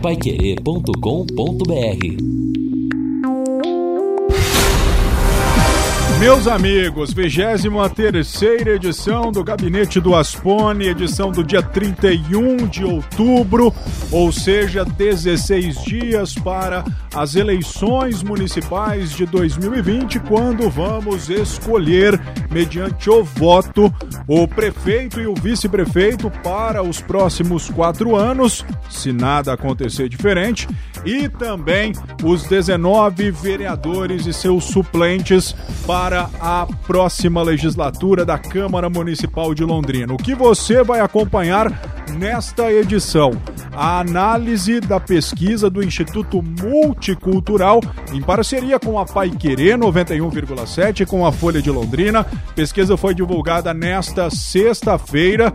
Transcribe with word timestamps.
paiquerê.com.br 0.00 2.38
Meus 6.20 6.48
amigos, 6.48 7.12
23 7.12 7.62
terceira 7.94 8.74
edição 8.74 9.30
do 9.30 9.44
Gabinete 9.44 10.00
do 10.00 10.16
Aspone, 10.16 10.88
edição 10.88 11.30
do 11.30 11.44
dia 11.44 11.62
31 11.62 12.66
de 12.66 12.84
outubro, 12.84 13.72
ou 14.10 14.32
seja, 14.32 14.84
16 14.84 15.80
dias 15.84 16.34
para 16.34 16.84
as 17.18 17.34
eleições 17.34 18.22
municipais 18.22 19.10
de 19.10 19.26
2020, 19.26 20.20
quando 20.20 20.70
vamos 20.70 21.28
escolher, 21.28 22.18
mediante 22.48 23.10
o 23.10 23.24
voto, 23.24 23.92
o 24.28 24.46
prefeito 24.46 25.20
e 25.20 25.26
o 25.26 25.34
vice-prefeito 25.34 26.30
para 26.44 26.80
os 26.80 27.00
próximos 27.00 27.68
quatro 27.68 28.14
anos, 28.14 28.64
se 28.88 29.12
nada 29.12 29.52
acontecer 29.52 30.08
diferente, 30.08 30.68
e 31.04 31.28
também 31.28 31.92
os 32.22 32.44
19 32.44 33.32
vereadores 33.32 34.24
e 34.24 34.32
seus 34.32 34.66
suplentes 34.66 35.56
para 35.84 36.30
a 36.40 36.68
próxima 36.86 37.42
legislatura 37.42 38.24
da 38.24 38.38
Câmara 38.38 38.88
Municipal 38.88 39.52
de 39.54 39.64
Londrina. 39.64 40.14
O 40.14 40.18
que 40.18 40.36
você 40.36 40.84
vai 40.84 41.00
acompanhar 41.00 41.97
nesta 42.10 42.72
edição? 42.72 43.30
A 43.72 44.00
análise 44.00 44.80
da 44.80 44.98
pesquisa 44.98 45.70
do 45.70 45.82
Instituto 45.82 46.42
Multicultural, 46.42 47.80
em 48.12 48.20
parceria 48.20 48.78
com 48.78 48.98
a 48.98 49.04
Pai 49.04 49.30
Querer 49.30 49.78
91,7 49.78 51.06
com 51.06 51.24
a 51.24 51.32
Folha 51.32 51.62
de 51.62 51.70
Londrina. 51.70 52.24
Pesquisa 52.54 52.96
foi 52.96 53.14
divulgada 53.14 53.72
nesta 53.72 54.30
sexta-feira 54.30 55.52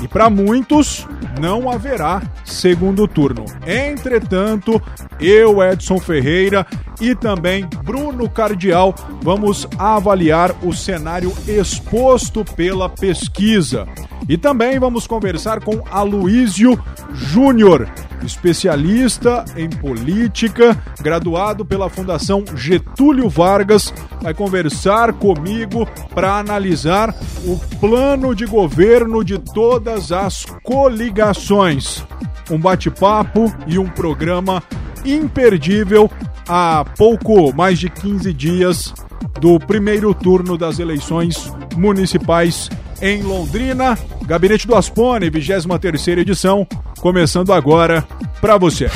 e 0.00 0.08
para 0.08 0.30
muitos 0.30 1.06
não 1.40 1.70
haverá 1.70 2.22
segundo 2.44 3.06
turno. 3.06 3.44
Entretanto, 3.66 4.80
eu, 5.20 5.62
Edson 5.62 5.98
Ferreira 5.98 6.66
e 7.00 7.14
também 7.14 7.66
Bruno 7.84 8.28
Cardial 8.28 8.94
vamos 9.22 9.66
avaliar 9.78 10.54
o 10.62 10.72
cenário 10.72 11.32
exposto 11.46 12.44
pela 12.44 12.88
pesquisa. 12.88 13.86
E 14.28 14.36
também 14.36 14.78
vamos 14.78 15.06
conversar 15.06 15.60
com 15.60 15.82
Aloísio 15.90 16.78
Júnior, 17.12 17.88
especialista 18.24 19.44
em 19.56 19.68
política, 19.68 20.76
graduado 21.00 21.64
pela 21.64 21.88
Fundação 21.88 22.44
Getúlio 22.54 23.28
Vargas, 23.28 23.92
vai 24.20 24.34
conversar 24.34 25.12
comigo 25.12 25.86
para 26.14 26.38
analisar 26.38 27.14
o 27.44 27.58
plano 27.78 28.34
de 28.34 28.46
governo 28.46 29.24
de 29.24 29.38
todas 29.38 30.12
as 30.12 30.44
coligações. 30.62 32.04
Um 32.50 32.58
bate-papo 32.58 33.52
e 33.66 33.78
um 33.78 33.88
programa 33.88 34.62
imperdível 35.04 36.10
há 36.48 36.84
pouco 36.96 37.54
mais 37.54 37.78
de 37.78 37.88
15 37.88 38.32
dias 38.32 38.94
do 39.40 39.58
primeiro 39.58 40.12
turno 40.14 40.56
das 40.56 40.78
eleições 40.78 41.52
municipais 41.76 42.68
em 43.00 43.22
Londrina. 43.22 43.98
Gabinete 44.26 44.66
do 44.66 44.74
Aspone, 44.74 45.30
23 45.30 46.08
edição, 46.18 46.66
começando 47.00 47.52
agora 47.52 48.06
para 48.40 48.56
você. 48.56 48.90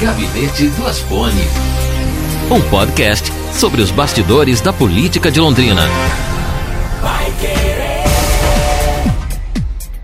Gabinete 0.00 0.68
do 0.68 0.86
Aspone. 0.86 1.42
Um 2.50 2.60
podcast 2.70 3.30
sobre 3.52 3.80
os 3.80 3.90
bastidores 3.90 4.60
da 4.60 4.72
política 4.72 5.30
de 5.30 5.40
Londrina. 5.40 5.82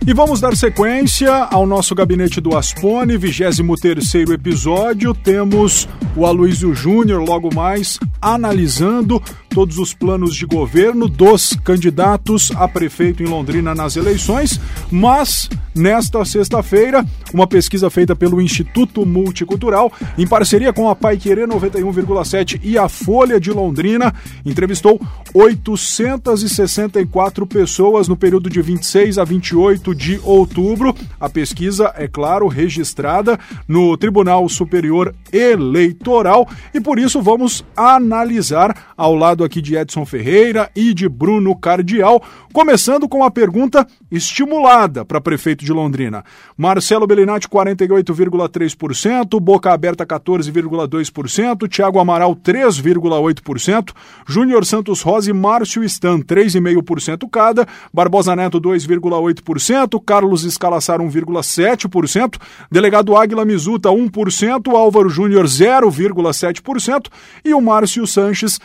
E 0.06 0.14
vamos 0.14 0.40
dar 0.40 0.56
sequência 0.56 1.32
ao 1.50 1.66
nosso 1.66 1.92
gabinete 1.92 2.40
do 2.40 2.56
Aspone, 2.56 3.18
23 3.18 4.14
episódio. 4.32 5.12
Temos 5.12 5.88
o 6.14 6.24
Aloysio 6.24 6.72
Júnior 6.72 7.28
logo 7.28 7.52
mais 7.52 7.98
analisando 8.22 9.20
todos 9.56 9.78
os 9.78 9.94
planos 9.94 10.36
de 10.36 10.44
governo 10.44 11.08
dos 11.08 11.54
candidatos 11.64 12.52
a 12.56 12.68
prefeito 12.68 13.22
em 13.22 13.26
Londrina 13.26 13.74
nas 13.74 13.96
eleições, 13.96 14.60
mas 14.90 15.48
nesta 15.74 16.22
sexta-feira, 16.26 17.02
uma 17.32 17.46
pesquisa 17.46 17.88
feita 17.88 18.14
pelo 18.14 18.38
Instituto 18.40 19.06
Multicultural, 19.06 19.90
em 20.18 20.26
parceria 20.26 20.74
com 20.74 20.90
a 20.90 20.96
Pai 20.96 21.16
Querer 21.16 21.48
91,7 21.48 22.60
e 22.62 22.76
a 22.76 22.86
Folha 22.86 23.40
de 23.40 23.50
Londrina, 23.50 24.12
entrevistou 24.44 25.00
864 25.32 27.46
pessoas 27.46 28.08
no 28.08 28.16
período 28.16 28.50
de 28.50 28.60
26 28.60 29.16
a 29.16 29.24
28 29.24 29.94
de 29.94 30.20
outubro. 30.22 30.94
A 31.18 31.30
pesquisa, 31.30 31.94
é 31.96 32.06
claro, 32.06 32.46
registrada 32.46 33.38
no 33.66 33.96
Tribunal 33.96 34.46
Superior 34.50 35.14
Eleitoral 35.32 36.46
e 36.74 36.80
por 36.80 36.98
isso 36.98 37.22
vamos 37.22 37.64
analisar 37.74 38.92
ao 38.96 39.14
lado 39.14 39.45
aqui 39.46 39.62
de 39.62 39.76
Edson 39.76 40.04
Ferreira 40.04 40.70
e 40.76 40.92
de 40.92 41.08
Bruno 41.08 41.56
Cardial, 41.56 42.22
começando 42.52 43.08
com 43.08 43.24
a 43.24 43.30
pergunta 43.30 43.86
estimulada 44.10 45.04
para 45.04 45.20
prefeito 45.20 45.64
de 45.64 45.72
Londrina. 45.72 46.24
Marcelo 46.56 47.06
Bellinati 47.06 47.48
48,3%, 47.48 49.40
Boca 49.40 49.72
Aberta 49.72 50.04
14,2%, 50.04 51.68
Thiago 51.68 51.98
Amaral 51.98 52.34
3,8%, 52.36 53.92
Júnior 54.26 54.64
Santos 54.66 55.00
Rosa 55.00 55.30
e 55.30 55.32
Márcio 55.32 55.82
Stan 55.84 56.20
3,5% 56.20 57.28
cada, 57.30 57.66
Barbosa 57.92 58.34
Neto 58.36 58.60
2,8%, 58.60 60.02
Carlos 60.04 60.44
Escalaçar 60.44 61.00
1,7%, 61.00 62.38
Delegado 62.70 63.16
Águila 63.16 63.44
Mizuta 63.44 63.88
1%, 63.88 64.74
Álvaro 64.74 65.08
Júnior 65.08 65.46
0,7% 65.46 67.06
e 67.44 67.54
o 67.54 67.60
Márcio 67.60 68.06
Sanches 68.06 68.60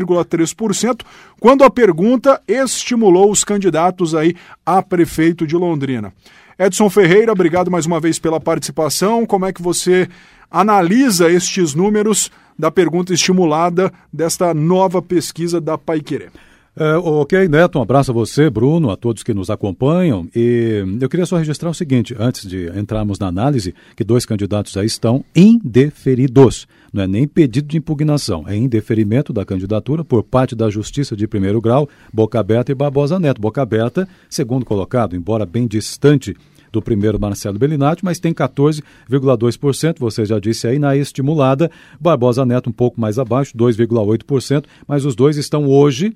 0,3%, 0.00 1.02
quando 1.40 1.64
a 1.64 1.70
pergunta 1.70 2.40
estimulou 2.46 3.30
os 3.30 3.44
candidatos 3.44 4.14
aí 4.14 4.34
a 4.64 4.82
prefeito 4.82 5.46
de 5.46 5.56
Londrina. 5.56 6.12
Edson 6.58 6.88
Ferreira, 6.88 7.32
obrigado 7.32 7.70
mais 7.70 7.84
uma 7.84 8.00
vez 8.00 8.18
pela 8.18 8.40
participação. 8.40 9.26
Como 9.26 9.44
é 9.44 9.52
que 9.52 9.60
você 9.60 10.08
analisa 10.50 11.30
estes 11.30 11.74
números 11.74 12.30
da 12.58 12.70
pergunta 12.70 13.12
estimulada 13.12 13.92
desta 14.12 14.54
nova 14.54 15.02
pesquisa 15.02 15.60
da 15.60 15.76
Paiquerê? 15.76 16.30
É, 16.78 16.94
ok, 16.94 17.48
Neto, 17.48 17.78
um 17.78 17.82
abraço 17.82 18.10
a 18.10 18.14
você, 18.14 18.50
Bruno, 18.50 18.90
a 18.90 18.96
todos 18.98 19.22
que 19.22 19.32
nos 19.32 19.48
acompanham. 19.48 20.28
E 20.36 20.84
eu 21.00 21.08
queria 21.08 21.24
só 21.24 21.38
registrar 21.38 21.70
o 21.70 21.74
seguinte, 21.74 22.14
antes 22.18 22.46
de 22.46 22.68
entrarmos 22.78 23.18
na 23.18 23.28
análise, 23.28 23.74
que 23.96 24.04
dois 24.04 24.26
candidatos 24.26 24.76
aí 24.76 24.84
estão 24.84 25.24
indeferidos. 25.34 26.68
Não 26.92 27.04
é 27.04 27.06
nem 27.06 27.26
pedido 27.26 27.66
de 27.66 27.78
impugnação, 27.78 28.44
é 28.46 28.54
indeferimento 28.54 29.32
da 29.32 29.42
candidatura 29.42 30.04
por 30.04 30.22
parte 30.22 30.54
da 30.54 30.68
Justiça 30.68 31.16
de 31.16 31.26
primeiro 31.26 31.62
grau, 31.62 31.88
Boca 32.12 32.38
Aberta 32.38 32.72
e 32.72 32.74
Barbosa 32.74 33.18
Neto. 33.18 33.40
Boca 33.40 33.62
Aberta, 33.62 34.06
segundo 34.28 34.66
colocado, 34.66 35.16
embora 35.16 35.46
bem 35.46 35.66
distante 35.66 36.36
do 36.70 36.82
primeiro 36.82 37.18
Marcelo 37.18 37.58
Bellinati, 37.58 38.04
mas 38.04 38.20
tem 38.20 38.34
14,2%, 38.34 39.96
você 39.98 40.26
já 40.26 40.38
disse 40.38 40.68
aí, 40.68 40.78
na 40.78 40.94
estimulada. 40.94 41.70
Barbosa 41.98 42.44
Neto 42.44 42.68
um 42.68 42.72
pouco 42.72 43.00
mais 43.00 43.18
abaixo, 43.18 43.56
2,8%, 43.56 44.66
mas 44.86 45.06
os 45.06 45.16
dois 45.16 45.38
estão 45.38 45.66
hoje 45.66 46.14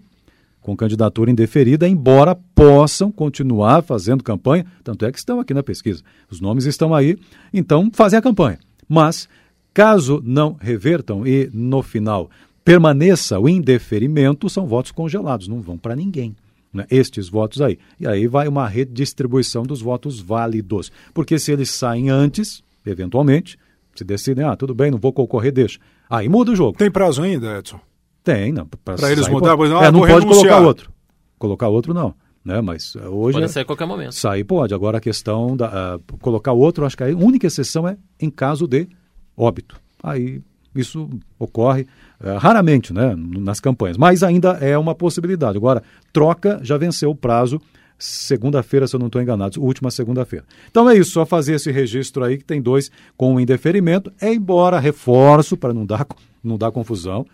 com 0.71 0.77
candidatura 0.77 1.33
indeferida, 1.33 1.89
embora 1.89 2.33
possam 2.55 3.11
continuar 3.11 3.83
fazendo 3.83 4.23
campanha, 4.23 4.65
tanto 4.85 5.05
é 5.05 5.11
que 5.11 5.19
estão 5.19 5.41
aqui 5.41 5.53
na 5.53 5.65
pesquisa. 5.65 6.03
Os 6.31 6.41
nomes 6.41 6.65
estão 6.65 6.95
aí, 6.95 7.19
então 7.53 7.91
fazem 7.93 8.17
a 8.17 8.23
campanha. 8.23 8.59
Mas, 8.89 9.29
caso 9.75 10.23
não 10.25 10.57
revertam 10.61 11.27
e, 11.27 11.51
no 11.53 11.83
final, 11.83 12.31
permaneça 12.65 13.39
o 13.41 13.49
indeferimento, 13.49 14.49
são 14.49 14.65
votos 14.65 14.93
congelados, 14.93 15.49
não 15.49 15.61
vão 15.61 15.77
para 15.77 15.97
ninguém. 15.97 16.37
Né? 16.73 16.87
Estes 16.89 17.29
votos 17.29 17.61
aí. 17.61 17.77
E 17.99 18.07
aí 18.07 18.29
vai 18.29 18.47
uma 18.47 18.69
redistribuição 18.69 19.65
dos 19.65 19.83
votos 19.83 20.21
válidos. 20.21 20.93
Porque 21.13 21.37
se 21.37 21.51
eles 21.51 21.71
saem 21.71 22.11
antes, 22.11 22.63
eventualmente, 22.87 23.59
se 23.93 24.05
decidem, 24.05 24.45
ah, 24.45 24.55
tudo 24.55 24.73
bem, 24.73 24.93
não 24.93 24.99
vou 24.99 25.13
concorrer, 25.13 25.51
deixa. 25.51 25.81
Aí 26.09 26.29
muda 26.29 26.53
o 26.53 26.57
jogo. 26.57 26.79
Tem 26.79 26.91
prazo 26.91 27.23
ainda, 27.23 27.59
Edson? 27.59 27.81
Tem, 28.23 28.53
não. 28.53 28.67
Para 28.67 29.11
eles 29.11 29.29
mudar, 29.29 29.57
pode... 29.57 29.71
não, 29.71 29.83
é, 29.83 29.91
não 29.91 30.01
pode 30.01 30.27
colocar 30.27 30.61
outro. 30.61 30.93
Colocar 31.39 31.69
outro 31.69 31.95
não. 31.95 32.15
Né? 32.45 32.61
Mas 32.61 32.97
hoje. 32.97 33.39
Pode 33.39 33.53
sair 33.53 33.63
a 33.63 33.67
qualquer 33.67 33.87
momento. 33.87 34.13
Sair 34.13 34.45
pode. 34.45 34.75
Agora 34.75 34.99
a 34.99 35.01
questão 35.01 35.57
da. 35.57 35.97
Uh, 35.97 36.19
colocar 36.19 36.53
outro, 36.53 36.85
acho 36.85 36.97
que 36.97 37.05
a 37.05 37.09
única 37.09 37.47
exceção 37.47 37.87
é 37.87 37.97
em 38.19 38.31
caso 38.31 38.67
de 38.67 38.89
óbito. 39.37 39.77
Aí 40.03 40.43
isso 40.75 41.09
ocorre 41.39 41.87
uh, 42.21 42.39
raramente 42.39 42.93
né, 42.93 43.15
nas 43.17 43.61
campanhas, 43.61 43.97
mas 43.97 44.23
ainda 44.23 44.53
é 44.61 44.77
uma 44.79 44.95
possibilidade. 44.95 45.57
Agora, 45.57 45.83
troca 46.13 46.61
já 46.63 46.79
venceu 46.79 47.11
o 47.11 47.15
prazo, 47.15 47.61
segunda-feira, 47.99 48.87
se 48.87 48.95
eu 48.95 49.01
não 49.01 49.09
estou 49.09 49.21
enganado, 49.21 49.63
última 49.63 49.91
segunda-feira. 49.91 50.45
Então 50.71 50.89
é 50.89 50.97
isso, 50.97 51.11
só 51.11 51.27
fazer 51.27 51.55
esse 51.55 51.71
registro 51.71 52.25
aí 52.25 52.39
que 52.39 52.45
tem 52.45 52.63
dois 52.63 52.91
com 53.17 53.41
indeferimento, 53.41 54.13
é 54.21 54.33
embora 54.33 54.79
reforço 54.79 55.57
para 55.57 55.75
não 55.75 55.85
dar, 55.85 56.07
não 56.43 56.57
dar 56.57 56.71
confusão 56.71 57.27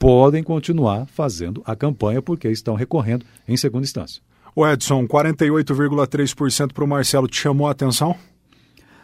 podem 0.00 0.42
continuar 0.42 1.06
fazendo 1.06 1.62
a 1.66 1.76
campanha 1.76 2.22
porque 2.22 2.48
estão 2.48 2.74
recorrendo 2.74 3.26
em 3.46 3.54
segunda 3.54 3.84
instância. 3.84 4.22
O 4.56 4.66
Edson, 4.66 5.06
48,3% 5.06 6.72
para 6.72 6.82
o 6.82 6.88
Marcelo 6.88 7.28
te 7.28 7.36
chamou 7.36 7.68
a 7.68 7.72
atenção? 7.72 8.16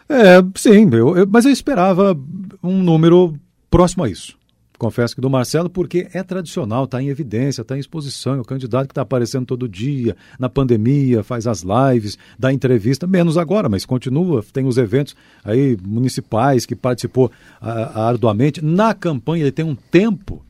É, 0.09 0.41
sim, 0.55 0.89
eu, 0.91 1.15
eu, 1.15 1.27
mas 1.29 1.45
eu 1.45 1.51
esperava 1.51 2.17
um 2.63 2.81
número 2.81 3.35
próximo 3.69 4.03
a 4.03 4.09
isso. 4.09 4.35
Confesso 4.79 5.15
que 5.15 5.21
do 5.21 5.29
Marcelo, 5.29 5.69
porque 5.69 6.07
é 6.13 6.23
tradicional, 6.23 6.85
está 6.85 7.01
em 7.01 7.09
evidência, 7.09 7.61
está 7.61 7.75
em 7.75 7.79
exposição, 7.79 8.35
é 8.35 8.41
o 8.41 8.45
candidato 8.45 8.87
que 8.87 8.91
está 8.91 9.01
aparecendo 9.01 9.45
todo 9.45 9.67
dia, 9.67 10.15
na 10.39 10.49
pandemia, 10.49 11.23
faz 11.23 11.47
as 11.47 11.63
lives, 11.63 12.17
dá 12.37 12.53
entrevista, 12.53 13.07
menos 13.07 13.37
agora, 13.37 13.69
mas 13.69 13.85
continua, 13.85 14.43
tem 14.53 14.65
os 14.65 14.77
eventos 14.77 15.15
aí 15.43 15.77
municipais 15.83 16.65
que 16.65 16.75
participou 16.75 17.31
arduamente. 17.59 18.63
Na 18.63 18.93
campanha 18.93 19.43
ele 19.43 19.51
tem 19.51 19.65
um 19.65 19.75
tempo, 19.75 20.45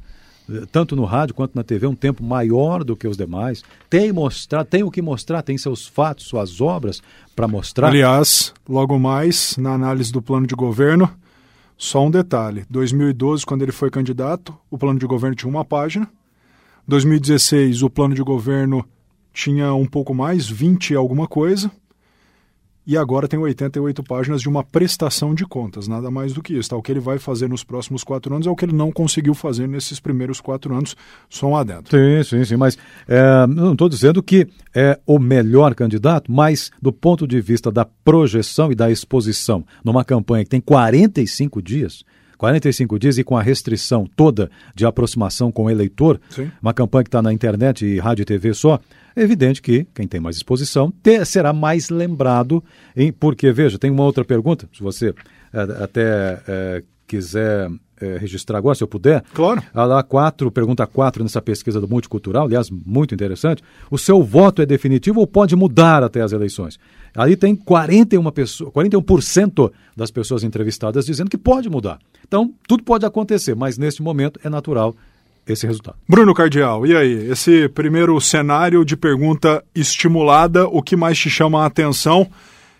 tanto 0.71 0.95
no 0.95 1.05
rádio 1.05 1.35
quanto 1.35 1.55
na 1.55 1.63
TV, 1.63 1.87
um 1.87 1.95
tempo 1.95 2.23
maior 2.23 2.83
do 2.83 2.95
que 2.95 3.07
os 3.07 3.17
demais. 3.17 3.63
Tem 3.89 4.11
mostrar, 4.11 4.63
tem 4.63 4.83
o 4.83 4.91
que 4.91 5.01
mostrar, 5.01 5.41
tem 5.41 5.57
seus 5.57 5.87
fatos, 5.87 6.25
suas 6.25 6.61
obras 6.61 7.01
para 7.35 7.47
mostrar. 7.47 7.87
Aliás, 7.87 8.53
logo 8.67 8.97
mais, 8.97 9.57
na 9.57 9.73
análise 9.73 10.11
do 10.11 10.21
plano 10.21 10.47
de 10.47 10.55
governo, 10.55 11.09
só 11.77 12.05
um 12.05 12.11
detalhe: 12.11 12.65
2012, 12.69 13.45
quando 13.45 13.61
ele 13.61 13.71
foi 13.71 13.89
candidato, 13.89 14.55
o 14.69 14.77
plano 14.77 14.99
de 14.99 15.05
governo 15.05 15.35
tinha 15.35 15.49
uma 15.49 15.65
página. 15.65 16.09
2016, 16.87 17.83
o 17.83 17.89
plano 17.89 18.15
de 18.15 18.23
governo 18.23 18.85
tinha 19.33 19.73
um 19.73 19.85
pouco 19.85 20.13
mais, 20.13 20.49
20 20.49 20.91
e 20.91 20.95
alguma 20.95 21.27
coisa 21.27 21.69
e 22.87 22.95
agora 22.95 23.27
tem 23.27 23.37
88 23.37 24.01
páginas 24.01 24.41
de 24.41 24.47
uma 24.47 24.63
prestação 24.63 25.35
de 25.35 25.45
contas, 25.45 25.89
nada 25.89 26.09
mais 26.09 26.31
do 26.31 26.41
que 26.41 26.53
isso. 26.53 26.69
Tá? 26.69 26.77
O 26.77 26.81
que 26.81 26.89
ele 26.89 27.01
vai 27.01 27.19
fazer 27.19 27.49
nos 27.49 27.61
próximos 27.61 28.01
quatro 28.01 28.33
anos 28.33 28.47
é 28.47 28.49
o 28.49 28.55
que 28.55 28.63
ele 28.63 28.73
não 28.73 28.93
conseguiu 28.93 29.33
fazer 29.33 29.67
nesses 29.67 29.99
primeiros 29.99 30.39
quatro 30.39 30.73
anos, 30.73 30.95
só 31.29 31.47
um 31.47 31.57
adendo. 31.57 31.89
Sim, 31.89 32.23
sim, 32.23 32.45
sim, 32.45 32.55
mas 32.55 32.77
é, 33.05 33.45
não 33.45 33.73
estou 33.73 33.89
dizendo 33.89 34.23
que 34.23 34.47
é 34.73 34.97
o 35.05 35.19
melhor 35.19 35.75
candidato, 35.75 36.31
mas 36.31 36.71
do 36.81 36.93
ponto 36.93 37.27
de 37.27 37.41
vista 37.41 37.69
da 37.69 37.83
projeção 37.83 38.71
e 38.71 38.75
da 38.75 38.89
exposição, 38.89 39.65
numa 39.83 40.05
campanha 40.05 40.45
que 40.45 40.49
tem 40.49 40.61
45 40.61 41.61
dias, 41.61 42.05
45 42.37 42.99
dias 42.99 43.17
e 43.17 43.23
com 43.23 43.35
a 43.35 43.41
restrição 43.41 44.05
toda 44.15 44.49
de 44.75 44.85
aproximação 44.85 45.51
com 45.51 45.65
o 45.65 45.69
eleitor, 45.69 46.19
Sim. 46.29 46.51
uma 46.61 46.73
campanha 46.73 47.03
que 47.03 47.09
está 47.09 47.21
na 47.21 47.33
internet 47.33 47.85
e 47.85 47.99
rádio 47.99 48.23
e 48.23 48.25
TV 48.25 48.53
só, 48.53 48.79
é 49.15 49.21
evidente 49.21 49.61
que 49.61 49.85
quem 49.95 50.07
tem 50.07 50.19
mais 50.19 50.35
exposição 50.35 50.91
ter, 50.91 51.25
será 51.25 51.51
mais 51.51 51.89
lembrado, 51.89 52.63
em, 52.95 53.11
porque, 53.11 53.51
veja, 53.51 53.79
tem 53.79 53.89
uma 53.89 54.03
outra 54.03 54.23
pergunta, 54.23 54.69
se 54.71 54.81
você 54.81 55.13
é, 55.53 55.83
até 55.83 56.41
é, 56.47 56.83
quiser 57.07 57.69
é, 57.99 58.17
registrar 58.17 58.57
agora, 58.57 58.75
se 58.75 58.83
eu 58.83 58.87
puder. 58.87 59.23
Claro. 59.33 59.63
A 59.73 59.85
lá 59.85 60.03
quatro, 60.03 60.51
pergunta 60.51 60.85
4 60.85 61.23
nessa 61.23 61.41
pesquisa 61.41 61.81
do 61.81 61.87
Multicultural, 61.87 62.45
aliás, 62.45 62.69
muito 62.69 63.13
interessante. 63.13 63.63
O 63.89 63.97
seu 63.97 64.21
voto 64.21 64.61
é 64.61 64.65
definitivo 64.65 65.19
ou 65.19 65.27
pode 65.27 65.55
mudar 65.55 66.03
até 66.03 66.21
as 66.21 66.31
eleições? 66.31 66.77
Ali 67.17 67.35
tem 67.35 67.55
41%, 67.55 68.31
pessoa, 68.31 68.71
41 68.71 69.01
das 69.95 70.11
pessoas 70.11 70.43
entrevistadas 70.43 71.03
dizendo 71.03 71.31
que 71.31 71.37
pode 71.37 71.67
mudar. 71.67 71.97
Então, 72.27 72.53
tudo 72.67 72.83
pode 72.83 73.07
acontecer, 73.07 73.55
mas 73.55 73.75
neste 73.75 74.03
momento 74.03 74.39
é 74.43 74.49
natural 74.49 74.95
esse 75.47 75.65
resultado. 75.65 75.97
Bruno 76.07 76.31
Cardial, 76.33 76.85
e 76.85 76.95
aí? 76.95 77.31
Esse 77.31 77.67
primeiro 77.69 78.19
cenário 78.21 78.85
de 78.85 78.95
pergunta 78.95 79.63
estimulada, 79.73 80.67
o 80.67 80.83
que 80.83 80.95
mais 80.95 81.17
te 81.17 81.29
chama 81.29 81.63
a 81.63 81.65
atenção? 81.65 82.29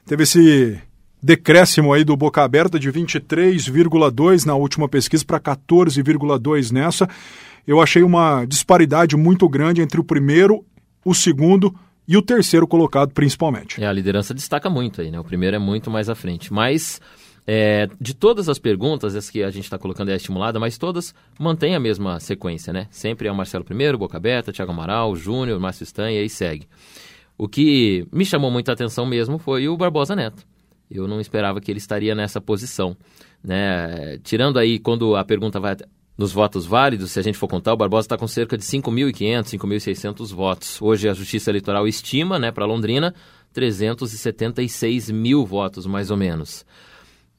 Teve 0.06 0.22
esse 0.24 0.80
decréscimo 1.24 1.92
aí 1.92 2.04
do 2.04 2.16
Boca 2.16 2.44
Aberta 2.44 2.80
de 2.80 2.92
23,2 2.92 4.46
na 4.46 4.54
última 4.54 4.88
pesquisa 4.88 5.26
para 5.26 5.40
14,2 5.40 6.72
nessa. 6.72 7.10
Eu 7.66 7.82
achei 7.82 8.04
uma 8.04 8.46
disparidade 8.46 9.18
muito 9.18 9.50
grande 9.50 9.82
entre 9.82 10.00
o 10.00 10.04
primeiro, 10.04 10.64
o 11.04 11.16
segundo 11.16 11.74
e 12.08 12.16
o 12.16 12.22
terceiro 12.22 12.68
colocado, 12.68 13.12
principalmente. 13.12 13.84
É, 13.84 13.88
a 13.88 13.92
liderança 13.92 14.34
destaca 14.34 14.70
muito 14.70 15.02
aí, 15.02 15.12
né? 15.12 15.20
O 15.20 15.24
primeiro 15.24 15.56
é 15.56 15.60
muito 15.60 15.92
mais 15.92 16.10
à 16.10 16.16
frente. 16.16 16.54
Mas 16.54 17.02
é, 17.46 17.88
de 18.00 18.14
todas 18.14 18.48
as 18.48 18.60
perguntas, 18.60 19.16
as 19.16 19.30
que 19.30 19.42
a 19.42 19.50
gente 19.50 19.64
está 19.64 19.78
colocando 19.78 20.10
é 20.10 20.16
estimulada, 20.16 20.60
mas 20.60 20.78
todas 20.78 21.16
mantêm 21.40 21.76
a 21.76 21.80
mesma 21.80 22.20
sequência, 22.20 22.74
né? 22.74 22.88
Sempre 22.92 23.28
é 23.28 23.32
o 23.32 23.36
Marcelo 23.36 23.64
primeiro, 23.64 23.98
Boca 23.98 24.18
Aberta, 24.18 24.52
Thiago 24.52 24.72
Amaral, 24.72 25.16
Júnior, 25.16 25.60
Márcio 25.60 25.84
Stan 25.84 26.12
e 26.12 26.18
aí 26.18 26.30
segue. 26.30 26.68
O 27.38 27.48
que 27.48 28.08
me 28.12 28.26
chamou 28.26 28.52
muita 28.52 28.74
atenção 28.74 29.06
mesmo 29.06 29.38
foi 29.38 29.68
o 29.70 29.78
Barbosa 29.78 30.16
Neto. 30.16 30.46
Eu 30.90 31.08
não 31.08 31.22
esperava 31.22 31.62
que 31.62 31.72
ele 31.72 31.78
estaria 31.78 32.16
nessa 32.16 32.42
posição. 32.42 32.98
Né? 33.44 34.18
Tirando 34.24 34.58
aí 34.58 34.80
quando 34.80 35.16
a 35.16 35.24
pergunta 35.24 35.60
vai 35.60 35.76
nos 36.18 36.32
votos 36.32 36.66
válidos, 36.66 37.12
se 37.12 37.20
a 37.20 37.22
gente 37.22 37.38
for 37.38 37.48
contar, 37.48 37.74
o 37.74 37.78
Barbosa 37.78 38.06
está 38.06 38.18
com 38.18 38.28
cerca 38.28 38.58
de 38.58 38.64
5.500, 38.64 39.44
5.600 39.44 40.34
votos. 40.34 40.82
Hoje 40.82 41.08
a 41.08 41.14
Justiça 41.14 41.52
Eleitoral 41.52 41.88
estima, 41.88 42.40
né, 42.40 42.52
para 42.52 42.66
Londrina, 42.66 43.14
376 43.54 45.12
mil 45.12 45.46
votos, 45.46 45.86
mais 45.86 46.10
ou 46.10 46.18
menos. 46.18 46.66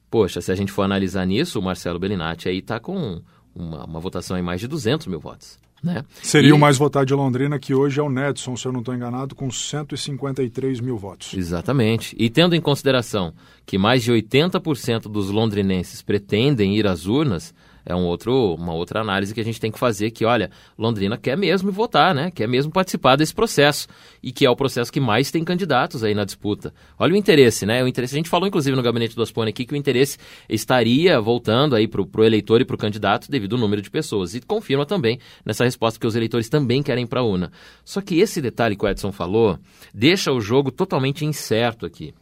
Poxa, 0.09 0.41
se 0.41 0.51
a 0.51 0.55
gente 0.55 0.71
for 0.71 0.83
analisar 0.83 1.25
nisso, 1.25 1.59
o 1.59 1.61
Marcelo 1.61 1.99
Bellinati 1.99 2.47
aí 2.47 2.59
está 2.59 2.79
com 2.79 3.21
uma, 3.53 3.83
uma, 3.83 3.99
votação 3.99 4.37
em 4.37 4.41
mais 4.41 4.61
de 4.61 4.67
200 4.67 5.07
mil 5.07 5.19
votos. 5.19 5.59
Né? 5.83 6.03
Seria 6.21 6.49
e... 6.49 6.53
o 6.53 6.57
mais 6.57 6.77
votado 6.77 7.05
de 7.05 7.13
Londrina, 7.13 7.59
que 7.59 7.73
hoje 7.73 7.99
é 7.99 8.03
o 8.03 8.09
Nedson, 8.09 8.55
se 8.55 8.65
eu 8.65 8.71
não 8.71 8.79
estou 8.79 8.93
enganado, 8.95 9.35
com 9.35 9.51
153 9.51 10.79
mil 10.79 10.97
votos. 10.97 11.33
Exatamente. 11.33 12.15
E 12.17 12.29
tendo 12.29 12.55
em 12.55 12.61
consideração 12.61 13.33
que 13.65 13.77
mais 13.77 14.03
de 14.03 14.11
80% 14.11 15.03
dos 15.03 15.29
londrinenses 15.29 16.01
pretendem 16.01 16.77
ir 16.77 16.87
às 16.87 17.05
urnas, 17.05 17.53
é 17.89 17.95
um 17.95 18.05
outro, 18.05 18.53
uma 18.53 18.71
outra 18.71 19.01
análise 19.01 19.33
que 19.33 19.41
a 19.41 19.43
gente 19.43 19.59
tem 19.59 19.71
que 19.71 19.79
fazer, 19.79 20.11
que, 20.11 20.23
olha, 20.23 20.51
Londrina 20.77 21.17
quer 21.17 21.35
mesmo 21.35 21.71
votar, 21.71 22.13
né? 22.13 22.29
Quer 22.29 22.47
mesmo 22.47 22.71
participar 22.71 23.15
desse 23.15 23.33
processo. 23.33 23.87
E 24.21 24.31
que 24.31 24.45
é 24.45 24.49
o 24.49 24.55
processo 24.55 24.93
que 24.93 24.99
mais 24.99 25.31
tem 25.31 25.43
candidatos 25.43 26.03
aí 26.03 26.13
na 26.13 26.23
disputa. 26.23 26.71
Olha 26.99 27.15
o 27.15 27.17
interesse, 27.17 27.65
né? 27.65 27.83
O 27.83 27.87
interesse, 27.87 28.13
a 28.13 28.17
gente 28.17 28.29
falou, 28.29 28.47
inclusive, 28.47 28.77
no 28.77 28.83
gabinete 28.83 29.15
do 29.15 29.23
Aspone 29.23 29.49
aqui, 29.49 29.65
que 29.65 29.73
o 29.73 29.75
interesse 29.75 30.19
estaria 30.47 31.19
voltando 31.19 31.75
aí 31.75 31.87
para 31.87 31.99
o 31.99 32.23
eleitor 32.23 32.61
e 32.61 32.65
para 32.65 32.75
o 32.75 32.77
candidato 32.77 33.31
devido 33.31 33.55
ao 33.55 33.59
número 33.59 33.81
de 33.81 33.89
pessoas. 33.89 34.35
E 34.35 34.41
confirma 34.41 34.85
também 34.85 35.19
nessa 35.43 35.63
resposta 35.63 35.99
que 35.99 36.05
os 36.05 36.15
eleitores 36.15 36.47
também 36.47 36.83
querem 36.83 37.07
para 37.07 37.21
a 37.21 37.23
urna. 37.23 37.51
Só 37.83 38.01
que 38.01 38.19
esse 38.19 38.39
detalhe 38.39 38.75
que 38.75 38.85
o 38.85 38.87
Edson 38.87 39.11
falou 39.11 39.57
deixa 39.91 40.31
o 40.31 40.39
jogo 40.39 40.69
totalmente 40.69 41.25
incerto 41.25 41.87
aqui. 41.87 42.13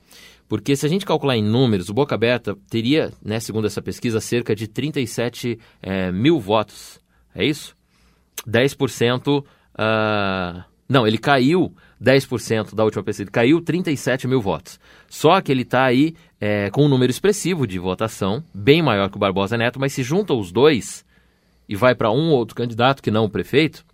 Porque 0.47 0.75
se 0.75 0.85
a 0.85 0.89
gente 0.89 1.05
calcular 1.05 1.35
em 1.35 1.43
números, 1.43 1.89
o 1.89 1.93
Boca 1.93 2.15
Aberta 2.15 2.55
teria, 2.69 3.11
né, 3.23 3.39
segundo 3.39 3.67
essa 3.67 3.81
pesquisa, 3.81 4.21
cerca 4.21 4.55
de 4.55 4.67
37 4.67 5.59
é, 5.81 6.11
mil 6.11 6.39
votos. 6.39 6.99
É 7.35 7.45
isso? 7.45 7.75
10%. 8.47 9.43
Uh... 9.43 10.63
Não, 10.89 11.05
ele 11.05 11.17
caiu 11.17 11.75
10% 12.01 12.73
da 12.73 12.85
última 12.85 13.03
pesquisa, 13.03 13.23
ele 13.23 13.31
caiu 13.31 13.61
37 13.61 14.27
mil 14.27 14.39
votos. 14.39 14.79
Só 15.09 15.41
que 15.41 15.51
ele 15.51 15.63
está 15.63 15.83
aí 15.83 16.15
é, 16.39 16.69
com 16.69 16.85
um 16.85 16.87
número 16.87 17.11
expressivo 17.11 17.67
de 17.67 17.77
votação, 17.77 18.41
bem 18.53 18.81
maior 18.81 19.09
que 19.09 19.17
o 19.17 19.19
Barbosa 19.19 19.57
Neto, 19.57 19.79
mas 19.79 19.91
se 19.91 20.01
junta 20.01 20.33
os 20.33 20.51
dois 20.51 21.05
e 21.67 21.75
vai 21.75 21.93
para 21.93 22.09
um 22.09 22.29
outro 22.29 22.55
candidato 22.55 23.03
que 23.03 23.11
não 23.11 23.25
o 23.25 23.29
prefeito, 23.29 23.85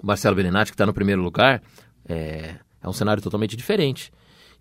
Marcelo 0.00 0.36
Belinati, 0.36 0.70
que 0.70 0.74
está 0.74 0.86
no 0.86 0.94
primeiro 0.94 1.22
lugar, 1.22 1.60
é, 2.08 2.54
é 2.80 2.88
um 2.88 2.92
cenário 2.92 3.22
totalmente 3.22 3.56
diferente. 3.56 4.12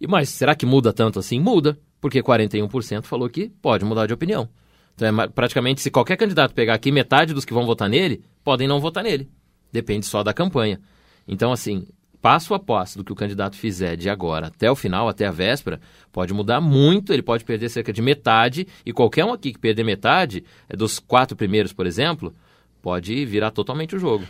E 0.01 0.07
mas 0.07 0.29
será 0.29 0.55
que 0.55 0.65
muda 0.65 0.91
tanto 0.91 1.19
assim? 1.19 1.39
Muda, 1.39 1.77
porque 2.01 2.23
41% 2.23 3.03
falou 3.03 3.29
que 3.29 3.49
pode 3.61 3.85
mudar 3.85 4.07
de 4.07 4.13
opinião. 4.13 4.49
Então 4.95 5.21
é 5.21 5.27
praticamente 5.27 5.79
se 5.79 5.91
qualquer 5.91 6.17
candidato 6.17 6.55
pegar 6.55 6.73
aqui 6.73 6.91
metade 6.91 7.35
dos 7.35 7.45
que 7.45 7.53
vão 7.53 7.67
votar 7.67 7.87
nele, 7.87 8.23
podem 8.43 8.67
não 8.67 8.81
votar 8.81 9.03
nele. 9.03 9.29
Depende 9.71 10.07
só 10.07 10.23
da 10.23 10.33
campanha. 10.33 10.81
Então 11.27 11.51
assim, 11.51 11.85
passo 12.19 12.55
a 12.55 12.59
passo 12.59 12.97
do 12.97 13.03
que 13.03 13.11
o 13.11 13.15
candidato 13.15 13.55
fizer 13.55 13.95
de 13.95 14.09
agora 14.09 14.47
até 14.47 14.71
o 14.71 14.75
final, 14.75 15.07
até 15.07 15.27
a 15.27 15.31
véspera, 15.31 15.79
pode 16.11 16.33
mudar 16.33 16.59
muito, 16.59 17.13
ele 17.13 17.21
pode 17.21 17.45
perder 17.45 17.69
cerca 17.69 17.93
de 17.93 18.01
metade, 18.01 18.67
e 18.83 18.91
qualquer 18.91 19.23
um 19.23 19.31
aqui 19.31 19.53
que 19.53 19.59
perder 19.59 19.83
metade, 19.83 20.43
é 20.67 20.75
dos 20.75 20.97
quatro 20.97 21.37
primeiros, 21.37 21.73
por 21.73 21.85
exemplo, 21.85 22.33
pode 22.81 23.23
virar 23.23 23.51
totalmente 23.51 23.95
o 23.95 23.99
jogo. 23.99 24.25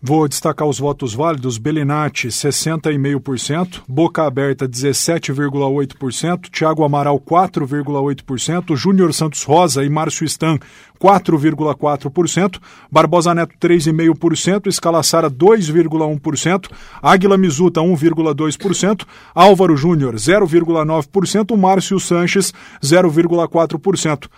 Vou 0.00 0.28
destacar 0.28 0.68
os 0.68 0.78
votos 0.78 1.14
válidos: 1.14 1.56
Belinati, 1.56 2.28
60,5%, 2.28 3.82
Boca 3.88 4.24
Aberta, 4.24 4.68
17,8%, 4.68 6.50
Tiago 6.50 6.84
Amaral, 6.84 7.18
4,8%, 7.18 8.76
Júnior 8.76 9.14
Santos 9.14 9.42
Rosa 9.42 9.82
e 9.82 9.88
Márcio 9.88 10.26
Stan, 10.26 10.58
4,4%, 11.00 12.60
Barbosa 12.92 13.34
Neto, 13.34 13.54
3,5%, 13.58 14.66
Escalaçara, 14.66 15.30
2,1%, 15.30 16.70
Águila 17.02 17.38
Mizuta, 17.38 17.80
1,2%, 17.80 19.06
Álvaro 19.34 19.76
Júnior, 19.78 20.14
0,9%, 20.16 21.56
Márcio 21.56 21.98
Sanches, 21.98 22.52
0,4%. 22.82 24.28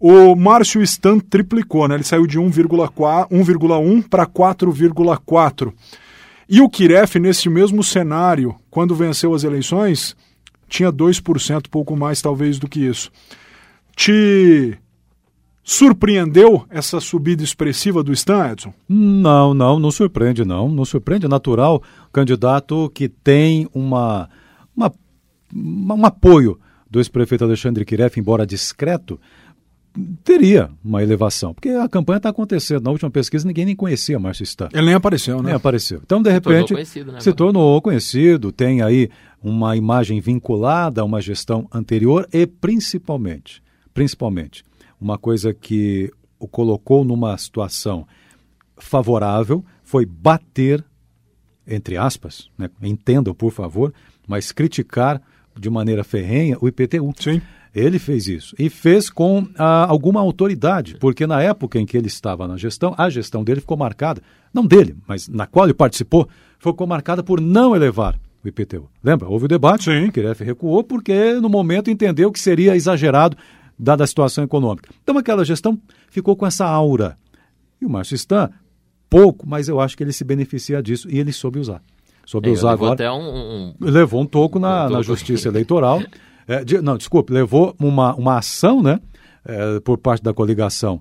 O 0.00 0.34
Márcio 0.34 0.82
Stan 0.82 1.18
triplicou, 1.18 1.86
né? 1.86 1.94
Ele 1.96 2.04
saiu 2.04 2.26
de 2.26 2.38
1,1 2.38 4.08
para 4.08 4.26
4,4. 4.26 5.72
E 6.48 6.62
o 6.62 6.68
Kiref, 6.70 7.18
nesse 7.18 7.50
mesmo 7.50 7.84
cenário, 7.84 8.56
quando 8.70 8.94
venceu 8.94 9.34
as 9.34 9.44
eleições, 9.44 10.16
tinha 10.66 10.90
2%, 10.90 11.68
pouco 11.70 11.94
mais 11.94 12.22
talvez 12.22 12.58
do 12.58 12.66
que 12.66 12.80
isso. 12.80 13.12
Te 13.94 14.78
surpreendeu 15.62 16.64
essa 16.70 16.98
subida 16.98 17.44
expressiva 17.44 18.02
do 18.02 18.12
Stan, 18.12 18.50
Edson? 18.50 18.72
Não, 18.88 19.52
não, 19.52 19.78
não 19.78 19.90
surpreende, 19.90 20.44
não. 20.44 20.68
Não 20.68 20.84
surpreende, 20.84 21.26
é 21.26 21.28
natural. 21.28 21.82
Candidato 22.10 22.90
que 22.94 23.08
tem 23.08 23.68
uma, 23.74 24.28
uma 24.74 24.90
um 25.54 26.06
apoio 26.06 26.58
do 26.90 26.98
ex-prefeito 26.98 27.44
Alexandre 27.44 27.84
Kiref, 27.84 28.18
embora 28.18 28.46
discreto, 28.46 29.20
teria 30.22 30.70
uma 30.84 31.02
elevação, 31.02 31.52
porque 31.52 31.70
a 31.70 31.88
campanha 31.88 32.18
está 32.18 32.28
acontecendo. 32.28 32.84
Na 32.84 32.90
última 32.90 33.10
pesquisa, 33.10 33.46
ninguém 33.46 33.64
nem 33.64 33.76
conhecia 33.76 34.18
Márcio 34.18 34.44
Stan. 34.44 34.68
Ele 34.72 34.86
nem 34.86 34.94
apareceu, 34.94 35.38
né? 35.38 35.44
Nem 35.44 35.54
apareceu. 35.54 36.00
Então, 36.04 36.22
de 36.22 36.30
repente, 36.30 36.74
né, 36.74 37.20
se 37.20 37.32
tornou 37.32 37.80
conhecido, 37.82 38.52
tem 38.52 38.82
aí 38.82 39.10
uma 39.42 39.76
imagem 39.76 40.20
vinculada 40.20 41.00
a 41.00 41.04
uma 41.04 41.20
gestão 41.20 41.66
anterior 41.72 42.28
e, 42.32 42.46
principalmente, 42.46 43.62
principalmente, 43.92 44.64
uma 45.00 45.18
coisa 45.18 45.52
que 45.52 46.10
o 46.38 46.46
colocou 46.46 47.04
numa 47.04 47.36
situação 47.36 48.06
favorável 48.76 49.64
foi 49.82 50.06
bater, 50.06 50.84
entre 51.66 51.96
aspas, 51.96 52.48
né? 52.56 52.70
entendam, 52.82 53.34
por 53.34 53.50
favor, 53.50 53.92
mas 54.26 54.52
criticar 54.52 55.20
de 55.58 55.68
maneira 55.68 56.04
ferrenha 56.04 56.56
o 56.60 56.68
IPTU. 56.68 57.12
Sim. 57.18 57.42
Ele 57.74 57.98
fez 57.98 58.26
isso. 58.26 58.54
E 58.58 58.68
fez 58.68 59.08
com 59.08 59.46
ah, 59.56 59.86
alguma 59.88 60.20
autoridade, 60.20 60.96
porque 60.98 61.26
na 61.26 61.40
época 61.40 61.78
em 61.78 61.86
que 61.86 61.96
ele 61.96 62.08
estava 62.08 62.48
na 62.48 62.56
gestão, 62.56 62.94
a 62.98 63.08
gestão 63.08 63.44
dele 63.44 63.60
ficou 63.60 63.76
marcada, 63.76 64.20
não 64.52 64.66
dele, 64.66 64.96
mas 65.06 65.28
na 65.28 65.46
qual 65.46 65.66
ele 65.66 65.74
participou, 65.74 66.28
ficou 66.58 66.86
marcada 66.86 67.22
por 67.22 67.40
não 67.40 67.74
elevar 67.76 68.18
o 68.44 68.48
IPTU. 68.48 68.88
Lembra? 69.04 69.28
Houve 69.28 69.44
o 69.44 69.48
debate, 69.48 69.84
Sim. 69.84 70.06
o 70.08 70.12
Kiref 70.12 70.42
recuou, 70.42 70.82
porque 70.82 71.34
no 71.34 71.48
momento 71.48 71.90
entendeu 71.90 72.32
que 72.32 72.40
seria 72.40 72.74
exagerado, 72.74 73.36
dada 73.78 74.02
a 74.02 74.06
situação 74.06 74.42
econômica. 74.42 74.90
Então 75.02 75.16
aquela 75.16 75.44
gestão 75.44 75.78
ficou 76.08 76.34
com 76.34 76.46
essa 76.46 76.66
aura. 76.66 77.16
E 77.80 77.86
o 77.86 77.90
Márcio 77.90 78.14
Stan, 78.16 78.50
pouco, 79.08 79.48
mas 79.48 79.68
eu 79.68 79.78
acho 79.80 79.96
que 79.96 80.02
ele 80.02 80.12
se 80.12 80.24
beneficia 80.24 80.82
disso 80.82 81.08
e 81.10 81.18
ele 81.18 81.32
soube 81.32 81.58
usar. 81.60 81.80
Soube 82.26 82.48
É, 82.48 82.52
usar 82.52 82.72
levou 82.72 82.88
agora. 82.88 82.94
até 82.94 83.10
um, 83.10 83.20
um- 83.22 83.74
Levou 83.80 84.20
um 84.22 84.26
toco 84.26 84.58
na, 84.58 84.80
Um 84.80 84.82
toco. 84.88 84.94
na 84.96 85.02
justiça 85.02 85.48
eleitoral. 85.48 86.02
É, 86.50 86.64
de- 86.64 86.80
não, 86.82 86.96
desculpe, 86.96 87.32
levou 87.32 87.74
uma, 87.78 88.14
uma 88.14 88.38
ação, 88.38 88.82
né? 88.82 88.98
é, 89.44 89.80
por 89.80 89.96
parte 89.96 90.22
da 90.22 90.34
coligação 90.34 91.00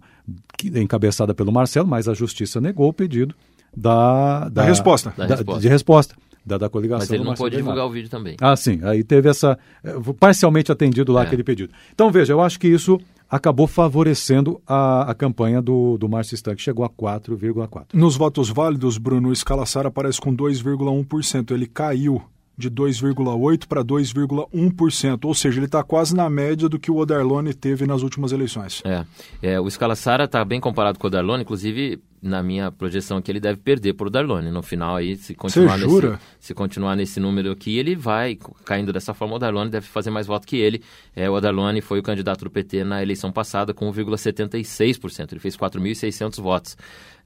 que- 0.57 0.69
encabeçada 0.79 1.33
pelo 1.33 1.51
Marcelo, 1.51 1.87
mas 1.87 2.07
a 2.07 2.13
justiça 2.13 2.61
negou 2.61 2.87
o 2.89 2.93
pedido 2.93 3.35
da, 3.75 4.47
Da 4.49 4.63
resposta. 4.63 5.13
Da 5.17 5.25
da- 5.25 5.35
resposta. 5.35 5.61
de 5.61 5.67
resposta 5.67 6.15
da, 6.45 6.57
da 6.57 6.69
coligação. 6.69 6.99
Mas 7.01 7.11
ele 7.11 7.23
não 7.23 7.33
pôde 7.35 7.57
divulgar 7.57 7.85
o 7.85 7.89
vídeo 7.91 8.09
também. 8.09 8.35
Ah, 8.41 8.55
sim. 8.55 8.79
Aí 8.83 9.03
teve 9.03 9.29
essa. 9.29 9.57
eh, 9.83 9.93
parcialmente 10.19 10.71
atendido 10.71 11.11
lá 11.11 11.21
É. 11.21 11.25
aquele 11.25 11.43
pedido. 11.43 11.73
Então, 11.93 12.09
veja, 12.11 12.31
eu 12.33 12.41
acho 12.41 12.57
que 12.59 12.67
isso 12.67 12.97
acabou 13.29 13.67
favorecendo 13.67 14.59
a, 14.65 15.11
a 15.11 15.13
campanha 15.13 15.61
do, 15.61 15.97
do 15.97 16.07
Márcio 16.09 16.33
Stan, 16.35 16.55
que 16.55 16.61
chegou 16.61 16.83
a 16.85 16.89
4,4. 16.89 17.87
Nos 17.93 18.15
votos 18.15 18.49
válidos, 18.49 18.97
Bruno, 18.97 19.29
o 19.29 19.33
Escalaçar 19.33 19.85
aparece 19.85 20.19
com 20.19 20.33
2,1%. 20.35 21.51
Ele 21.51 21.67
caiu 21.67 22.21
de 22.59 22.69
2,8% 22.69 23.67
para 23.67 23.83
2,1%. 23.83 25.25
Ou 25.25 25.33
seja, 25.33 25.57
ele 25.57 25.65
está 25.65 25.81
quase 25.81 26.13
na 26.13 26.29
média 26.29 26.67
do 26.67 26.77
que 26.77 26.91
o 26.91 26.97
Odarlone 26.97 27.53
teve 27.53 27.87
nas 27.87 28.03
últimas 28.03 28.33
eleições. 28.33 28.83
É, 28.83 29.05
é, 29.41 29.59
o 29.61 29.69
Scala 29.69 29.95
Sara 29.95 30.25
está 30.25 30.43
bem 30.43 30.59
comparado 30.59 30.99
com 30.99 31.07
o 31.07 31.09
Darlone, 31.09 31.43
inclusive 31.43 32.01
na 32.21 32.43
minha 32.43 32.69
projeção 32.69 33.17
aqui 33.17 33.31
ele 33.31 33.39
deve 33.39 33.61
perder 33.61 33.93
para 33.93 34.07
o 34.07 34.09
Darlone. 34.09 34.51
No 34.51 34.61
final 34.61 34.97
aí, 34.97 35.15
se 35.15 35.33
continuar, 35.33 35.77
nesse, 35.77 36.19
se 36.37 36.53
continuar 36.53 36.95
nesse 36.97 37.17
número 37.17 37.49
aqui, 37.49 37.77
ele 37.77 37.95
vai 37.95 38.37
caindo 38.65 38.91
dessa 38.91 39.13
forma. 39.13 39.35
O 39.35 39.39
Darlone 39.39 39.71
deve 39.71 39.87
fazer 39.87 40.09
mais 40.09 40.27
voto 40.27 40.45
que 40.45 40.57
ele. 40.57 40.83
É, 41.15 41.29
o 41.29 41.39
Darlone 41.39 41.79
foi 41.79 41.99
o 41.99 42.03
candidato 42.03 42.43
do 42.43 42.51
PT 42.51 42.83
na 42.83 43.01
eleição 43.01 43.31
passada 43.31 43.73
com 43.73 43.89
1,76%. 43.89 45.31
Ele 45.31 45.39
fez 45.39 45.55
4.600 45.55 46.41
votos. 46.41 46.77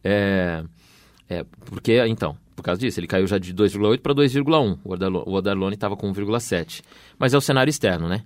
É, 0.04 0.64
é, 1.28 1.44
porque, 1.66 2.06
então, 2.06 2.38
por 2.56 2.64
causa 2.64 2.80
disso, 2.82 3.00
ele 3.00 3.08
caiu 3.08 3.26
já 3.28 3.38
de 3.38 3.54
2,8 3.54 4.00
para 4.02 4.14
2,1. 4.14 4.78
O 4.84 4.94
Odarlo- 4.94 5.24
O 5.28 5.34
Odarlone 5.34 5.76
estava 5.76 5.96
com 5.98 6.12
1,7. 6.12 6.82
Mas 7.18 7.34
é 7.34 7.38
o 7.38 7.42
cenário 7.42 7.70
externo, 7.70 8.08
né? 8.08 8.24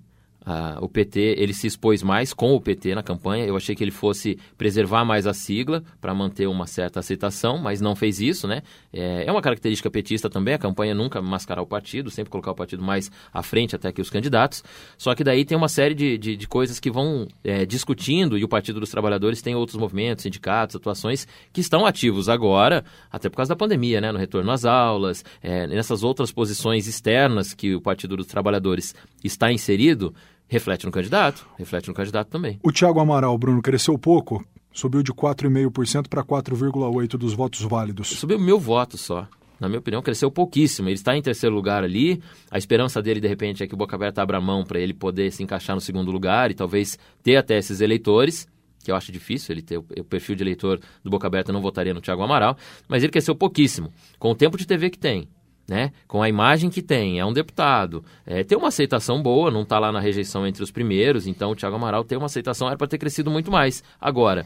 Ah, 0.50 0.78
o 0.80 0.88
PT, 0.88 1.36
ele 1.38 1.54
se 1.54 1.68
expôs 1.68 2.02
mais 2.02 2.32
com 2.32 2.56
o 2.56 2.62
PT 2.62 2.96
na 2.96 3.04
campanha. 3.04 3.44
Eu 3.44 3.58
achei 3.58 3.76
que 3.76 3.84
ele 3.84 3.92
fosse 3.92 4.40
preservar 4.58 5.04
mais 5.04 5.28
a 5.28 5.34
sigla 5.34 5.84
para 6.00 6.14
manter 6.14 6.48
uma 6.48 6.66
certa 6.66 7.02
aceitação, 7.02 7.58
mas 7.58 7.82
não 7.82 7.98
fez 7.98 8.22
isso, 8.22 8.48
né? 8.48 8.62
É, 8.94 9.26
é 9.28 9.32
uma 9.32 9.42
característica 9.42 9.92
petista 9.92 10.30
também, 10.30 10.54
a 10.54 10.58
campanha 10.58 10.96
nunca 10.96 11.22
mascarar 11.22 11.62
o 11.62 11.68
partido, 11.68 12.10
sempre 12.10 12.32
colocar 12.32 12.52
o 12.52 12.56
partido 12.56 12.82
mais 12.82 13.12
à 13.34 13.44
frente 13.44 13.76
até 13.76 13.92
que 13.92 14.00
os 14.00 14.10
candidatos. 14.10 14.64
Só 14.98 15.14
que 15.14 15.22
daí 15.22 15.44
tem 15.44 15.58
uma 15.58 15.68
série 15.68 15.94
de, 15.94 16.18
de, 16.18 16.38
de 16.38 16.48
coisas 16.48 16.80
que 16.80 16.90
vão 16.90 17.28
é, 17.44 17.66
discutindo, 17.66 18.38
e 18.38 18.44
o 18.46 18.48
Partido 18.48 18.80
dos 18.80 18.90
Trabalhadores 18.90 19.42
tem 19.42 19.54
outros 19.54 19.78
movimentos, 19.78 20.24
sindicatos, 20.24 20.78
atuações 20.78 21.28
que 21.52 21.60
estão 21.60 21.86
ativos 21.86 22.30
agora, 22.30 22.86
até 23.12 23.28
por 23.28 23.36
causa 23.36 23.50
da 23.50 23.56
pandemia, 23.58 24.00
né? 24.00 24.14
No 24.14 24.18
retorno 24.18 24.50
às 24.50 24.64
aulas, 24.64 25.26
é, 25.44 25.68
nessas 25.68 26.04
outras 26.04 26.32
posições 26.32 26.88
externas 26.88 27.54
que 27.54 27.76
o 27.76 27.82
Partido 27.82 28.16
dos 28.16 28.28
Trabalhadores 28.28 28.96
está 29.22 29.52
inserido, 29.52 30.16
reflete 30.48 30.86
no 30.86 30.92
candidato, 30.92 31.48
reflete 31.58 31.88
no 31.88 31.94
candidato 31.94 32.30
também. 32.30 32.60
O 32.64 32.72
Tiago 32.72 33.00
Amaral, 33.00 33.38
Bruno, 33.38 33.62
cresceu 33.62 33.98
pouco, 33.98 34.44
subiu 34.72 35.04
de 35.04 35.14
4,5% 35.14 36.08
para 36.08 36.24
4,8% 36.24 37.18
dos 37.18 37.34
votos 37.34 37.62
válidos. 37.62 38.08
Subiu 38.10 38.40
mil 38.40 38.60
votos 38.60 39.02
só. 39.02 39.28
Na 39.60 39.68
minha 39.68 39.80
opinião, 39.80 40.02
cresceu 40.02 40.30
pouquíssimo. 40.30 40.88
Ele 40.88 40.96
está 40.96 41.18
em 41.18 41.22
terceiro 41.22 41.56
lugar 41.56 41.84
ali. 41.84 42.22
A 42.52 42.58
esperança 42.58 43.02
dele, 43.02 43.20
de 43.20 43.28
repente, 43.28 43.64
é 43.64 43.68
que 43.68 43.74
o 43.74 43.78
Boca 43.78 43.96
Aberta 43.96 44.22
abra 44.22 44.40
mão 44.40 44.64
para 44.64 44.80
ele 44.80 44.94
poder 44.94 45.32
se 45.32 45.42
encaixar 45.42 45.76
no 45.76 45.82
segundo 45.82 46.12
lugar 46.12 46.52
e 46.52 46.54
talvez 46.54 46.98
ter 47.24 47.38
até 47.38 47.58
esses 47.58 47.82
eleitores, 47.82 48.48
que 48.84 48.92
eu 48.92 48.96
acho 48.96 49.12
difícil 49.12 49.54
ele 49.54 49.64
ter 49.64 49.78
o, 49.78 49.84
perfil 50.04 50.36
de 50.36 50.44
eleitor 50.44 50.80
do 51.04 51.10
Boca 51.10 51.26
Aberta, 51.26 51.52
não 51.52 51.62
votaria 51.62 51.94
no 51.94 52.02
Thiago 52.02 52.22
Amaral, 52.22 52.56
mas 52.88 53.04
ele 53.04 53.12
cresceu 53.12 53.36
pouquíssimo. 53.36 53.92
Com 54.20 54.32
o 54.32 54.36
tempo 54.36 54.58
de 54.58 54.68
TV 54.68 54.92
que 54.92 55.00
tem, 55.00 55.28
né? 55.68 55.92
Com 56.08 56.22
a 56.22 56.30
imagem 56.30 56.70
que 56.70 56.82
tem, 56.82 57.20
é 57.20 57.26
um 57.26 57.34
deputado, 57.34 58.04
é, 58.26 58.44
tem 58.44 58.58
uma 58.58 58.70
aceitação 58.70 59.22
boa, 59.22 59.52
não 59.52 59.64
está 59.64 59.78
lá 59.80 59.92
na 59.92 60.00
rejeição 60.00 60.48
entre 60.48 60.64
os 60.64 60.72
primeiros, 60.72 61.28
então 61.28 61.52
o 61.52 61.56
Thiago 61.56 61.76
Amaral 61.76 62.04
tem 62.04 62.18
uma 62.18 62.28
aceitação, 62.28 62.68
era 62.68 62.78
para 62.78 62.88
ter 62.88 62.98
crescido 62.98 63.30
muito 63.30 63.52
mais. 63.52 63.84
Agora, 64.00 64.46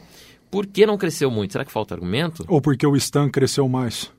por 0.49 0.65
que 0.65 0.85
não 0.85 0.97
cresceu 0.97 1.29
muito? 1.29 1.53
Será 1.53 1.63
que 1.63 1.71
falta 1.71 1.93
argumento? 1.93 2.43
Ou 2.47 2.61
porque 2.61 2.85
o 2.85 2.95
Stan 2.95 3.29
cresceu 3.29 3.69
mais? 3.69 4.11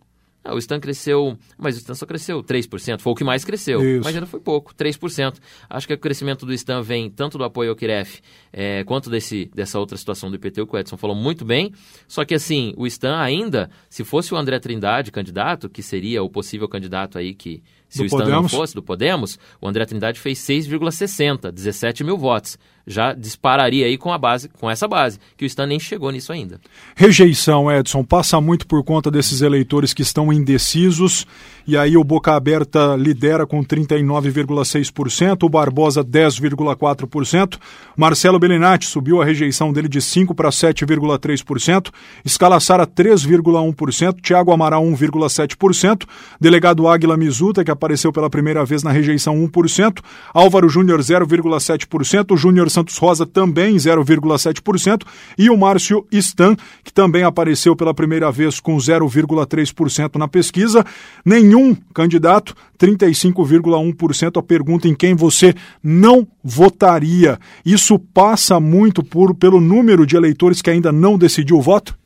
Ah, 0.44 0.54
o 0.54 0.58
Stan 0.58 0.80
cresceu, 0.80 1.38
mas 1.56 1.76
o 1.76 1.78
Stan 1.78 1.94
só 1.94 2.04
cresceu 2.04 2.42
3%, 2.42 3.00
foi 3.00 3.12
o 3.12 3.14
que 3.16 3.22
mais 3.22 3.44
cresceu, 3.44 3.80
Isso. 3.80 4.04
mas 4.04 4.14
ainda 4.14 4.26
foi 4.26 4.40
pouco, 4.40 4.74
3%. 4.74 5.36
Acho 5.70 5.86
que 5.86 5.94
o 5.94 5.98
crescimento 5.98 6.44
do 6.44 6.52
Stan 6.52 6.82
vem 6.82 7.08
tanto 7.08 7.38
do 7.38 7.44
apoio 7.44 7.70
ao 7.70 7.76
Kiref, 7.76 8.20
eh, 8.52 8.82
quanto 8.84 9.08
desse, 9.08 9.50
dessa 9.54 9.78
outra 9.78 9.96
situação 9.96 10.30
do 10.30 10.36
IPTU, 10.36 10.66
que 10.66 10.74
o 10.74 10.78
Edson 10.78 10.96
falou 10.96 11.14
muito 11.14 11.44
bem, 11.44 11.72
só 12.08 12.24
que 12.24 12.34
assim, 12.34 12.74
o 12.76 12.86
Stan 12.86 13.18
ainda, 13.20 13.70
se 13.88 14.02
fosse 14.02 14.34
o 14.34 14.36
André 14.36 14.58
Trindade 14.58 15.12
candidato, 15.12 15.68
que 15.68 15.82
seria 15.82 16.22
o 16.22 16.28
possível 16.28 16.68
candidato 16.68 17.18
aí 17.18 17.34
que, 17.34 17.62
se 17.88 17.98
Do 17.98 18.04
o 18.04 18.06
Stan 18.06 18.18
não 18.18 18.26
Podemos? 18.26 18.52
fosse, 18.52 18.74
do 18.74 18.82
Podemos, 18.82 19.38
o 19.60 19.68
André 19.68 19.84
Trindade 19.84 20.18
fez 20.18 20.38
6,60, 20.38 21.52
17 21.52 22.02
mil 22.02 22.16
votos. 22.16 22.58
Já 22.86 23.12
dispararia 23.12 23.86
aí 23.86 23.96
com 23.96 24.12
a 24.12 24.18
base, 24.18 24.48
com 24.48 24.70
essa 24.70 24.88
base, 24.88 25.18
que 25.36 25.44
o 25.44 25.46
Stan 25.46 25.66
nem 25.66 25.78
chegou 25.78 26.10
nisso 26.10 26.32
ainda. 26.32 26.60
Rejeição, 26.96 27.70
Edson, 27.70 28.02
passa 28.02 28.40
muito 28.40 28.66
por 28.66 28.82
conta 28.82 29.10
desses 29.10 29.40
eleitores 29.40 29.94
que 29.94 30.02
estão 30.02 30.32
indecisos. 30.32 31.26
E 31.66 31.76
aí 31.76 31.96
o 31.96 32.02
Boca 32.02 32.34
Aberta 32.34 32.96
lidera 32.96 33.46
com 33.46 33.64
39,6%, 33.64 35.44
o 35.44 35.48
Barbosa 35.48 36.04
10,4%, 36.04 37.56
Marcelo 37.96 38.38
Bellinati 38.38 38.86
subiu 38.86 39.22
a 39.22 39.24
rejeição 39.24 39.72
dele 39.72 39.88
de 39.88 40.00
5 40.00 40.34
para 40.34 40.50
7,3%, 40.50 41.92
Escalassara 42.24 42.84
3,1%, 42.84 44.20
Thiago 44.20 44.52
Amaral 44.52 44.82
1,7%, 44.84 46.04
delegado 46.40 46.88
Águila 46.88 47.16
Mizuta, 47.16 47.64
que 47.64 47.70
apareceu 47.70 48.12
pela 48.12 48.28
primeira 48.28 48.64
vez 48.64 48.82
na 48.82 48.90
rejeição 48.90 49.36
1%, 49.36 50.00
Álvaro 50.34 50.68
Júnior 50.68 50.98
0,7%, 50.98 52.36
Júnior 52.36 52.70
Santos 52.72 52.96
Rosa 52.98 53.26
também 53.26 53.76
0,7% 53.76 55.02
e 55.38 55.50
o 55.50 55.56
Márcio 55.56 56.06
Stan, 56.10 56.56
que 56.82 56.92
também 56.92 57.22
apareceu 57.22 57.76
pela 57.76 57.94
primeira 57.94 58.30
vez 58.30 58.58
com 58.60 58.76
0,3% 58.76 60.16
na 60.16 60.26
pesquisa. 60.26 60.84
Nenhum 61.24 61.74
candidato, 61.94 62.54
35,1% 62.78 64.38
a 64.38 64.42
pergunta 64.42 64.88
em 64.88 64.94
quem 64.94 65.14
você 65.14 65.54
não 65.82 66.26
votaria. 66.42 67.38
Isso 67.64 67.98
passa 67.98 68.58
muito 68.58 69.02
por, 69.02 69.34
pelo 69.34 69.60
número 69.60 70.06
de 70.06 70.16
eleitores 70.16 70.60
que 70.60 70.70
ainda 70.70 70.90
não 70.90 71.16
decidiu 71.16 71.58
o 71.58 71.62
voto? 71.62 71.96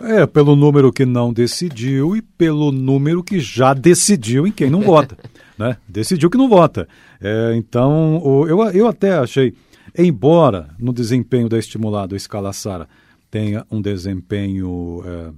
É, 0.00 0.26
pelo 0.26 0.54
número 0.54 0.92
que 0.92 1.06
não 1.06 1.32
decidiu 1.32 2.14
e 2.14 2.20
pelo 2.20 2.70
número 2.70 3.24
que 3.24 3.40
já 3.40 3.72
decidiu 3.72 4.46
em 4.46 4.52
quem 4.52 4.68
não 4.68 4.82
vota. 4.82 5.16
né? 5.58 5.76
Decidiu 5.88 6.28
que 6.28 6.36
não 6.36 6.48
vota. 6.48 6.86
É, 7.20 7.54
então, 7.56 8.46
eu, 8.46 8.62
eu 8.70 8.86
até 8.86 9.14
achei, 9.14 9.54
embora 9.96 10.74
no 10.78 10.92
desempenho 10.92 11.48
da 11.48 11.58
estimulada 11.58 12.14
o 12.14 12.16
Escala 12.16 12.52
Sara 12.52 12.88
tenha 13.30 13.66
um 13.70 13.80
desempenho 13.80 15.02
é, 15.04 15.32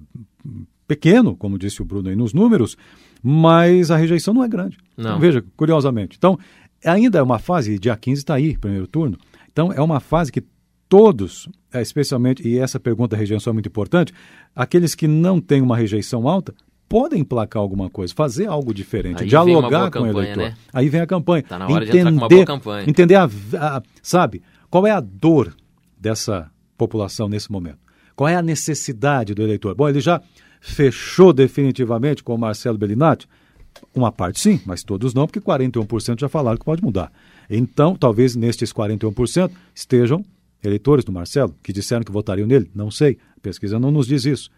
pequeno, 0.87 1.37
como 1.37 1.59
disse 1.59 1.83
o 1.83 1.85
Bruno 1.85 2.09
aí 2.09 2.17
nos 2.17 2.33
números, 2.33 2.77
mas 3.23 3.91
a 3.91 3.97
rejeição 3.97 4.33
não 4.33 4.45
é 4.45 4.49
grande. 4.49 4.79
Não. 4.97 5.19
Veja, 5.19 5.45
curiosamente. 5.57 6.17
Então, 6.17 6.39
ainda 6.85 7.19
é 7.19 7.23
uma 7.23 7.39
fase, 7.39 7.79
dia 7.79 7.97
15 7.97 8.21
está 8.21 8.35
aí, 8.35 8.57
primeiro 8.57 8.87
turno. 8.87 9.19
Então, 9.51 9.73
é 9.73 9.81
uma 9.81 10.01
fase 10.01 10.31
que 10.31 10.45
todos, 10.89 11.49
é, 11.73 11.83
especialmente, 11.83 12.47
e 12.47 12.59
essa 12.59 12.81
pergunta 12.81 13.15
da 13.15 13.21
rejeição 13.21 13.51
é 13.51 13.55
muito 13.55 13.69
importante, 13.69 14.13
aqueles 14.55 14.95
que 14.95 15.07
não 15.07 15.41
têm 15.41 15.61
uma 15.61 15.77
rejeição 15.77 16.27
alta 16.29 16.55
podem 16.89 17.21
emplacar 17.21 17.61
alguma 17.61 17.91
coisa, 17.91 18.15
fazer 18.15 18.47
algo 18.47 18.73
diferente, 18.73 19.23
Aí 19.23 19.29
dialogar 19.29 19.91
com 19.91 19.91
campanha, 19.91 20.15
o 20.15 20.19
eleitor. 20.21 20.43
né? 20.45 20.55
Aí 20.73 20.89
vem 20.89 21.01
a 21.01 21.07
campanha. 21.07 21.43
Tá 21.43 21.59
na 21.59 21.69
hora 21.69 21.85
de 21.85 21.97
entrar 21.97 22.11
com 22.11 22.17
uma 22.17 22.29
boa 22.29 22.45
campanha. 22.47 22.89
Entender 22.89 23.15
a, 23.17 23.25
a, 23.25 23.83
sabe, 24.03 24.43
qual 24.71 24.87
é 24.87 24.91
a 24.91 25.01
dor 25.01 25.55
dessa 25.99 26.51
população 26.77 27.29
nesse 27.29 27.51
momento? 27.53 27.79
Qual 28.17 28.29
é 28.29 28.35
a 28.35 28.43
necessidade 28.43 29.35
do 29.35 29.43
eleitor? 29.43 29.75
Bom, 29.75 29.89
ele 29.89 30.01
já 30.01 30.21
fechou 30.61 31.33
definitivamente 31.33 32.23
com 32.23 32.35
o 32.35 32.39
Marcelo 32.39 32.79
Bellinati? 32.79 33.29
Uma 33.95 34.11
parte 34.11 34.41
sim, 34.41 34.61
mas 34.67 34.83
todos 34.83 35.15
não, 35.15 35.27
porque 35.27 35.41
41% 35.41 36.21
já 36.21 36.29
falaram 36.29 36.59
que 36.59 36.65
pode 36.65 36.83
mudar. 36.83 37.13
Então, 37.49 37.95
talvez 37.95 38.35
nestes 38.35 38.73
41% 38.73 39.51
estejam 39.75 40.25
eleitores 40.65 41.05
do 41.05 41.13
Marcelo, 41.13 41.55
que 41.63 41.73
disseram 41.73 42.03
que 42.03 42.11
votariam 42.11 42.47
nele. 42.47 42.69
Não 42.75 42.91
sei, 42.91 43.19
a 43.37 43.41
pesquisa 43.41 43.79
não 43.79 43.91
nos 43.91 44.07
diz 44.07 44.25
isso. 44.25 44.51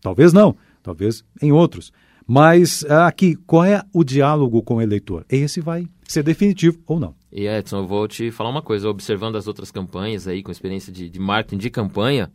Talvez 0.00 0.32
não, 0.32 0.56
talvez 0.82 1.24
em 1.40 1.52
outros. 1.52 1.92
Mas 2.26 2.84
aqui, 2.84 3.36
qual 3.46 3.64
é 3.64 3.82
o 3.92 4.04
diálogo 4.04 4.62
com 4.62 4.76
o 4.76 4.82
eleitor? 4.82 5.24
Esse 5.28 5.60
vai 5.60 5.86
ser 6.06 6.22
definitivo 6.22 6.78
ou 6.86 7.00
não. 7.00 7.14
E 7.30 7.46
Edson, 7.46 7.78
eu 7.78 7.86
vou 7.86 8.06
te 8.06 8.30
falar 8.30 8.50
uma 8.50 8.62
coisa, 8.62 8.88
observando 8.88 9.36
as 9.36 9.46
outras 9.46 9.70
campanhas 9.70 10.28
aí, 10.28 10.42
com 10.42 10.52
experiência 10.52 10.92
de, 10.92 11.08
de 11.08 11.18
marketing 11.18 11.58
de 11.58 11.70
campanha, 11.70 12.30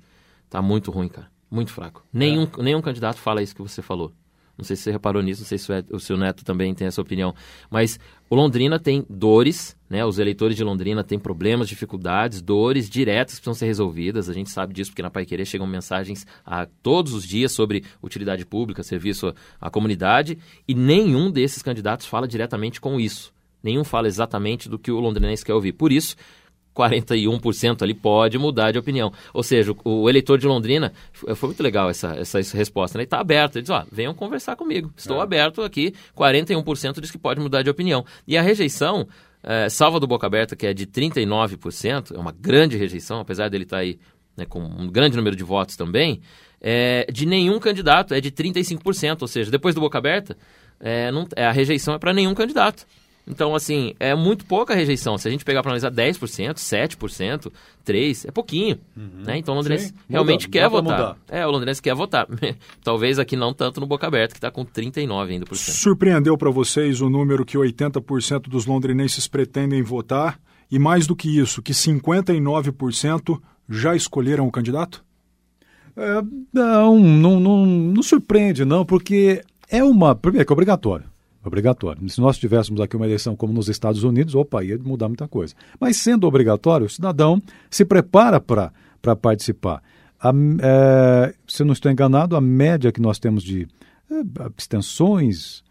tá 0.50 0.62
muito 0.62 0.92
ruim, 0.92 1.08
cara. 1.08 1.27
Muito 1.50 1.72
fraco. 1.72 2.06
Nenhum, 2.12 2.44
é. 2.44 2.63
nenhum 2.63 2.82
candidato 2.82 3.18
fala 3.18 3.42
isso 3.42 3.56
que 3.56 3.62
você 3.62 3.82
falou. 3.82 4.12
Não 4.58 4.66
sei 4.66 4.76
se 4.76 4.84
você 4.84 4.92
reparou 4.92 5.22
nisso, 5.22 5.42
não 5.42 5.48
sei 5.48 5.58
se 5.58 5.68
o 5.92 6.00
seu 6.00 6.18
neto 6.18 6.44
também 6.44 6.74
tem 6.74 6.88
essa 6.88 7.00
opinião. 7.00 7.36
Mas 7.70 8.00
o 8.30 8.36
Londrina 8.36 8.80
tem 8.80 9.06
dores, 9.08 9.78
né? 9.88 10.04
Os 10.04 10.18
eleitores 10.18 10.58
de 10.58 10.64
Londrina 10.64 11.04
têm 11.04 11.20
problemas, 11.20 11.70
dificuldades, 11.70 12.42
dores 12.42 12.90
diretas 12.90 13.36
que 13.36 13.42
precisam 13.42 13.54
ser 13.54 13.68
resolvidas. 13.68 14.30
A 14.30 14.34
gente 14.34 14.50
sabe 14.50 14.74
disso 14.74 14.92
porque 14.92 15.04
na 15.04 15.12
Pai 15.12 15.26
Querer 15.26 15.46
chegam 15.46 15.68
mensagens 15.68 16.26
a 16.44 16.66
todos 16.66 17.14
os 17.14 17.24
dias 17.24 17.52
sobre 17.52 17.84
utilidade 18.02 18.46
pública, 18.46 18.82
serviço 18.82 19.34
à 19.62 19.70
comunidade, 19.70 20.40
e 20.68 20.74
nenhum 20.74 21.30
desses 21.30 21.62
candidatos 21.62 22.08
fala 22.08 22.28
diretamente 22.28 22.82
com 22.82 23.00
isso. 23.00 23.32
Nenhum 23.62 23.84
fala 23.84 24.08
exatamente 24.08 24.70
do 24.70 24.80
que 24.80 24.92
o 24.92 25.00
londrinense 25.00 25.46
quer 25.46 25.54
ouvir. 25.54 25.74
Por 25.74 25.92
isso, 25.92 26.16
41% 26.77 27.81
ali 27.81 27.96
pode 27.96 28.38
mudar 28.38 28.72
de 28.72 28.77
opinião. 28.77 29.12
Ou 29.34 29.41
seja, 29.41 29.72
o, 29.72 30.01
o, 30.01 30.10
eleitor 30.10 30.38
de 30.38 30.46
Londrina, 30.46 30.93
foi 31.12 31.50
muito 31.50 31.63
legal 31.63 31.89
essa, 31.89 32.15
essa, 32.15 32.39
essa 32.39 32.55
resposta, 32.55 32.98
né? 32.98 33.01
Ele 33.01 33.07
está 33.07 33.19
aberto, 33.19 33.55
ele 33.55 33.63
diz, 33.63 33.72
ó, 33.72 33.84
venham 33.91 34.13
conversar 34.13 34.55
comigo, 34.55 34.93
estou 34.96 35.19
é. 35.19 35.24
aberto 35.24 35.63
aqui, 35.63 35.93
41% 36.15 37.01
diz 37.01 37.10
que 37.10 37.17
pode 37.17 37.39
mudar 37.39 37.63
de 37.63 37.69
opinião. 37.69 38.05
E 38.27 38.38
a 38.38 38.41
rejeição, 38.41 39.07
é, 39.43 39.67
salva 39.69 40.00
do 40.00 40.05
Boca 40.05 40.27
Aberta, 40.27 40.55
que 40.55 40.67
é 40.67 40.74
de 40.74 40.86
39%, 40.86 42.15
é 42.15 42.19
uma 42.19 42.31
grande 42.31 42.77
rejeição, 42.77 43.19
apesar 43.19 43.50
dele 43.50 43.63
estar 43.63 43.77
tá 43.77 43.81
aí 43.81 43.98
né, 44.36 44.46
com 44.46 44.60
um 44.60 44.88
grande 44.88 45.17
número 45.17 45.36
de 45.36 45.43
votos 45.43 45.75
também, 45.75 46.22
é, 46.62 47.07
de 47.12 47.25
nenhum 47.25 47.60
candidato, 47.60 48.13
é 48.13 48.22
de 48.22 48.31
35%, 48.31 49.22
ou 49.22 49.27
seja, 49.27 49.50
depois 49.50 49.74
do 49.74 49.81
Boca 49.81 49.98
Aberta, 49.98 50.38
é, 50.79 51.12
não, 51.12 51.27
é, 51.36 51.46
a 51.46 51.51
rejeição 51.51 51.96
é 51.96 51.98
para 51.98 52.13
nenhum 52.13 52.36
candidato. 52.36 52.86
Então, 53.27 53.53
assim, 53.53 53.93
é 54.00 54.15
muito 54.15 54.46
pouca 54.46 54.74
rejeição. 54.74 55.17
Se 55.17 55.27
a 55.27 55.31
gente 55.31 55.43
pegar 55.43 55.62
para 55.62 55.72
analisar 55.72 55.91
10%, 55.91 56.53
7%, 56.55 57.51
3%, 57.86 58.25
é 58.27 58.31
pouquinho. 58.31 58.79
Uhum. 58.96 59.24
Né? 59.25 59.38
Então 59.38 59.53
o 59.53 59.57
londrinense 59.57 59.89
Sim, 59.89 59.93
realmente 60.10 60.48
muda, 60.48 60.51
quer 60.60 60.69
votar. 60.69 61.17
É, 61.29 61.46
o 61.46 61.51
londrinense 61.51 61.81
quer 61.81 61.93
votar. 61.93 62.27
Talvez 62.84 63.19
aqui 63.19 63.36
não 63.36 63.53
tanto 63.53 63.81
no 63.81 63.88
Boca 63.88 64.07
Aberta, 64.07 64.34
que 64.34 64.38
está 64.38 64.50
com 64.50 64.65
39% 64.65 65.29
ainda 65.29 65.46
por 65.46 65.57
cento. 65.57 65.75
Surpreendeu 65.75 66.38
para 66.38 66.50
vocês 66.50 67.01
o 67.01 67.10
número 67.10 67.46
que 67.46 67.57
80% 67.57 68.43
dos 68.43 68.65
londrinenses 68.65 69.27
pretendem 69.27 69.84
votar? 69.84 70.39
E 70.69 70.77
mais 70.77 71.07
do 71.07 71.15
que 71.15 71.39
isso, 71.39 71.62
que 71.62 71.72
59% 71.72 73.41
já 73.69 73.96
escolheram 73.96 74.48
o 74.48 74.51
candidato? 74.51 75.03
É, 75.96 76.22
não, 76.53 77.00
não, 77.00 77.39
não, 77.39 77.65
não 77.65 78.03
surpreende, 78.03 78.65
não, 78.65 78.86
porque 78.86 79.41
é 79.69 79.84
uma. 79.84 80.13
Primeiro, 80.13 80.46
que 80.46 80.51
é 80.51 80.53
obrigatório. 80.53 81.05
Obrigatório. 81.48 82.08
Se 82.10 82.20
nós 82.20 82.38
tivéssemos 82.38 82.82
aqui 82.82 82.96
uma 82.96 83.06
eleição 83.06 83.36
como 83.36 83.54
nos 83.54 83.70
Estados 83.70 84.04
Unidos, 84.04 84.36
opa, 84.36 84.63
ia 84.63 84.77
mudar 84.77 85.08
muita 85.08 85.27
coisa. 85.27 85.56
Mas 85.80 85.98
sendo 85.98 86.27
obrigatório, 86.27 86.86
o 86.86 86.89
cidadão 86.89 87.42
se 87.70 87.86
prepara 87.86 88.39
para 88.39 89.16
participar. 89.16 89.82
A, 90.20 90.32
é, 90.62 91.34
se 91.48 91.62
eu 91.62 91.66
não 91.66 91.74
estou 91.74 91.92
enganado, 91.92 92.36
a 92.36 92.42
média 92.42 92.92
que 92.92 93.01
nós 93.01 93.20
temos 93.20 93.44
de 93.44 93.68
é, 94.12 94.44
abstenções 94.44 95.64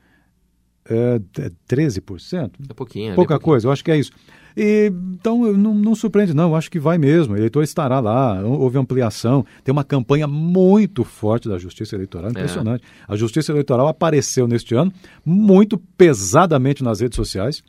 é, 0.89 1.21
é 1.39 1.51
13%. 1.69 2.51
É 2.69 2.75
pouquinho. 2.75 3.15
Pouca 3.15 3.35
é 3.35 3.37
pouquinho. 3.37 3.41
coisa, 3.41 3.69
eu 3.69 3.73
acho 3.73 3.85
que 3.85 3.91
é 3.91 3.99
isso. 3.99 4.12
E, 4.57 4.90
então, 5.12 5.53
não, 5.53 5.75
não 5.75 5.95
surpreende, 5.95 6.33
não. 6.33 6.51
Eu 6.51 6.57
acho 6.57 6.71
que 6.71 6.81
vai 6.81 6.97
mesmo. 6.97 7.35
O 7.35 7.37
eleitor 7.37 7.62
estará 7.62 8.01
lá. 8.01 8.42
Houve 8.42 8.79
ampliação. 8.79 9.45
Tem 9.62 9.73
uma 9.73 9.85
campanha 9.85 10.27
muito 10.27 11.05
forte 11.05 11.49
da 11.49 11.59
Justiça 11.59 11.95
Eleitoral. 11.95 12.31
Impressionante. 12.31 12.83
É. 12.83 13.12
A 13.12 13.16
Justiça 13.16 13.53
Eleitoral 13.53 13.87
apareceu 13.87 14.49
neste 14.49 14.75
ano 14.75 14.92
muito 15.25 15.77
pesadamente 15.97 16.83
nas 16.83 17.01
redes 17.01 17.16
sociais 17.16 17.62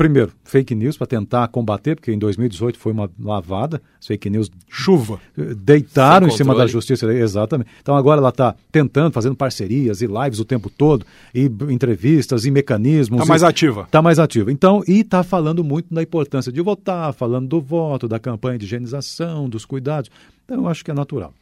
primeiro, 0.00 0.32
fake 0.44 0.74
news 0.74 0.96
para 0.96 1.06
tentar 1.06 1.46
combater, 1.48 1.94
porque 1.94 2.10
em 2.10 2.18
2018 2.18 2.78
foi 2.78 2.90
uma 2.90 3.10
lavada, 3.22 3.82
as 4.00 4.06
fake 4.06 4.30
news. 4.30 4.50
Chuva. 4.66 5.20
Deitaram 5.36 6.26
em 6.26 6.30
cima 6.30 6.54
da 6.54 6.66
justiça. 6.66 7.12
Exatamente. 7.12 7.68
Então 7.82 7.94
agora 7.94 8.18
ela 8.18 8.30
está 8.30 8.56
tentando, 8.72 9.12
fazendo 9.12 9.36
parcerias 9.36 10.00
e 10.00 10.06
lives 10.06 10.40
o 10.40 10.44
tempo 10.46 10.70
todo, 10.70 11.04
e 11.34 11.50
entrevistas 11.68 12.46
e 12.46 12.50
mecanismos. 12.50 13.20
Está 13.20 13.28
mais 13.28 13.42
ativa. 13.42 13.82
Está 13.82 14.00
mais 14.00 14.18
ativa. 14.18 14.50
Então, 14.50 14.82
e 14.88 15.00
está 15.00 15.22
falando 15.22 15.62
muito 15.62 15.92
da 15.92 16.02
importância 16.02 16.50
de 16.50 16.62
votar, 16.62 17.12
falando 17.12 17.46
do 17.48 17.60
voto, 17.60 18.08
da 18.08 18.18
campanha 18.18 18.56
de 18.56 18.64
higienização, 18.64 19.50
dos 19.50 19.66
cuidados. 19.66 20.10
Então, 20.46 20.62
eu 20.62 20.68
acho 20.68 20.82
que 20.82 20.90
é 20.90 20.94
natural. 20.94 21.34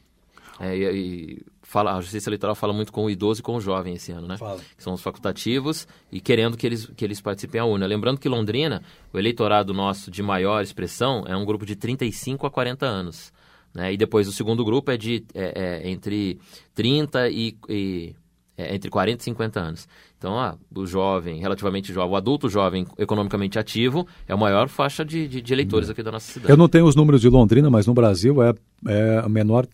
É, 0.59 0.77
e, 0.77 0.83
e 0.83 1.43
fala, 1.69 1.95
a 1.95 2.01
Justiça 2.01 2.31
Eleitoral 2.31 2.55
fala 2.55 2.73
muito 2.73 2.91
com 2.91 3.05
o 3.05 3.11
idoso 3.11 3.41
e 3.41 3.43
com 3.43 3.55
o 3.55 3.61
jovem 3.61 3.95
esse 3.95 4.11
ano, 4.11 4.27
né? 4.27 4.39
Fala. 4.39 4.59
Que 4.75 4.83
são 4.83 4.95
os 4.95 5.03
facultativos 5.03 5.87
e 6.11 6.19
querendo 6.19 6.57
que 6.57 6.67
eles, 6.67 6.91
que 6.97 7.05
eles 7.05 7.21
participem 7.21 7.61
à 7.61 7.65
urna. 7.67 7.87
Lembrando 7.87 8.19
que 8.19 8.27
Londrina, 8.27 8.83
o 9.13 9.19
eleitorado 9.19 9.75
nosso 9.75 10.11
de 10.11 10.23
maior 10.23 10.63
expressão 10.63 11.25
é 11.29 11.37
um 11.37 11.45
grupo 11.45 11.67
de 11.67 11.77
35 11.77 12.47
a 12.47 12.51
40 12.51 12.87
anos. 12.87 13.31
Né? 13.75 13.93
E 13.93 13.99
depois 13.99 14.27
o 14.27 14.33
segundo 14.33 14.65
grupo 14.65 14.91
é 14.91 14.97
de 14.97 15.27
é, 15.35 15.83
é, 15.85 15.91
entre 15.91 16.41
30 16.75 17.29
e, 17.29 17.55
e 17.69 18.15
é, 18.57 18.75
entre 18.75 18.89
40 18.89 19.21
e 19.21 19.25
50 19.25 19.61
anos. 19.61 19.89
Então, 20.17 20.39
ah, 20.39 20.57
o 20.75 20.87
jovem, 20.87 21.39
relativamente 21.39 21.93
jovem, 21.93 22.11
o 22.11 22.17
adulto 22.17 22.49
jovem 22.49 22.87
economicamente 22.97 23.59
ativo 23.59 24.07
é 24.27 24.33
a 24.33 24.39
maior 24.39 24.69
faixa 24.69 25.05
de, 25.05 25.29
de, 25.29 25.43
de 25.43 25.53
eleitores 25.53 25.91
aqui 25.91 26.03
da 26.03 26.11
nossa 26.11 26.33
cidade. 26.33 26.51
Eu 26.51 26.57
não 26.57 26.67
tenho 26.67 26.87
os 26.87 26.97
números 26.97 27.21
de 27.21 27.29
Londrina, 27.29 27.69
mas 27.69 27.87
no 27.87 27.93
Brasil 27.93 28.43
é, 28.43 28.55
é 28.87 29.19
a 29.23 29.29
menor 29.29 29.67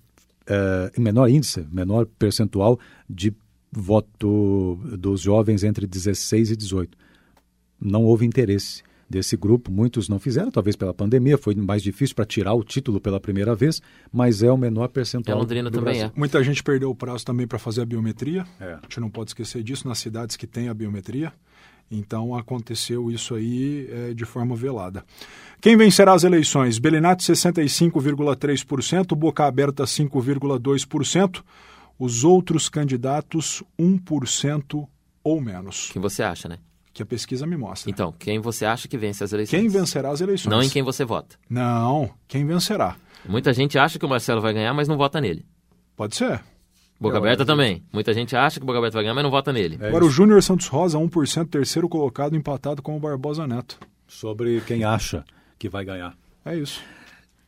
é, 0.47 1.01
menor 1.01 1.29
índice, 1.29 1.67
menor 1.71 2.07
percentual 2.07 2.79
de 3.09 3.35
voto 3.73 4.79
dos 4.99 5.21
jovens 5.21 5.65
entre 5.65 5.87
16 5.87 6.53
e 6.53 6.57
18. 6.57 6.97
Não 7.81 8.05
houve 8.05 8.25
interesse 8.25 8.83
desse 9.09 9.37
grupo, 9.37 9.71
muitos 9.71 10.09
não 10.09 10.19
fizeram, 10.19 10.51
talvez 10.51 10.77
pela 10.77 10.95
pandemia, 10.95 11.37
foi 11.37 11.55
mais 11.55 11.83
difícil 11.83 12.17
para 12.17 12.25
tirar 12.25 12.55
o 12.55 12.65
título 12.65 13.01
pela 13.01 13.21
primeira 13.21 13.55
vez, 13.55 13.81
mas 14.13 14.43
é 14.43 14.51
o 14.51 14.57
menor 14.57 14.89
percentual. 14.89 15.37
É 15.37 15.41
Londrina 15.41 15.71
também 15.71 15.95
Brasil. 15.95 16.07
é. 16.07 16.13
Muita 16.19 16.43
gente 16.43 16.63
perdeu 16.63 16.91
o 16.91 16.95
prazo 16.95 17.25
também 17.25 17.47
para 17.47 17.59
fazer 17.59 17.83
a 17.83 17.87
biometria. 17.87 18.45
É. 18.59 18.75
A 18.75 18.81
gente 18.83 19.01
não 19.01 19.11
pode 19.11 19.31
esquecer 19.31 19.63
disso 19.63 19.87
nas 19.87 19.99
cidades 19.99 20.37
que 20.37 20.47
têm 20.47 20.69
a 20.69 20.75
biometria. 20.75 21.33
Então 21.91 22.35
aconteceu 22.35 23.11
isso 23.11 23.35
aí 23.35 23.89
é, 23.91 24.15
de 24.15 24.25
forma 24.25 24.57
velada. 24.57 25.05
Quem 25.61 25.77
vencerá 25.77 26.13
as 26.13 26.25
eleições? 26.25 26.79
Belinati 26.79 27.23
65,3%, 27.25 29.15
Boca 29.17 29.47
Aberta 29.47 29.85
5,2%, 29.85 31.43
os 31.99 32.25
outros 32.25 32.69
candidatos 32.69 33.63
1% 33.79 34.87
ou 35.23 35.41
menos. 35.41 35.91
Quem 35.93 36.03
você 36.03 36.23
acha, 36.23 36.49
né? 36.49 36.59
Que 36.93 37.03
a 37.03 37.07
pesquisa 37.07 37.47
me 37.47 37.57
mostra. 37.57 37.91
Então, 37.91 38.13
quem 38.19 38.39
você 38.39 38.65
acha 38.65 38.87
que 38.87 38.97
vence 38.97 39.25
as 39.25 39.33
eleições? 39.33 39.59
Quem 39.59 39.69
vencerá 39.69 40.11
as 40.11 40.21
eleições? 40.21 40.51
Não 40.51 40.63
em 40.63 40.69
quem 40.69 40.83
você 40.83 41.05
vota. 41.05 41.37
Não, 41.49 42.11
quem 42.29 42.45
vencerá. 42.45 42.97
Muita 43.27 43.53
gente 43.53 43.79
acha 43.79 43.99
que 43.99 44.05
o 44.05 44.09
Marcelo 44.09 44.41
vai 44.41 44.53
ganhar, 44.53 44.73
mas 44.75 44.87
não 44.87 44.97
vota 44.97 45.21
nele. 45.21 45.45
Pode 45.97 46.15
ser. 46.15 46.41
Boca 46.99 47.19
Aberta 47.19 47.45
também. 47.45 47.83
Muita 47.93 48.15
gente 48.15 48.37
acha 48.37 48.59
que 48.59 48.63
o 48.63 48.67
Boca 48.67 48.79
Aberta 48.79 48.97
vai 48.97 49.05
ganhar, 49.05 49.15
mas 49.15 49.25
não 49.25 49.31
vota 49.31 49.53
nele. 49.53 49.79
É 49.81 49.89
Agora, 49.89 50.05
o 50.05 50.11
Júnior 50.11 50.43
Santos 50.43 50.69
Rosa, 50.69 50.99
1%, 50.99 51.49
terceiro 51.49 51.89
colocado, 51.89 52.37
empatado 52.37 52.83
com 52.83 52.97
o 52.97 53.01
Barbosa 53.01 53.47
Neto. 53.47 53.79
Sobre 54.07 54.61
quem 54.63 54.85
acha 54.85 55.25
que 55.59 55.69
vai 55.69 55.85
ganhar. 55.85 56.15
É 56.45 56.57
isso. 56.57 56.81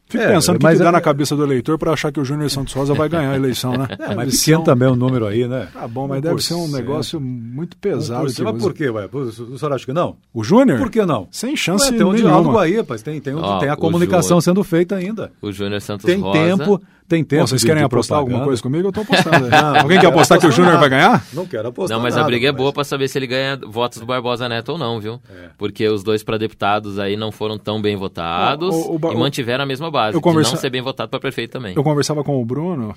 Fico 0.08 0.22
é, 0.22 0.28
pensando 0.28 0.56
o 0.56 0.58
que, 0.60 0.68
que 0.68 0.78
dá 0.78 0.88
é... 0.88 0.92
na 0.92 1.00
cabeça 1.00 1.34
do 1.34 1.42
eleitor 1.42 1.76
para 1.78 1.92
achar 1.92 2.12
que 2.12 2.20
o 2.20 2.24
Júnior 2.24 2.48
Santos 2.48 2.72
Rosa 2.72 2.94
vai 2.94 3.08
ganhar 3.08 3.32
a 3.32 3.36
eleição, 3.36 3.72
né? 3.72 3.88
É, 3.98 4.14
mas 4.14 4.38
pequeno 4.38 4.60
um... 4.60 4.64
também 4.64 4.88
o 4.88 4.92
um 4.92 4.96
número 4.96 5.26
aí, 5.26 5.48
né? 5.48 5.68
Tá 5.72 5.88
bom, 5.88 6.06
mas 6.06 6.22
deve 6.22 6.40
ser 6.40 6.54
um 6.54 6.68
negócio 6.68 7.20
muito 7.20 7.76
pesado. 7.76 8.20
Um 8.20 8.44
mas 8.44 8.62
por 8.62 8.72
quê, 8.72 8.88
ué? 8.88 9.08
O 9.12 9.58
senhor 9.58 9.72
acha 9.72 9.84
que 9.84 9.92
não? 9.92 10.16
O 10.32 10.44
Júnior? 10.44 10.78
Por 10.78 10.90
que 10.90 11.04
não? 11.04 11.26
Sem 11.32 11.56
chance 11.56 11.90
ué, 11.90 11.96
Tem 11.96 12.06
um 12.06 12.14
diálogo 12.14 12.56
aí, 12.56 12.76
rapaz. 12.76 13.02
Tem, 13.02 13.20
tem, 13.20 13.34
um, 13.34 13.58
tem 13.58 13.68
a 13.68 13.76
comunicação 13.76 14.40
sendo 14.40 14.62
feita 14.62 14.94
ainda. 14.94 15.32
O 15.42 15.50
Júnior 15.50 15.80
Santos 15.80 16.06
tem 16.06 16.20
Rosa... 16.20 16.38
Tem 16.38 16.56
tempo 16.56 16.80
tem 17.08 17.24
tempo. 17.24 17.42
Bom, 17.42 17.46
vocês 17.46 17.64
querem 17.64 17.82
apostar 17.82 18.18
alguma 18.18 18.44
coisa 18.44 18.62
comigo? 18.62 18.86
Eu 18.86 18.88
estou 18.90 19.04
apostando. 19.04 19.48
Não, 19.50 19.80
Alguém 19.80 20.00
quer 20.00 20.06
apostar 20.06 20.38
que 20.38 20.46
o 20.46 20.50
Júnior 20.50 20.78
vai 20.78 20.88
ganhar? 20.88 21.24
Não 21.32 21.46
quero 21.46 21.68
apostar. 21.68 21.96
Não, 21.96 22.02
mas 22.02 22.14
nada, 22.14 22.26
a 22.26 22.28
briga 22.28 22.48
é 22.48 22.52
boa 22.52 22.72
para 22.72 22.84
saber 22.84 23.08
se 23.08 23.18
ele 23.18 23.26
ganha 23.26 23.56
votos 23.56 23.98
do 23.98 24.06
Barbosa 24.06 24.48
Neto 24.48 24.72
ou 24.72 24.78
não, 24.78 25.00
viu? 25.00 25.20
É. 25.28 25.50
Porque 25.56 25.86
os 25.88 26.02
dois 26.02 26.22
para 26.22 26.38
deputados 26.38 26.98
aí 26.98 27.16
não 27.16 27.30
foram 27.30 27.58
tão 27.58 27.80
bem 27.80 27.96
votados 27.96 28.74
o, 28.74 28.92
o, 28.92 28.98
o, 29.00 29.12
e 29.12 29.16
mantiveram 29.16 29.64
a 29.64 29.66
mesma 29.66 29.90
base, 29.90 30.20
conversa... 30.20 30.50
de 30.50 30.54
não 30.56 30.60
ser 30.60 30.70
bem 30.70 30.82
votado 30.82 31.10
para 31.10 31.20
prefeito 31.20 31.52
também. 31.52 31.74
Eu 31.76 31.82
conversava 31.82 32.22
com 32.22 32.40
o 32.40 32.44
Bruno 32.44 32.94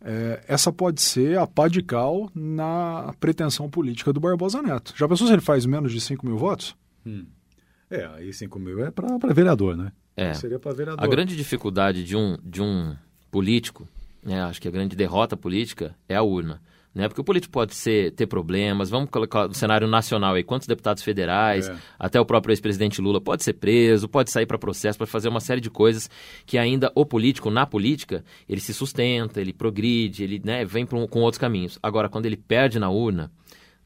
é, 0.00 0.42
essa 0.46 0.72
pode 0.72 1.00
ser 1.00 1.38
a 1.38 1.46
pá 1.46 1.68
de 1.68 1.82
cal 1.82 2.30
na 2.34 3.12
pretensão 3.18 3.68
política 3.68 4.12
do 4.12 4.20
Barbosa 4.20 4.62
Neto. 4.62 4.94
Já 4.96 5.08
pensou 5.08 5.26
se 5.26 5.32
ele 5.32 5.42
faz 5.42 5.66
menos 5.66 5.92
de 5.92 6.00
5 6.00 6.24
mil 6.24 6.36
votos? 6.36 6.76
Hum. 7.04 7.26
É, 7.90 8.06
aí 8.16 8.32
5 8.32 8.58
mil 8.58 8.84
é 8.84 8.90
para 8.90 9.32
vereador, 9.32 9.76
né? 9.76 9.92
É. 10.16 10.34
Seria 10.34 10.58
para 10.58 10.72
vereador. 10.72 11.04
A 11.04 11.08
grande 11.08 11.36
dificuldade 11.36 12.04
de 12.04 12.16
um, 12.16 12.36
de 12.42 12.60
um 12.60 12.94
político, 13.30 13.88
né, 14.22 14.42
acho 14.42 14.60
que 14.60 14.68
a 14.68 14.70
grande 14.70 14.96
derrota 14.96 15.36
política 15.36 15.94
é 16.08 16.16
a 16.16 16.22
urna. 16.22 16.60
Né? 16.94 17.06
Porque 17.06 17.20
o 17.20 17.24
político 17.24 17.52
pode 17.52 17.74
ser, 17.76 18.12
ter 18.12 18.26
problemas, 18.26 18.90
vamos 18.90 19.10
colocar 19.10 19.46
no 19.46 19.54
cenário 19.54 19.86
nacional 19.86 20.34
aí, 20.34 20.42
quantos 20.42 20.66
deputados 20.66 21.02
federais, 21.02 21.68
é. 21.68 21.76
até 21.98 22.20
o 22.20 22.24
próprio 22.24 22.52
ex-presidente 22.52 23.00
Lula 23.00 23.20
pode 23.20 23.44
ser 23.44 23.52
preso, 23.52 24.08
pode 24.08 24.30
sair 24.30 24.46
para 24.46 24.58
processo, 24.58 24.98
pode 24.98 25.10
fazer 25.10 25.28
uma 25.28 25.40
série 25.40 25.60
de 25.60 25.70
coisas 25.70 26.10
que 26.44 26.58
ainda 26.58 26.90
o 26.94 27.06
político, 27.06 27.50
na 27.50 27.66
política, 27.66 28.24
ele 28.48 28.60
se 28.60 28.74
sustenta, 28.74 29.40
ele 29.40 29.52
progride, 29.52 30.24
ele 30.24 30.42
né, 30.44 30.64
vem 30.64 30.88
um, 30.92 31.06
com 31.06 31.20
outros 31.20 31.38
caminhos. 31.38 31.78
Agora, 31.80 32.08
quando 32.08 32.26
ele 32.26 32.36
perde 32.36 32.80
na 32.80 32.90
urna, 32.90 33.30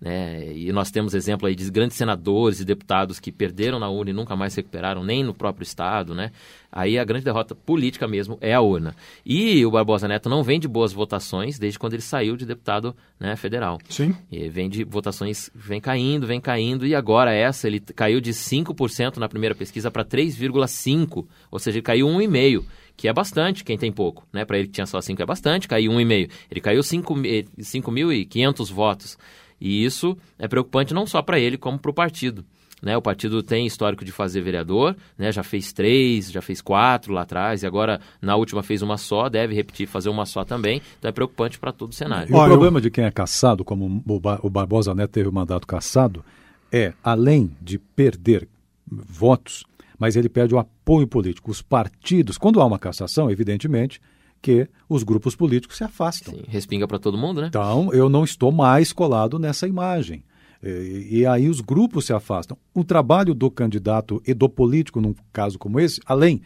né? 0.03 0.53
E 0.53 0.73
nós 0.73 0.91
temos 0.91 1.15
exemplo 1.15 1.47
aí 1.47 1.55
de 1.55 1.71
grandes 1.71 1.97
senadores 1.97 2.59
e 2.59 2.65
deputados 2.65 3.21
que 3.21 3.31
perderam 3.31 3.79
na 3.79 3.89
urna 3.89 4.11
e 4.11 4.13
nunca 4.13 4.35
mais 4.35 4.53
se 4.53 4.59
recuperaram, 4.59 5.05
nem 5.05 5.23
no 5.23 5.33
próprio 5.33 5.63
Estado. 5.63 6.13
Né? 6.13 6.33
Aí 6.73 6.99
a 6.99 7.05
grande 7.05 7.25
derrota 7.25 7.55
política 7.55 8.09
mesmo 8.09 8.37
é 8.41 8.53
a 8.53 8.61
urna. 8.61 8.97
E 9.25 9.65
o 9.65 9.71
Barbosa 9.71 10.09
Neto 10.09 10.29
não 10.29 10.43
vem 10.43 10.59
de 10.59 10.67
boas 10.67 10.93
votações 10.93 11.57
desde 11.57 11.79
quando 11.79 11.93
ele 11.93 12.03
saiu 12.03 12.37
de 12.37 12.45
deputado 12.45 12.97
né, 13.21 13.37
federal. 13.37 13.79
Sim. 13.89 14.13
E 14.29 14.49
vem 14.49 14.69
de 14.69 14.83
votações, 14.83 15.49
vem 15.55 15.81
caindo, 15.81 16.27
vem 16.27 16.41
caindo, 16.41 16.85
e 16.85 16.97
agora 16.97 17.33
essa, 17.33 17.69
ele 17.69 17.79
caiu 17.79 18.21
de 18.21 18.33
5% 18.33 19.19
na 19.19 19.29
primeira 19.29 19.55
pesquisa 19.55 19.89
para 19.89 20.05
3,5%, 20.05 21.25
ou 21.49 21.59
seja, 21.61 21.79
ele 21.79 21.83
caiu 21.83 22.09
1,5% 22.09 22.65
que 22.97 23.09
é 23.09 23.13
bastante, 23.13 23.65
quem 23.65 23.79
tem 23.79 23.91
pouco, 23.91 24.27
né? 24.33 24.45
Para 24.45 24.59
ele 24.59 24.67
que 24.67 24.75
tinha 24.75 24.87
só 24.87 25.01
5 25.01 25.23
é 25.23 25.27
bastante, 25.27 25.67
caiu 25.67 25.91
1,5. 25.93 26.31
Ele 26.51 26.61
caiu 26.61 26.81
5.500 26.83 28.73
votos. 28.73 29.19
E 29.63 29.85
isso 29.85 30.19
é 30.37 30.49
preocupante 30.49 30.93
não 30.93 31.07
só 31.07 31.23
para 31.23 31.39
ele, 31.39 31.57
como 31.57 31.79
para 31.79 31.91
o 31.93 31.95
partido. 31.95 32.45
Né, 32.83 32.97
o 32.97 33.01
partido 33.01 33.45
tem 33.45 33.65
histórico 33.65 34.05
de 34.05 34.11
fazer 34.11 34.41
vereador, 34.41 34.97
né, 35.17 35.31
já 35.31 35.45
fez 35.45 35.73
três, 35.73 36.33
já 36.33 36.43
fez 36.43 36.61
quatro 36.61 37.13
lá 37.13 37.23
atrás, 37.23 37.63
e 37.63 37.67
agora 37.67 38.01
na 38.21 38.35
última 38.35 38.61
fez 38.61 38.83
uma 38.83 38.99
só, 38.99 39.29
deve 39.29 39.55
repetir, 39.55 39.87
fazer 39.87 40.09
uma 40.09 40.27
só 40.27 40.45
também, 40.45 40.83
então 40.99 41.09
é 41.09 41.13
preocupante 41.13 41.61
para 41.61 41.71
todo 41.71 41.93
o 41.93 41.95
cenário. 41.95 42.29
E 42.29 42.35
o 42.35 42.45
problema 42.45 42.81
de 42.81 42.91
quem 42.91 43.05
é 43.05 43.11
caçado, 43.13 43.65
como 43.65 44.03
o 44.05 44.51
Barbosa 44.51 44.93
Neto 44.97 45.13
teve 45.13 45.29
o 45.29 45.33
mandato 45.33 45.65
caçado, 45.65 46.25
é, 46.73 46.93
além 47.05 47.53
de 47.61 47.79
perder 47.79 48.49
votos, 48.91 49.63
mas 49.97 50.17
ele 50.17 50.29
perde 50.29 50.53
o 50.53 50.59
apoio 50.59 51.07
político. 51.07 51.53
Os 51.53 51.63
partidos, 51.63 52.37
quando 52.37 52.61
há 52.61 52.67
uma 52.67 52.81
cassação, 52.81 53.31
evidentemente, 53.31 54.01
que 54.43 54.69
os 54.89 55.05
grupos 55.05 55.37
políticos 55.37 55.77
se 55.77 55.85
afastam. 55.85 56.35
Sim, 56.35 56.43
respinga 56.49 56.89
para 56.89 56.99
todo 56.99 57.17
mundo, 57.17 57.41
né? 57.41 57.47
Então, 57.47 57.95
eu 57.95 58.09
não 58.09 58.25
estou 58.25 58.51
mais 58.51 58.93
colado 58.93 59.39
nessa 59.39 59.69
imagem. 59.69 60.25
E, 60.63 61.21
e, 61.21 61.27
aí 61.27 61.49
os 61.49 61.61
grupos 61.61 62.05
se 62.07 62.13
afastam. 62.13 62.57
O 62.75 62.85
trabalho 62.85 63.35
do 63.35 63.51
candidato 63.51 64.21
e 64.27 64.35
do 64.35 64.49
político, 64.49 65.01
num 65.01 65.15
caso 65.33 65.59
como 65.59 65.81
esse, 65.81 66.01
além, 66.05 66.43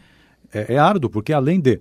é, 0.53 0.75
é 0.75 0.77
árduo, 0.77 1.09
porque 1.09 1.33
além 1.33 1.59
de 1.59 1.79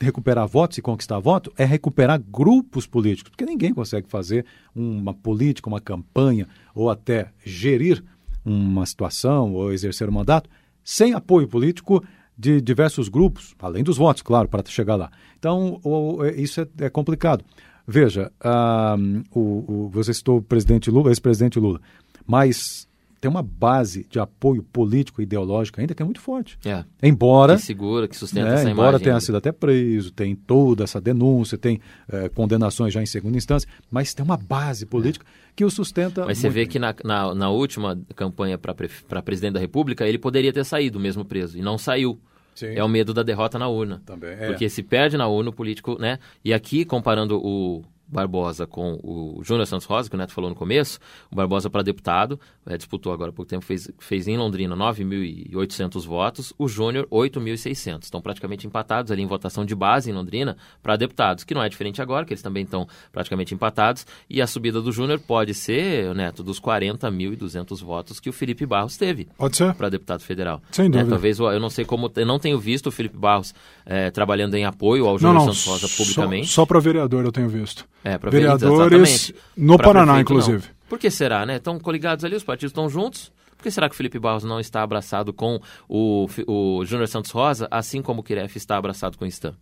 recuperar 0.00 0.46
votos 0.48 0.78
e 0.78 0.82
conquistar 0.82 1.18
votos, 1.20 1.52
é 1.56 1.64
recuperar 1.64 2.20
grupos 2.20 2.86
políticos, 2.86 3.30
porque 3.30 3.44
ninguém 3.44 3.72
consegue 3.72 4.08
fazer 4.08 4.44
uma 4.74 5.14
política, 5.14 5.68
uma 5.68 5.80
campanha, 5.80 6.48
ou 6.74 6.90
até 6.90 7.30
gerir 7.44 8.02
uma 8.44 8.84
situação 8.84 9.52
ou 9.52 9.72
exercer 9.72 10.08
um 10.08 10.12
mandato 10.12 10.50
sem 10.84 11.14
apoio 11.14 11.46
político 11.46 12.02
de 12.36 12.60
diversos 12.60 13.08
grupos, 13.08 13.54
além 13.60 13.82
dos 13.82 13.96
votos, 13.96 14.22
claro, 14.22 14.48
para 14.48 14.64
chegar 14.66 14.96
lá. 14.96 15.10
Então, 15.38 15.80
o, 15.82 16.24
é, 16.24 16.34
isso 16.40 16.60
é, 16.60 16.66
é, 16.80 16.90
complicado. 16.90 17.44
Veja, 17.86 18.30
uh, 18.44 19.38
o, 19.38 19.40
o, 19.86 19.90
você 19.90 20.14
citou 20.14 20.38
o 20.38 20.42
presidente 20.42 20.90
Lula, 20.90 21.10
ex-presidente 21.10 21.58
Lula, 21.58 21.80
mas 22.26 22.88
tem 23.22 23.30
uma 23.30 23.40
base 23.40 24.04
de 24.10 24.18
apoio 24.18 24.64
político 24.64 25.20
e 25.20 25.22
ideológico 25.22 25.80
ainda 25.80 25.94
que 25.94 26.02
é 26.02 26.04
muito 26.04 26.20
forte. 26.20 26.58
É. 26.64 26.84
Embora. 27.00 27.54
Que 27.54 27.62
segura, 27.62 28.08
que 28.08 28.16
sustenta 28.16 28.48
né, 28.48 28.54
essa 28.56 28.68
embora 28.68 28.88
imagem. 28.88 29.04
tenha 29.04 29.20
sido 29.20 29.36
até 29.36 29.52
preso, 29.52 30.10
tem 30.10 30.34
toda 30.34 30.82
essa 30.82 31.00
denúncia, 31.00 31.56
tem 31.56 31.80
é, 32.08 32.28
condenações 32.28 32.92
já 32.92 33.00
em 33.00 33.06
segunda 33.06 33.38
instância, 33.38 33.68
mas 33.88 34.12
tem 34.12 34.24
uma 34.24 34.36
base 34.36 34.86
política 34.86 35.24
é. 35.24 35.52
que 35.54 35.64
o 35.64 35.70
sustenta. 35.70 36.26
Mas 36.26 36.38
você 36.38 36.50
vê 36.50 36.66
que 36.66 36.80
na, 36.80 36.92
na, 37.04 37.32
na 37.32 37.48
última 37.48 37.96
campanha 38.16 38.58
para 38.58 38.74
pre, 38.74 38.90
presidente 39.24 39.52
da 39.52 39.60
República, 39.60 40.04
ele 40.04 40.18
poderia 40.18 40.52
ter 40.52 40.64
saído 40.64 40.98
mesmo 40.98 41.24
preso, 41.24 41.56
e 41.56 41.62
não 41.62 41.78
saiu. 41.78 42.20
Sim. 42.56 42.74
É 42.74 42.82
o 42.82 42.88
medo 42.88 43.14
da 43.14 43.22
derrota 43.22 43.56
na 43.56 43.68
urna. 43.68 44.02
Também 44.04 44.32
é. 44.32 44.48
Porque 44.48 44.68
se 44.68 44.82
perde 44.82 45.16
na 45.16 45.28
urna 45.28 45.50
o 45.50 45.52
político, 45.52 45.96
né? 45.98 46.18
E 46.44 46.52
aqui, 46.52 46.84
comparando 46.84 47.38
o, 47.38 47.82
Barbosa 48.12 48.66
com 48.66 49.00
o 49.02 49.40
Júnior 49.42 49.66
Santos 49.66 49.86
Rosa, 49.86 50.08
que 50.08 50.14
o 50.14 50.18
Neto 50.18 50.32
falou 50.32 50.50
no 50.50 50.56
começo, 50.56 50.98
o 51.30 51.34
Barbosa 51.34 51.70
para 51.70 51.82
deputado, 51.82 52.38
é, 52.66 52.76
disputou 52.76 53.12
agora 53.12 53.30
há 53.30 53.32
pouco 53.32 53.48
tempo, 53.48 53.64
fez, 53.64 53.90
fez 53.98 54.28
em 54.28 54.36
Londrina 54.36 54.76
9.800 54.76 56.06
votos, 56.06 56.52
o 56.58 56.68
Júnior 56.68 57.06
8.600. 57.10 58.04
Estão 58.04 58.20
praticamente 58.20 58.66
empatados 58.66 59.10
ali 59.10 59.22
em 59.22 59.26
votação 59.26 59.64
de 59.64 59.74
base 59.74 60.10
em 60.10 60.12
Londrina 60.12 60.56
para 60.82 60.96
deputados, 60.96 61.44
que 61.44 61.54
não 61.54 61.62
é 61.62 61.68
diferente 61.68 62.02
agora, 62.02 62.26
que 62.26 62.32
eles 62.32 62.42
também 62.42 62.64
estão 62.64 62.86
praticamente 63.10 63.54
empatados, 63.54 64.06
e 64.28 64.42
a 64.42 64.46
subida 64.46 64.80
do 64.80 64.92
Júnior 64.92 65.18
pode 65.18 65.54
ser, 65.54 66.14
Neto, 66.14 66.42
dos 66.42 66.60
40.200 66.60 67.82
votos 67.82 68.20
que 68.20 68.28
o 68.28 68.32
Felipe 68.32 68.66
Barros 68.66 68.96
teve. 68.96 69.28
Para 69.72 69.88
deputado 69.88 70.20
federal. 70.20 70.60
Sem 70.70 70.84
né, 70.84 70.98
dúvida. 70.98 71.10
Talvez, 71.10 71.38
eu 71.38 71.60
não 71.60 71.70
sei 71.70 71.84
como, 71.84 72.12
eu 72.14 72.26
não 72.26 72.38
tenho 72.38 72.58
visto 72.58 72.88
o 72.88 72.92
Felipe 72.92 73.16
Barros 73.16 73.54
é, 73.86 74.10
trabalhando 74.10 74.54
em 74.54 74.64
apoio 74.64 75.06
ao 75.06 75.18
Júnior 75.18 75.40
Santos 75.44 75.66
Rosa 75.66 75.88
publicamente. 75.88 76.46
Só, 76.48 76.62
só 76.62 76.66
para 76.66 76.78
vereador 76.80 77.24
eu 77.24 77.32
tenho 77.32 77.48
visto. 77.48 77.86
É, 78.04 78.18
para 78.18 78.30
vereadores 78.30 79.32
no 79.56 79.76
pra 79.76 79.86
Paraná, 79.86 80.14
prefeito, 80.14 80.32
inclusive. 80.32 80.68
Não. 80.68 80.88
Por 80.88 80.98
que 80.98 81.10
será, 81.10 81.46
né? 81.46 81.56
Estão 81.56 81.78
coligados 81.78 82.24
ali, 82.24 82.34
os 82.34 82.44
partidos 82.44 82.70
estão 82.70 82.88
juntos. 82.88 83.32
Por 83.56 83.62
que 83.62 83.70
será 83.70 83.88
que 83.88 83.94
o 83.94 83.96
Felipe 83.96 84.18
Barros 84.18 84.44
não 84.44 84.58
está 84.58 84.82
abraçado 84.82 85.32
com 85.32 85.60
o, 85.88 86.26
o 86.46 86.84
Júnior 86.84 87.06
Santos 87.06 87.30
Rosa, 87.30 87.68
assim 87.70 88.02
como 88.02 88.20
o 88.20 88.24
Kiref 88.24 88.56
está 88.56 88.76
abraçado 88.76 89.16
com 89.16 89.24
o 89.24 89.28
Stan? 89.28 89.54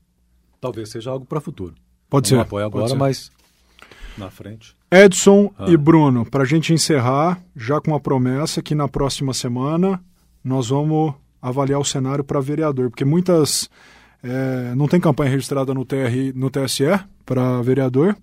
Talvez 0.60 0.88
seja 0.88 1.10
algo 1.10 1.26
para 1.26 1.38
o 1.38 1.40
futuro. 1.40 1.74
Pode 2.08 2.28
ser. 2.28 2.34
Não 2.34 2.42
apoio 2.42 2.66
agora, 2.66 2.94
mas 2.94 3.30
na 4.16 4.30
frente. 4.30 4.74
Edson 4.90 5.52
ah. 5.58 5.66
e 5.68 5.76
Bruno, 5.76 6.24
para 6.24 6.42
a 6.42 6.46
gente 6.46 6.72
encerrar, 6.72 7.40
já 7.54 7.80
com 7.80 7.94
a 7.94 8.00
promessa 8.00 8.62
que 8.62 8.74
na 8.74 8.88
próxima 8.88 9.32
semana 9.32 10.02
nós 10.42 10.68
vamos 10.68 11.14
avaliar 11.40 11.80
o 11.80 11.84
cenário 11.84 12.24
para 12.24 12.40
vereador, 12.40 12.90
porque 12.90 13.04
muitas. 13.04 13.68
É, 14.22 14.74
não 14.74 14.86
tem 14.86 15.00
campanha 15.00 15.30
registrada 15.30 15.72
no, 15.72 15.84
TR, 15.84 16.32
no 16.34 16.50
TSE 16.50 16.84
para 17.24 17.62
vereador, 17.62 18.16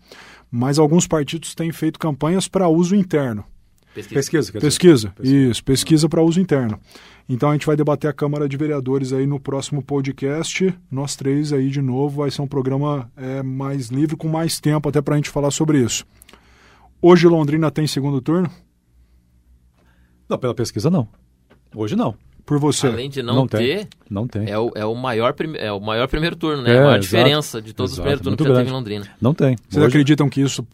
mas 0.51 0.77
alguns 0.77 1.07
partidos 1.07 1.55
têm 1.55 1.71
feito 1.71 1.99
campanhas 1.99 2.47
para 2.47 2.67
uso 2.67 2.95
interno. 2.95 3.43
Pesquisa. 3.93 4.15
Pesquisa, 4.15 4.51
pesquisa, 4.51 5.09
pesquisa. 5.09 5.49
isso, 5.49 5.63
pesquisa 5.63 6.09
para 6.09 6.21
uso 6.21 6.39
interno. 6.39 6.79
Então 7.27 7.49
a 7.49 7.53
gente 7.53 7.65
vai 7.65 7.75
debater 7.75 8.09
a 8.09 8.13
Câmara 8.13 8.47
de 8.47 8.55
Vereadores 8.55 9.11
aí 9.11 9.25
no 9.25 9.39
próximo 9.39 9.81
podcast. 9.81 10.73
Nós 10.89 11.15
três 11.15 11.51
aí 11.51 11.69
de 11.69 11.81
novo, 11.81 12.21
vai 12.21 12.29
ser 12.29 12.43
um 12.43 12.47
programa 12.47 13.11
é, 13.17 13.41
mais 13.41 13.87
livre, 13.87 14.15
com 14.15 14.27
mais 14.27 14.59
tempo 14.59 14.87
até 14.87 15.01
para 15.01 15.15
a 15.15 15.17
gente 15.17 15.31
falar 15.31 15.49
sobre 15.49 15.79
isso. 15.79 16.05
Hoje 17.01 17.27
Londrina 17.27 17.71
tem 17.71 17.87
segundo 17.87 18.21
turno? 18.21 18.49
Não, 20.29 20.37
pela 20.37 20.53
pesquisa 20.53 20.91
não. 20.91 21.07
Hoje 21.75 21.95
não 21.95 22.15
por 22.47 22.57
você. 22.57 22.87
Além 22.87 23.09
de 23.09 23.21
não, 23.21 23.35
não 23.35 23.47
ter, 23.47 23.57
tem. 23.57 23.87
não 24.09 24.25
tem. 24.25 24.49
É 24.49 24.57
o, 24.57 24.71
é 24.73 24.85
o, 24.85 24.95
maior, 24.95 25.35
é 25.57 25.71
o 25.71 25.81
maior 25.81 26.07
primeiro 26.07 26.35
turno, 26.35 26.63
né? 26.63 26.75
É, 26.75 26.77
a 26.79 26.83
maior 26.85 26.99
diferença 26.99 27.61
de 27.61 27.73
todos 27.73 27.91
exato, 27.91 28.07
os 28.07 28.21
primeiros 28.21 28.21
turnos 28.23 28.37
que 28.37 28.47
já 28.47 28.55
teve 28.55 28.69
em 28.69 28.73
Londrina. 28.73 29.05
Não 29.21 29.33
tem. 29.33 29.57
Vocês 29.67 29.83
Hoje... 29.83 29.87
acreditam 29.87 30.29
que 30.29 30.39
isso 30.39 30.65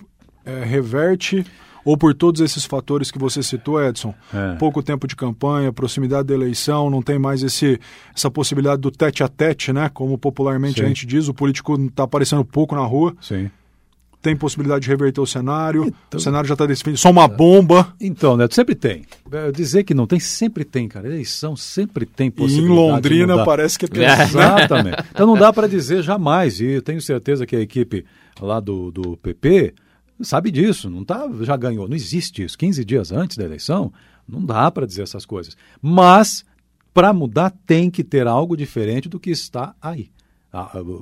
é, 0.46 0.64
reverte 0.64 1.44
ou 1.84 1.98
por 1.98 2.14
todos 2.14 2.40
esses 2.42 2.64
fatores 2.64 3.10
que 3.10 3.18
você 3.18 3.42
citou, 3.42 3.84
Edson, 3.84 4.14
é. 4.32 4.56
pouco 4.56 4.82
tempo 4.84 5.08
de 5.08 5.16
campanha, 5.16 5.74
proximidade 5.74 6.28
da 6.28 6.34
eleição, 6.34 6.90
não 6.90 7.02
tem 7.02 7.18
mais 7.18 7.42
esse, 7.42 7.78
essa 8.16 8.30
possibilidade 8.30 8.80
do 8.80 8.92
tete 8.92 9.24
a 9.24 9.28
tete, 9.28 9.74
né? 9.74 9.90
Como 9.92 10.16
popularmente 10.18 10.80
Sim. 10.80 10.86
a 10.86 10.88
gente 10.88 11.08
diz, 11.08 11.28
o 11.28 11.34
político 11.34 11.76
está 11.76 12.04
aparecendo 12.04 12.46
pouco 12.46 12.76
na 12.76 12.86
rua. 12.86 13.16
Sim 13.20 13.50
tem 14.24 14.38
possibilidade 14.38 14.84
de 14.84 14.90
reverter 14.90 15.20
o 15.20 15.28
cenário, 15.28 15.94
então, 16.08 16.18
o 16.18 16.20
cenário 16.20 16.48
já 16.48 16.54
está 16.54 16.66
definido, 16.66 16.98
só 16.98 17.12
uma 17.12 17.28
bomba. 17.28 17.94
Então, 18.00 18.38
Neto, 18.38 18.56
sempre 18.56 18.74
tem. 18.74 19.04
Dizer 19.54 19.84
que 19.84 19.94
não 19.94 20.08
tem, 20.08 20.18
sempre 20.18 20.64
tem, 20.64 20.88
cara. 20.88 21.08
Eleição 21.08 21.58
sempre 21.58 22.06
tem 22.06 22.32
possibilidade. 22.32 22.72
E 22.72 22.74
em 22.74 22.76
Londrina 22.76 23.44
parece 23.44 23.78
que 23.78 23.84
é 23.84 23.88
pior. 23.90 24.22
Exatamente. 24.22 25.04
Então 25.12 25.28
não 25.28 25.36
dá 25.36 25.52
para 25.52 25.68
dizer 25.68 26.02
jamais, 26.02 26.62
e 26.62 26.82
tenho 26.82 27.02
certeza 27.02 27.46
que 27.46 27.56
a 27.56 27.60
equipe 27.60 28.06
lá 28.40 28.62
do, 28.62 28.92
do 28.92 29.18
PP 29.18 29.74
sabe 30.22 30.52
disso, 30.52 30.90
não 30.90 31.04
tá, 31.04 31.30
já 31.42 31.58
ganhou. 31.58 31.88
Não 31.88 31.96
existe 31.96 32.44
isso. 32.44 32.58
15 32.58 32.86
dias 32.86 33.12
antes 33.12 33.36
da 33.36 33.44
eleição, 33.44 33.92
não 34.26 34.44
dá 34.44 34.72
para 34.72 34.88
dizer 34.88 35.04
essas 35.04 35.26
coisas. 35.26 35.58
Mas, 35.82 36.46
para 36.94 37.12
mudar, 37.12 37.54
tem 37.66 37.92
que 37.92 38.06
ter 38.06 38.26
algo 38.26 38.56
diferente 38.56 39.10
do 39.10 39.20
que 39.20 39.32
está 39.32 39.76
aí. 39.82 40.10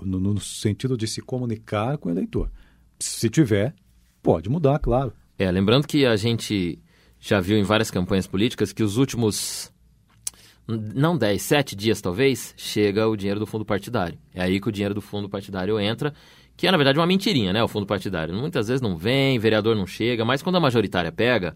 No, 0.03 0.19
no 0.19 0.39
sentido 0.39 0.97
de 0.97 1.05
se 1.05 1.21
comunicar 1.21 1.99
com 1.99 2.09
o 2.09 2.11
eleitor. 2.11 2.49
Se 3.03 3.29
tiver, 3.29 3.73
pode 4.21 4.49
mudar, 4.49 4.79
claro. 4.79 5.13
É, 5.37 5.49
lembrando 5.49 5.87
que 5.87 6.05
a 6.05 6.15
gente 6.15 6.79
já 7.19 7.39
viu 7.39 7.57
em 7.57 7.63
várias 7.63 7.91
campanhas 7.91 8.27
políticas 8.27 8.71
que 8.71 8.83
os 8.83 8.97
últimos 8.97 9.71
não 10.67 11.17
10, 11.17 11.41
7 11.41 11.75
dias 11.75 12.01
talvez, 12.01 12.53
chega 12.55 13.07
o 13.07 13.15
dinheiro 13.15 13.39
do 13.39 13.45
fundo 13.45 13.65
partidário. 13.65 14.17
É 14.33 14.41
aí 14.41 14.59
que 14.59 14.69
o 14.69 14.71
dinheiro 14.71 14.93
do 14.93 15.01
fundo 15.01 15.27
partidário 15.27 15.79
entra, 15.79 16.13
que 16.55 16.67
é 16.67 16.71
na 16.71 16.77
verdade 16.77 16.99
uma 16.99 17.07
mentirinha, 17.07 17.51
né? 17.51 17.63
O 17.63 17.67
fundo 17.67 17.85
partidário. 17.85 18.33
Muitas 18.33 18.67
vezes 18.67 18.81
não 18.81 18.95
vem, 18.95 19.39
vereador 19.39 19.75
não 19.75 19.87
chega, 19.87 20.23
mas 20.23 20.41
quando 20.41 20.57
a 20.57 20.59
majoritária 20.59 21.11
pega, 21.11 21.55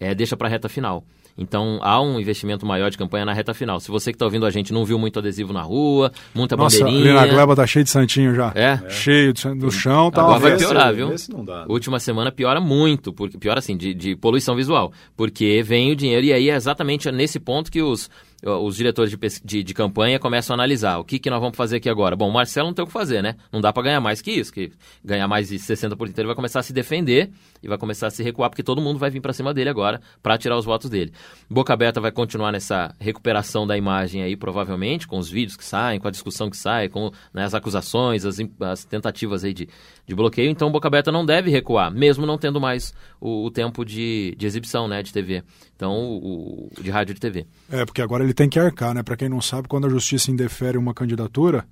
é, 0.00 0.14
deixa 0.14 0.36
para 0.36 0.48
a 0.48 0.50
reta 0.50 0.68
final. 0.68 1.04
Então 1.38 1.78
há 1.82 2.00
um 2.00 2.18
investimento 2.18 2.64
maior 2.64 2.90
de 2.90 2.96
campanha 2.96 3.24
na 3.24 3.32
reta 3.32 3.52
final. 3.52 3.78
Se 3.80 3.90
você 3.90 4.10
que 4.10 4.16
está 4.16 4.24
ouvindo 4.24 4.46
a 4.46 4.50
gente 4.50 4.72
não 4.72 4.84
viu 4.84 4.98
muito 4.98 5.18
adesivo 5.18 5.52
na 5.52 5.62
rua, 5.62 6.10
muita 6.34 6.56
Nossa, 6.56 6.78
bandeirinha. 6.78 7.14
Nossa, 7.14 7.26
a 7.26 7.28
Gleba 7.28 7.56
tá 7.56 7.66
cheio 7.66 7.84
de 7.84 7.90
santinho 7.90 8.34
já. 8.34 8.52
É? 8.54 8.80
é. 8.84 8.90
Cheio 8.90 9.32
de, 9.32 9.54
do 9.54 9.70
chão. 9.70 10.10
Tá 10.10 10.22
Agora 10.22 10.38
vai 10.38 10.56
piorar, 10.56 10.94
viu? 10.94 11.12
Esse 11.12 11.30
não 11.30 11.44
dá, 11.44 11.60
né? 11.60 11.66
Última 11.68 12.00
semana 12.00 12.32
piora 12.32 12.60
muito, 12.60 13.12
porque 13.12 13.36
piora 13.36 13.58
assim, 13.58 13.76
de, 13.76 13.92
de 13.92 14.16
poluição 14.16 14.56
visual. 14.56 14.92
Porque 15.16 15.62
vem 15.62 15.92
o 15.92 15.96
dinheiro 15.96 16.26
e 16.26 16.32
aí 16.32 16.50
é 16.50 16.54
exatamente 16.54 17.10
nesse 17.10 17.38
ponto 17.38 17.70
que 17.70 17.82
os 17.82 18.08
os 18.42 18.76
diretores 18.76 19.10
de, 19.10 19.18
de, 19.44 19.62
de, 19.62 19.74
campanha 19.74 20.18
começam 20.18 20.54
a 20.54 20.56
analisar 20.56 20.98
o 20.98 21.04
que, 21.04 21.18
que 21.18 21.30
nós 21.30 21.40
vamos 21.40 21.56
fazer 21.56 21.76
aqui 21.76 21.88
agora. 21.88 22.14
Bom, 22.14 22.28
o 22.28 22.32
Marcelo 22.32 22.68
não 22.68 22.74
tem 22.74 22.82
o 22.82 22.86
que 22.86 22.92
fazer, 22.92 23.22
né? 23.22 23.36
Não 23.50 23.60
dá 23.60 23.72
para 23.72 23.84
ganhar 23.84 24.00
mais 24.00 24.20
que 24.20 24.30
isso, 24.30 24.52
que 24.52 24.72
ganhar 25.04 25.26
mais 25.26 25.48
de 25.48 25.56
60% 25.56 26.18
ele 26.18 26.26
vai 26.26 26.36
começar 26.36 26.60
a 26.60 26.62
se 26.62 26.72
defender 26.72 27.30
e 27.62 27.68
vai 27.68 27.78
começar 27.78 28.08
a 28.08 28.10
se 28.10 28.22
recuar, 28.22 28.50
porque 28.50 28.62
todo 28.62 28.80
mundo 28.80 28.98
vai 28.98 29.10
vir 29.10 29.20
para 29.20 29.32
cima 29.32 29.54
dele 29.54 29.70
agora 29.70 30.00
para 30.22 30.36
tirar 30.36 30.56
os 30.56 30.64
votos 30.64 30.90
dele. 30.90 31.12
Boca 31.48 31.72
Aberta 31.72 32.00
vai 32.00 32.12
continuar 32.12 32.52
nessa 32.52 32.94
recuperação 33.00 33.66
da 33.66 33.76
imagem 33.76 34.22
aí, 34.22 34.36
provavelmente, 34.36 35.06
com 35.06 35.18
os 35.18 35.30
vídeos 35.30 35.56
que 35.56 35.64
saem, 35.64 35.98
com 35.98 36.08
a 36.08 36.10
discussão 36.10 36.50
que 36.50 36.56
sai, 36.56 36.88
com 36.88 37.10
né, 37.32 37.44
as 37.44 37.54
acusações, 37.54 38.24
as, 38.24 38.38
as 38.60 38.84
tentativas 38.84 39.44
aí 39.44 39.54
de, 39.54 39.68
de 40.06 40.14
bloqueio. 40.14 40.50
Então, 40.50 40.70
Boca 40.70 40.88
Aberta 40.88 41.10
não 41.10 41.24
deve 41.24 41.50
recuar, 41.50 41.90
mesmo 41.90 42.26
não 42.26 42.36
tendo 42.36 42.60
mais 42.60 42.92
o, 43.20 43.46
o 43.46 43.50
tempo 43.50 43.84
de, 43.84 44.34
de 44.36 44.46
exibição, 44.46 44.86
né, 44.86 45.02
de 45.02 45.12
TV. 45.12 45.42
Então, 45.74 45.92
o, 45.94 46.70
de 46.80 46.90
rádio 46.90 47.12
e 47.12 47.14
de 47.14 47.20
TV. 47.20 47.46
É, 47.70 47.84
porque 47.84 48.00
agora 48.00 48.25
ele 48.26 48.34
tem 48.34 48.48
que 48.48 48.58
arcar, 48.58 48.94
né? 48.94 49.02
Para 49.02 49.16
quem 49.16 49.28
não 49.28 49.40
sabe, 49.40 49.68
quando 49.68 49.86
a 49.86 49.90
justiça 49.90 50.30
indefere 50.30 50.76
uma 50.76 50.92
candidatura, 50.92 51.64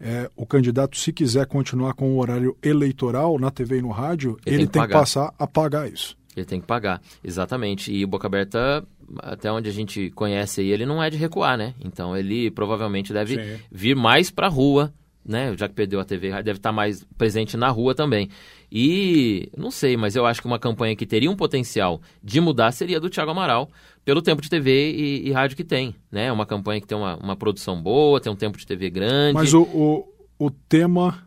é, 0.00 0.28
o 0.34 0.44
candidato, 0.44 0.96
se 0.96 1.12
quiser 1.12 1.46
continuar 1.46 1.94
com 1.94 2.12
o 2.12 2.18
horário 2.18 2.56
eleitoral 2.62 3.38
na 3.38 3.50
TV 3.50 3.78
e 3.78 3.82
no 3.82 3.90
rádio, 3.90 4.38
ele, 4.44 4.56
ele 4.56 4.66
tem, 4.66 4.66
que, 4.66 4.72
tem 4.72 4.86
que, 4.86 4.92
passar 4.92 5.32
a 5.38 5.46
pagar 5.46 5.90
isso. 5.90 6.16
Ele 6.36 6.46
tem 6.46 6.60
que 6.60 6.66
pagar, 6.66 7.00
exatamente. 7.22 7.92
E 7.92 8.04
Boca 8.06 8.26
Aberta, 8.26 8.84
até 9.18 9.52
onde 9.52 9.68
a 9.68 9.72
gente 9.72 10.10
conhece 10.10 10.62
aí, 10.62 10.72
ele 10.72 10.86
não 10.86 11.02
é 11.02 11.10
de 11.10 11.16
recuar, 11.16 11.56
né? 11.56 11.74
Então 11.84 12.16
ele 12.16 12.50
provavelmente 12.50 13.12
deve 13.12 13.34
Sim. 13.34 13.62
vir 13.70 13.94
mais 13.94 14.30
para 14.30 14.46
a 14.46 14.50
rua, 14.50 14.92
né? 15.24 15.54
Já 15.56 15.68
que 15.68 15.74
perdeu 15.74 16.00
a 16.00 16.04
TV, 16.04 16.30
deve 16.42 16.58
estar 16.58 16.72
mais 16.72 17.04
presente 17.16 17.56
na 17.56 17.68
rua 17.68 17.94
também. 17.94 18.28
E 18.72 19.50
não 19.56 19.70
sei, 19.70 19.96
mas 19.96 20.16
eu 20.16 20.24
acho 20.24 20.40
que 20.40 20.46
uma 20.46 20.58
campanha 20.58 20.96
que 20.96 21.04
teria 21.04 21.30
um 21.30 21.36
potencial 21.36 22.00
de 22.24 22.40
mudar 22.40 22.72
seria 22.72 22.98
do 22.98 23.10
Thiago 23.10 23.30
Amaral, 23.30 23.70
pelo 24.04 24.22
tempo 24.22 24.42
de 24.42 24.48
TV 24.48 24.92
e, 24.92 25.28
e 25.28 25.32
rádio 25.32 25.56
que 25.56 25.64
tem. 25.64 25.94
Né? 26.10 26.30
Uma 26.32 26.46
campanha 26.46 26.80
que 26.80 26.86
tem 26.86 26.96
uma, 26.96 27.16
uma, 27.16 27.36
produção 27.36 27.80
boa, 27.80 28.20
tem 28.20 28.32
um 28.32 28.36
tempo 28.36 28.58
de 28.58 28.66
TV 28.66 28.90
grande. 28.90 29.34
Mas 29.34 29.54
o, 29.54 29.62
o, 29.62 30.08
o 30.38 30.50
tema, 30.50 31.26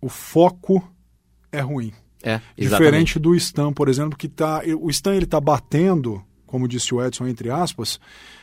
o 0.00 0.08
foco 0.08 0.82
é 1.52 1.60
ruim. 1.60 1.92
É, 2.22 2.40
Diferente 2.58 3.18
do 3.18 3.34
Stan, 3.36 3.72
por 3.72 3.88
exemplo, 3.88 4.18
que 4.18 4.28
tá. 4.28 4.62
O 4.80 4.90
Stan 4.90 5.14
ele 5.14 5.26
está 5.26 5.40
batendo, 5.40 6.24
como 6.44 6.66
disse 6.66 6.92
o 6.92 7.04
Edson, 7.04 7.28
entre 7.28 7.50
aspas, 7.50 8.00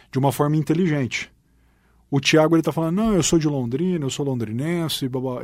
de 0.10 0.17
uma 0.17 0.32
forma 0.32 0.56
inteligente. 0.56 1.32
O 2.13 2.21
Thiago 2.21 2.56
ele 2.56 2.62
tá 2.62 2.71
falando, 2.71 2.97
não, 2.97 3.15
eu 3.15 3.23
sou 3.23 3.39
de 3.39 3.47
Londrina, 3.47 4.06
eu 4.06 4.10
sou 4.12 4.23
londrinense, 4.23 5.10
babá. 5.10 5.41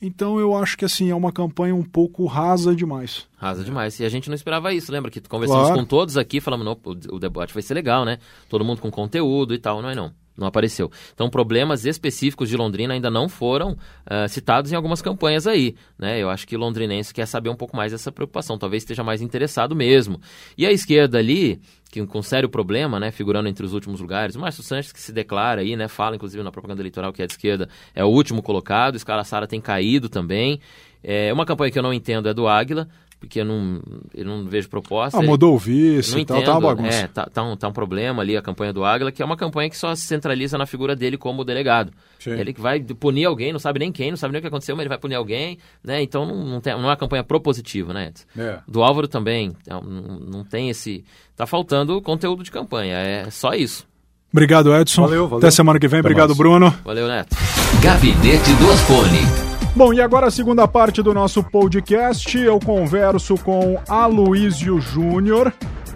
Então 0.00 0.40
eu 0.40 0.56
acho 0.56 0.74
que 0.74 0.82
assim, 0.86 1.10
é 1.10 1.14
uma 1.14 1.30
campanha 1.30 1.74
um 1.74 1.82
pouco 1.82 2.24
rasa 2.24 2.74
demais. 2.74 3.28
Rasa 3.36 3.62
demais. 3.62 4.00
E 4.00 4.04
a 4.06 4.08
gente 4.08 4.30
não 4.30 4.34
esperava 4.34 4.72
isso, 4.72 4.90
lembra? 4.90 5.10
Que 5.10 5.20
conversamos 5.20 5.66
claro. 5.66 5.78
com 5.78 5.84
todos 5.84 6.16
aqui, 6.16 6.40
falamos, 6.40 6.64
não, 6.64 6.78
o 7.10 7.18
debate 7.18 7.52
vai 7.52 7.62
ser 7.62 7.74
legal, 7.74 8.06
né? 8.06 8.18
Todo 8.48 8.64
mundo 8.64 8.80
com 8.80 8.90
conteúdo 8.90 9.52
e 9.52 9.58
tal, 9.58 9.82
não 9.82 9.90
é 9.90 9.94
não 9.94 10.10
não 10.36 10.46
apareceu. 10.46 10.90
Então, 11.14 11.30
problemas 11.30 11.84
específicos 11.86 12.48
de 12.48 12.56
Londrina 12.56 12.94
ainda 12.94 13.10
não 13.10 13.28
foram 13.28 13.72
uh, 13.72 14.28
citados 14.28 14.70
em 14.70 14.76
algumas 14.76 15.00
campanhas 15.00 15.46
aí. 15.46 15.74
Né? 15.98 16.22
Eu 16.22 16.28
acho 16.28 16.46
que 16.46 16.54
o 16.54 16.58
londrinense 16.58 17.14
quer 17.14 17.26
saber 17.26 17.48
um 17.48 17.56
pouco 17.56 17.76
mais 17.76 17.92
dessa 17.92 18.12
preocupação, 18.12 18.58
talvez 18.58 18.82
esteja 18.82 19.02
mais 19.02 19.22
interessado 19.22 19.74
mesmo. 19.74 20.20
E 20.56 20.66
a 20.66 20.72
esquerda 20.72 21.18
ali, 21.18 21.60
que 21.90 22.04
com 22.06 22.22
sério 22.22 22.48
problema, 22.48 22.98
né, 22.98 23.10
figurando 23.10 23.48
entre 23.48 23.64
os 23.64 23.72
últimos 23.72 24.00
lugares, 24.00 24.36
o 24.36 24.40
Márcio 24.40 24.62
Sanches 24.62 24.92
que 24.92 25.00
se 25.00 25.12
declara 25.12 25.60
aí, 25.60 25.76
né, 25.76 25.88
fala 25.88 26.16
inclusive 26.16 26.42
na 26.42 26.52
propaganda 26.52 26.82
eleitoral 26.82 27.12
que 27.12 27.22
é 27.22 27.26
de 27.26 27.32
esquerda, 27.32 27.68
é 27.94 28.04
o 28.04 28.08
último 28.08 28.42
colocado, 28.42 28.96
Escala 28.96 29.24
Sara 29.24 29.46
tem 29.46 29.60
caído 29.60 30.08
também. 30.08 30.60
É 31.02 31.32
uma 31.32 31.46
campanha 31.46 31.70
que 31.70 31.78
eu 31.78 31.82
não 31.84 31.92
entendo 31.92 32.28
é 32.28 32.34
do 32.34 32.48
Águila, 32.48 32.88
porque 33.18 33.40
eu 33.40 33.44
não, 33.44 33.80
eu 34.14 34.24
não 34.24 34.44
vejo 34.44 34.68
proposta. 34.68 35.18
Ah, 35.18 35.22
mudou 35.22 35.54
o 35.54 35.58
vice 35.58 36.18
e 36.18 36.24
tal, 36.24 36.42
tá 36.42 36.52
uma 36.52 36.60
bagunça. 36.60 36.96
É, 36.96 37.06
tá, 37.06 37.26
tá, 37.26 37.42
um, 37.42 37.56
tá 37.56 37.68
um 37.68 37.72
problema 37.72 38.22
ali 38.22 38.36
a 38.36 38.42
campanha 38.42 38.72
do 38.72 38.84
Águila, 38.84 39.10
que 39.10 39.22
é 39.22 39.24
uma 39.24 39.36
campanha 39.36 39.70
que 39.70 39.76
só 39.76 39.94
se 39.94 40.02
centraliza 40.02 40.56
na 40.58 40.66
figura 40.66 40.94
dele 40.94 41.16
como 41.16 41.44
delegado. 41.44 41.92
Sim. 42.18 42.32
Ele 42.32 42.52
que 42.52 42.60
vai 42.60 42.80
punir 42.80 43.24
alguém, 43.24 43.52
não 43.52 43.58
sabe 43.58 43.78
nem 43.78 43.90
quem, 43.90 44.10
não 44.10 44.16
sabe 44.16 44.32
nem 44.32 44.38
o 44.38 44.42
que 44.42 44.48
aconteceu, 44.48 44.76
mas 44.76 44.82
ele 44.82 44.88
vai 44.88 44.98
punir 44.98 45.14
alguém, 45.14 45.58
né? 45.82 46.02
Então 46.02 46.26
não, 46.26 46.44
não, 46.44 46.60
tem, 46.60 46.72
não 46.74 46.84
é 46.84 46.86
uma 46.86 46.96
campanha 46.96 47.24
propositiva, 47.24 47.92
né, 47.92 48.08
Edson? 48.08 48.24
É. 48.38 48.58
Do 48.68 48.82
Álvaro 48.82 49.08
também, 49.08 49.52
é 49.66 49.72
não, 49.72 49.82
não 49.82 50.44
tem 50.44 50.70
esse... 50.70 51.04
Tá 51.34 51.46
faltando 51.46 52.00
conteúdo 52.00 52.42
de 52.42 52.50
campanha, 52.50 52.96
é 52.96 53.30
só 53.30 53.52
isso. 53.52 53.86
Obrigado, 54.32 54.74
Edson. 54.74 55.02
Valeu, 55.02 55.24
valeu. 55.24 55.38
Até 55.38 55.50
semana 55.50 55.78
que 55.78 55.88
vem. 55.88 56.00
Até 56.00 56.08
Obrigado, 56.08 56.28
mais. 56.28 56.38
Bruno. 56.38 56.74
Valeu, 56.84 57.08
Neto. 57.08 57.36
Gabinete 57.82 58.52
do 58.54 58.70
Asfone. 58.70 59.45
Bom, 59.76 59.92
e 59.92 60.00
agora 60.00 60.28
a 60.28 60.30
segunda 60.30 60.66
parte 60.66 61.02
do 61.02 61.12
nosso 61.12 61.44
podcast, 61.44 62.38
eu 62.38 62.58
converso 62.58 63.34
com 63.34 63.78
Aloísio 63.86 64.80
Júnior, 64.80 65.52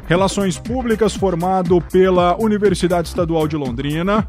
Relações 0.07 0.59
Públicas 0.59 1.17
formado 1.17 1.81
pela 1.91 2.37
Universidade 2.37 3.09
Estadual 3.09 3.49
de 3.49 3.57
Londrina, 3.57 4.27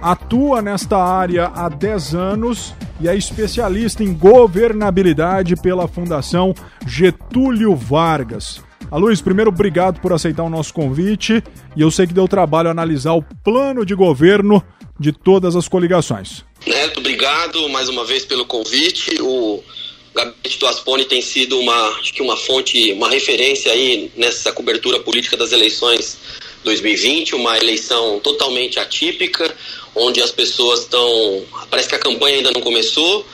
atua 0.00 0.62
nesta 0.62 0.96
área 0.96 1.52
há 1.54 1.68
10 1.68 2.14
anos 2.14 2.74
e 2.98 3.06
é 3.06 3.14
especialista 3.14 4.02
em 4.02 4.14
governabilidade 4.14 5.56
pela 5.56 5.86
Fundação 5.86 6.54
Getúlio 6.86 7.76
Vargas. 7.76 8.64
Aloysio, 8.90 9.24
primeiro, 9.24 9.50
obrigado 9.50 10.00
por 10.00 10.14
aceitar 10.14 10.44
o 10.44 10.48
nosso 10.48 10.72
convite. 10.72 11.44
E 11.74 11.82
eu 11.82 11.90
sei 11.90 12.06
que 12.06 12.14
deu 12.14 12.26
trabalho 12.26 12.70
analisar 12.70 13.12
o 13.12 13.22
plano 13.22 13.84
de 13.84 13.94
governo 13.94 14.62
de 14.98 15.12
todas 15.12 15.56
as 15.56 15.68
coligações. 15.68 16.44
Neto, 16.66 17.00
obrigado 17.00 17.68
mais 17.68 17.88
uma 17.88 18.04
vez 18.04 18.24
pelo 18.24 18.44
convite. 18.44 19.20
O 19.20 19.62
gabinete 20.14 20.58
do 20.58 20.66
Aspone 20.66 21.04
tem 21.04 21.20
sido 21.20 21.58
uma, 21.60 21.88
acho 21.98 22.12
que 22.12 22.22
uma 22.22 22.36
fonte, 22.36 22.92
uma 22.92 23.08
referência 23.08 23.70
aí 23.70 24.10
nessa 24.16 24.50
cobertura 24.52 24.98
política 25.00 25.36
das 25.36 25.52
eleições 25.52 26.16
2020, 26.64 27.34
uma 27.34 27.56
eleição 27.58 28.18
totalmente 28.20 28.80
atípica, 28.80 29.54
onde 29.94 30.20
as 30.20 30.32
pessoas 30.32 30.80
estão. 30.80 31.44
Parece 31.70 31.88
que 31.88 31.94
a 31.94 31.98
campanha 31.98 32.38
ainda 32.38 32.50
não 32.50 32.60
começou, 32.60 33.24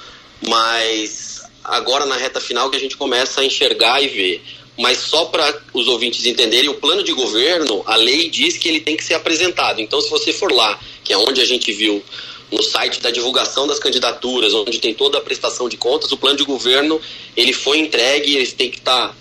mas 0.47 1.43
agora 1.65 2.05
na 2.05 2.17
reta 2.17 2.41
final 2.41 2.69
que 2.69 2.77
a 2.77 2.81
gente 2.81 2.97
começa 2.97 3.41
a 3.41 3.45
enxergar 3.45 4.03
e 4.03 4.09
ver. 4.09 4.43
Mas 4.79 4.99
só 4.99 5.27
para 5.27 5.63
os 5.75 5.87
ouvintes 5.87 6.25
entenderem, 6.25 6.69
o 6.69 6.75
plano 6.75 7.03
de 7.03 7.13
governo, 7.13 7.83
a 7.87 7.95
lei 7.95 8.31
diz 8.31 8.57
que 8.57 8.69
ele 8.69 8.81
tem 8.81 8.97
que 8.97 9.05
ser 9.05 9.15
apresentado. 9.15 9.81
Então, 9.81 10.01
se 10.01 10.11
você 10.11 10.33
for 10.33 10.51
lá 10.51 10.81
que 11.05 11.13
é 11.13 11.19
onde 11.19 11.41
a 11.41 11.45
gente 11.45 11.73
viu 11.73 12.03
no 12.51 12.63
site 12.63 13.01
da 13.01 13.11
divulgação 13.11 13.67
das 13.67 13.79
candidaturas, 13.79 14.53
onde 14.53 14.79
tem 14.79 14.93
toda 14.93 15.19
a 15.19 15.21
prestação 15.21 15.69
de 15.69 15.77
contas, 15.77 16.13
o 16.13 16.17
plano 16.17 16.37
de 16.37 16.45
governo 16.45 17.01
ele 17.37 17.53
foi 17.53 17.79
entregue 17.79 18.37
eles 18.37 18.53
têm 18.53 18.71
que 18.71 18.79
estar 18.79 19.09
tá, 19.09 19.15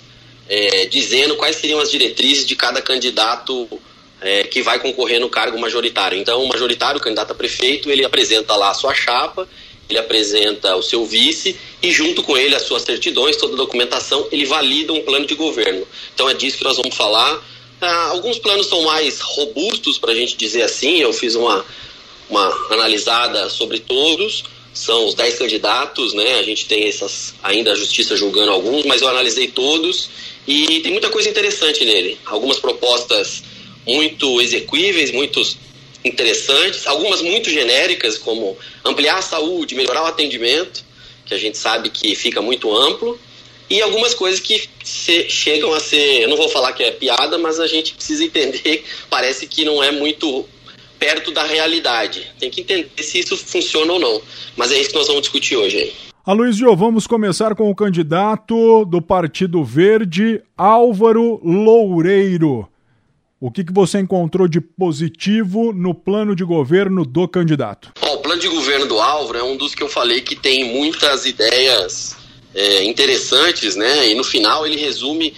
é, 0.50 0.86
dizendo 0.86 1.36
quais 1.38 1.56
seriam 1.56 1.80
as 1.80 1.90
diretrizes 1.90 2.46
de 2.46 2.56
cada 2.56 2.82
candidato 2.82 3.68
é, 4.22 4.44
que 4.44 4.62
vai 4.62 4.80
concorrer 4.80 5.20
no 5.20 5.30
cargo 5.30 5.60
majoritário. 5.60 6.18
Então, 6.18 6.44
o 6.44 6.48
majoritário, 6.48 7.00
o 7.00 7.04
candidato 7.04 7.32
a 7.32 7.36
prefeito, 7.36 7.90
ele 7.90 8.06
apresenta 8.06 8.56
lá 8.56 8.70
a 8.70 8.74
sua 8.74 8.94
chapa, 8.94 9.48
ele 9.90 9.98
apresenta 9.98 10.76
o 10.76 10.84
seu 10.84 11.06
vice 11.06 11.58
e 11.82 11.92
junto 11.92 12.24
com 12.24 12.38
ele 12.38 12.56
as 12.56 12.62
suas 12.62 12.84
certidões, 12.84 13.36
toda 13.36 13.54
a 13.54 13.58
documentação, 13.58 14.28
ele 14.32 14.46
valida 14.46 14.94
um 14.94 15.02
plano 15.02 15.26
de 15.26 15.36
governo. 15.36 15.86
Então 16.14 16.30
é 16.30 16.34
disso 16.34 16.58
que 16.58 16.64
nós 16.64 16.78
vamos 16.78 16.96
falar. 16.96 17.44
Ah, 17.82 18.10
alguns 18.10 18.38
planos 18.38 18.68
são 18.68 18.84
mais 18.84 19.20
robustos, 19.20 19.98
para 19.98 20.12
a 20.12 20.16
gente 20.16 20.38
dizer 20.38 20.62
assim. 20.62 21.02
Eu 21.02 21.12
fiz 21.12 21.34
uma, 21.34 21.66
uma 22.30 22.48
analisada 22.70 23.50
sobre 23.50 23.80
todos. 23.80 24.44
São 24.72 25.08
os 25.08 25.16
10 25.16 25.40
candidatos, 25.40 26.14
né? 26.14 26.38
A 26.38 26.44
gente 26.44 26.68
tem 26.68 26.88
essas 26.88 27.34
ainda 27.42 27.74
a 27.74 27.76
justiça 27.76 28.16
julgando 28.16 28.52
alguns, 28.52 28.86
mas 28.86 29.02
eu 29.02 29.08
analisei 29.08 29.48
todos 29.48 30.10
e 30.48 30.80
tem 30.80 30.92
muita 30.92 31.10
coisa 31.10 31.28
interessante 31.28 31.84
nele. 31.84 32.18
Algumas 32.26 32.60
propostas 32.60 33.44
muito 33.86 34.40
execuíveis, 34.40 35.12
muito 35.12 35.42
interessantes, 36.06 36.86
algumas 36.88 37.22
muito 37.22 37.50
genéricas, 37.50 38.18
como 38.18 38.58
ampliar 38.86 39.18
a 39.18 39.22
saúde, 39.22 39.76
melhorar 39.76 40.04
o 40.04 40.08
atendimento, 40.08 40.86
que 41.26 41.34
a 41.34 41.38
gente 41.38 41.58
sabe 41.58 41.90
que 41.90 42.16
fica 42.16 42.42
muito 42.42 42.76
amplo, 42.76 43.20
e 43.72 43.82
algumas 43.82 44.14
coisas 44.14 44.42
que 44.42 44.68
se, 44.84 45.30
chegam 45.30 45.74
a 45.74 45.80
ser, 45.80 46.24
eu 46.24 46.28
não 46.28 46.36
vou 46.36 46.50
falar 46.50 46.74
que 46.74 46.84
é 46.84 46.92
piada, 46.92 47.38
mas 47.38 47.58
a 47.58 47.68
gente 47.68 47.94
precisa 47.94 48.22
entender, 48.26 48.84
parece 49.10 49.48
que 49.48 49.64
não 49.64 49.82
é 49.82 49.92
muito 49.92 50.46
perto 51.00 51.32
da 51.32 51.44
realidade. 51.46 52.28
Tem 52.38 52.50
que 52.50 52.60
entender 52.62 53.02
se 53.02 53.20
isso 53.20 53.38
funciona 53.38 53.94
ou 53.94 54.00
não. 54.00 54.22
Mas 54.58 54.74
é 54.74 54.80
isso 54.80 54.90
que 54.90 54.96
nós 54.96 55.08
vamos 55.08 55.22
discutir 55.22 55.56
hoje. 55.56 55.78
Aí. 55.78 55.94
Aloysio, 56.26 56.76
vamos 56.76 57.08
começar 57.08 57.56
com 57.56 57.72
o 57.72 57.76
candidato 57.76 58.84
do 58.84 59.02
Partido 59.02 59.64
Verde, 59.64 60.42
Álvaro 60.58 61.40
Loureiro. 61.42 62.68
O 63.40 63.50
que, 63.50 63.64
que 63.64 63.74
você 63.74 64.00
encontrou 64.00 64.50
de 64.50 64.60
positivo 64.60 65.72
no 65.72 65.96
plano 65.96 66.36
de 66.36 66.44
governo 66.44 67.06
do 67.06 67.26
candidato? 67.26 67.94
o 68.04 68.18
plano 68.18 68.40
de 68.40 68.50
governo 68.50 68.86
do 68.86 69.00
Álvaro 69.00 69.40
é 69.40 69.44
um 69.44 69.58
dos 69.58 69.74
que 69.74 69.82
eu 69.82 69.90
falei 69.90 70.22
que 70.22 70.36
tem 70.36 70.76
muitas 70.76 71.26
ideias 71.26 72.21
é, 72.54 72.84
interessantes, 72.84 73.76
né? 73.76 74.10
E 74.10 74.16
no 74.16 74.24
final 74.24 74.66
ele 74.66 74.78
resume 74.78 75.34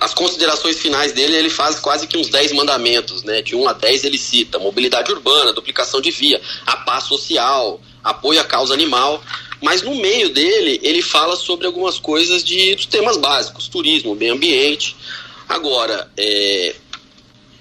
as 0.00 0.14
considerações 0.14 0.78
finais 0.78 1.12
dele, 1.12 1.36
ele 1.36 1.50
faz 1.50 1.80
quase 1.80 2.06
que 2.06 2.16
uns 2.16 2.28
10 2.28 2.52
mandamentos, 2.52 3.22
né? 3.22 3.42
De 3.42 3.56
1 3.56 3.68
a 3.68 3.72
10 3.72 4.04
ele 4.04 4.18
cita 4.18 4.58
mobilidade 4.58 5.10
urbana, 5.10 5.52
duplicação 5.52 6.00
de 6.00 6.10
via, 6.10 6.40
a 6.66 6.76
paz 6.76 7.04
social, 7.04 7.80
apoio 8.02 8.40
à 8.40 8.44
causa 8.44 8.74
animal. 8.74 9.22
Mas 9.60 9.82
no 9.82 9.96
meio 9.96 10.28
dele, 10.28 10.78
ele 10.82 11.02
fala 11.02 11.34
sobre 11.34 11.66
algumas 11.66 11.98
coisas 11.98 12.44
de, 12.44 12.76
dos 12.76 12.86
temas 12.86 13.16
básicos, 13.16 13.66
turismo, 13.66 14.14
meio 14.14 14.34
ambiente. 14.34 14.94
Agora, 15.48 16.08
é, 16.16 16.76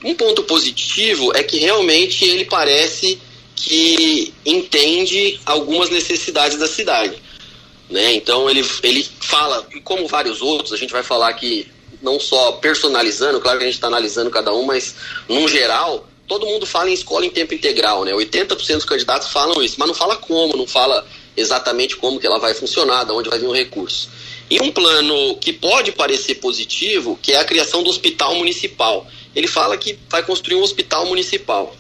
um 0.04 0.13
ponto 0.13 0.43
positivo 0.43 1.36
é 1.36 1.41
que 1.41 1.58
realmente 1.58 2.23
ele 2.23 2.45
parece 2.45 3.19
que 3.56 4.32
entende 4.45 5.39
algumas 5.43 5.89
necessidades 5.89 6.60
da 6.60 6.67
cidade. 6.67 7.17
Né? 7.89 8.13
Então 8.13 8.50
ele, 8.50 8.65
ele 8.84 9.08
fala, 9.21 9.65
e 9.73 9.80
como 9.82 10.08
vários 10.08 10.41
outros, 10.41 10.73
a 10.73 10.78
gente 10.78 10.91
vai 10.91 11.04
falar 11.04 11.30
aqui 11.30 11.67
não 12.02 12.19
só 12.19 12.54
personalizando, 12.54 13.39
claro 13.39 13.58
que 13.58 13.63
a 13.63 13.67
gente 13.67 13.76
está 13.76 13.88
analisando 13.88 14.30
cada 14.30 14.54
um, 14.54 14.63
mas 14.63 14.95
num 15.28 15.47
geral, 15.47 16.08
todo 16.28 16.45
mundo 16.45 16.65
fala 16.65 16.89
em 16.89 16.93
escola 16.93 17.26
em 17.26 17.30
tempo 17.30 17.54
integral, 17.54 18.04
né? 18.04 18.12
80% 18.12 18.76
dos 18.76 18.86
candidatos 18.86 19.30
falam 19.30 19.63
isso, 19.63 19.76
mas 19.80 19.88
não 19.88 19.95
fala 19.95 20.15
como, 20.17 20.56
não 20.56 20.67
fala 20.67 21.06
exatamente 21.36 21.95
como 21.95 22.19
que 22.19 22.28
ela 22.28 22.39
vai 22.39 22.54
funcionar, 22.54 23.04
de 23.04 23.12
onde 23.12 23.30
vai 23.30 23.39
vir 23.39 23.47
o 23.47 23.52
recurso. 23.52 24.10
E 24.50 24.62
um 24.62 24.71
plano 24.71 25.36
que 25.38 25.52
pode 25.52 25.91
parecer 25.91 26.36
positivo, 26.36 27.17
que 27.21 27.34
é 27.34 27.39
a 27.39 27.45
criação 27.45 27.84
do 27.84 27.89
hospital 27.89 28.36
municipal 28.36 29.08
ele 29.38 29.47
fala 29.47 29.78
que 29.78 30.00
vai 30.10 30.23
construir 30.23 30.56
um 30.56 30.63
hospital 30.63 31.06
municipal. 31.06 31.76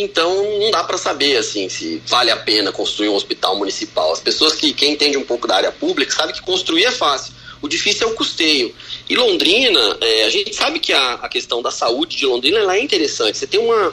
Então 0.00 0.58
não 0.60 0.70
dá 0.70 0.84
para 0.84 0.96
saber 0.96 1.36
assim 1.36 1.68
se 1.68 2.00
vale 2.06 2.30
a 2.30 2.36
pena 2.36 2.70
construir 2.72 3.08
um 3.08 3.14
hospital 3.14 3.56
municipal. 3.56 4.12
As 4.12 4.20
pessoas 4.20 4.54
que 4.54 4.72
quem 4.72 4.92
entende 4.92 5.18
um 5.18 5.24
pouco 5.24 5.46
da 5.46 5.56
área 5.56 5.72
pública 5.72 6.12
sabe 6.12 6.32
que 6.32 6.40
construir 6.42 6.84
é 6.84 6.92
fácil. 6.92 7.32
O 7.60 7.68
difícil 7.68 8.08
é 8.08 8.10
o 8.10 8.14
custeio. 8.14 8.72
E 9.08 9.16
Londrina, 9.16 9.98
é, 10.00 10.24
a 10.24 10.30
gente 10.30 10.54
sabe 10.54 10.78
que 10.78 10.92
a, 10.92 11.14
a, 11.14 11.28
questão 11.28 11.60
da 11.60 11.70
saúde 11.70 12.16
de 12.16 12.24
Londrina 12.24 12.58
ela 12.58 12.76
é 12.76 12.80
interessante. 12.80 13.36
Você 13.36 13.48
tem 13.48 13.58
uma, 13.58 13.92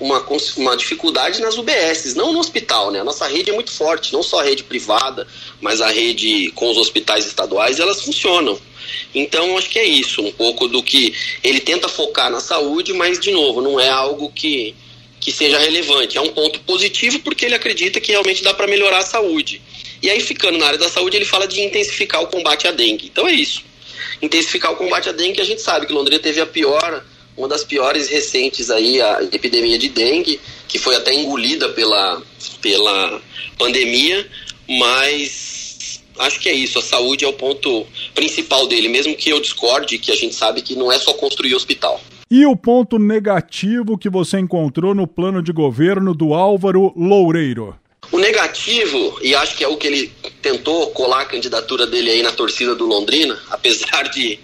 uma, 0.00 0.26
uma 0.56 0.76
dificuldade 0.76 1.40
nas 1.40 1.56
UBSs, 1.56 2.16
não 2.16 2.32
no 2.32 2.40
hospital, 2.40 2.90
né? 2.90 3.00
A 3.00 3.04
nossa 3.04 3.26
rede 3.28 3.50
é 3.50 3.52
muito 3.52 3.70
forte, 3.70 4.12
não 4.12 4.22
só 4.22 4.40
a 4.40 4.42
rede 4.42 4.64
privada, 4.64 5.28
mas 5.60 5.80
a 5.80 5.88
rede 5.88 6.50
com 6.56 6.68
os 6.70 6.76
hospitais 6.76 7.26
estaduais, 7.26 7.78
elas 7.78 8.02
funcionam. 8.02 8.58
Então, 9.14 9.56
acho 9.56 9.70
que 9.70 9.78
é 9.78 9.84
isso, 9.84 10.20
um 10.20 10.32
pouco 10.32 10.66
do 10.66 10.82
que 10.82 11.14
ele 11.42 11.60
tenta 11.60 11.88
focar 11.88 12.30
na 12.30 12.40
saúde, 12.40 12.92
mas, 12.92 13.18
de 13.18 13.30
novo, 13.30 13.60
não 13.60 13.78
é 13.78 13.88
algo 13.88 14.30
que, 14.30 14.74
que 15.24 15.32
seja 15.32 15.58
relevante. 15.58 16.18
É 16.18 16.20
um 16.20 16.28
ponto 16.28 16.60
positivo 16.60 17.18
porque 17.20 17.46
ele 17.46 17.54
acredita 17.54 17.98
que 17.98 18.12
realmente 18.12 18.44
dá 18.44 18.52
para 18.52 18.66
melhorar 18.66 18.98
a 18.98 19.02
saúde. 19.02 19.62
E 20.02 20.10
aí, 20.10 20.20
ficando 20.20 20.58
na 20.58 20.66
área 20.66 20.78
da 20.78 20.90
saúde, 20.90 21.16
ele 21.16 21.24
fala 21.24 21.48
de 21.48 21.62
intensificar 21.62 22.22
o 22.22 22.26
combate 22.26 22.68
à 22.68 22.70
dengue. 22.70 23.06
Então, 23.06 23.26
é 23.26 23.32
isso. 23.32 23.64
Intensificar 24.20 24.72
o 24.72 24.76
combate 24.76 25.08
à 25.08 25.12
dengue, 25.12 25.40
a 25.40 25.44
gente 25.44 25.62
sabe 25.62 25.86
que 25.86 25.94
Londrina 25.94 26.20
teve 26.20 26.42
a 26.42 26.46
pior, 26.46 27.02
uma 27.38 27.48
das 27.48 27.64
piores 27.64 28.10
recentes 28.10 28.68
aí, 28.68 29.00
a 29.00 29.22
epidemia 29.32 29.78
de 29.78 29.88
dengue, 29.88 30.38
que 30.68 30.78
foi 30.78 30.94
até 30.94 31.14
engolida 31.14 31.70
pela, 31.70 32.22
pela 32.60 33.22
pandemia, 33.56 34.28
mas 34.68 36.02
acho 36.18 36.38
que 36.38 36.50
é 36.50 36.52
isso. 36.52 36.78
A 36.78 36.82
saúde 36.82 37.24
é 37.24 37.28
o 37.28 37.32
ponto 37.32 37.86
principal 38.14 38.66
dele, 38.66 38.90
mesmo 38.90 39.16
que 39.16 39.30
eu 39.30 39.40
discorde, 39.40 39.96
que 39.96 40.12
a 40.12 40.16
gente 40.16 40.34
sabe 40.34 40.60
que 40.60 40.74
não 40.76 40.92
é 40.92 40.98
só 40.98 41.14
construir 41.14 41.54
hospital. 41.54 41.98
E 42.36 42.44
o 42.44 42.56
ponto 42.56 42.98
negativo 42.98 43.96
que 43.96 44.10
você 44.10 44.40
encontrou 44.40 44.92
no 44.92 45.06
plano 45.06 45.40
de 45.40 45.52
governo 45.52 46.12
do 46.12 46.34
Álvaro 46.34 46.92
Loureiro? 46.96 47.78
O 48.10 48.18
negativo, 48.18 49.20
e 49.22 49.36
acho 49.36 49.56
que 49.56 49.62
é 49.62 49.68
o 49.68 49.76
que 49.76 49.86
ele 49.86 50.12
tentou 50.42 50.88
colar 50.88 51.20
a 51.20 51.26
candidatura 51.26 51.86
dele 51.86 52.10
aí 52.10 52.22
na 52.24 52.32
torcida 52.32 52.74
do 52.74 52.86
Londrina, 52.86 53.40
apesar 53.50 54.08
de, 54.10 54.40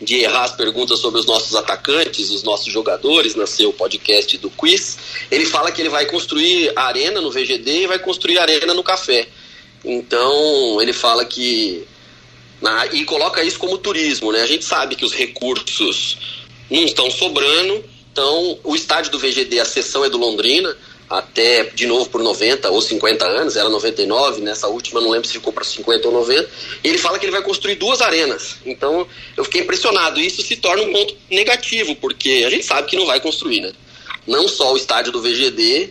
de 0.00 0.20
errar 0.20 0.44
as 0.44 0.52
perguntas 0.52 1.00
sobre 1.00 1.20
os 1.20 1.26
nossos 1.26 1.54
atacantes, 1.54 2.30
os 2.30 2.42
nossos 2.42 2.72
jogadores, 2.72 3.34
no 3.34 3.46
seu 3.46 3.74
podcast 3.74 4.38
do 4.38 4.48
Quiz, 4.48 4.96
ele 5.30 5.44
fala 5.44 5.70
que 5.70 5.82
ele 5.82 5.90
vai 5.90 6.06
construir 6.06 6.72
arena 6.74 7.20
no 7.20 7.30
VGD 7.30 7.82
e 7.82 7.86
vai 7.86 7.98
construir 7.98 8.38
arena 8.38 8.72
no 8.72 8.82
Café. 8.82 9.28
Então, 9.84 10.80
ele 10.80 10.94
fala 10.94 11.26
que. 11.26 11.84
Na, 12.62 12.86
e 12.86 13.04
coloca 13.04 13.44
isso 13.44 13.58
como 13.58 13.76
turismo, 13.76 14.32
né? 14.32 14.40
A 14.40 14.46
gente 14.46 14.64
sabe 14.64 14.96
que 14.96 15.04
os 15.04 15.12
recursos 15.12 16.43
não 16.70 16.84
estão 16.84 17.10
sobrando, 17.10 17.84
então 18.12 18.58
o 18.64 18.74
estádio 18.74 19.10
do 19.12 19.18
VGD, 19.18 19.60
a 19.60 19.64
sessão 19.64 20.04
é 20.04 20.08
do 20.08 20.18
Londrina, 20.18 20.76
até 21.08 21.64
de 21.64 21.86
novo 21.86 22.08
por 22.08 22.22
90 22.22 22.70
ou 22.70 22.80
50 22.80 23.24
anos, 23.24 23.56
era 23.56 23.68
99, 23.68 24.40
nessa 24.40 24.68
última 24.68 25.00
não 25.00 25.10
lembro 25.10 25.28
se 25.28 25.34
ficou 25.34 25.52
para 25.52 25.64
50 25.64 26.08
ou 26.08 26.14
90. 26.14 26.48
E 26.82 26.88
ele 26.88 26.98
fala 26.98 27.18
que 27.18 27.26
ele 27.26 27.32
vai 27.32 27.42
construir 27.42 27.74
duas 27.74 28.00
arenas. 28.00 28.56
Então 28.64 29.06
eu 29.36 29.44
fiquei 29.44 29.60
impressionado. 29.60 30.18
Isso 30.20 30.42
se 30.42 30.56
torna 30.56 30.82
um 30.82 30.92
ponto 30.92 31.14
negativo, 31.30 31.94
porque 31.96 32.44
a 32.46 32.50
gente 32.50 32.64
sabe 32.64 32.88
que 32.88 32.96
não 32.96 33.06
vai 33.06 33.20
construir, 33.20 33.60
né? 33.60 33.72
Não 34.26 34.48
só 34.48 34.72
o 34.72 34.76
estádio 34.76 35.12
do 35.12 35.20
VGD, 35.20 35.90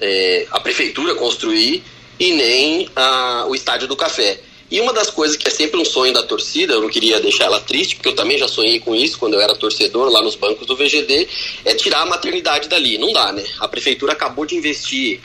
é, 0.00 0.46
a 0.50 0.60
prefeitura 0.60 1.16
construir, 1.16 1.82
e 2.18 2.32
nem 2.32 2.88
ah, 2.96 3.46
o 3.48 3.54
Estádio 3.54 3.86
do 3.86 3.96
Café. 3.96 4.40
E 4.70 4.80
uma 4.80 4.92
das 4.92 5.08
coisas 5.10 5.36
que 5.36 5.48
é 5.48 5.50
sempre 5.50 5.80
um 5.80 5.84
sonho 5.84 6.12
da 6.12 6.22
torcida, 6.22 6.74
eu 6.74 6.82
não 6.82 6.88
queria 6.88 7.20
deixar 7.20 7.44
ela 7.44 7.60
triste, 7.60 7.96
porque 7.96 8.08
eu 8.08 8.14
também 8.14 8.36
já 8.36 8.46
sonhei 8.46 8.80
com 8.80 8.94
isso 8.94 9.18
quando 9.18 9.34
eu 9.34 9.40
era 9.40 9.54
torcedor 9.54 10.10
lá 10.10 10.20
nos 10.22 10.34
bancos 10.34 10.66
do 10.66 10.76
VGD, 10.76 11.28
é 11.64 11.74
tirar 11.74 12.02
a 12.02 12.06
maternidade 12.06 12.68
dali. 12.68 12.98
Não 12.98 13.12
dá, 13.12 13.32
né? 13.32 13.44
A 13.60 13.66
prefeitura 13.68 14.12
acabou 14.12 14.44
de 14.44 14.56
investir 14.56 15.20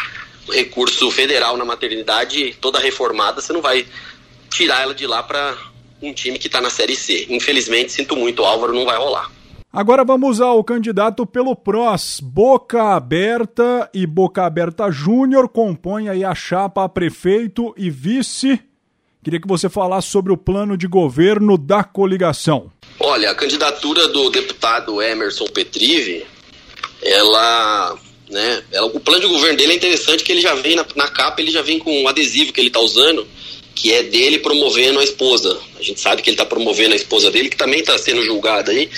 recurso 0.50 1.10
federal 1.12 1.58
na 1.58 1.66
maternidade 1.66 2.56
toda 2.60 2.80
reformada, 2.80 3.42
você 3.42 3.54
não 3.54 3.62
vai 3.62 3.86
tirar 4.50 4.82
ela 4.82 4.94
de 4.94 5.08
lá 5.08 5.24
para 5.24 5.58
um 6.02 6.14
time 6.14 6.38
que 6.38 6.48
está 6.48 6.62
na 6.62 6.70
Série 6.70 6.96
C. 6.96 7.28
Infelizmente, 7.30 7.92
sinto 7.92 8.16
muito, 8.16 8.44
Álvaro, 8.44 8.74
não 8.74 8.86
vai 8.86 8.98
rolar. 8.98 9.32
Agora 9.72 10.04
vamos 10.06 10.40
ao 10.40 10.64
candidato 10.64 11.26
pelo 11.26 11.56
PROS. 11.56 12.20
Boca 12.22 12.96
Aberta 12.96 13.90
e 13.94 14.06
Boca 14.06 14.46
Aberta 14.46 14.92
Júnior 14.92 15.50
compõem 15.50 16.10
aí 16.10 16.24
a 16.24 16.36
chapa 16.36 16.84
a 16.84 16.90
prefeito 16.90 17.74
e 17.76 17.90
vice. 17.90 18.60
Queria 19.24 19.40
que 19.40 19.48
você 19.48 19.70
falasse 19.70 20.10
sobre 20.10 20.34
o 20.34 20.38
plano 20.38 20.76
de 20.76 20.86
governo 20.86 21.58
da 21.58 21.82
coligação. 21.82 22.70
Olha, 23.00 23.32
a 23.32 23.36
candidatura 23.36 24.10
do 24.10 24.30
deputado 24.30 25.02
Emerson 25.02 25.46
Petrive, 25.46 26.26
ela, 27.02 27.98
né, 28.30 28.64
ela, 28.70 28.88
o 28.88 29.00
plano 29.00 29.22
de 29.22 29.28
governo 29.28 29.58
dele 29.58 29.74
é 29.74 29.76
interessante 29.78 30.26
que 30.26 30.32
ele 30.34 30.42
já 30.42 30.54
vem 30.56 30.76
na, 30.76 30.86
na 30.98 31.08
capa, 31.08 31.42
ele 31.42 31.52
já 31.52 31.62
vem 31.62 31.80
com 31.80 32.04
um 32.04 32.08
adesivo 32.08 32.52
que 32.52 32.60
ele 32.60 32.68
está 32.68 32.82
usando, 32.82 33.26
que 33.76 33.92
é 33.92 34.04
dele 34.04 34.40
promovendo 34.40 35.00
a 35.00 35.04
esposa. 35.04 35.60
A 35.78 35.82
gente 35.82 36.00
sabe 36.00 36.22
que 36.22 36.30
ele 36.30 36.36
está 36.36 36.46
promovendo 36.46 36.94
a 36.94 36.96
esposa 36.96 37.32
dele, 37.32 37.50
que 37.50 37.58
também 37.58 37.80
está 37.80 37.98
sendo 37.98 38.24
julgada 38.24 38.72
aí. 38.72 38.90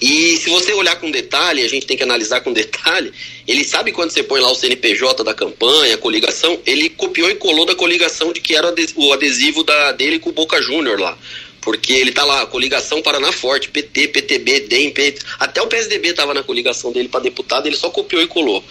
E 0.00 0.36
se 0.36 0.48
você 0.48 0.72
olhar 0.72 0.96
com 0.96 1.10
detalhe, 1.10 1.62
a 1.62 1.68
gente 1.68 1.86
tem 1.86 1.96
que 1.96 2.02
analisar 2.02 2.40
com 2.40 2.52
detalhe, 2.52 3.12
ele 3.46 3.64
sabe 3.64 3.92
quando 3.92 4.10
você 4.10 4.22
põe 4.22 4.40
lá 4.40 4.50
o 4.50 4.54
CNPJ 4.54 5.24
da 5.24 5.34
campanha, 5.34 5.94
a 5.94 5.98
coligação, 5.98 6.58
ele 6.64 6.88
copiou 6.88 7.30
e 7.30 7.34
colou 7.34 7.66
da 7.66 7.74
coligação 7.74 8.32
de 8.32 8.40
que 8.40 8.54
era 8.54 8.72
o 8.96 9.12
adesivo 9.12 9.64
da, 9.64 9.92
dele 9.92 10.18
com 10.18 10.30
o 10.30 10.32
Boca 10.32 10.62
Júnior 10.62 10.98
lá. 10.98 11.18
Porque 11.60 11.92
ele 11.92 12.12
tá 12.12 12.24
lá, 12.24 12.46
coligação 12.46 13.02
Paraná 13.02 13.30
Forte, 13.32 13.70
PT, 13.70 14.08
PTB, 14.08 14.60
DEM, 14.60 14.90
PT, 14.90 15.24
até 15.38 15.60
o 15.60 15.66
PSDB 15.66 16.08
estava 16.08 16.32
na 16.32 16.42
coligação 16.42 16.90
dele 16.90 17.08
para 17.08 17.20
deputado, 17.20 17.66
ele 17.66 17.76
só 17.76 17.90
copiou 17.90 18.22
e 18.22 18.26
colou. 18.26 18.64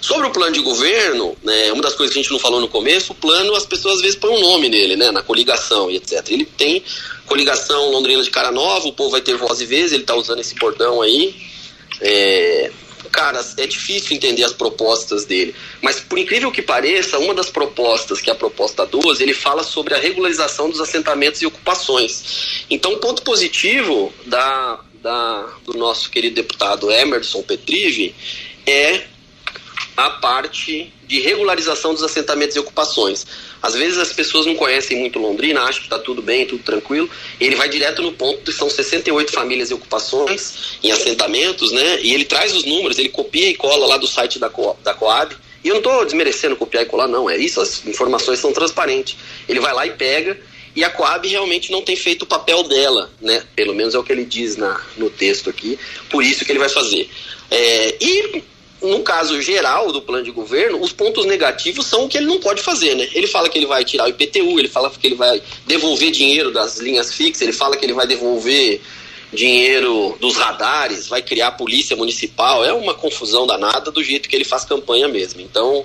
Sobre 0.00 0.28
o 0.28 0.30
plano 0.30 0.52
de 0.52 0.60
governo, 0.60 1.36
né, 1.42 1.72
uma 1.72 1.82
das 1.82 1.94
coisas 1.94 2.12
que 2.12 2.20
a 2.20 2.22
gente 2.22 2.32
não 2.32 2.38
falou 2.38 2.60
no 2.60 2.68
começo, 2.68 3.12
o 3.12 3.14
plano 3.16 3.54
as 3.54 3.66
pessoas 3.66 3.96
às 3.96 4.00
vezes 4.00 4.16
põem 4.16 4.36
um 4.36 4.40
nome 4.40 4.68
nele, 4.68 4.96
né, 4.96 5.10
na 5.10 5.22
coligação 5.22 5.90
e 5.90 5.96
etc. 5.96 6.24
Ele 6.30 6.44
tem 6.44 6.82
coligação 7.26 7.90
Londrina 7.90 8.22
de 8.22 8.30
Cara 8.30 8.52
Nova, 8.52 8.86
o 8.86 8.92
povo 8.92 9.10
vai 9.10 9.20
ter 9.20 9.36
voz 9.36 9.60
e 9.60 9.66
vez, 9.66 9.92
ele 9.92 10.04
tá 10.04 10.14
usando 10.14 10.40
esse 10.40 10.54
bordão 10.54 11.02
aí. 11.02 11.34
É, 12.00 12.70
cara, 13.06 13.44
é 13.56 13.66
difícil 13.66 14.16
entender 14.16 14.44
as 14.44 14.52
propostas 14.52 15.24
dele. 15.24 15.54
Mas, 15.82 16.00
por 16.00 16.18
incrível 16.18 16.50
que 16.50 16.62
pareça, 16.62 17.18
uma 17.18 17.34
das 17.34 17.50
propostas, 17.50 18.20
que 18.20 18.30
é 18.30 18.32
a 18.32 18.36
proposta 18.36 18.86
12, 18.86 19.22
ele 19.22 19.34
fala 19.34 19.62
sobre 19.62 19.94
a 19.94 19.98
regularização 19.98 20.70
dos 20.70 20.80
assentamentos 20.80 21.42
e 21.42 21.46
ocupações. 21.46 22.64
Então, 22.70 22.92
o 22.92 22.98
ponto 22.98 23.22
positivo 23.22 24.12
da, 24.26 24.80
da, 25.02 25.48
do 25.64 25.76
nosso 25.78 26.10
querido 26.10 26.36
deputado 26.36 26.90
Emerson 26.90 27.42
Petrive 27.42 28.14
é 28.66 29.04
a 29.96 30.10
parte 30.10 30.92
de 31.06 31.20
regularização 31.20 31.94
dos 31.94 32.02
assentamentos 32.02 32.56
e 32.56 32.58
ocupações. 32.58 33.26
Às 33.66 33.74
vezes 33.74 33.98
as 33.98 34.12
pessoas 34.12 34.46
não 34.46 34.54
conhecem 34.54 34.96
muito 34.96 35.18
Londrina, 35.18 35.60
acham 35.62 35.80
que 35.80 35.86
está 35.86 35.98
tudo 35.98 36.22
bem, 36.22 36.46
tudo 36.46 36.62
tranquilo. 36.62 37.10
Ele 37.40 37.56
vai 37.56 37.68
direto 37.68 38.00
no 38.00 38.12
ponto, 38.12 38.52
são 38.52 38.70
68 38.70 39.32
famílias 39.32 39.70
e 39.70 39.74
ocupações 39.74 40.78
em 40.84 40.92
assentamentos, 40.92 41.72
né? 41.72 41.98
E 42.00 42.14
ele 42.14 42.24
traz 42.24 42.54
os 42.54 42.64
números, 42.64 42.96
ele 42.96 43.08
copia 43.08 43.48
e 43.48 43.56
cola 43.56 43.84
lá 43.88 43.96
do 43.96 44.06
site 44.06 44.38
da, 44.38 44.48
Co 44.48 44.76
da 44.84 44.94
Coab. 44.94 45.36
E 45.64 45.68
eu 45.68 45.74
não 45.74 45.80
estou 45.80 46.04
desmerecendo 46.04 46.54
copiar 46.54 46.84
e 46.84 46.86
colar, 46.86 47.08
não, 47.08 47.28
é 47.28 47.36
isso, 47.36 47.60
as 47.60 47.84
informações 47.84 48.38
são 48.38 48.52
transparentes. 48.52 49.16
Ele 49.48 49.58
vai 49.58 49.74
lá 49.74 49.84
e 49.84 49.90
pega 49.90 50.38
e 50.76 50.84
a 50.84 50.90
Coab 50.90 51.26
realmente 51.26 51.72
não 51.72 51.82
tem 51.82 51.96
feito 51.96 52.22
o 52.22 52.26
papel 52.26 52.62
dela, 52.62 53.10
né? 53.20 53.42
Pelo 53.56 53.74
menos 53.74 53.96
é 53.96 53.98
o 53.98 54.04
que 54.04 54.12
ele 54.12 54.24
diz 54.24 54.56
na, 54.56 54.80
no 54.96 55.10
texto 55.10 55.50
aqui, 55.50 55.76
por 56.08 56.22
isso 56.22 56.44
que 56.44 56.52
ele 56.52 56.60
vai 56.60 56.68
fazer. 56.68 57.10
É, 57.50 57.96
e 58.00 58.44
no 58.82 59.00
caso 59.00 59.40
geral 59.40 59.90
do 59.90 60.02
plano 60.02 60.24
de 60.24 60.30
governo, 60.30 60.80
os 60.80 60.92
pontos 60.92 61.24
negativos 61.24 61.86
são 61.86 62.04
o 62.04 62.08
que 62.08 62.18
ele 62.18 62.26
não 62.26 62.38
pode 62.38 62.62
fazer, 62.62 62.94
né? 62.94 63.08
Ele 63.12 63.26
fala 63.26 63.48
que 63.48 63.58
ele 63.58 63.66
vai 63.66 63.84
tirar 63.84 64.04
o 64.04 64.08
IPTU, 64.08 64.58
ele 64.58 64.68
fala 64.68 64.90
que 64.90 65.06
ele 65.06 65.14
vai 65.14 65.42
devolver 65.66 66.10
dinheiro 66.10 66.52
das 66.52 66.78
linhas 66.78 67.14
fixas, 67.14 67.42
ele 67.42 67.52
fala 67.52 67.76
que 67.76 67.86
ele 67.86 67.94
vai 67.94 68.06
devolver 68.06 68.80
dinheiro 69.32 70.16
dos 70.20 70.36
radares, 70.36 71.08
vai 71.08 71.22
criar 71.22 71.52
polícia 71.52 71.96
municipal, 71.96 72.64
é 72.64 72.72
uma 72.72 72.94
confusão 72.94 73.46
danada 73.46 73.90
do 73.90 74.02
jeito 74.02 74.28
que 74.28 74.36
ele 74.36 74.44
faz 74.44 74.64
campanha 74.64 75.08
mesmo. 75.08 75.40
Então, 75.40 75.84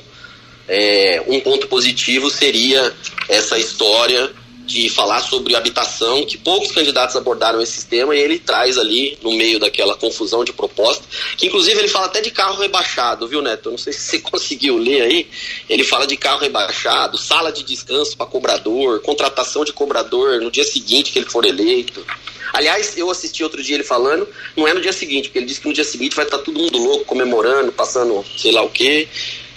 é, 0.67 1.23
um 1.27 1.39
ponto 1.39 1.67
positivo 1.67 2.29
seria 2.29 2.93
essa 3.27 3.57
história 3.57 4.31
de 4.71 4.89
falar 4.89 5.19
sobre 5.19 5.55
habitação, 5.55 6.25
que 6.25 6.37
poucos 6.37 6.71
candidatos 6.71 7.15
abordaram 7.15 7.61
esse 7.61 7.85
tema, 7.85 8.15
e 8.15 8.19
ele 8.19 8.39
traz 8.39 8.77
ali, 8.77 9.17
no 9.21 9.33
meio 9.33 9.59
daquela 9.59 9.95
confusão 9.95 10.45
de 10.45 10.53
proposta, 10.53 11.03
que 11.37 11.47
inclusive 11.47 11.77
ele 11.77 11.89
fala 11.89 12.05
até 12.05 12.21
de 12.21 12.31
carro 12.31 12.61
rebaixado, 12.61 13.27
viu, 13.27 13.41
Neto? 13.41 13.69
Não 13.69 13.77
sei 13.77 13.91
se 13.91 13.99
você 13.99 14.19
conseguiu 14.23 14.77
ler 14.77 15.01
aí. 15.01 15.27
Ele 15.69 15.83
fala 15.83 16.07
de 16.07 16.15
carro 16.15 16.39
rebaixado, 16.39 17.17
sala 17.17 17.51
de 17.51 17.63
descanso 17.63 18.15
para 18.15 18.25
cobrador, 18.25 19.01
contratação 19.01 19.65
de 19.65 19.73
cobrador 19.73 20.39
no 20.41 20.49
dia 20.49 20.63
seguinte 20.63 21.11
que 21.11 21.19
ele 21.19 21.29
for 21.29 21.45
eleito. 21.45 22.05
Aliás, 22.53 22.97
eu 22.97 23.09
assisti 23.09 23.43
outro 23.43 23.61
dia 23.61 23.75
ele 23.75 23.83
falando, 23.83 24.27
não 24.55 24.67
é 24.67 24.73
no 24.73 24.81
dia 24.81 24.93
seguinte, 24.93 25.27
porque 25.29 25.39
ele 25.39 25.45
disse 25.45 25.61
que 25.61 25.67
no 25.67 25.73
dia 25.73 25.83
seguinte 25.83 26.15
vai 26.15 26.25
estar 26.25 26.37
todo 26.39 26.57
mundo 26.57 26.77
louco, 26.77 27.05
comemorando, 27.05 27.71
passando 27.71 28.23
sei 28.37 28.51
lá 28.51 28.61
o 28.61 28.69
quê. 28.69 29.07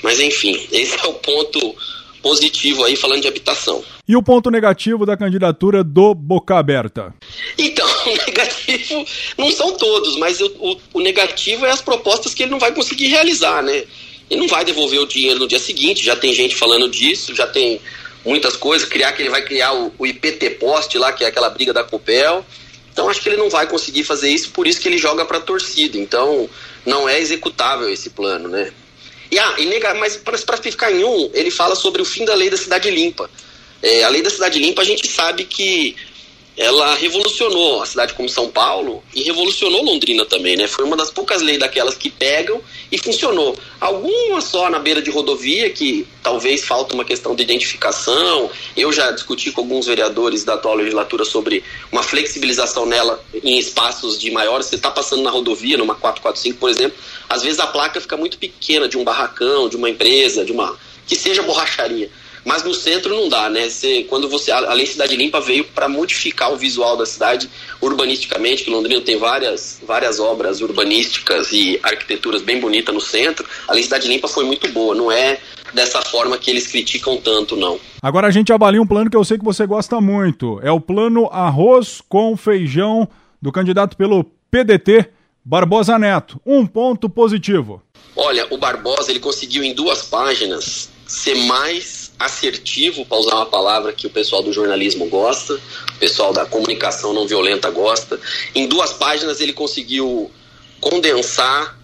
Mas 0.03 0.19
enfim, 0.21 0.67
esse 0.73 0.99
é 0.99 1.07
o 1.07 1.15
ponto 1.15 1.77
positivo 2.23 2.85
aí 2.85 2.97
falando 2.97 3.23
de 3.23 3.29
habitação. 3.29 3.85
E 4.07 4.15
o 4.15 4.23
ponto 4.23 4.51
negativo 4.51 5.07
da 5.07 5.17
candidatura 5.17 5.83
do 5.83 6.15
Boca 6.15 6.59
Aberta? 6.59 7.15
Então, 7.57 7.89
o 8.07 8.27
negativo 8.27 9.07
não 9.39 9.51
são 9.51 9.73
todos, 9.79 10.17
mas 10.19 10.41
o, 10.41 10.47
o, 10.59 10.81
o, 10.95 11.01
negativo 11.01 11.65
é 11.65 11.71
as 11.71 11.81
propostas 11.81 12.35
que 12.35 12.43
ele 12.43 12.53
não 12.53 12.59
vai 12.59 12.73
conseguir 12.73 13.07
realizar, 13.07 13.63
né? 13.63 13.85
Ele 14.29 14.41
não 14.41 14.49
vai 14.49 14.63
devolver 14.63 15.01
o 15.01 15.07
dinheiro 15.07 15.39
no 15.39 15.49
dia 15.49 15.59
seguinte, 15.59 16.05
já 16.05 16.15
tem 16.15 16.35
gente 16.35 16.55
falando 16.55 16.89
disso, 16.89 17.35
já 17.35 17.47
tem 17.47 17.81
muitas 18.23 18.57
coisas, 18.57 18.87
criar 18.87 19.13
que 19.13 19.23
ele 19.23 19.31
vai 19.31 19.43
criar 19.43 19.73
o, 19.73 19.93
o 19.99 20.07
IPT 20.07 20.51
Post 20.51 20.97
lá, 20.99 21.11
que 21.13 21.25
é 21.25 21.29
aquela 21.29 21.49
briga 21.49 21.73
da 21.73 21.83
Copel. 21.83 22.45
Então 22.93 23.09
acho 23.09 23.23
que 23.23 23.29
ele 23.29 23.39
não 23.39 23.49
vai 23.49 23.67
conseguir 23.67 24.05
fazer 24.05 24.29
isso, 24.29 24.51
por 24.51 24.67
isso 24.67 24.81
que 24.81 24.89
ele 24.89 24.99
joga 24.99 25.25
para 25.25 25.39
a 25.39 25.41
torcida. 25.41 25.97
Então 25.97 26.49
não 26.85 27.09
é 27.09 27.19
executável 27.19 27.89
esse 27.91 28.11
plano, 28.11 28.49
né? 28.49 28.71
E, 29.31 29.39
ah, 29.39 29.55
e 29.59 29.65
nega, 29.65 29.95
mas 29.95 30.17
para 30.17 30.59
ficar 30.59 30.93
em 30.93 31.03
um, 31.03 31.31
ele 31.33 31.51
fala 31.51 31.75
sobre 31.75 32.03
o 32.03 32.05
fim 32.05 32.25
da 32.25 32.35
lei 32.35 32.51
da 32.51 32.57
cidade 32.57 32.91
limpa. 32.91 33.31
É, 33.85 34.03
a 34.03 34.09
lei 34.09 34.23
da 34.23 34.31
cidade 34.31 34.59
limpa, 34.59 34.81
a 34.81 34.85
gente 34.85 35.07
sabe 35.07 35.45
que 35.45 35.95
ela 36.57 36.95
revolucionou 36.95 37.83
a 37.83 37.87
cidade 37.87 38.15
como 38.15 38.31
São 38.31 38.49
Paulo 38.49 39.03
e 39.15 39.23
revolucionou 39.23 39.83
Londrina 39.83 40.25
também, 40.25 40.57
né? 40.57 40.67
Foi 40.67 40.87
uma 40.87 40.97
das 40.97 41.11
poucas 41.11 41.43
leis 41.43 41.59
daquelas 41.59 41.95
que 41.95 42.09
pegam 42.09 42.63
e 42.91 42.97
funcionou. 42.97 43.55
Algumas 43.79 44.45
só 44.45 44.71
na 44.71 44.79
beira 44.79 45.03
de 45.03 45.11
rodovia 45.11 45.69
que 45.69 46.07
talvez 46.23 46.65
falta 46.65 46.95
uma 46.95 47.05
questão 47.05 47.35
de 47.35 47.43
identificação. 47.43 48.51
Eu 48.75 48.91
já 48.91 49.11
discuti 49.11 49.53
com 49.53 49.61
alguns 49.61 49.87
vereadores 49.87 50.45
da 50.45 50.55
atual 50.55 50.77
legislatura 50.77 51.27
sobre 51.27 51.63
uma 51.93 52.03
flexibilização 52.03 52.87
nela 52.87 53.23
em 53.35 53.59
espaços 53.59 54.19
de 54.19 54.31
maiores. 54.31 54.67
Você 54.69 54.77
está 54.77 54.91
passando 54.91 55.23
na 55.23 55.31
rodovia, 55.31 55.77
numa 55.77 55.95
445, 55.95 56.59
por 56.59 56.71
exemplo, 56.71 56.97
às 57.29 57.43
vezes 57.43 57.59
a 57.59 57.67
placa 57.67 58.01
fica 58.01 58.17
muito 58.17 58.39
pequena 58.39 58.89
de 58.89 58.97
um 58.97 59.05
barracão, 59.05 59.69
de 59.69 59.77
uma 59.77 59.91
empresa, 59.91 60.43
de 60.43 60.53
uma 60.53 60.75
que 61.07 61.17
seja 61.17 61.43
borracharia. 61.43 62.11
Mas 62.45 62.63
no 62.63 62.75
centro 62.75 63.15
não 63.15 63.29
dá, 63.29 63.49
né? 63.49 63.69
Você, 63.69 64.05
quando 64.05 64.29
você 64.29 64.51
a 64.51 64.73
Lei 64.75 64.87
Cidade 64.87 65.17
Limpa 65.17 65.41
veio 65.41 65.65
para 65.65 65.89
modificar 65.89 66.53
o 66.53 66.57
visual 66.57 66.97
da 66.97 67.07
cidade 67.07 67.49
urbanisticamente, 67.81 68.65
que 68.65 68.71
Londrina 68.71 69.01
tem 69.01 69.17
várias, 69.17 69.81
várias 69.87 70.21
obras 70.21 70.61
urbanísticas 70.61 71.53
e 71.53 71.81
arquiteturas 71.83 72.43
bem 72.43 72.61
bonitas 72.61 72.95
no 72.95 73.01
centro. 73.01 73.47
A 73.67 73.73
Lei 73.73 73.83
Cidade 73.83 74.09
Limpa 74.09 74.29
foi 74.29 74.45
muito 74.45 74.69
boa, 74.69 74.95
não 74.95 75.11
é 75.11 75.39
dessa 75.73 76.01
forma 76.03 76.39
que 76.39 76.51
eles 76.51 76.67
criticam 76.67 77.17
tanto, 77.17 77.57
não. 77.57 77.81
Agora 78.01 78.29
a 78.29 78.31
gente 78.31 78.53
avalia 78.53 78.81
um 78.81 78.87
plano 78.87 79.11
que 79.11 79.17
eu 79.17 79.25
sei 79.25 79.39
que 79.39 79.45
você 79.45 79.67
gosta 79.67 80.01
muito. 80.01 80.61
É 80.63 80.71
o 80.71 80.81
plano 80.81 81.27
arroz 81.33 82.01
com 82.09 82.37
feijão 82.37 83.09
do 83.43 83.51
candidato 83.51 83.97
pelo 83.97 84.25
PDT, 84.51 85.11
Barbosa 85.45 85.99
Neto. 85.99 86.41
Um 86.47 86.67
ponto 86.67 87.09
positivo. 87.09 87.83
Olha, 88.17 88.47
o 88.51 88.57
Barbosa 88.57 89.11
ele 89.11 89.21
conseguiu 89.21 89.65
em 89.65 89.75
duas 89.75 90.03
páginas 90.03 90.89
ser 91.07 91.35
mais 91.47 92.04
assertivo, 92.19 93.05
para 93.05 93.19
usar 93.19 93.35
uma 93.37 93.47
palavra 93.47 93.93
que 93.93 94.07
o 94.07 94.11
pessoal 94.11 94.43
do 94.43 94.53
jornalismo 94.53 95.07
gosta, 95.07 95.55
o 95.55 95.99
pessoal 95.99 96.33
da 96.33 96.47
comunicação 96.47 97.13
não 97.13 97.27
violenta 97.27 97.71
gosta. 97.71 98.21
Em 98.55 98.67
duas 98.67 98.93
páginas 98.93 99.41
ele 99.41 99.53
conseguiu 99.53 100.31
condensar 100.81 101.79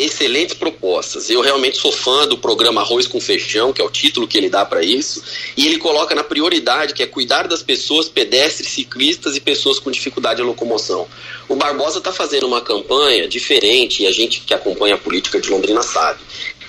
excelentes 0.00 0.54
propostas. 0.54 1.28
Eu 1.28 1.40
realmente 1.40 1.76
sou 1.76 1.92
fã 1.92 2.26
do 2.26 2.38
programa 2.38 2.80
Arroz 2.80 3.06
com 3.06 3.20
Feijão, 3.20 3.72
que 3.72 3.82
é 3.82 3.84
o 3.84 3.90
título 3.90 4.26
que 4.26 4.38
ele 4.38 4.48
dá 4.48 4.64
para 4.64 4.82
isso, 4.82 5.22
e 5.56 5.66
ele 5.66 5.76
coloca 5.76 6.14
na 6.14 6.24
prioridade 6.24 6.94
que 6.94 7.02
é 7.02 7.06
cuidar 7.06 7.46
das 7.46 7.62
pessoas, 7.62 8.08
pedestres, 8.08 8.70
ciclistas 8.70 9.36
e 9.36 9.40
pessoas 9.40 9.78
com 9.78 9.90
dificuldade 9.90 10.40
de 10.40 10.46
locomoção. 10.46 11.06
O 11.48 11.54
Barbosa 11.54 11.98
está 11.98 12.12
fazendo 12.12 12.46
uma 12.46 12.62
campanha 12.62 13.28
diferente, 13.28 14.02
e 14.02 14.06
a 14.06 14.12
gente 14.12 14.40
que 14.40 14.54
acompanha 14.54 14.94
a 14.94 14.98
política 14.98 15.38
de 15.38 15.50
Londrina 15.50 15.82
sabe. 15.82 16.20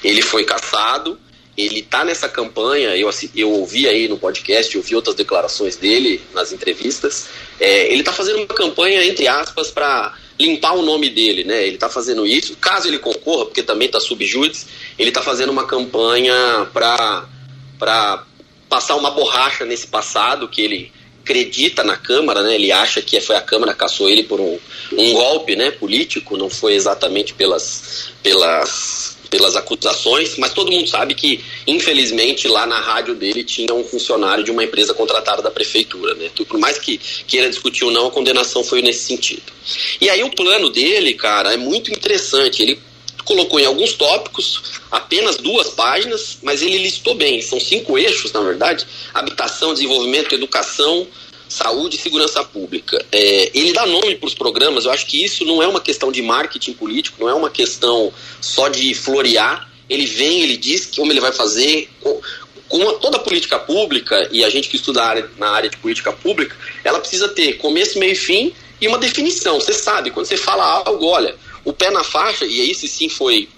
Ele 0.03 0.21
foi 0.21 0.43
caçado, 0.43 1.17
ele 1.57 1.79
está 1.79 2.03
nessa 2.03 2.29
campanha, 2.29 2.95
eu, 2.95 3.09
eu 3.35 3.51
ouvi 3.51 3.87
aí 3.87 4.07
no 4.07 4.17
podcast, 4.17 4.75
ouvi 4.77 4.95
outras 4.95 5.15
declarações 5.15 5.75
dele 5.75 6.21
nas 6.33 6.53
entrevistas, 6.53 7.27
é, 7.59 7.91
ele 7.91 7.99
está 7.99 8.13
fazendo 8.13 8.37
uma 8.37 8.47
campanha, 8.47 9.03
entre 9.03 9.27
aspas, 9.27 9.69
para 9.69 10.15
limpar 10.39 10.73
o 10.73 10.81
nome 10.81 11.09
dele, 11.09 11.43
né? 11.43 11.63
Ele 11.65 11.75
está 11.75 11.89
fazendo 11.89 12.25
isso, 12.25 12.55
caso 12.55 12.87
ele 12.87 12.97
concorra, 12.97 13.45
porque 13.45 13.61
também 13.61 13.87
está 13.87 13.99
subjúdice, 13.99 14.65
ele 14.97 15.09
está 15.09 15.21
fazendo 15.21 15.51
uma 15.51 15.65
campanha 15.65 16.67
para 16.73 18.25
passar 18.69 18.95
uma 18.95 19.11
borracha 19.11 19.65
nesse 19.65 19.87
passado 19.87 20.47
que 20.47 20.61
ele 20.61 20.91
acredita 21.21 21.83
na 21.83 21.95
Câmara, 21.95 22.41
né? 22.41 22.55
Ele 22.55 22.71
acha 22.71 23.01
que 23.01 23.19
foi 23.21 23.35
a 23.35 23.41
Câmara 23.41 23.73
que 23.73 23.79
caçou 23.79 24.09
ele 24.09 24.23
por 24.23 24.39
um, 24.39 24.57
um 24.93 25.13
golpe, 25.13 25.55
né? 25.55 25.69
Político, 25.69 26.35
não 26.35 26.49
foi 26.49 26.73
exatamente 26.73 27.33
pelas 27.33 28.11
pelas 28.23 29.17
pelas 29.31 29.55
acusações, 29.55 30.37
mas 30.37 30.53
todo 30.53 30.69
mundo 30.69 30.87
sabe 30.89 31.15
que, 31.15 31.43
infelizmente, 31.65 32.49
lá 32.49 32.65
na 32.65 32.79
rádio 32.79 33.15
dele 33.15 33.45
tinha 33.45 33.73
um 33.73 33.83
funcionário 33.83 34.43
de 34.43 34.51
uma 34.51 34.61
empresa 34.61 34.93
contratada 34.93 35.41
da 35.41 35.49
prefeitura, 35.49 36.13
né? 36.15 36.29
Por 36.35 36.59
mais 36.59 36.77
que 36.77 36.99
queira 37.25 37.49
discutir 37.49 37.85
ou 37.85 37.91
não, 37.91 38.07
a 38.07 38.11
condenação 38.11 38.61
foi 38.61 38.81
nesse 38.81 39.05
sentido. 39.05 39.53
E 40.01 40.09
aí 40.09 40.21
o 40.21 40.35
plano 40.35 40.69
dele, 40.69 41.13
cara, 41.13 41.53
é 41.53 41.57
muito 41.57 41.89
interessante. 41.91 42.61
Ele 42.61 42.77
colocou 43.23 43.57
em 43.57 43.65
alguns 43.65 43.93
tópicos 43.93 44.63
apenas 44.91 45.37
duas 45.37 45.69
páginas, 45.69 46.37
mas 46.43 46.61
ele 46.61 46.77
listou 46.79 47.15
bem. 47.15 47.41
São 47.41 47.57
cinco 47.57 47.97
eixos, 47.97 48.33
na 48.33 48.41
verdade: 48.41 48.85
habitação, 49.13 49.73
desenvolvimento, 49.73 50.35
educação, 50.35 51.07
saúde 51.51 51.97
e 51.97 51.99
segurança 51.99 52.43
pública. 52.43 53.03
É, 53.11 53.51
ele 53.53 53.73
dá 53.73 53.85
nome 53.85 54.15
para 54.15 54.27
os 54.27 54.33
programas, 54.33 54.85
eu 54.85 54.91
acho 54.91 55.05
que 55.05 55.23
isso 55.23 55.43
não 55.43 55.61
é 55.61 55.67
uma 55.67 55.81
questão 55.81 56.11
de 56.11 56.21
marketing 56.21 56.73
político, 56.73 57.17
não 57.19 57.29
é 57.29 57.33
uma 57.33 57.49
questão 57.49 58.11
só 58.39 58.69
de 58.69 58.93
florear. 58.93 59.69
Ele 59.89 60.05
vem, 60.05 60.41
ele 60.41 60.55
diz 60.55 60.85
como 60.85 61.11
ele 61.11 61.19
vai 61.19 61.33
fazer. 61.33 61.89
Com, 61.99 62.21
com 62.69 62.93
toda 62.99 63.17
a 63.17 63.19
política 63.19 63.59
pública, 63.59 64.29
e 64.31 64.45
a 64.45 64.49
gente 64.49 64.69
que 64.69 64.77
estuda 64.77 65.03
área, 65.03 65.29
na 65.37 65.49
área 65.49 65.69
de 65.69 65.75
política 65.75 66.13
pública, 66.13 66.55
ela 66.85 66.99
precisa 66.99 67.27
ter 67.27 67.57
começo, 67.57 67.99
meio 67.99 68.13
e 68.13 68.15
fim 68.15 68.53
e 68.79 68.87
uma 68.87 68.97
definição. 68.97 69.59
Você 69.59 69.73
sabe, 69.73 70.09
quando 70.09 70.25
você 70.25 70.37
fala 70.37 70.63
algo, 70.63 71.05
olha, 71.05 71.35
o 71.65 71.73
pé 71.73 71.91
na 71.91 72.03
faixa, 72.03 72.45
e 72.45 72.71
esse 72.71 72.87
sim 72.87 73.09
foi 73.09 73.49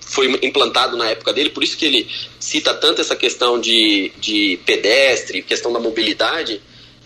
foi 0.00 0.26
implantado 0.42 0.96
na 0.96 1.08
época 1.08 1.32
dele, 1.32 1.50
por 1.50 1.62
isso 1.62 1.76
que 1.76 1.84
ele 1.84 2.08
cita 2.40 2.74
tanto 2.74 3.00
essa 3.00 3.14
questão 3.14 3.60
de, 3.60 4.10
de 4.18 4.58
pedestre, 4.66 5.40
questão 5.40 5.72
da 5.72 5.78
mobilidade, 5.78 6.60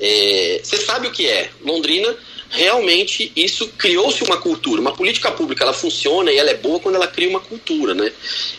é, 0.07 0.61
você 0.63 0.77
sabe 0.77 1.09
o 1.09 1.11
que 1.11 1.27
é? 1.27 1.51
Londrina 1.65 2.15
realmente 2.51 3.33
isso 3.35 3.67
criou-se 3.69 4.23
uma 4.23 4.37
cultura, 4.37 4.79
uma 4.79 4.93
política 4.93 5.33
pública, 5.33 5.65
ela 5.65 5.73
funciona 5.73 6.31
e 6.31 6.37
ela 6.37 6.51
é 6.51 6.55
boa 6.55 6.79
quando 6.79 6.97
ela 6.97 7.07
cria 7.07 7.29
uma 7.29 7.41
cultura, 7.41 7.95
né? 7.95 8.13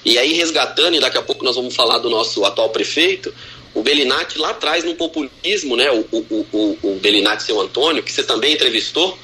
E 0.04 0.18
aí 0.18 0.34
resgatando, 0.34 0.96
e 0.96 1.00
daqui 1.00 1.20
a 1.20 1.22
pouco 1.22 1.46
nós 1.46 1.56
vamos 1.56 1.76
falar 1.76 2.00
do 2.00 2.10
nosso 2.10 2.44
atual 2.44 2.70
prefeito, 2.70 3.32
o 3.76 3.84
Belinati 3.84 4.40
lá 4.40 4.50
atrás 4.50 4.84
no 4.84 4.96
populismo, 4.96 5.76
né? 5.78 5.92
O, 5.92 6.06
o, 6.12 6.48
o, 6.52 6.78
o 6.82 7.00
Belinati, 7.00 7.44
seu 7.44 7.62
Antônio, 7.62 8.02
que 8.02 8.12
você 8.12 8.24
também 8.24 8.54
entrevistou, 8.54 9.18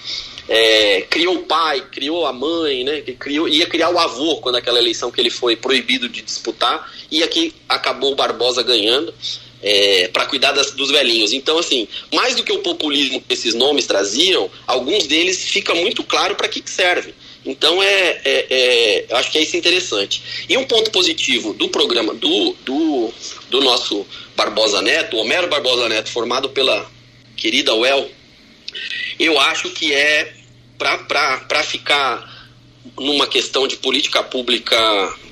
é, 0.48 1.02
criou 1.10 1.38
o 1.38 1.44
pai, 1.44 1.84
criou 1.92 2.28
a 2.28 2.32
mãe, 2.32 2.84
né? 2.84 3.02
Criou, 3.20 3.50
ia 3.50 3.66
criar 3.66 3.90
o 3.90 3.98
avô 3.98 4.38
quando 4.38 4.58
aquela 4.58 4.78
eleição 4.78 5.10
que 5.10 5.20
ele 5.20 5.32
foi 5.32 5.56
proibido 5.56 6.08
de 6.08 6.22
disputar, 6.22 6.94
e 7.10 7.24
aqui 7.24 7.56
acabou 7.68 8.12
o 8.12 8.16
Barbosa 8.16 8.62
ganhando 8.62 9.12
é, 9.62 10.08
para 10.10 10.26
cuidar 10.26 10.52
das, 10.52 10.72
dos 10.72 10.92
velhinhos. 10.92 11.34
Então, 11.34 11.58
assim, 11.58 11.88
mais 12.14 12.36
do 12.36 12.44
que 12.44 12.52
o 12.52 12.60
populismo 12.60 13.22
que 13.22 13.34
esses 13.34 13.54
nomes 13.54 13.86
traziam, 13.86 14.50
alguns 14.68 15.08
deles 15.08 15.46
fica 15.50 15.74
muito 15.74 16.04
claro 16.04 16.36
para 16.36 16.48
que, 16.48 16.62
que 16.62 16.70
serve. 16.70 17.14
Então, 17.46 17.82
é, 17.82 18.22
é, 18.24 18.46
é, 18.50 19.06
eu 19.10 19.18
acho 19.18 19.32
que 19.32 19.38
é 19.38 19.42
isso 19.42 19.58
interessante. 19.58 20.46
E 20.48 20.56
um 20.58 20.66
ponto 20.66 20.92
positivo 20.92 21.54
do 21.54 21.70
programa 21.70 22.14
do, 22.14 22.56
do, 22.64 23.14
do 23.50 23.62
nosso 23.62 24.06
Barbosa 24.36 24.82
Neto, 24.82 25.18
Homero 25.18 25.48
Barbosa 25.48 25.90
Neto, 25.90 26.12
formado 26.12 26.50
pela, 26.50 26.88
querida 27.42 27.74
Well, 27.74 28.08
eu 29.20 29.40
acho 29.40 29.72
que 29.72 29.92
é 29.92 30.32
para 30.78 31.64
ficar 31.64 32.50
numa 33.00 33.26
questão 33.26 33.68
de 33.68 33.78
política 33.78 34.22
pública 34.22 34.78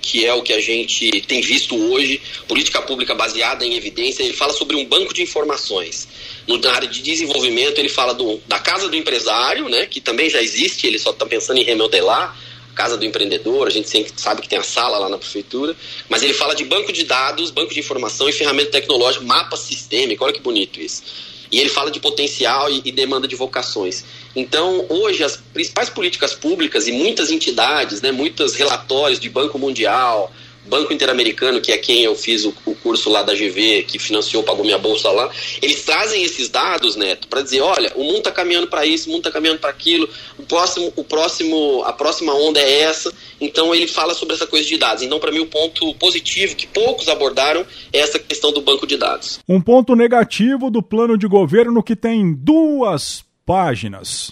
que 0.02 0.26
é 0.26 0.34
o 0.34 0.42
que 0.42 0.54
a 0.54 0.60
gente 0.60 1.10
tem 1.22 1.42
visto 1.42 1.76
hoje, 1.76 2.22
política 2.48 2.82
pública 2.82 3.14
baseada 3.14 3.66
em 3.66 3.76
evidência, 3.76 4.24
ele 4.24 4.34
fala 4.34 4.54
sobre 4.54 4.76
um 4.76 4.86
banco 4.86 5.14
de 5.14 5.22
informações. 5.22 6.08
Na 6.48 6.74
área 6.74 6.88
de 6.88 7.02
desenvolvimento, 7.02 7.78
ele 7.78 7.90
fala 7.90 8.14
do, 8.14 8.42
da 8.48 8.60
casa 8.60 8.90
do 8.90 8.96
empresário, 8.96 9.70
né, 9.70 9.86
que 9.86 10.02
também 10.02 10.30
já 10.30 10.42
existe, 10.42 10.88
ele 10.88 10.98
só 10.98 11.12
está 11.12 11.26
pensando 11.26 11.60
em 11.60 11.64
remodelar, 11.64 12.36
casa 12.80 12.96
do 12.96 13.04
empreendedor, 13.04 13.68
a 13.68 13.70
gente 13.70 13.90
sempre 13.90 14.14
sabe 14.16 14.42
que 14.42 14.48
tem 14.48 14.58
a 14.58 14.64
sala 14.64 14.98
lá 14.98 15.10
na 15.10 15.18
prefeitura, 15.18 15.76
mas 16.08 16.24
ele 16.24 16.34
fala 16.34 16.56
de 16.56 16.64
banco 16.64 16.94
de 16.94 17.04
dados, 17.04 17.52
banco 17.52 17.74
de 17.74 17.80
informação 17.82 18.30
e 18.30 18.32
ferramenta 18.32 18.72
tecnológica, 18.72 19.26
mapa 19.26 19.58
sistêmico, 19.58 20.24
olha 20.24 20.34
que 20.34 20.40
bonito 20.40 20.80
isso. 20.80 21.04
E 21.52 21.60
ele 21.60 21.70
fala 21.70 21.90
de 21.90 22.00
potencial 22.00 22.70
e, 22.70 22.82
e 22.86 22.92
demanda 22.92 23.28
de 23.28 23.36
vocações. 23.36 24.04
Então, 24.36 24.86
hoje, 24.90 25.24
as 25.24 25.38
principais 25.38 25.90
políticas 25.90 26.34
públicas 26.34 26.88
e 26.88 26.92
muitas 26.92 27.32
entidades, 27.32 28.02
né, 28.02 28.12
muitos 28.12 28.56
relatórios 28.56 29.20
de 29.20 29.30
Banco 29.30 29.58
Mundial, 29.58 30.32
Banco 30.70 30.94
Interamericano, 30.94 31.60
que 31.60 31.72
é 31.72 31.78
quem 31.78 32.04
eu 32.04 32.16
fiz 32.16 32.46
o, 32.46 32.54
o, 32.66 32.76
curso 32.76 33.10
lá 33.10 33.24
da 33.24 33.34
GV, 33.34 33.84
que 33.84 33.98
financiou, 33.98 34.44
pagou 34.44 34.64
minha 34.64 34.78
bolsa 34.78 35.10
lá, 35.10 35.30
eles 35.62 35.84
trazem 35.84 36.24
esses 36.24 36.48
dados, 36.48 36.96
Neto, 36.96 37.28
para 37.28 37.42
dizer, 37.42 37.62
olha, 37.62 37.92
o 37.96 38.04
mundo 38.04 38.20
está 38.20 38.32
caminhando 38.32 38.68
para 38.68 38.86
isso, 38.86 39.10
o 39.10 39.12
mundo 39.12 39.22
está 39.22 39.32
caminhando 39.32 39.60
para 39.60 39.72
aquilo, 39.72 40.08
o 40.38 40.44
próximo, 40.44 40.94
o 40.96 41.04
próximo, 41.04 41.84
a 41.84 41.92
próxima 41.92 42.34
onda 42.34 42.60
é 42.60 42.82
essa. 42.82 43.12
Então 43.42 43.74
ele 43.74 43.88
fala 43.88 44.14
sobre 44.14 44.36
essa 44.36 44.46
coisa 44.46 44.68
de 44.68 44.78
dados. 44.78 45.04
Então, 45.04 45.20
para 45.20 45.32
mim, 45.32 45.40
o 45.40 45.48
ponto 45.48 45.94
positivo 45.96 46.56
que 46.56 46.68
poucos 46.68 47.10
abordaram 47.10 47.66
é 47.92 48.00
essa 48.00 48.20
questão 48.20 48.52
do 48.52 48.62
banco 48.62 48.86
de 48.86 48.98
dados. 48.98 49.40
Um 49.48 49.60
ponto 49.60 49.96
negativo 49.96 50.70
do 50.70 50.84
plano 50.84 51.18
de 51.18 51.28
governo 51.28 51.82
que 51.82 51.96
tem 51.96 52.34
duas 52.34 53.24
páginas? 53.46 54.32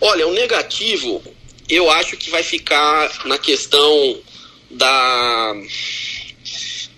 Olha, 0.00 0.26
o 0.26 0.32
negativo 0.32 1.22
eu 1.68 1.90
acho 1.90 2.16
que 2.16 2.30
vai 2.30 2.42
ficar 2.42 3.10
na 3.24 3.38
questão 3.38 4.16
da 4.76 5.54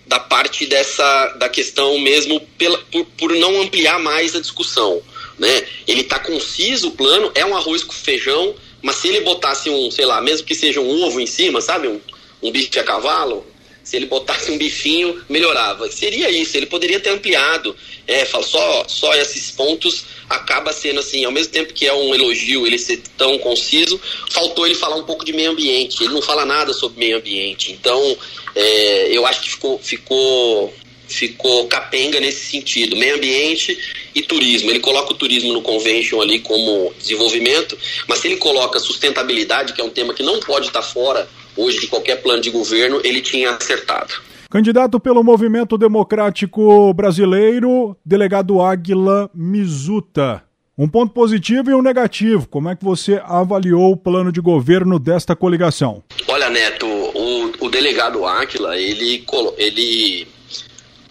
da 0.05 0.19
parte 0.19 0.65
dessa 0.65 1.27
da 1.37 1.47
questão 1.47 1.99
mesmo 1.99 2.39
pela, 2.57 2.77
por, 2.91 3.05
por 3.05 3.31
não 3.33 3.61
ampliar 3.61 3.99
mais 3.99 4.35
a 4.35 4.39
discussão, 4.39 5.01
né? 5.37 5.65
Ele 5.87 6.01
está 6.01 6.19
conciso 6.19 6.89
o 6.89 6.91
plano, 6.91 7.31
é 7.35 7.45
um 7.45 7.55
arroz 7.55 7.83
com 7.83 7.93
feijão, 7.93 8.55
mas 8.81 8.95
se 8.95 9.07
ele 9.07 9.21
botasse 9.21 9.69
um, 9.69 9.91
sei 9.91 10.05
lá, 10.05 10.19
mesmo 10.21 10.47
que 10.47 10.55
seja 10.55 10.81
um 10.81 11.03
ovo 11.03 11.19
em 11.19 11.27
cima, 11.27 11.61
sabe, 11.61 11.87
um, 11.87 12.01
um 12.41 12.51
bife 12.51 12.79
a 12.79 12.83
cavalo, 12.83 13.45
se 13.83 13.95
ele 13.95 14.05
botasse 14.05 14.51
um 14.51 14.57
bifinho, 14.57 15.19
melhorava. 15.27 15.89
Seria 15.91 16.29
isso, 16.29 16.55
ele 16.55 16.65
poderia 16.65 16.99
ter 16.99 17.09
ampliado. 17.09 17.75
É, 18.07 18.25
só, 18.25 18.85
só 18.87 19.13
esses 19.15 19.51
pontos 19.51 20.05
acaba 20.29 20.71
sendo 20.71 20.99
assim, 20.99 21.25
ao 21.25 21.31
mesmo 21.31 21.51
tempo 21.51 21.73
que 21.73 21.87
é 21.87 21.93
um 21.93 22.13
elogio 22.13 22.67
ele 22.67 22.77
ser 22.77 23.01
tão 23.17 23.37
conciso, 23.39 23.99
faltou 24.29 24.65
ele 24.65 24.75
falar 24.75 24.95
um 24.95 25.03
pouco 25.03 25.25
de 25.25 25.33
meio 25.33 25.51
ambiente. 25.51 26.03
Ele 26.03 26.13
não 26.13 26.21
fala 26.21 26.45
nada 26.45 26.73
sobre 26.73 26.99
meio 26.99 27.17
ambiente. 27.17 27.71
Então, 27.71 28.17
é, 28.55 29.07
eu 29.11 29.25
acho 29.25 29.41
que 29.41 29.49
ficou, 29.49 29.79
ficou, 29.79 30.73
ficou 31.07 31.67
capenga 31.67 32.19
nesse 32.19 32.45
sentido. 32.45 32.95
Meio 32.95 33.15
ambiente 33.15 33.77
e 34.13 34.21
turismo. 34.21 34.69
Ele 34.69 34.79
coloca 34.79 35.13
o 35.13 35.15
turismo 35.15 35.53
no 35.53 35.61
convention 35.61 36.21
ali 36.21 36.39
como 36.39 36.93
desenvolvimento, 36.99 37.77
mas 38.07 38.19
se 38.19 38.27
ele 38.27 38.37
coloca 38.37 38.79
sustentabilidade, 38.79 39.73
que 39.73 39.81
é 39.81 39.83
um 39.83 39.89
tema 39.89 40.13
que 40.13 40.21
não 40.21 40.39
pode 40.39 40.67
estar 40.67 40.81
fora 40.83 41.27
hoje 41.59 41.81
de 41.81 41.87
qualquer 41.87 42.21
plano 42.21 42.41
de 42.41 42.49
governo, 42.49 43.01
ele 43.03 43.21
tinha 43.21 43.51
acertado. 43.51 44.13
Candidato 44.49 44.99
pelo 44.99 45.23
Movimento 45.23 45.77
Democrático 45.77 46.91
Brasileiro, 46.93 47.95
delegado 48.03 48.61
Águila 48.61 49.29
Mizuta. 49.33 50.43
Um 50.75 50.87
ponto 50.87 51.13
positivo 51.13 51.69
e 51.69 51.73
um 51.73 51.81
negativo. 51.81 52.47
Como 52.47 52.69
é 52.69 52.75
que 52.75 52.83
você 52.83 53.21
avaliou 53.25 53.91
o 53.91 53.97
plano 53.97 54.31
de 54.31 54.39
governo 54.39 54.97
desta 54.97 55.35
coligação? 55.35 56.01
Olha, 56.25 56.49
Neto, 56.49 56.87
o, 56.87 57.51
o 57.59 57.69
delegado 57.69 58.25
Águila, 58.25 58.77
ele, 58.77 59.23
ele, 59.57 60.27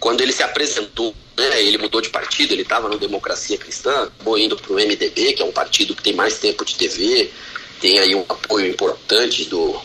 quando 0.01 0.23
ele 0.23 0.33
se 0.33 0.43
apresentou, 0.43 1.15
né, 1.37 1.63
ele 1.63 1.79
mudou 1.79 2.01
de 2.01 2.09
partido, 2.09 2.53
ele 2.53 2.63
estava 2.63 2.89
no 2.89 2.99
Democracia 2.99 3.59
Cristã, 3.59 4.11
indo 4.39 4.57
para 4.57 4.73
o 4.73 4.77
MDB, 4.77 5.35
que 5.35 5.43
é 5.43 5.45
um 5.45 5.53
partido 5.53 5.95
que 5.95 6.03
tem 6.03 6.15
mais 6.15 6.39
tempo 6.39 6.65
de 6.65 6.75
TV, 6.75 7.31
tem 7.81 7.99
aí 7.99 8.15
um 8.15 8.25
apoio 8.29 8.67
importante 8.71 9.45
do 9.45 9.77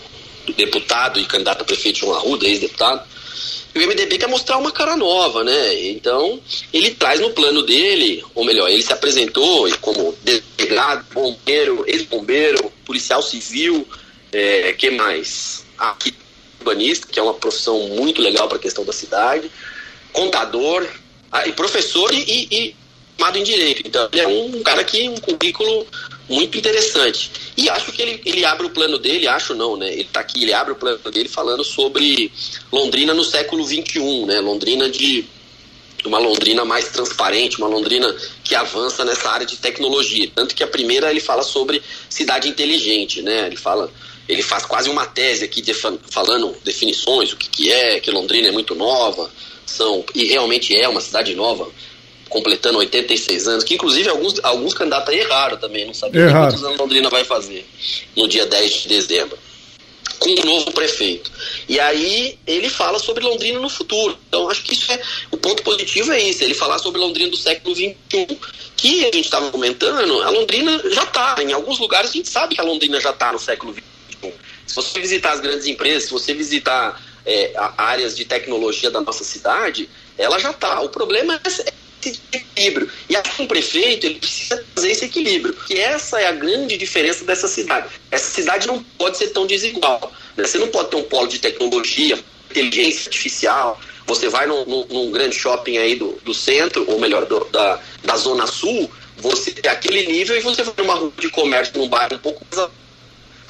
deputado 0.56 1.20
e 1.20 1.26
candidato 1.26 1.62
a 1.62 1.66
prefeito 1.66 2.00
João 2.00 2.16
Arruda, 2.16 2.46
ex-deputado. 2.46 3.08
E 3.74 3.80
o 3.80 3.88
MDB 3.88 4.20
quer 4.20 4.28
mostrar 4.28 4.58
uma 4.58 4.72
cara 4.72 4.96
nova, 4.96 5.44
né? 5.44 5.89
Então, 5.89 6.39
ele 6.72 6.91
traz 6.91 7.20
no 7.20 7.32
plano 7.32 7.64
dele, 7.64 8.24
ou 8.36 8.46
melhor, 8.46 8.70
ele 8.70 8.84
se 8.84 8.94
apresentou 8.94 9.68
como 9.82 10.16
delegado, 10.22 11.06
bombeiro, 11.12 11.84
ex-bombeiro, 11.88 12.72
policial 12.86 13.24
civil, 13.24 13.88
é, 14.32 14.74
que 14.74 14.91
mais? 14.91 15.66
Aqui, 15.78 16.14
urbanista, 16.60 17.08
que 17.08 17.20
é 17.20 17.24
uma 17.24 17.34
profissão 17.34 17.80
muito 17.89 18.22
legal 18.22 18.48
para 18.48 18.58
a 18.58 18.62
questão 18.62 18.86
da 18.86 18.94
cidade, 18.94 19.50
contador, 20.12 20.88
e 21.48 21.52
professor 21.52 22.14
e, 22.14 22.48
e, 22.52 22.76
formado 23.18 23.38
em 23.38 23.43
direito. 23.43 23.82
Então, 23.86 24.09
ele 24.11 24.22
é 24.22 24.28
um 24.28 24.64
cara 24.64 24.84
que 24.84 25.07
um 25.07 25.18
currículo 25.18 25.88
muito 26.30 26.57
interessante. 26.57 27.32
E 27.55 27.70
acho 27.70 27.91
que 27.91 28.01
ele, 28.01 28.22
ele 28.26 28.45
abre 28.45 28.66
o 28.66 28.70
plano 28.70 28.97
dele, 28.97 29.28
acho 29.28 29.53
não, 29.53 29.78
né? 29.78 29.91
Ele 29.91 30.01
está 30.01 30.20
aqui, 30.20 30.43
ele 30.43 30.53
abre 30.53 30.74
o 30.74 30.76
plano 30.76 30.99
dele 31.11 31.30
falando 31.30 31.64
sobre 31.64 32.32
Londrina 32.72 33.14
no 33.14 33.24
século 33.24 33.64
XXI, 33.66 34.26
né? 34.26 34.39
Londrina 34.39 34.89
de 34.89 35.26
uma 36.05 36.20
Londrina 36.20 36.66
mais 36.66 36.89
transparente, 36.89 37.57
uma 37.57 37.68
Londrina 37.68 38.14
que 38.43 38.55
avança 38.55 39.05
nessa 39.05 39.30
área 39.30 39.45
de 39.45 39.57
tecnologia. 39.57 40.30
Tanto 40.36 40.53
que 40.53 40.64
a 40.64 40.68
primeira 40.68 41.09
ele 41.09 41.22
fala 41.22 41.43
sobre 41.43 41.82
cidade 42.09 42.49
inteligente, 42.49 43.22
né? 43.22 43.47
Ele 43.47 43.55
fala, 43.55 43.89
ele 44.28 44.41
faz 44.41 44.66
quase 44.66 44.89
uma 44.89 45.05
tese 45.05 45.45
aqui 45.45 45.61
de, 45.61 45.74
falando 45.74 46.55
definições, 46.64 47.32
o 47.32 47.38
que, 47.38 47.49
que 47.49 47.72
é, 47.72 47.99
que 47.99 48.11
Londrina 48.11 48.49
é 48.49 48.51
muito 48.51 48.76
nova, 48.76 49.32
são 49.66 50.03
e 50.14 50.26
realmente 50.26 50.76
é 50.76 50.89
uma 50.89 50.99
cidade 50.99 51.34
nova 51.36 51.70
completando 52.34 52.80
86 52.80 53.48
anos, 53.48 53.64
que 53.64 53.76
inclusive 53.76 54.10
alguns, 54.10 54.44
alguns 54.44 54.74
candidatos 54.74 55.10
aí 55.10 55.20
erraram 55.20 55.56
também, 55.56 55.86
não 55.86 55.94
sabia 55.94 56.32
quantos 56.32 56.64
anos 56.64 56.80
Londrina 56.80 57.08
vai 57.08 57.24
fazer 57.24 57.64
no 58.18 58.28
dia 58.28 58.48
10 58.48 58.72
de 58.72 58.88
dezembro, 58.88 59.38
com 60.18 60.32
o 60.32 60.46
novo 60.46 60.72
prefeito. 60.72 61.32
E 61.70 61.80
aí 61.80 62.40
ele 62.48 62.70
fala 62.70 62.98
sobre 62.98 63.24
Londrina 63.24 63.60
no 63.60 63.70
futuro. 63.70 64.18
Então 64.28 64.50
acho 64.50 64.64
que 64.64 64.74
isso 64.74 64.92
é 64.92 65.00
o 65.30 65.38
ponto 65.38 65.62
positivo 65.62 66.12
é 66.12 66.20
isso, 66.24 66.44
ele 66.44 66.56
falar 66.56 66.80
sobre 66.80 67.00
Londrina 67.00 67.30
do 67.30 67.38
século 67.38 67.76
XXI, 67.76 67.96
que 68.76 69.02
a 69.02 69.12
gente 69.14 69.26
estava 69.26 69.52
comentando, 69.52 70.24
a 70.24 70.32
Londrina 70.32 70.82
já 70.90 71.04
está. 71.04 71.36
Em 71.40 71.54
alguns 71.54 71.78
lugares 71.78 72.10
a 72.10 72.14
gente 72.14 72.30
sabe 72.30 72.56
que 72.56 72.62
a 72.62 72.64
Londrina 72.64 73.00
já 73.00 73.12
está 73.12 73.32
no 73.32 73.38
século 73.38 73.74
XXI. 73.74 74.34
Se 74.66 74.76
você 74.76 75.00
visitar 75.00 75.34
as 75.34 75.40
grandes 75.40 75.68
empresas, 75.68 76.06
se 76.06 76.12
você 76.12 76.34
visitar 76.34 77.00
é, 77.28 77.54
áreas 77.78 78.16
de 78.16 78.26
tecnologia 78.26 78.90
da 78.90 79.02
nossa 79.02 79.24
cidade, 79.24 79.88
ela 80.18 80.40
já 80.40 80.50
está. 80.50 80.82
O 80.82 80.90
problema 80.90 81.40
é 81.46 81.83
esse 82.10 82.22
equilíbrio. 82.32 82.89
E 83.10 83.16
acho 83.16 83.41
um 83.41 83.47
prefeito 83.47 84.06
ele 84.06 84.16
precisa 84.16 84.64
fazer 84.76 84.91
esse 84.91 85.06
equilíbrio. 85.06 85.54
Que 85.68 85.80
essa 85.80 86.20
é 86.20 86.28
a 86.28 86.32
grande 86.32 86.78
diferença 86.78 87.26
dessa 87.26 87.47
cidade. 87.47 87.88
Essa 88.12 88.30
cidade 88.30 88.68
não 88.68 88.82
pode 88.97 89.18
ser 89.18 89.28
tão 89.30 89.45
desigual. 89.45 90.12
Né? 90.36 90.45
Você 90.45 90.58
não 90.58 90.68
pode 90.68 90.89
ter 90.89 90.95
um 90.97 91.04
polo 91.04 91.28
de 91.28 91.39
tecnologia, 91.39 92.20
inteligência 92.51 93.08
artificial. 93.08 93.80
Você 94.06 94.30
vai 94.30 94.45
num, 94.45 94.66
num, 94.66 94.86
num 94.86 95.12
grande 95.12 95.36
shopping 95.36 95.78
aí 95.78 95.95
do, 95.95 96.20
do 96.24 96.34
centro, 96.34 96.86
ou 96.89 96.99
melhor, 96.99 97.26
do, 97.26 97.45
da, 97.45 97.80
da 98.04 98.18
zona 98.18 98.45
sul, 98.47 98.91
você 99.18 99.51
tem 99.51 99.72
aquele 99.72 100.06
nível 100.06 100.36
e 100.36 100.41
você 100.41 100.64
vai 100.64 100.74
numa 100.78 100.95
rua 100.95 101.14
de 101.18 101.30
comércio 101.30 101.78
num 101.78 101.88
bairro 101.88 102.16
um 102.16 102.20
pouco 102.20 102.45
mais 102.51 102.70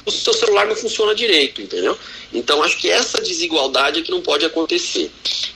o 0.04 0.10
seu 0.10 0.32
celular 0.34 0.66
não 0.66 0.76
funciona 0.76 1.14
direito, 1.14 1.62
entendeu? 1.62 1.96
Então 2.32 2.62
acho 2.62 2.76
que 2.78 2.90
essa 2.90 3.20
desigualdade 3.20 4.00
é 4.00 4.02
que 4.02 4.10
não 4.10 4.20
pode 4.20 4.44
acontecer. 4.44 5.10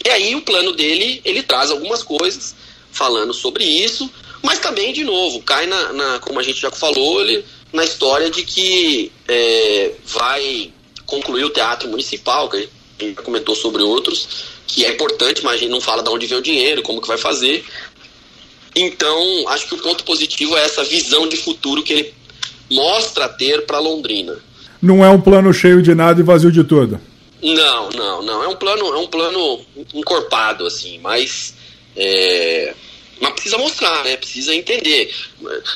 E 0.04 0.08
aí 0.08 0.34
o 0.34 0.42
plano 0.42 0.72
dele, 0.72 1.20
ele 1.24 1.42
traz 1.42 1.70
algumas 1.70 2.02
coisas 2.02 2.54
falando 2.90 3.32
sobre 3.32 3.64
isso, 3.64 4.10
mas 4.42 4.58
também, 4.58 4.92
de 4.92 5.04
novo, 5.04 5.42
cai 5.42 5.66
na, 5.66 5.92
na 5.92 6.18
como 6.20 6.38
a 6.38 6.42
gente 6.42 6.60
já 6.60 6.70
falou, 6.70 7.20
ele, 7.20 7.44
na 7.72 7.84
história 7.84 8.30
de 8.30 8.42
que 8.42 9.12
é, 9.26 9.92
vai 10.06 10.72
concluir 11.06 11.44
o 11.44 11.50
teatro 11.50 11.88
municipal, 11.88 12.48
que 12.48 12.68
a 13.00 13.04
gente 13.04 13.22
comentou 13.22 13.54
sobre 13.54 13.82
outros, 13.82 14.28
que 14.66 14.84
é 14.84 14.92
importante, 14.92 15.42
mas 15.42 15.54
a 15.54 15.58
gente 15.58 15.70
não 15.70 15.80
fala 15.80 16.02
de 16.02 16.10
onde 16.10 16.26
vem 16.26 16.38
o 16.38 16.42
dinheiro, 16.42 16.82
como 16.82 17.00
que 17.00 17.08
vai 17.08 17.18
fazer. 17.18 17.64
Então, 18.76 19.48
acho 19.48 19.66
que 19.66 19.74
o 19.74 19.78
ponto 19.78 20.04
positivo 20.04 20.56
é 20.56 20.64
essa 20.64 20.84
visão 20.84 21.26
de 21.26 21.36
futuro 21.36 21.82
que 21.82 21.92
ele 21.92 22.14
mostra 22.70 23.28
ter 23.28 23.66
para 23.66 23.78
Londrina. 23.78 24.36
Não 24.80 25.04
é 25.04 25.10
um 25.10 25.20
plano 25.20 25.52
cheio 25.52 25.82
de 25.82 25.94
nada 25.94 26.20
e 26.20 26.22
vazio 26.22 26.52
de 26.52 26.62
tudo. 26.62 27.00
Não, 27.42 27.88
não, 27.90 28.22
não. 28.22 28.44
É 28.44 28.48
um 28.48 28.56
plano, 28.56 28.86
é 28.86 28.98
um 28.98 29.06
plano 29.06 29.60
encorpado, 29.94 30.66
assim, 30.66 30.98
mas 30.98 31.54
é, 31.98 32.74
mas 33.20 33.32
precisa 33.32 33.58
mostrar, 33.58 34.04
né? 34.04 34.16
Precisa 34.16 34.54
entender. 34.54 35.12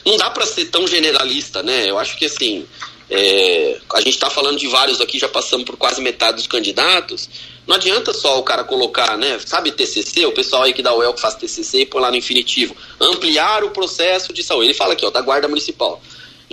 Não 0.07 0.17
dá 0.17 0.31
para 0.31 0.47
ser 0.47 0.67
tão 0.67 0.87
generalista, 0.87 1.63
né? 1.63 1.91
Eu 1.91 1.99
acho 1.99 2.17
que 2.17 2.27
assim, 2.27 2.67
É, 3.15 3.79
a 3.93 4.01
gente 4.01 4.15
está 4.15 4.31
falando 4.31 4.59
de 4.59 4.67
vários 4.69 4.99
aqui, 4.99 5.19
já 5.19 5.29
passamos 5.29 5.67
por 5.67 5.77
quase 5.77 6.01
metade 6.01 6.37
dos 6.37 6.47
candidatos. 6.47 7.29
Não 7.67 7.77
adianta 7.77 8.11
só 8.15 8.39
o 8.39 8.43
cara 8.43 8.65
colocar, 8.65 9.19
né? 9.19 9.39
Sabe 9.45 9.71
TCC? 9.71 10.25
O 10.25 10.33
pessoal 10.33 10.63
aí 10.63 10.73
que 10.73 10.83
dá 10.83 10.95
o 10.95 11.03
El 11.03 11.13
que 11.13 11.21
faz 11.21 11.35
TCC 11.35 11.81
e 11.81 11.87
põe 11.87 12.01
lá 12.01 12.11
no 12.11 12.17
infinitivo. 12.17 12.75
Ampliar 12.99 13.65
o 13.65 13.71
processo 13.71 14.33
de 14.33 14.43
saúde. 14.43 14.69
Ele 14.69 14.75
fala 14.75 14.95
aqui, 14.95 15.05
ó, 15.05 15.11
da 15.11 15.21
Guarda 15.21 15.47
Municipal. 15.47 16.01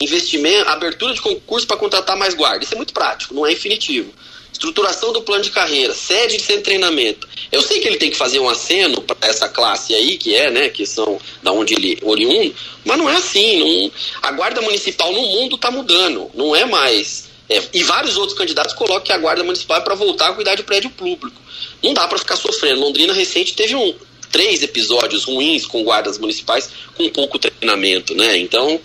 Investimento, 0.01 0.69
abertura 0.69 1.13
de 1.13 1.21
concurso 1.21 1.65
para 1.65 1.77
contratar 1.77 2.17
mais 2.17 2.33
guarda. 2.33 2.65
Isso 2.65 2.73
é 2.73 2.77
muito 2.77 2.93
prático, 2.93 3.33
não 3.33 3.45
é 3.45 3.53
infinitivo 3.53 4.11
estruturação 4.59 5.13
do 5.13 5.21
plano 5.21 5.41
de 5.41 5.51
carreira, 5.51 5.93
sede 5.93 6.35
de 6.35 6.43
centro 6.43 6.57
de 6.57 6.65
treinamento. 6.65 7.27
Eu 7.49 7.61
sei 7.61 7.79
que 7.79 7.87
ele 7.87 7.97
tem 7.97 8.11
que 8.11 8.17
fazer 8.17 8.39
um 8.39 8.49
aceno 8.49 9.01
para 9.01 9.29
essa 9.29 9.47
classe 9.47 9.95
aí, 9.95 10.17
que 10.17 10.35
é, 10.35 10.51
né, 10.51 10.67
que 10.67 10.85
são 10.85 11.17
da 11.41 11.53
onde 11.53 11.73
ele 11.73 11.97
oriundo, 12.03 12.53
mas 12.83 12.97
não 12.97 13.09
é 13.09 13.15
assim. 13.15 13.59
Não, 13.59 13.91
a 14.21 14.31
guarda 14.33 14.61
municipal 14.61 15.13
no 15.13 15.21
mundo 15.21 15.55
está 15.55 15.71
mudando, 15.71 16.29
não 16.35 16.53
é 16.53 16.65
mais. 16.65 17.29
É, 17.49 17.63
e 17.73 17.83
vários 17.83 18.17
outros 18.17 18.37
candidatos 18.37 18.75
colocam 18.75 19.01
que 19.01 19.13
a 19.13 19.17
guarda 19.17 19.43
municipal 19.43 19.77
é 19.77 19.81
para 19.81 19.95
voltar 19.95 20.29
a 20.29 20.33
cuidar 20.33 20.55
de 20.55 20.63
prédio 20.63 20.89
público. 20.89 21.41
Não 21.81 21.93
dá 21.93 22.05
para 22.07 22.19
ficar 22.19 22.35
sofrendo. 22.35 22.81
Londrina 22.81 23.13
recente 23.13 23.53
teve 23.53 23.75
um, 23.75 23.95
três 24.29 24.61
episódios 24.61 25.23
ruins 25.23 25.65
com 25.65 25.83
guardas 25.83 26.19
municipais 26.19 26.69
com 26.95 27.09
pouco 27.09 27.39
treinamento, 27.39 28.13
né? 28.13 28.37
Então 28.37 28.79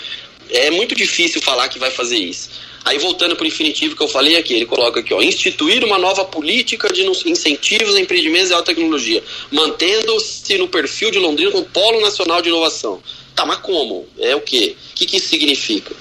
é 0.51 0.71
muito 0.71 0.95
difícil 0.95 1.43
falar 1.43 1.69
que 1.69 1.81
vai 1.81 1.91
fazer 1.91 2.17
isso. 2.17 2.49
Aí 2.85 2.99
voltando 2.99 3.35
para 3.35 3.45
o 3.45 3.47
infinitivo 3.47 3.97
que 3.97 4.03
eu 4.03 4.09
falei 4.09 4.37
aqui, 4.37 4.55
ele 4.55 4.67
coloca 4.67 5.01
aqui, 5.01 5.15
ó, 5.15 5.23
instituir 5.23 5.83
uma 5.85 5.99
nova 5.99 6.25
política 6.25 6.93
de 6.93 7.03
incentivos 7.27 7.95
a 7.95 8.01
empreendimentos 8.01 8.51
e 8.51 8.55
alta 8.55 8.75
tecnologia, 8.75 9.23
mantendo-se 9.51 10.59
no 10.59 10.69
perfil 10.69 11.11
de 11.11 11.19
Londrina 11.19 11.51
como 11.51 11.65
polo 11.65 12.01
nacional 12.01 12.43
de 12.43 12.51
inovação. 12.51 13.03
Tá, 13.35 13.45
mas 13.45 13.59
como? 13.59 14.07
É 14.19 14.37
o 14.37 14.41
quê? 14.41 14.77
O 14.93 14.95
que, 14.95 15.07
que 15.07 15.17
isso 15.17 15.29
significa? 15.29 15.95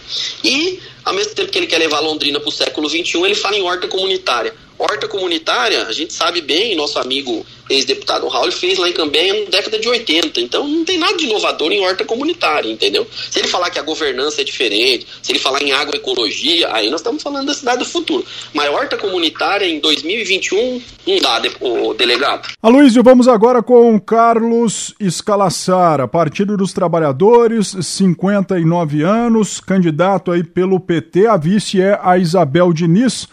E, 0.43 0.79
ao 1.03 1.13
mesmo 1.13 1.34
tempo 1.34 1.51
que 1.51 1.57
ele 1.57 1.67
quer 1.67 1.79
levar 1.79 1.99
Londrina 1.99 2.39
para 2.39 2.49
o 2.49 2.51
século 2.51 2.88
XXI, 2.88 3.23
ele 3.23 3.34
fala 3.34 3.55
em 3.55 3.63
horta 3.63 3.88
comunitária. 3.88 4.53
Horta 4.78 5.07
comunitária, 5.07 5.86
a 5.86 5.91
gente 5.91 6.13
sabe 6.13 6.41
bem, 6.41 6.76
nosso 6.76 6.99
amigo 6.99 7.45
ex-deputado 7.69 8.28
Raul 8.28 8.51
fez 8.51 8.78
lá 8.78 8.89
em 8.89 8.93
Cambenha 8.93 9.43
na 9.43 9.49
década 9.49 9.80
de 9.80 9.88
80. 9.88 10.39
Então 10.39 10.67
não 10.67 10.84
tem 10.84 10.97
nada 10.97 11.15
de 11.17 11.26
inovador 11.26 11.71
em 11.71 11.82
horta 11.82 12.03
comunitária, 12.03 12.69
entendeu? 12.69 13.07
Se 13.30 13.39
ele 13.39 13.47
falar 13.47 13.69
que 13.69 13.80
a 13.80 13.84
governança 13.84 14.41
é 14.41 14.43
diferente, 14.43 15.07
se 15.21 15.32
ele 15.32 15.39
falar 15.39 15.61
em 15.61 15.71
agroecologia, 15.71 16.74
aí 16.74 16.89
nós 16.89 16.99
estamos 16.99 17.24
falando 17.24 17.47
da 17.47 17.53
cidade 17.53 17.80
do 17.80 17.86
futuro. 17.86 18.26
Mas 18.53 18.69
horta 18.69 18.97
comunitária 18.97 19.65
em 19.65 19.80
2021 19.80 20.82
não 21.05 21.19
dá, 21.19 21.41
o 21.59 21.93
delegado. 21.93 22.49
Aloysio, 22.61 23.03
vamos 23.03 23.28
agora 23.28 23.61
com 23.61 23.99
Carlos 23.99 24.93
Escalassara, 24.99 26.07
Partido 26.07 26.55
dos 26.55 26.71
Trabalhadores, 26.74 27.76
59 27.82 29.03
anos, 29.03 29.59
candidato 29.59 30.32
aí 30.32 30.43
pelo 30.43 30.80
PT. 30.80 31.28
A 31.28 31.38
vice 31.38 31.82
é 31.82 31.99
a 32.01 32.17
Isabel 32.17 32.71
Diniz 32.71 33.28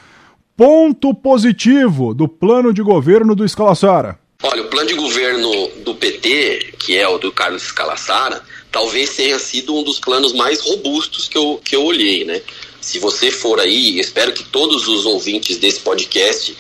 ponto 0.61 1.15
positivo 1.15 2.13
do 2.13 2.29
plano 2.29 2.71
de 2.71 2.83
governo 2.83 3.35
do 3.35 3.47
Escalassara? 3.47 4.21
Olha, 4.43 4.61
o 4.61 4.69
plano 4.69 4.89
de 4.89 4.95
governo 4.95 5.51
do 5.83 5.95
PT, 5.95 6.75
que 6.79 6.99
é 6.99 7.09
o 7.09 7.17
do 7.17 7.33
Carlos 7.33 7.63
Escalassara, 7.63 8.43
talvez 8.71 9.17
tenha 9.17 9.39
sido 9.39 9.75
um 9.75 9.83
dos 9.83 9.99
planos 9.99 10.35
mais 10.35 10.61
robustos 10.61 11.29
que 11.29 11.39
eu, 11.39 11.59
que 11.65 11.75
eu 11.75 11.83
olhei, 11.83 12.27
né? 12.27 12.43
Se 12.79 12.99
você 12.99 13.31
for 13.31 13.59
aí, 13.59 13.99
espero 13.99 14.35
que 14.35 14.45
todos 14.45 14.87
os 14.87 15.07
ouvintes 15.07 15.57
desse 15.57 15.81
podcast 15.81 16.55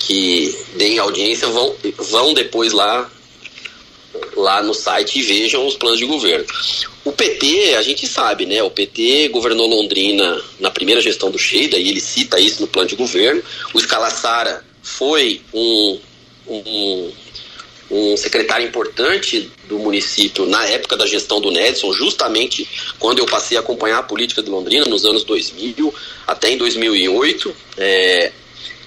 que 0.00 0.52
deem 0.76 0.98
audiência 0.98 1.46
vão, 1.46 1.76
vão 2.10 2.34
depois 2.34 2.72
lá 2.72 3.08
lá 4.36 4.62
no 4.62 4.74
site 4.74 5.18
e 5.18 5.22
vejam 5.22 5.66
os 5.66 5.76
planos 5.76 5.98
de 5.98 6.06
governo. 6.06 6.44
O 7.04 7.12
PT, 7.12 7.74
a 7.76 7.82
gente 7.82 8.06
sabe, 8.06 8.46
né? 8.46 8.62
O 8.62 8.70
PT 8.70 9.28
governou 9.28 9.66
Londrina 9.66 10.40
na 10.58 10.70
primeira 10.70 11.00
gestão 11.00 11.30
do 11.30 11.38
Sheida 11.38 11.76
e 11.76 11.88
ele 11.88 12.00
cita 12.00 12.40
isso 12.40 12.62
no 12.62 12.68
plano 12.68 12.88
de 12.88 12.96
governo. 12.96 13.42
O 13.74 13.78
Escalassara 13.78 14.64
foi 14.82 15.40
um, 15.52 15.98
um, 16.46 17.12
um 17.90 18.16
secretário 18.16 18.66
importante 18.66 19.50
do 19.68 19.78
município 19.78 20.46
na 20.46 20.66
época 20.66 20.96
da 20.96 21.06
gestão 21.06 21.40
do 21.40 21.50
Nedson, 21.50 21.92
justamente 21.92 22.68
quando 22.98 23.18
eu 23.18 23.26
passei 23.26 23.56
a 23.56 23.60
acompanhar 23.60 23.98
a 23.98 24.02
política 24.02 24.42
de 24.42 24.50
Londrina, 24.50 24.86
nos 24.86 25.04
anos 25.04 25.24
2000 25.24 25.94
até 26.26 26.50
em 26.50 26.56
2008. 26.56 27.54
É, 27.76 28.32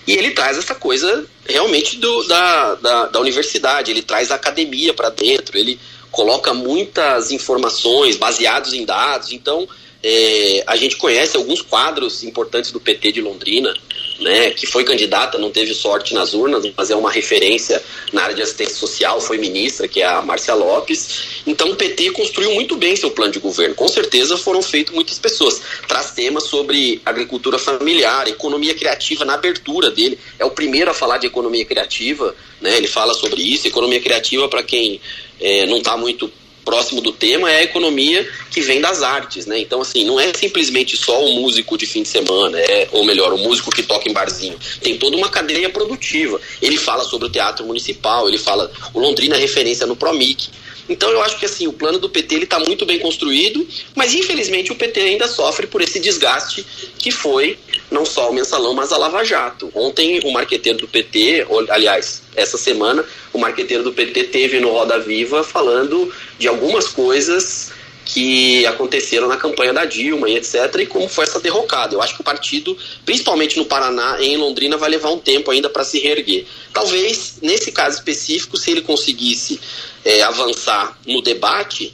e 0.08 0.14
ele 0.14 0.32
traz 0.32 0.58
essa 0.58 0.74
coisa 0.74 1.26
realmente 1.46 1.98
do, 1.98 2.24
da, 2.24 2.76
da, 2.76 3.06
da 3.08 3.20
universidade, 3.20 3.92
ele 3.92 4.02
traz 4.02 4.32
a 4.32 4.36
academia 4.36 4.94
para 4.94 5.10
dentro, 5.10 5.58
ele 5.58 5.78
coloca 6.10 6.54
muitas 6.54 7.30
informações 7.30 8.16
baseadas 8.16 8.72
em 8.74 8.86
dados. 8.86 9.34
Então, 9.34 9.68
é, 10.10 10.64
a 10.66 10.78
gente 10.78 10.96
conhece 10.96 11.36
alguns 11.36 11.62
quadros 11.62 12.24
importantes 12.24 12.72
do 12.72 12.80
PT 12.80 13.12
de 13.12 13.22
Londrina, 13.22 13.76
né, 14.22 14.52
que 14.52 14.66
foi 14.66 14.86
candidata, 14.86 15.38
não 15.38 15.52
teve 15.52 15.74
sorte 15.74 16.14
nas 16.14 16.34
urnas, 16.34 16.64
mas 16.78 16.90
é 16.90 16.96
uma 16.96 17.12
referência 17.12 17.84
na 18.14 18.24
área 18.24 18.34
de 18.34 18.42
assistência 18.42 18.76
social, 18.76 19.20
foi 19.20 19.38
ministra, 19.38 19.86
que 19.86 20.02
é 20.02 20.06
a 20.06 20.22
Márcia 20.22 20.54
Lopes. 20.54 21.42
Então 21.46 21.72
o 21.72 21.76
PT 21.76 22.12
construiu 22.12 22.54
muito 22.54 22.78
bem 22.78 22.96
seu 22.96 23.12
plano 23.12 23.34
de 23.34 23.40
governo. 23.40 23.76
Com 23.76 23.90
certeza 23.90 24.38
foram 24.38 24.62
feitas 24.62 24.96
muitas 24.96 25.20
pessoas. 25.20 25.62
Traz 25.90 26.12
temas 26.12 26.46
sobre 26.46 27.02
agricultura 27.06 27.60
familiar, 27.60 28.30
economia 28.30 28.74
criativa 28.74 29.26
na 29.26 29.34
abertura 29.34 29.92
dele. 29.92 30.18
É 30.40 30.46
o 30.46 30.52
primeiro 30.52 30.90
a 30.90 30.94
falar 30.94 31.18
de 31.18 31.28
economia 31.28 31.66
criativa, 31.66 32.34
né? 32.62 32.78
Ele 32.78 32.88
fala 32.88 33.14
sobre 33.14 33.42
isso. 33.42 33.68
Economia 33.68 34.00
criativa, 34.00 34.48
para 34.48 34.64
quem 34.64 35.02
é, 35.40 35.66
não 35.66 35.80
está 35.80 35.98
muito 35.98 36.32
próximo 36.68 37.00
do 37.00 37.14
tema 37.14 37.50
é 37.50 37.60
a 37.60 37.64
economia 37.64 38.28
que 38.52 38.60
vem 38.60 38.82
das 38.82 39.02
artes, 39.02 39.46
né? 39.46 39.58
Então, 39.58 39.80
assim, 39.80 40.04
não 40.04 40.20
é 40.20 40.34
simplesmente 40.34 40.98
só 40.98 41.24
o 41.24 41.40
músico 41.40 41.78
de 41.78 41.86
fim 41.86 42.04
de 42.04 42.10
semana, 42.10 42.60
é, 42.60 42.90
ou 42.92 43.06
melhor, 43.06 43.32
o 43.32 43.38
músico 43.38 43.72
que 43.72 43.82
toca 43.82 44.10
em 44.10 44.12
barzinho. 44.12 44.60
Tem 44.82 44.98
toda 44.98 45.16
uma 45.16 45.30
cadeia 45.30 45.70
produtiva. 45.70 46.42
Ele 46.62 46.76
fala 46.78 47.06
sobre 47.06 47.30
o 47.30 47.32
teatro 47.32 47.66
municipal, 47.66 48.28
ele 48.28 48.38
fala. 48.38 48.70
O 48.94 49.00
Londrina 49.00 49.38
é 49.38 49.40
referência 49.40 49.88
no 49.88 49.96
Promic. 49.96 50.50
Então 50.90 51.10
eu 51.10 51.22
acho 51.22 51.38
que 51.38 51.46
assim, 51.46 51.68
o 51.68 51.74
plano 51.74 52.00
do 52.00 52.10
PT 52.10 52.36
está 52.44 52.60
muito 52.60 52.86
bem 52.86 53.00
construído, 53.00 53.68
mas 53.96 54.14
infelizmente 54.14 54.72
o 54.72 54.76
PT 54.76 55.00
ainda 55.02 55.28
sofre 55.28 55.68
por 55.68 55.82
esse 55.82 56.00
desgaste 56.00 56.66
que 56.98 57.12
foi 57.12 57.58
não 57.90 58.06
só 58.06 58.30
o 58.30 58.34
mensalão, 58.34 58.74
mas 58.74 58.92
a 58.92 58.98
Lava 58.98 59.24
Jato. 59.24 59.72
Ontem 59.74 60.20
o 60.24 60.32
marqueteiro 60.32 60.80
do 60.80 60.88
PT, 60.88 61.46
aliás, 61.70 62.22
essa 62.36 62.58
semana, 62.58 63.04
o 63.34 63.38
marqueteiro 63.38 63.84
do 63.84 63.94
PT 63.94 64.26
teve 64.26 64.60
no 64.60 64.72
Roda 64.72 65.00
Viva 65.00 65.44
falando 65.44 66.14
de 66.38 66.48
algumas 66.48 66.88
coisas 66.88 67.72
que 68.08 68.66
aconteceram 68.66 69.28
na 69.28 69.38
campanha 69.38 69.74
da 69.74 69.86
Dilma 69.86 70.30
e 70.30 70.38
etc. 70.38 70.74
e 70.80 70.86
como 70.86 71.08
foi 71.10 71.26
essa 71.26 71.40
derrocada. 71.40 71.94
Eu 71.94 72.02
acho 72.02 72.16
que 72.16 72.22
o 72.22 72.24
partido, 72.24 72.78
principalmente 73.06 73.58
no 73.58 73.66
Paraná 73.66 74.18
e 74.20 74.28
em 74.28 74.38
Londrina, 74.38 74.78
vai 74.78 74.90
levar 74.90 75.12
um 75.12 75.20
tempo 75.20 75.52
ainda 75.52 75.70
para 75.70 75.84
se 75.84 76.00
reerguer. 76.00 76.46
Talvez, 76.72 77.40
nesse 77.42 77.72
caso 77.72 77.98
específico, 77.98 78.58
se 78.58 78.72
ele 78.72 78.82
conseguisse 78.82 79.60
é, 80.06 80.22
avançar 80.24 80.98
no 81.06 81.22
debate, 81.22 81.94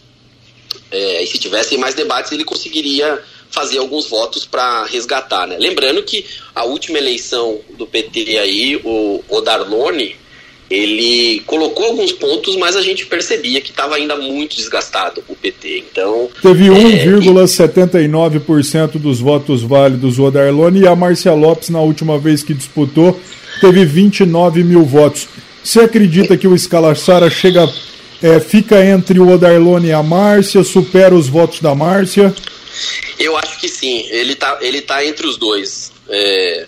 é, 0.91 1.24
e 1.24 1.28
se 1.28 1.39
tivessem 1.39 1.78
mais 1.78 1.95
debates, 1.95 2.32
ele 2.32 2.43
conseguiria 2.43 3.22
fazer 3.49 3.80
alguns 3.80 4.07
votos 4.07 4.45
para 4.45 4.86
resgatar. 4.86 5.47
Né? 5.47 5.57
Lembrando 5.59 6.03
que 6.03 6.26
a 6.53 6.64
última 6.64 6.97
eleição 6.97 7.59
do 7.72 7.86
PT 7.88 8.38
aí, 8.38 8.80
o, 8.84 9.24
o 9.30 9.41
Darlone, 9.41 10.16
ele 10.74 11.41
colocou 11.45 11.86
alguns 11.86 12.11
pontos, 12.11 12.55
mas 12.55 12.76
a 12.76 12.82
gente 12.82 13.05
percebia 13.05 13.61
que 13.61 13.69
estava 13.69 13.93
ainda 13.95 14.15
muito 14.15 14.55
desgastado 14.55 15.24
o 15.28 15.36
PT. 15.36 15.84
Então 15.91 16.28
teve 16.41 16.65
1,79% 16.65 18.95
é, 18.95 18.97
dos 18.97 19.19
votos 19.19 19.61
válidos 19.61 20.17
o 20.17 20.32
Darlone 20.32 20.80
e 20.82 20.88
a 20.88 20.95
Marcia 20.95 21.34
Lopes 21.34 21.69
na 21.69 21.80
última 21.80 22.17
vez 22.17 22.41
que 22.43 22.55
disputou 22.55 23.19
teve 23.61 23.86
29 23.86 24.63
mil 24.63 24.84
votos. 24.84 25.28
Você 25.63 25.82
acredita 25.82 26.36
que 26.36 26.47
o 26.47 26.55
Escalassara 26.55 27.30
chega 27.30 27.71
é, 28.21 28.39
fica 28.39 28.84
entre 28.84 29.19
o 29.19 29.30
Odarlone 29.30 29.89
e 29.89 29.91
a 29.91 30.01
Márcia, 30.01 30.63
supera 30.63 31.13
os 31.13 31.28
votos 31.28 31.59
da 31.59 31.76
Márcia? 31.76 32.34
Eu 33.19 33.38
acho 33.38 33.59
que 33.59 33.67
sim, 33.67 34.07
ele 34.09 34.34
está 34.34 34.57
ele 34.61 34.82
tá 34.82 35.05
entre 35.05 35.28
os 35.28 35.38
dois. 35.38 35.91
É, 36.09 36.65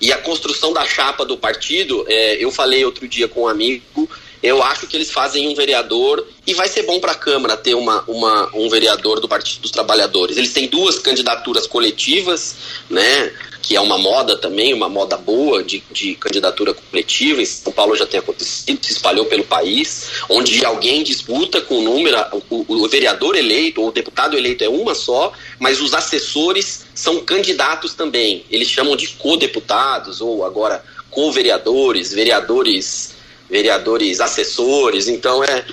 e 0.00 0.12
a 0.12 0.18
construção 0.18 0.72
da 0.72 0.86
chapa 0.86 1.24
do 1.24 1.36
partido, 1.36 2.04
é, 2.08 2.42
eu 2.42 2.50
falei 2.50 2.84
outro 2.84 3.06
dia 3.06 3.28
com 3.28 3.42
um 3.42 3.48
amigo, 3.48 4.08
eu 4.42 4.62
acho 4.62 4.86
que 4.86 4.96
eles 4.96 5.10
fazem 5.10 5.48
um 5.48 5.54
vereador 5.54 6.26
e 6.46 6.54
vai 6.54 6.68
ser 6.68 6.84
bom 6.84 6.98
para 6.98 7.12
a 7.12 7.14
Câmara 7.14 7.56
ter 7.56 7.74
uma, 7.74 8.02
uma, 8.08 8.50
um 8.54 8.68
vereador 8.68 9.20
do 9.20 9.28
Partido 9.28 9.62
dos 9.62 9.70
Trabalhadores. 9.70 10.36
Eles 10.36 10.52
têm 10.52 10.66
duas 10.66 10.98
candidaturas 10.98 11.66
coletivas, 11.66 12.56
né? 12.88 13.32
que 13.62 13.76
é 13.76 13.80
uma 13.80 13.98
moda 13.98 14.36
também, 14.36 14.72
uma 14.72 14.88
moda 14.88 15.16
boa 15.16 15.62
de, 15.62 15.82
de 15.92 16.14
candidatura 16.14 16.74
coletiva. 16.74 17.42
Em 17.42 17.46
São 17.46 17.72
Paulo 17.72 17.94
já 17.94 18.06
tem 18.06 18.18
acontecido, 18.18 18.84
se 18.84 18.92
espalhou 18.92 19.26
pelo 19.26 19.44
país, 19.44 20.10
onde 20.28 20.64
alguém 20.64 21.02
disputa 21.02 21.60
com 21.60 21.78
o 21.78 21.82
número, 21.82 22.16
o, 22.50 22.64
o 22.66 22.88
vereador 22.88 23.36
eleito 23.36 23.80
ou 23.80 23.88
o 23.88 23.92
deputado 23.92 24.36
eleito 24.36 24.64
é 24.64 24.68
uma 24.68 24.94
só, 24.94 25.32
mas 25.58 25.80
os 25.80 25.94
assessores 25.94 26.86
são 26.94 27.20
candidatos 27.20 27.94
também. 27.94 28.44
Eles 28.50 28.68
chamam 28.68 28.96
de 28.96 29.08
co-deputados 29.08 30.20
ou 30.20 30.44
agora 30.44 30.82
co-vereadores, 31.10 32.12
vereadores, 32.12 33.14
vereadores 33.50 34.20
assessores. 34.20 35.08
Então 35.08 35.42
é. 35.42 35.64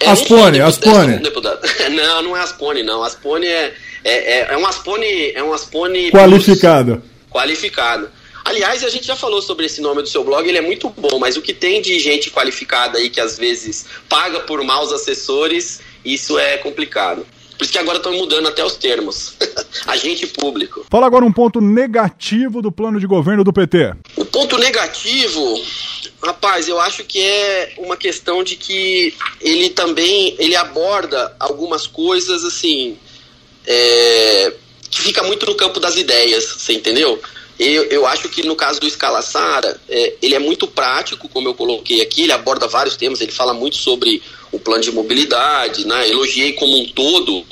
é 0.00 0.08
Aspone, 0.08 0.60
Aspone. 0.60 1.20
Não, 1.90 2.22
não 2.22 2.36
é 2.36 2.40
Aspone, 2.40 2.82
não. 2.82 3.02
Aspone 3.02 3.46
é 3.46 3.74
é, 4.06 4.38
é, 4.38 4.54
é 4.54 4.56
um 4.56 4.64
Aspone. 4.64 5.32
É 5.34 5.42
um 5.42 5.52
Aspone 5.52 6.12
qualificado. 6.12 7.02
Qualificado. 7.28 8.08
Aliás, 8.44 8.84
a 8.84 8.88
gente 8.88 9.04
já 9.04 9.16
falou 9.16 9.42
sobre 9.42 9.66
esse 9.66 9.80
nome 9.80 10.02
do 10.02 10.08
seu 10.08 10.22
blog, 10.22 10.48
ele 10.48 10.58
é 10.58 10.60
muito 10.60 10.88
bom, 10.88 11.18
mas 11.18 11.36
o 11.36 11.42
que 11.42 11.52
tem 11.52 11.82
de 11.82 11.98
gente 11.98 12.30
qualificada 12.30 12.98
aí 12.98 13.10
que 13.10 13.20
às 13.20 13.36
vezes 13.36 13.86
paga 14.08 14.38
por 14.38 14.62
maus 14.62 14.92
assessores, 14.92 15.80
isso 16.04 16.38
é 16.38 16.56
complicado. 16.58 17.26
Por 17.58 17.64
isso 17.64 17.72
que 17.72 17.78
agora 17.78 17.96
estão 17.96 18.12
mudando 18.12 18.46
até 18.46 18.64
os 18.64 18.76
termos. 18.76 19.34
Agente 19.88 20.28
público. 20.28 20.86
Fala 20.88 21.06
agora 21.06 21.24
um 21.24 21.32
ponto 21.32 21.60
negativo 21.60 22.62
do 22.62 22.70
plano 22.70 23.00
de 23.00 23.06
governo 23.06 23.42
do 23.42 23.52
PT. 23.52 23.94
O 24.14 24.24
ponto 24.24 24.56
negativo, 24.58 25.60
rapaz, 26.22 26.68
eu 26.68 26.80
acho 26.80 27.04
que 27.04 27.20
é 27.20 27.74
uma 27.78 27.96
questão 27.96 28.42
de 28.42 28.56
que 28.56 29.14
ele 29.40 29.70
também 29.70 30.34
ele 30.38 30.56
aborda 30.56 31.34
algumas 31.38 31.86
coisas 31.86 32.44
assim 32.44 32.98
é, 33.66 34.52
que 34.90 35.00
fica 35.00 35.22
muito 35.22 35.44
no 35.46 35.54
campo 35.54 35.80
das 35.80 35.96
ideias, 35.96 36.44
você 36.44 36.72
entendeu? 36.72 37.20
Eu, 37.58 37.84
eu 37.84 38.06
acho 38.06 38.28
que 38.28 38.42
no 38.46 38.54
caso 38.54 38.78
do 38.78 38.86
Escala 38.86 39.22
Sara, 39.22 39.80
é, 39.88 40.14
ele 40.20 40.34
é 40.34 40.38
muito 40.38 40.66
prático, 40.66 41.28
como 41.28 41.48
eu 41.48 41.54
coloquei 41.54 42.02
aqui, 42.02 42.22
ele 42.22 42.32
aborda 42.32 42.68
vários 42.68 42.96
temas, 42.96 43.20
ele 43.20 43.32
fala 43.32 43.54
muito 43.54 43.76
sobre 43.76 44.22
o 44.52 44.58
plano 44.58 44.82
de 44.82 44.92
mobilidade, 44.92 45.86
né? 45.86 46.08
elogiei 46.08 46.52
como 46.52 46.78
um 46.78 46.86
todo, 46.88 47.44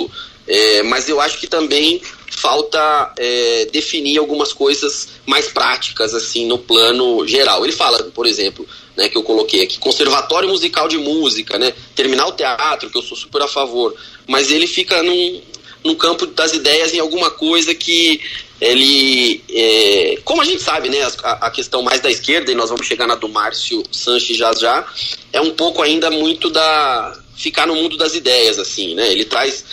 é, 0.46 0.82
mas 0.82 1.08
eu 1.08 1.20
acho 1.20 1.38
que 1.38 1.46
também 1.46 2.02
falta 2.36 3.12
é, 3.16 3.66
definir 3.72 4.18
algumas 4.18 4.52
coisas 4.52 5.08
mais 5.26 5.48
práticas 5.48 6.14
assim 6.14 6.46
no 6.46 6.58
plano 6.58 7.26
geral. 7.26 7.64
Ele 7.64 7.72
fala, 7.72 8.02
por 8.04 8.26
exemplo, 8.26 8.66
né, 8.96 9.08
que 9.08 9.16
eu 9.16 9.22
coloquei 9.22 9.62
aqui, 9.62 9.78
conservatório 9.78 10.48
musical 10.48 10.88
de 10.88 10.98
música, 10.98 11.58
né, 11.58 11.72
terminar 11.94 12.26
o 12.26 12.32
teatro, 12.32 12.90
que 12.90 12.98
eu 12.98 13.02
sou 13.02 13.16
super 13.16 13.42
a 13.42 13.48
favor, 13.48 13.94
mas 14.26 14.50
ele 14.50 14.66
fica 14.66 15.02
num, 15.02 15.42
no 15.84 15.96
campo 15.96 16.26
das 16.26 16.52
ideias 16.52 16.92
em 16.92 16.98
alguma 16.98 17.30
coisa 17.30 17.74
que 17.74 18.20
ele, 18.60 19.42
é, 19.50 20.18
como 20.24 20.40
a 20.40 20.44
gente 20.44 20.62
sabe, 20.62 20.88
né, 20.88 21.02
a, 21.22 21.46
a, 21.46 21.50
questão 21.50 21.82
mais 21.82 22.00
da 22.00 22.10
esquerda, 22.10 22.50
e 22.50 22.54
nós 22.54 22.70
vamos 22.70 22.86
chegar 22.86 23.06
na 23.06 23.14
do 23.14 23.28
Márcio 23.28 23.82
Sanches 23.90 24.36
já 24.36 24.52
já, 24.54 24.86
é 25.32 25.40
um 25.40 25.50
pouco 25.50 25.82
ainda 25.82 26.10
muito 26.10 26.48
da 26.50 27.23
ficar 27.36 27.66
no 27.66 27.74
mundo 27.74 27.96
das 27.96 28.14
ideias, 28.14 28.58
assim, 28.58 28.94
né, 28.94 29.10
ele 29.10 29.24
traz, 29.24 29.64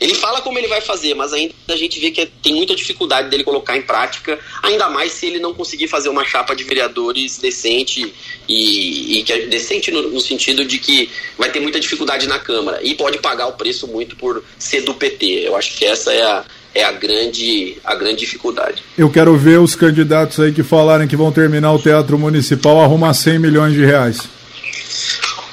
ele 0.00 0.14
fala 0.14 0.40
como 0.40 0.58
ele 0.58 0.68
vai 0.68 0.80
fazer, 0.80 1.14
mas 1.14 1.32
ainda 1.32 1.54
a 1.68 1.76
gente 1.76 2.00
vê 2.00 2.10
que 2.10 2.24
tem 2.26 2.54
muita 2.54 2.74
dificuldade 2.74 3.28
dele 3.28 3.44
colocar 3.44 3.76
em 3.76 3.82
prática, 3.82 4.38
ainda 4.62 4.88
mais 4.88 5.12
se 5.12 5.26
ele 5.26 5.38
não 5.38 5.54
conseguir 5.54 5.88
fazer 5.88 6.08
uma 6.08 6.24
chapa 6.24 6.54
de 6.54 6.64
vereadores 6.64 7.38
decente, 7.38 8.12
e, 8.48 9.18
e 9.18 9.22
que 9.22 9.32
é 9.32 9.46
decente 9.46 9.90
no, 9.90 10.10
no 10.10 10.20
sentido 10.20 10.64
de 10.64 10.78
que 10.78 11.10
vai 11.36 11.50
ter 11.50 11.60
muita 11.60 11.78
dificuldade 11.78 12.26
na 12.26 12.38
Câmara, 12.38 12.80
e 12.82 12.94
pode 12.94 13.18
pagar 13.18 13.46
o 13.46 13.52
preço 13.52 13.86
muito 13.86 14.16
por 14.16 14.42
ser 14.58 14.82
do 14.82 14.94
PT, 14.94 15.26
eu 15.46 15.56
acho 15.56 15.76
que 15.76 15.84
essa 15.84 16.12
é 16.12 16.22
a 16.22 16.44
é 16.74 16.84
a 16.84 16.92
grande, 16.92 17.76
a 17.84 17.94
grande 17.94 18.20
dificuldade. 18.20 18.82
Eu 18.96 19.10
quero 19.10 19.36
ver 19.36 19.58
os 19.58 19.74
candidatos 19.74 20.38
aí 20.38 20.52
que 20.52 20.62
falarem 20.62 21.08
que 21.08 21.16
vão 21.16 21.32
terminar 21.32 21.72
o 21.72 21.78
Teatro 21.78 22.18
Municipal 22.18 22.80
arrumar 22.80 23.12
100 23.12 23.38
milhões 23.38 23.74
de 23.74 23.84
reais. 23.84 24.28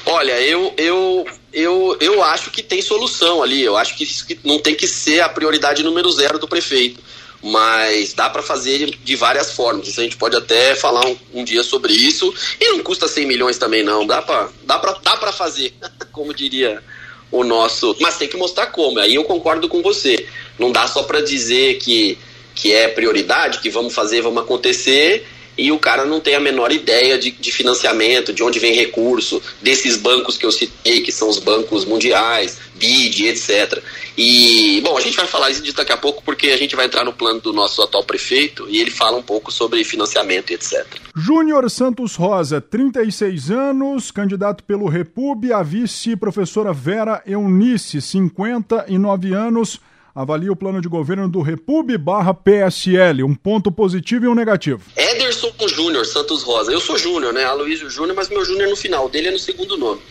Olha, 0.05 0.39
eu, 0.41 0.73
eu, 0.77 1.25
eu, 1.57 1.97
eu 1.99 2.23
acho 2.23 2.51
que 2.51 2.61
tem 2.61 2.83
solução 2.83 3.41
ali. 3.41 3.63
Eu 3.63 3.75
acho 3.75 3.95
que 3.95 4.03
isso 4.03 4.27
não 4.43 4.59
tem 4.59 4.75
que 4.75 4.87
ser 4.87 5.21
a 5.21 5.29
prioridade 5.29 5.81
número 5.81 6.11
zero 6.11 6.37
do 6.37 6.47
prefeito. 6.47 7.01
Mas 7.41 8.13
dá 8.13 8.29
para 8.29 8.43
fazer 8.43 8.95
de 9.03 9.15
várias 9.15 9.51
formas. 9.51 9.87
Isso 9.87 9.99
a 9.99 10.03
gente 10.03 10.17
pode 10.17 10.35
até 10.35 10.75
falar 10.75 11.03
um, 11.07 11.17
um, 11.33 11.43
dia 11.43 11.63
sobre 11.63 11.93
isso. 11.93 12.31
E 12.61 12.71
não 12.73 12.83
custa 12.83 13.07
100 13.07 13.25
milhões 13.25 13.57
também, 13.57 13.83
não. 13.83 14.05
Dá 14.05 14.21
para 14.21 14.49
dá 14.63 14.77
pra, 14.77 14.91
dá 15.03 15.17
pra 15.17 15.31
fazer, 15.31 15.73
como 16.11 16.31
diria 16.31 16.83
o 17.31 17.43
nosso. 17.43 17.95
Mas 17.99 18.17
tem 18.17 18.27
que 18.27 18.37
mostrar 18.37 18.67
como. 18.67 18.99
Aí 18.99 19.15
eu 19.15 19.23
concordo 19.23 19.67
com 19.67 19.81
você. 19.81 20.27
Não 20.59 20.71
dá 20.71 20.87
só 20.87 21.03
para 21.03 21.21
dizer 21.21 21.79
que, 21.79 22.19
que 22.53 22.71
é 22.71 22.87
prioridade, 22.87 23.59
que 23.59 23.69
vamos 23.71 23.95
fazer, 23.95 24.21
vamos 24.21 24.43
acontecer, 24.43 25.25
e 25.57 25.71
o 25.71 25.79
cara 25.79 26.05
não 26.05 26.19
tem 26.19 26.35
a 26.35 26.39
menor 26.39 26.71
ideia 26.71 27.17
de, 27.17 27.31
de 27.31 27.51
financiamento, 27.51 28.31
de 28.31 28.43
onde 28.43 28.59
vem 28.59 28.73
recurso, 28.73 29.41
desses 29.61 29.97
bancos 29.97 30.37
que 30.37 30.45
eu 30.45 30.51
citei, 30.51 31.01
que 31.01 31.11
são 31.11 31.27
os 31.29 31.39
bancos 31.39 31.83
mundiais, 31.83 32.59
BID, 32.75 33.27
etc. 33.27 33.81
E, 34.17 34.79
bom, 34.81 34.97
a 34.97 35.01
gente 35.01 35.17
vai 35.17 35.25
falar 35.25 35.49
isso 35.49 35.63
daqui 35.73 35.91
a 35.91 35.97
pouco 35.97 36.23
porque 36.23 36.47
a 36.47 36.57
gente 36.57 36.75
vai 36.75 36.85
entrar 36.85 37.03
no 37.03 37.13
plano 37.13 37.39
do 37.39 37.51
nosso 37.51 37.81
atual 37.81 38.03
prefeito 38.03 38.67
e 38.69 38.79
ele 38.79 38.91
fala 38.91 39.17
um 39.17 39.23
pouco 39.23 39.51
sobre 39.51 39.83
financiamento 39.83 40.51
e 40.51 40.53
etc. 40.53 40.85
Júnior 41.15 41.69
Santos 41.69 42.15
Rosa, 42.15 42.61
36 42.61 43.49
anos, 43.51 44.11
candidato 44.11 44.63
pelo 44.63 44.87
Repub, 44.87 45.51
a 45.51 45.63
vice 45.63 46.15
professora 46.15 46.71
Vera 46.71 47.21
Eunice, 47.25 48.01
59 48.01 49.33
anos 49.33 49.79
avalia 50.17 50.51
o 50.51 50.55
plano 50.55 50.81
de 50.81 50.87
governo 50.87 51.29
do 51.29 51.43
Repub 51.43 51.95
barra 51.95 52.33
PSL, 52.33 53.21
um 53.21 53.35
ponto 53.35 53.71
positivo 53.71 54.25
e 54.25 54.27
um 54.27 54.33
negativo. 54.33 54.81
Ederson 54.95 55.51
Júnior 55.67 56.07
Santos 56.07 56.41
Rosa. 56.41 56.71
Eu 56.71 56.81
sou 56.81 56.97
Júnior, 56.97 57.31
né? 57.31 57.43
Aloysio 57.45 57.87
Júnior, 57.87 58.15
mas 58.15 58.27
meu 58.27 58.43
Júnior 58.43 58.65
é 58.67 58.69
no 58.71 58.75
final, 58.75 59.07
dele 59.09 59.27
é 59.27 59.31
no 59.31 59.37
segundo 59.37 59.77
nome. 59.77 60.01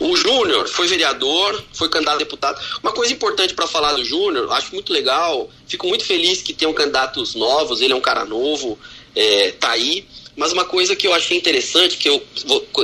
O 0.00 0.16
Júnior 0.16 0.66
foi 0.66 0.88
vereador, 0.88 1.62
foi 1.74 1.90
candidato 1.90 2.14
a 2.14 2.18
deputado. 2.18 2.58
Uma 2.82 2.92
coisa 2.92 3.12
importante 3.12 3.52
para 3.52 3.66
falar 3.66 3.92
do 3.92 4.02
Júnior, 4.02 4.50
acho 4.52 4.72
muito 4.72 4.90
legal, 4.90 5.50
fico 5.66 5.86
muito 5.86 6.06
feliz 6.06 6.40
que 6.40 6.54
tenham 6.54 6.72
candidatos 6.72 7.34
novos, 7.34 7.82
ele 7.82 7.92
é 7.92 7.96
um 7.96 8.00
cara 8.00 8.24
novo, 8.24 8.78
é, 9.14 9.52
tá 9.52 9.72
aí. 9.72 10.06
Mas 10.34 10.52
uma 10.52 10.64
coisa 10.64 10.96
que 10.96 11.06
eu 11.06 11.12
achei 11.12 11.36
interessante, 11.36 11.98
que 11.98 12.08
eu 12.08 12.22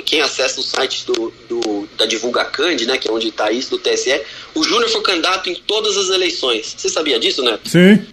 quem 0.05 0.21
acessa 0.21 0.61
o 0.61 0.63
site 0.63 1.07
do, 1.07 1.33
do 1.49 1.89
da 1.97 2.05
Divulga 2.05 2.45
Cand, 2.45 2.77
né, 2.87 2.99
que 2.99 3.09
é 3.09 3.13
onde 3.13 3.29
está 3.29 3.51
isso, 3.51 3.71
do 3.71 3.79
TSE, 3.79 4.21
o 4.55 4.63
Júnior 4.63 4.91
foi 4.91 5.01
candidato 5.03 5.49
em 5.49 5.55
todas 5.55 5.97
as 5.97 6.11
eleições. 6.11 6.75
Você 6.77 6.89
sabia 6.89 7.19
disso, 7.19 7.43
né? 7.43 7.59
Sim. 7.65 8.07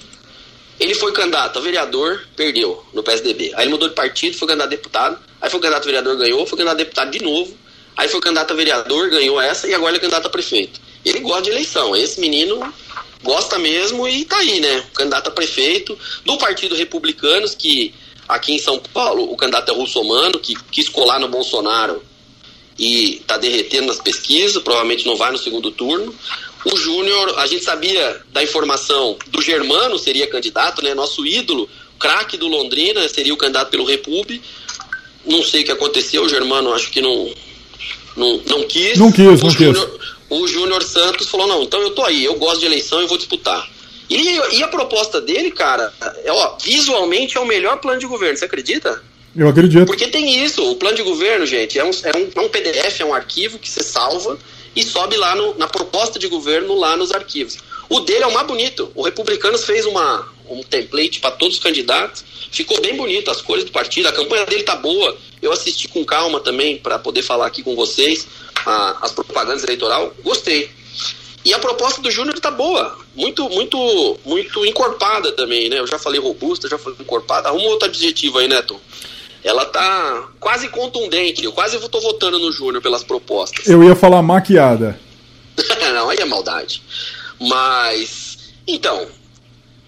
Ele 0.80 0.94
foi 0.94 1.12
candidato 1.14 1.58
a 1.60 1.62
vereador, 1.62 2.28
perdeu 2.36 2.84
no 2.94 3.02
PSDB. 3.04 3.52
Aí 3.56 3.64
ele 3.64 3.72
mudou 3.72 3.88
de 3.88 3.96
partido, 3.96 4.38
foi 4.38 4.48
candidato 4.48 4.68
a 4.68 4.70
deputado. 4.70 5.20
Aí 5.42 5.50
foi 5.50 5.60
candidato 5.60 5.84
a 5.84 5.86
vereador, 5.86 6.18
ganhou. 6.18 6.46
Foi 6.46 6.58
candidato 6.58 6.76
a 6.76 6.84
deputado 6.84 7.12
de 7.12 7.24
novo. 7.24 7.58
Aí 7.96 8.10
foi 8.10 8.20
candidato 8.20 8.52
a 8.52 8.56
vereador, 8.56 9.10
ganhou 9.10 9.40
essa. 9.40 9.68
E 9.68 9.74
agora 9.74 9.92
ele 9.92 9.98
é 9.98 10.02
candidato 10.02 10.26
a 10.26 10.30
prefeito. 10.30 10.82
Ele 11.06 11.20
gosta 11.20 11.44
de 11.44 11.50
eleição. 11.52 11.96
Esse 11.96 12.20
menino 12.20 12.74
gosta 13.24 13.58
mesmo 13.58 14.06
e 14.08 14.26
tá 14.26 14.38
aí, 14.38 14.60
né? 14.60 14.86
Candidato 14.94 15.30
a 15.30 15.32
prefeito 15.32 15.98
do 16.26 16.38
Partido 16.38 16.76
Republicanos, 16.76 17.56
que 17.56 17.94
Aqui 18.28 18.54
em 18.54 18.60
São 18.60 18.80
Paulo, 18.80 19.32
o 19.32 19.38
candidato 19.38 19.72
é 19.72 19.76
Russomano, 19.76 20.40
que 20.40 20.56
quis 20.72 20.90
colar 20.90 21.20
no 21.20 21.28
Bolsonaro 21.28 22.02
e 22.78 23.18
está 23.18 23.38
derretendo 23.38 23.88
nas 23.88 24.00
pesquisas, 24.00 24.62
provavelmente 24.62 25.06
não 25.06 25.16
vai 25.16 25.32
no 25.32 25.38
segundo 25.38 25.72
turno. 25.72 26.14
O 26.66 26.76
Júnior, 26.76 27.38
a 27.38 27.46
gente 27.46 27.64
sabia 27.64 28.22
da 28.34 28.44
informação 28.44 29.16
do 29.28 29.42
Germano 29.42 30.00
seria 30.00 30.28
candidato, 30.28 30.84
né? 30.84 30.96
Nosso 30.96 31.26
ídolo, 31.26 31.70
craque 32.00 32.38
do 32.38 32.48
Londrina, 32.48 33.08
seria 33.08 33.34
o 33.34 33.38
candidato 33.38 33.70
pelo 33.70 33.86
Repub. 33.86 34.42
Não 35.26 35.44
sei 35.44 35.62
o 35.62 35.66
que 35.66 35.72
aconteceu, 35.72 36.24
o 36.24 36.30
Germano 36.30 36.74
acho 36.74 36.90
que 36.90 37.02
não, 37.02 37.32
não, 38.18 38.42
não 38.48 38.64
quis. 38.64 38.98
Não 38.98 39.12
quis, 39.12 39.42
o 39.42 39.46
não 39.46 39.50
Júnior, 39.52 39.90
quis. 40.00 40.16
O 40.30 40.48
Júnior 40.48 40.84
Santos 40.84 41.30
falou: 41.30 41.48
não, 41.48 41.64
então 41.64 41.80
eu 41.82 41.92
tô 41.92 42.04
aí, 42.04 42.26
eu 42.26 42.36
gosto 42.36 42.62
de 42.62 42.66
eleição 42.66 43.02
e 43.02 43.08
vou 43.08 43.18
disputar. 43.18 43.70
E, 44.10 44.58
e 44.58 44.64
a 44.64 44.68
proposta 44.68 45.20
dele, 45.20 45.52
cara, 45.52 45.92
é, 46.24 46.32
ó, 46.32 46.58
visualmente 46.64 47.38
é 47.38 47.40
o 47.40 47.46
melhor 47.46 47.78
plano 47.78 48.00
de 48.00 48.06
governo, 48.06 48.38
você 48.38 48.46
acredita? 48.46 49.02
Eu 49.36 49.50
acredito. 49.50 49.86
Porque 49.86 50.08
tem 50.08 50.44
isso, 50.44 50.64
o 50.72 50.76
plano 50.76 50.96
de 50.96 51.04
governo, 51.04 51.46
gente, 51.46 51.78
é 51.78 51.84
um, 51.84 51.90
é 51.90 52.18
um, 52.18 52.30
é 52.36 52.46
um 52.46 52.50
PDF, 52.50 53.02
é 53.02 53.06
um 53.06 53.14
arquivo 53.14 53.60
que 53.60 53.70
você 53.70 53.84
salva 53.84 54.38
e 54.76 54.84
sobe 54.84 55.18
lá 55.18 55.36
no, 55.36 55.58
na 55.58 55.68
proposta 55.68 56.18
de 56.20 56.28
governo, 56.28 56.76
lá 56.76 56.96
nos 56.96 57.12
arquivos. 57.12 57.58
O 57.90 58.00
dele 58.00 58.24
é 58.24 58.28
o 58.28 58.34
mais 58.34 58.48
bonito. 58.48 58.92
O 58.96 59.04
Republicanos 59.04 59.64
fez 59.64 59.86
uma, 59.86 60.28
um 60.50 60.64
template 60.64 61.20
para 61.20 61.32
todos 61.32 61.58
os 61.58 61.64
candidatos, 61.64 62.24
ficou 62.52 62.80
bem 62.82 62.96
bonito, 62.96 63.30
as 63.30 63.42
cores 63.42 63.64
do 63.64 63.72
partido, 63.72 64.08
a 64.08 64.14
campanha 64.14 64.46
dele 64.46 64.64
tá 64.64 64.76
boa. 64.76 65.18
Eu 65.42 65.52
assisti 65.52 65.88
com 65.88 66.04
calma 66.04 66.40
também 66.40 66.78
para 66.78 66.98
poder 66.98 67.22
falar 67.22 67.46
aqui 67.48 67.62
com 67.62 67.76
vocês 67.76 68.28
a, 68.66 69.06
as 69.06 69.12
propagandas 69.12 69.64
eleitoral, 69.64 70.14
gostei. 70.24 70.70
E 71.46 71.54
a 71.54 71.60
proposta 71.60 72.02
do 72.02 72.10
Júnior 72.10 72.40
tá 72.40 72.50
boa, 72.50 72.98
muito, 73.16 73.48
muito, 73.50 74.20
muito 74.26 74.66
encorpada 74.66 75.32
também, 75.34 75.70
né? 75.70 75.78
Eu 75.78 75.86
já 75.86 76.00
falei 76.00 76.20
robusta, 76.20 76.68
já 76.68 76.80
falei 76.80 76.98
encorpada. 77.00 77.50
Arruma 77.50 77.68
outro 77.68 77.88
adjetivo 77.88 78.40
aí, 78.40 78.48
Neto. 78.48 78.82
Ela 79.44 79.64
tá 79.66 80.28
quase 80.40 80.70
contundente. 80.70 81.46
Eu 81.46 81.52
quase 81.52 81.78
tô 81.88 82.02
votando 82.02 82.40
no 82.40 82.52
Júnior 82.52 82.82
pelas 82.82 83.04
propostas. 83.04 83.68
Eu 83.68 83.84
ia 83.84 83.96
falar 83.96 84.24
maquiada. 84.24 85.00
Não, 85.94 86.10
aí 86.10 86.18
é 86.18 86.26
maldade. 86.26 86.82
Mas, 87.40 88.40
então, 88.68 89.08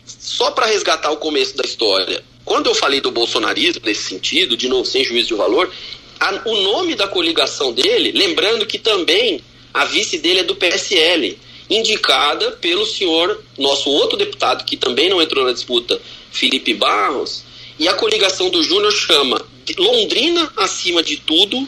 só 0.06 0.52
para 0.52 0.68
resgatar 0.68 1.10
o 1.10 1.18
começo 1.18 1.58
da 1.58 1.64
história, 1.64 2.24
quando 2.46 2.68
eu 2.68 2.76
falei 2.76 3.02
do 3.02 3.10
bolsonarismo 3.10 3.82
nesse 3.84 4.04
sentido, 4.04 4.56
de 4.56 4.70
novo, 4.70 4.86
sem 4.86 5.04
juízo 5.04 5.30
de 5.30 5.34
valor, 5.34 5.72
a, 6.20 6.42
o 6.46 6.62
nome 6.62 6.94
da 6.94 7.08
coligação 7.08 7.74
dele, 7.74 8.12
lembrando 8.12 8.64
que 8.68 8.78
também 8.78 9.42
a 9.74 9.86
vice 9.86 10.20
dele 10.20 10.42
é 10.42 10.44
do 10.44 10.56
PSL 10.56 11.47
indicada 11.70 12.52
pelo 12.52 12.86
senhor, 12.86 13.42
nosso 13.58 13.90
outro 13.90 14.18
deputado, 14.18 14.64
que 14.64 14.78
também 14.78 15.10
não 15.10 15.22
entrou 15.22 15.46
na 15.46 15.52
disputa, 15.52 16.00
Felipe 16.32 16.74
Barros, 16.74 17.44
e 17.80 17.88
a 17.88 17.94
coligação 17.94 18.50
do 18.50 18.64
Júnior 18.64 18.92
chama 18.92 19.42
Londrina 19.78 20.50
acima 20.58 21.04
de 21.04 21.18
tudo, 21.18 21.68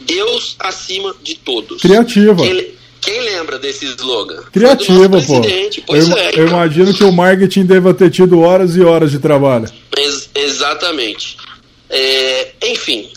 Deus 0.00 0.56
acima 0.58 1.14
de 1.22 1.34
todos. 1.34 1.82
Criativa. 1.82 2.42
Quem, 2.42 2.74
quem 3.00 3.20
lembra 3.22 3.58
desse 3.58 3.86
slogan? 3.86 4.42
Criativo, 4.52 5.20
pô. 5.26 5.34
Eu, 5.94 6.16
é, 6.16 6.26
eu 6.26 6.30
então. 6.30 6.46
imagino 6.46 6.94
que 6.94 7.04
o 7.04 7.12
marketing 7.12 7.64
deva 7.64 7.92
ter 7.92 8.10
tido 8.10 8.40
horas 8.40 8.76
e 8.76 8.82
horas 8.82 9.10
de 9.10 9.18
trabalho. 9.18 9.68
Ex- 9.96 10.30
exatamente. 10.34 11.36
É, 11.88 12.52
enfim, 12.62 13.10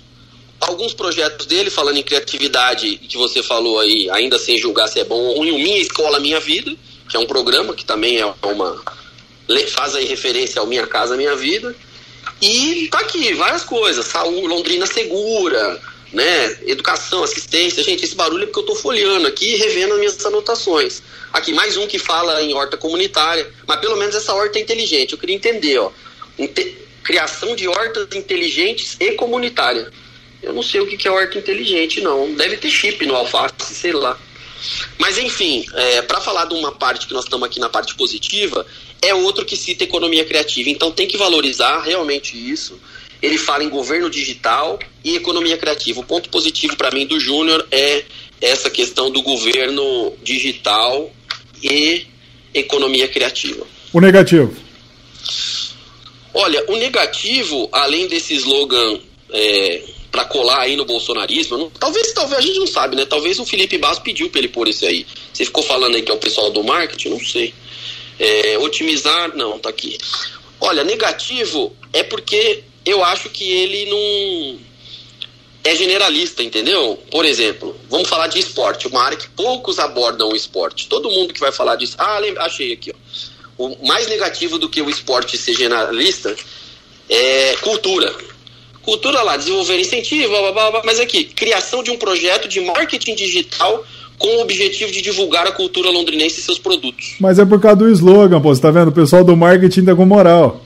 alguns 0.66 0.94
projetos 0.94 1.46
dele, 1.46 1.70
falando 1.70 1.98
em 1.98 2.04
criatividade, 2.04 2.98
que 2.98 3.18
você 3.18 3.42
falou 3.44 3.80
aí, 3.80 4.10
ainda 4.12 4.38
sem 4.38 4.58
julgar 4.58 4.88
se 4.88 5.00
é 5.00 5.04
bom 5.04 5.20
ou 5.20 5.38
ruim, 5.38 5.52
o 5.52 5.60
Minha 5.60 5.80
Escola 5.80 6.20
Minha 6.20 6.40
Vida, 6.40 6.76
que 7.10 7.18
é 7.18 7.20
um 7.20 7.26
programa 7.26 7.74
que 7.74 7.86
também 7.86 8.20
é 8.20 8.26
uma. 8.26 8.82
faz 9.70 9.96
aí 9.96 10.06
referência 10.06 10.60
ao 10.60 10.68
Minha 10.68 10.88
Casa 10.88 11.18
Minha 11.18 11.36
Vida. 11.36 11.76
E 12.42 12.88
tá 12.92 13.00
aqui, 13.00 13.34
várias 13.34 13.64
coisas. 13.64 14.06
Saúde, 14.06 14.48
Londrina 14.48 14.86
Segura, 14.86 15.80
né? 16.12 16.58
Educação, 16.66 17.24
assistência. 17.24 17.84
Gente, 17.84 18.04
esse 18.04 18.16
barulho 18.16 18.44
é 18.44 18.46
porque 18.46 18.60
eu 18.60 18.66
tô 18.66 18.76
folheando 18.76 19.28
aqui 19.28 19.54
e 19.54 19.58
revendo 19.58 19.94
as 19.94 20.00
minhas 20.00 20.26
anotações. 20.26 21.02
Aqui, 21.32 21.54
mais 21.54 21.78
um 21.78 21.88
que 21.88 21.98
fala 21.98 22.42
em 22.42 22.54
horta 22.54 22.78
comunitária, 22.78 23.50
mas 23.68 23.80
pelo 23.80 23.96
menos 23.96 24.16
essa 24.16 24.34
horta 24.34 24.60
é 24.60 24.62
inteligente. 24.62 25.14
Eu 25.14 25.18
queria 25.18 25.36
entender, 25.36 25.78
ó. 25.80 25.92
Inte- 26.38 26.78
criação 27.04 27.56
de 27.56 27.68
hortas 27.68 28.08
inteligentes 28.14 28.96
e 29.00 29.12
comunitária. 29.12 29.92
Eu 30.44 30.54
não 30.54 30.62
sei 30.62 30.82
o 30.82 30.88
que 30.88 30.98
que 30.98 31.08
é 31.08 31.12
horta 31.12 31.38
inteligente, 31.38 32.02
não. 32.02 32.36
Deve 32.36 32.58
ter 32.58 32.70
chip 32.70 33.06
no 33.06 33.16
alface, 33.16 33.74
sei 33.74 33.94
lá. 33.94 34.20
Mas 34.98 35.18
enfim, 35.18 35.66
é, 35.74 36.02
para 36.02 36.20
falar 36.22 36.46
de 36.46 36.54
uma 36.54 36.72
parte 36.72 37.08
que 37.08 37.14
nós 37.14 37.24
estamos 37.24 37.46
aqui 37.48 37.60
na 37.60 37.70
parte 37.70 37.96
positiva, 37.96 38.66
é 39.02 39.14
outro 39.14 39.46
que 39.46 39.56
cita 39.56 39.84
economia 39.84 40.26
criativa. 40.26 40.70
Então 40.70 40.92
tem 40.92 41.08
que 41.08 41.18
valorizar 41.18 41.82
realmente 41.82 42.38
isso. 42.38 42.80
Ele 43.22 43.38
fala 43.38 43.64
em 43.64 43.70
governo 43.70 44.10
digital 44.10 44.78
e 45.04 45.16
economia 45.16 45.58
criativa. 45.58 46.02
O 46.02 46.04
ponto 46.04 46.30
positivo 46.30 46.76
para 46.76 46.92
mim 46.92 47.08
do 47.08 47.20
Júnior 47.20 47.66
é 47.72 48.04
essa 48.42 48.70
questão 48.70 49.10
do 49.10 49.22
governo 49.22 50.14
digital 50.22 51.10
e 51.62 52.06
economia 52.54 53.08
criativa. 53.08 53.66
O 53.94 54.02
negativo. 54.02 54.54
Olha, 56.34 56.66
o 56.68 56.76
negativo, 56.76 57.70
além 57.72 58.08
desse 58.08 58.34
slogan 58.34 59.00
para 60.14 60.26
colar 60.26 60.60
aí 60.60 60.76
no 60.76 60.86
bolsonarismo, 60.86 61.58
não- 61.58 61.72
talvez, 61.72 62.14
talvez 62.14 62.38
a 62.38 62.42
gente 62.42 62.60
não 62.60 62.68
sabe, 62.68 62.96
né? 62.96 63.04
Talvez 63.04 63.40
o 63.40 63.46
Felipe 63.46 63.80
Basso 63.80 64.00
pediu 64.04 64.30
para 64.30 64.38
ele 64.42 64.48
pôr 64.48 64.68
esse 64.68 64.86
aí. 64.86 65.08
Você 65.34 65.44
ficou 65.44 65.64
falando 65.64 65.96
aí 65.96 66.04
que 66.04 66.12
é 66.12 66.14
o 66.14 66.20
pessoal 66.20 66.52
do 66.52 66.64
marketing, 66.64 67.10
não 67.10 67.20
sei. 67.20 67.52
É, 68.20 68.56
otimizar, 68.60 69.36
não, 69.36 69.58
tá 69.58 69.70
aqui. 69.70 69.98
Olha, 70.62 70.84
negativo 70.84 71.76
é 71.92 72.04
porque 72.04 72.64
eu 72.86 73.04
acho 73.04 73.28
que 73.32 73.44
ele 73.44 73.88
não 73.90 74.60
é 75.64 75.76
generalista, 75.76 76.44
entendeu? 76.44 77.02
Por 77.10 77.26
exemplo, 77.26 77.76
vamos 77.90 78.08
falar 78.08 78.28
de 78.28 78.38
esporte, 78.38 78.88
uma 78.88 79.02
área 79.02 79.18
que 79.18 79.28
poucos 79.30 79.80
abordam 79.80 80.30
o 80.30 80.36
esporte. 80.36 80.88
Todo 80.88 81.10
mundo 81.10 81.34
que 81.34 81.40
vai 81.40 81.52
falar 81.52 81.76
disso. 81.76 81.96
Ah, 81.98 82.20
lembra, 82.20 82.44
achei 82.44 82.72
aqui, 82.72 82.94
ó. 82.94 82.98
O 83.58 83.88
mais 83.88 84.08
negativo 84.08 84.60
do 84.60 84.70
que 84.70 84.80
o 84.80 84.92
esporte 84.92 85.40
ser 85.40 85.56
generalista 85.56 86.36
é 87.10 87.56
cultura. 87.62 88.16
Cultura 88.84 89.22
lá, 89.22 89.38
desenvolver 89.38 89.80
incentivo, 89.80 90.30
blá, 90.30 90.52
blá, 90.52 90.72
blá, 90.72 90.82
mas 90.86 91.00
aqui, 91.00 91.24
criação 91.24 91.82
de 91.82 91.90
um 91.90 91.98
projeto 91.98 92.48
de 92.48 92.60
marketing 92.60 93.16
digital 93.16 93.84
com 94.18 94.28
o 94.38 94.42
objetivo 94.42 94.92
de 94.92 95.02
divulgar 95.02 95.48
a 95.48 95.52
cultura 95.52 95.90
londrinense 95.90 96.40
e 96.40 96.44
seus 96.44 96.60
produtos. 96.60 97.16
Mas 97.20 97.40
é 97.40 97.46
por 97.46 97.60
causa 97.60 97.78
do 97.78 97.90
slogan, 97.90 98.42
pô. 98.42 98.54
Você 98.54 98.62
tá 98.62 98.72
vendo? 98.72 98.90
O 98.90 98.92
pessoal 98.92 99.24
do 99.24 99.36
marketing 99.36 99.86
tá 99.86 99.96
com 99.96 100.06
moral. 100.06 100.64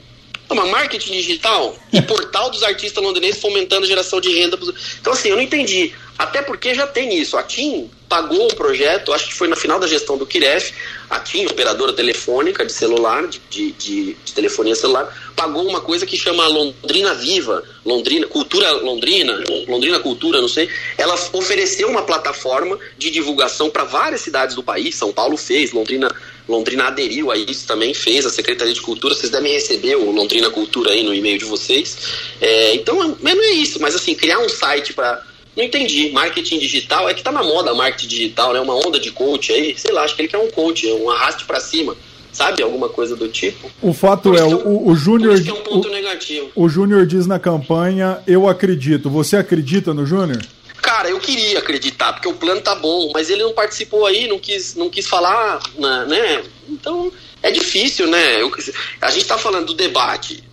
Não, 0.48 0.56
mas 0.56 0.70
marketing 0.70 1.12
digital 1.12 1.76
e 1.92 2.00
portal 2.00 2.50
dos 2.50 2.62
artistas 2.62 3.02
londrinenses 3.02 3.40
fomentando 3.40 3.84
a 3.84 3.88
geração 3.88 4.20
de 4.20 4.32
renda. 4.34 4.58
Então, 5.00 5.12
assim, 5.12 5.28
eu 5.28 5.36
não 5.36 5.42
entendi. 5.42 5.92
Até 6.18 6.42
porque 6.42 6.74
já 6.74 6.86
tem 6.86 7.16
isso. 7.16 7.36
A 7.36 7.42
TIM 7.44 7.88
pagou 8.08 8.44
um 8.44 8.48
projeto, 8.48 9.12
acho 9.12 9.28
que 9.28 9.34
foi 9.34 9.46
na 9.46 9.54
final 9.54 9.78
da 9.78 9.86
gestão 9.86 10.16
do 10.18 10.26
Kiref, 10.26 10.72
a 11.08 11.20
TIM, 11.20 11.46
operadora 11.46 11.92
telefônica 11.92 12.64
de 12.64 12.72
celular, 12.72 13.26
de, 13.28 13.38
de, 13.48 13.70
de- 13.72 14.16
de 14.24 14.32
telefonia 14.32 14.74
celular, 14.74 15.32
pagou 15.36 15.64
uma 15.68 15.80
coisa 15.80 16.04
que 16.06 16.16
chama 16.16 16.46
Londrina 16.48 17.14
Viva, 17.14 17.62
Londrina, 17.84 18.26
Cultura 18.26 18.70
Londrina, 18.72 19.44
Londrina 19.68 20.00
Cultura, 20.00 20.40
não 20.40 20.48
sei. 20.48 20.68
Ela 20.96 21.14
ofereceu 21.32 21.88
uma 21.88 22.02
plataforma 22.02 22.78
de 22.96 23.10
divulgação 23.10 23.70
para 23.70 23.84
várias 23.84 24.20
cidades 24.22 24.56
do 24.56 24.62
país. 24.62 24.96
São 24.96 25.12
Paulo 25.12 25.36
fez, 25.36 25.72
Londrina 25.72 26.12
Londrina 26.48 26.84
aderiu 26.86 27.30
a 27.30 27.36
isso 27.36 27.66
também, 27.66 27.92
fez, 27.92 28.24
a 28.24 28.30
Secretaria 28.30 28.72
de 28.72 28.80
Cultura, 28.80 29.14
vocês 29.14 29.30
devem 29.30 29.52
receber 29.52 29.96
o 29.96 30.10
Londrina 30.10 30.48
Cultura 30.48 30.92
aí 30.92 31.02
no 31.02 31.12
e-mail 31.14 31.36
de 31.38 31.44
vocês. 31.44 31.96
É, 32.40 32.74
então, 32.74 33.16
mas 33.20 33.36
não 33.36 33.44
é 33.44 33.50
isso, 33.50 33.78
mas 33.82 33.94
assim, 33.94 34.14
criar 34.14 34.38
um 34.38 34.48
site 34.48 34.94
para. 34.94 35.22
Não 35.58 35.64
entendi, 35.64 36.10
marketing 36.12 36.60
digital, 36.60 37.08
é 37.08 37.14
que 37.14 37.20
tá 37.22 37.32
na 37.32 37.42
moda 37.42 37.74
marketing 37.74 38.06
digital, 38.06 38.52
né? 38.52 38.60
Uma 38.60 38.76
onda 38.76 39.00
de 39.00 39.10
coach 39.10 39.52
aí, 39.52 39.74
sei 39.76 39.90
lá, 39.92 40.04
acho 40.04 40.14
que 40.14 40.22
ele 40.22 40.28
quer 40.28 40.38
um 40.38 40.48
coach, 40.52 40.86
um 40.86 41.10
arraste 41.10 41.44
para 41.44 41.58
cima, 41.58 41.96
sabe? 42.32 42.62
Alguma 42.62 42.88
coisa 42.88 43.16
do 43.16 43.26
tipo. 43.28 43.68
O 43.82 43.92
fato 43.92 44.32
é, 44.32 44.36
isso 44.36 44.56
o, 44.56 44.60
eu- 44.60 44.86
o, 44.86 44.94
Júnior. 44.94 45.34
é 45.36 45.52
um 45.52 45.56
ponto 45.62 45.88
o- 45.88 45.90
negativo. 45.90 46.48
O 46.54 46.68
Júnior 46.68 47.04
diz 47.06 47.26
na 47.26 47.40
campanha, 47.40 48.20
eu 48.24 48.48
acredito. 48.48 49.10
Você 49.10 49.36
acredita 49.36 49.92
no 49.92 50.06
Júnior? 50.06 50.40
Cara, 50.80 51.10
eu 51.10 51.18
queria 51.18 51.58
acreditar, 51.58 52.12
porque 52.12 52.28
o 52.28 52.34
plano 52.34 52.60
tá 52.60 52.76
bom, 52.76 53.10
mas 53.12 53.28
ele 53.28 53.42
não 53.42 53.52
participou 53.52 54.06
aí, 54.06 54.28
não 54.28 54.38
quis, 54.38 54.76
não 54.76 54.88
quis 54.88 55.08
falar, 55.08 55.58
né? 55.76 56.44
Então, 56.68 57.10
é 57.42 57.50
difícil, 57.50 58.06
né? 58.06 58.40
Eu- 58.40 58.52
a 59.00 59.10
gente 59.10 59.26
tá 59.26 59.36
falando 59.36 59.66
do 59.66 59.74
debate, 59.74 60.44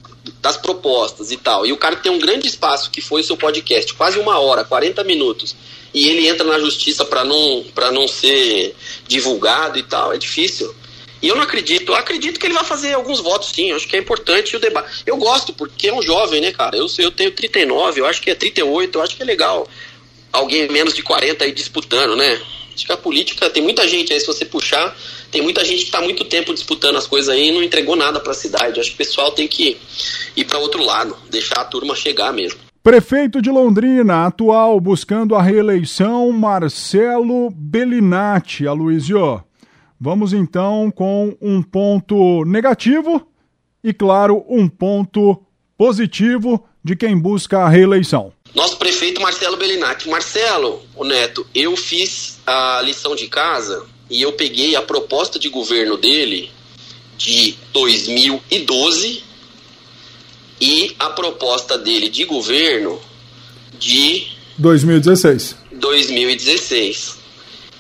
das 0.46 0.58
propostas 0.58 1.32
e 1.32 1.38
tal, 1.38 1.66
e 1.66 1.74
o 1.74 1.78
cara 1.78 1.96
tem 1.96 2.12
um 2.12 2.20
grande 2.20 2.48
espaço 2.48 2.92
que 2.92 3.02
foi 3.02 3.22
o 3.22 3.24
seu 3.24 3.36
podcast, 3.36 3.92
quase 3.96 4.20
uma 4.20 4.38
hora, 4.38 4.64
40 4.64 5.04
minutos, 5.04 5.56
e 5.92 6.08
ele 6.08 6.28
entra 6.28 6.46
na 6.46 6.60
justiça 6.60 7.04
para 7.04 7.24
não, 7.24 7.66
pra 7.74 7.92
não 7.92 8.08
ser 8.08 8.76
divulgado 9.08 9.80
e 9.80 9.82
tal, 9.82 10.14
é 10.14 10.20
difícil. 10.20 10.72
E 11.20 11.28
eu 11.28 11.36
não 11.36 11.42
acredito, 11.42 11.92
eu 11.92 11.96
acredito 11.96 12.40
que 12.40 12.46
ele 12.46 12.54
vai 12.54 12.64
fazer 12.64 12.94
alguns 12.94 13.20
votos 13.20 13.50
sim, 13.56 13.72
eu 13.72 13.76
acho 13.76 13.88
que 13.88 13.96
é 13.96 14.00
importante 14.00 14.56
o 14.56 14.60
debate. 14.60 15.02
Eu 15.04 15.18
gosto, 15.18 15.52
porque 15.52 15.88
é 15.88 15.94
um 15.94 16.04
jovem, 16.04 16.40
né, 16.40 16.52
cara? 16.52 16.78
Eu, 16.78 16.86
eu 17.00 17.10
tenho 17.10 17.32
39, 17.32 18.02
eu 18.02 18.06
acho 18.06 18.22
que 18.22 18.30
é 18.30 18.36
38, 18.36 18.96
eu 18.96 19.02
acho 19.02 19.16
que 19.16 19.24
é 19.24 19.26
legal 19.26 19.68
alguém 20.32 20.70
menos 20.70 20.94
de 20.94 21.02
40 21.02 21.44
aí 21.44 21.52
disputando, 21.52 22.16
né? 22.16 22.40
A 22.90 22.98
política 22.98 23.50
tem 23.50 23.64
muita 23.64 23.88
gente 23.88 24.12
aí, 24.12 24.20
se 24.20 24.28
você 24.28 24.46
puxar, 24.46 24.96
tem 25.32 25.42
muita 25.42 25.64
gente 25.64 25.80
que 25.80 25.86
está 25.86 26.02
muito 26.02 26.26
tempo 26.26 26.54
disputando 26.54 26.98
as 26.98 27.08
coisas 27.08 27.30
aí 27.30 27.48
e 27.48 27.52
não 27.52 27.64
entregou 27.64 27.96
nada 27.96 28.20
para 28.20 28.32
a 28.32 28.36
cidade. 28.36 28.80
Acho 28.80 28.90
que 28.90 28.96
o 28.96 28.98
pessoal 28.98 29.32
tem 29.32 29.48
que 29.48 29.78
ir 30.36 30.46
para 30.46 30.60
outro 30.60 30.84
lado, 30.84 31.16
deixar 31.30 31.62
a 31.62 31.66
turma 31.66 31.96
chegar 31.96 32.34
mesmo. 32.34 32.60
Prefeito 32.84 33.42
de 33.42 33.50
Londrina, 33.50 34.28
atual, 34.28 34.80
buscando 34.80 35.34
a 35.34 35.42
reeleição, 35.42 36.32
Marcelo 36.32 37.50
Bellinati. 37.50 38.68
Aloysio, 38.68 39.44
vamos 40.00 40.34
então 40.34 40.92
com 40.92 41.36
um 41.42 41.64
ponto 41.64 42.46
negativo 42.46 43.28
e, 43.84 43.92
claro, 43.92 44.46
um 44.48 44.68
ponto 44.68 45.42
positivo 45.76 46.64
de 46.84 46.96
quem 46.96 47.18
busca 47.18 47.62
a 47.62 47.70
reeleição. 47.70 48.35
Nosso 48.56 48.78
prefeito 48.78 49.20
Marcelo 49.22 49.58
Bellinati. 49.58 50.08
Marcelo, 50.08 50.82
o 50.96 51.04
Neto, 51.04 51.46
eu 51.54 51.76
fiz 51.76 52.40
a 52.48 52.82
lição 52.84 53.14
de 53.16 53.28
casa 53.28 53.86
e 54.10 54.22
eu 54.22 54.32
peguei 54.32 54.76
a 54.78 54.82
proposta 54.82 55.38
de 55.38 55.50
governo 55.50 55.98
dele 55.98 56.50
de 57.18 57.56
2012 57.74 59.24
e 60.62 60.96
a 60.98 61.10
proposta 61.10 61.78
dele 61.78 62.08
de 62.10 62.24
governo 62.24 63.00
de 63.78 64.28
2016. 64.58 65.56
2016. 65.74 67.18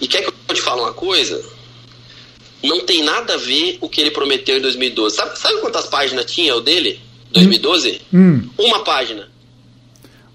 E 0.02 0.08
quer 0.10 0.24
que 0.24 0.34
eu 0.50 0.54
te 0.56 0.62
fale 0.62 0.82
uma 0.82 0.92
coisa? 0.94 1.42
Não 2.62 2.82
tem 2.82 3.02
nada 3.02 3.36
a 3.36 3.38
ver 3.38 3.78
o 3.80 3.88
que 3.88 4.02
ele 4.02 4.12
prometeu 4.12 4.58
em 4.58 4.62
2012. 4.62 5.16
Sabe, 5.16 5.40
sabe 5.40 5.62
quantas 5.62 5.86
páginas 5.86 6.30
tinha 6.30 6.54
o 6.54 6.60
dele? 6.60 7.00
2012? 7.32 8.02
Hum, 8.14 8.50
Uma 8.58 8.84
página. 8.84 9.30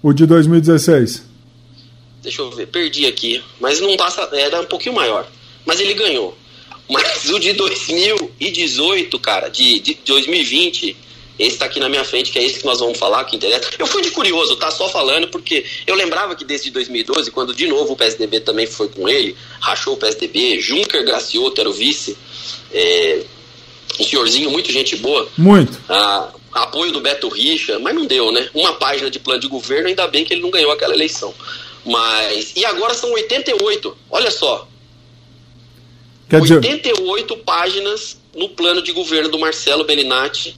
O 0.01 0.13
de 0.13 0.25
2016. 0.25 1.25
Deixa 2.21 2.41
eu 2.41 2.51
ver, 2.51 2.67
perdi 2.67 3.05
aqui. 3.05 3.43
Mas 3.59 3.79
não 3.79 3.95
passa. 3.97 4.29
Era 4.33 4.61
um 4.61 4.65
pouquinho 4.65 4.95
maior. 4.95 5.27
Mas 5.65 5.79
ele 5.79 5.93
ganhou. 5.93 6.37
Mas 6.89 7.29
o 7.29 7.39
de 7.39 7.53
2018, 7.53 9.17
cara, 9.19 9.47
de, 9.47 9.79
de 9.79 9.97
2020, 10.05 10.95
esse 11.39 11.57
tá 11.57 11.65
aqui 11.65 11.79
na 11.79 11.87
minha 11.87 12.03
frente, 12.03 12.31
que 12.31 12.37
é 12.37 12.43
esse 12.43 12.59
que 12.59 12.65
nós 12.65 12.79
vamos 12.79 12.97
falar, 12.97 13.23
que 13.23 13.35
interessa. 13.35 13.69
Eu 13.79 13.87
fui 13.87 14.01
de 14.01 14.11
curioso, 14.11 14.55
tá? 14.57 14.69
Só 14.69 14.89
falando, 14.89 15.27
porque 15.29 15.65
eu 15.87 15.95
lembrava 15.95 16.35
que 16.35 16.43
desde 16.43 16.69
2012, 16.69 17.31
quando 17.31 17.55
de 17.55 17.65
novo 17.67 17.93
o 17.93 17.95
PSDB 17.95 18.41
também 18.41 18.67
foi 18.67 18.89
com 18.89 19.07
ele, 19.07 19.35
rachou 19.59 19.93
o 19.93 19.97
PSDB, 19.97 20.59
Juncker 20.59 21.05
Gracioto 21.05 21.61
era 21.61 21.69
o 21.69 21.73
vice, 21.73 22.17
é, 22.73 23.23
um 23.99 24.03
senhorzinho, 24.03 24.51
muito 24.51 24.71
gente 24.71 24.95
boa. 24.97 25.29
Muito. 25.37 25.79
Ah, 25.87 26.31
apoio 26.53 26.91
do 26.91 27.01
Beto 27.01 27.29
Richa, 27.29 27.79
mas 27.79 27.95
não 27.95 28.05
deu, 28.05 28.31
né? 28.31 28.49
Uma 28.53 28.73
página 28.73 29.09
de 29.09 29.19
plano 29.19 29.39
de 29.39 29.47
governo, 29.47 29.87
ainda 29.87 30.07
bem 30.07 30.25
que 30.25 30.33
ele 30.33 30.41
não 30.41 30.51
ganhou 30.51 30.71
aquela 30.71 30.93
eleição. 30.93 31.33
Mas. 31.85 32.53
E 32.55 32.65
agora 32.65 32.93
são 32.93 33.11
88, 33.11 33.97
olha 34.09 34.31
só. 34.31 34.67
Quer 36.29 36.41
dizer, 36.41 36.55
88 36.55 37.37
páginas 37.37 38.17
no 38.35 38.49
plano 38.49 38.81
de 38.81 38.91
governo 38.91 39.29
do 39.29 39.39
Marcelo 39.39 39.83
Bellinati. 39.83 40.55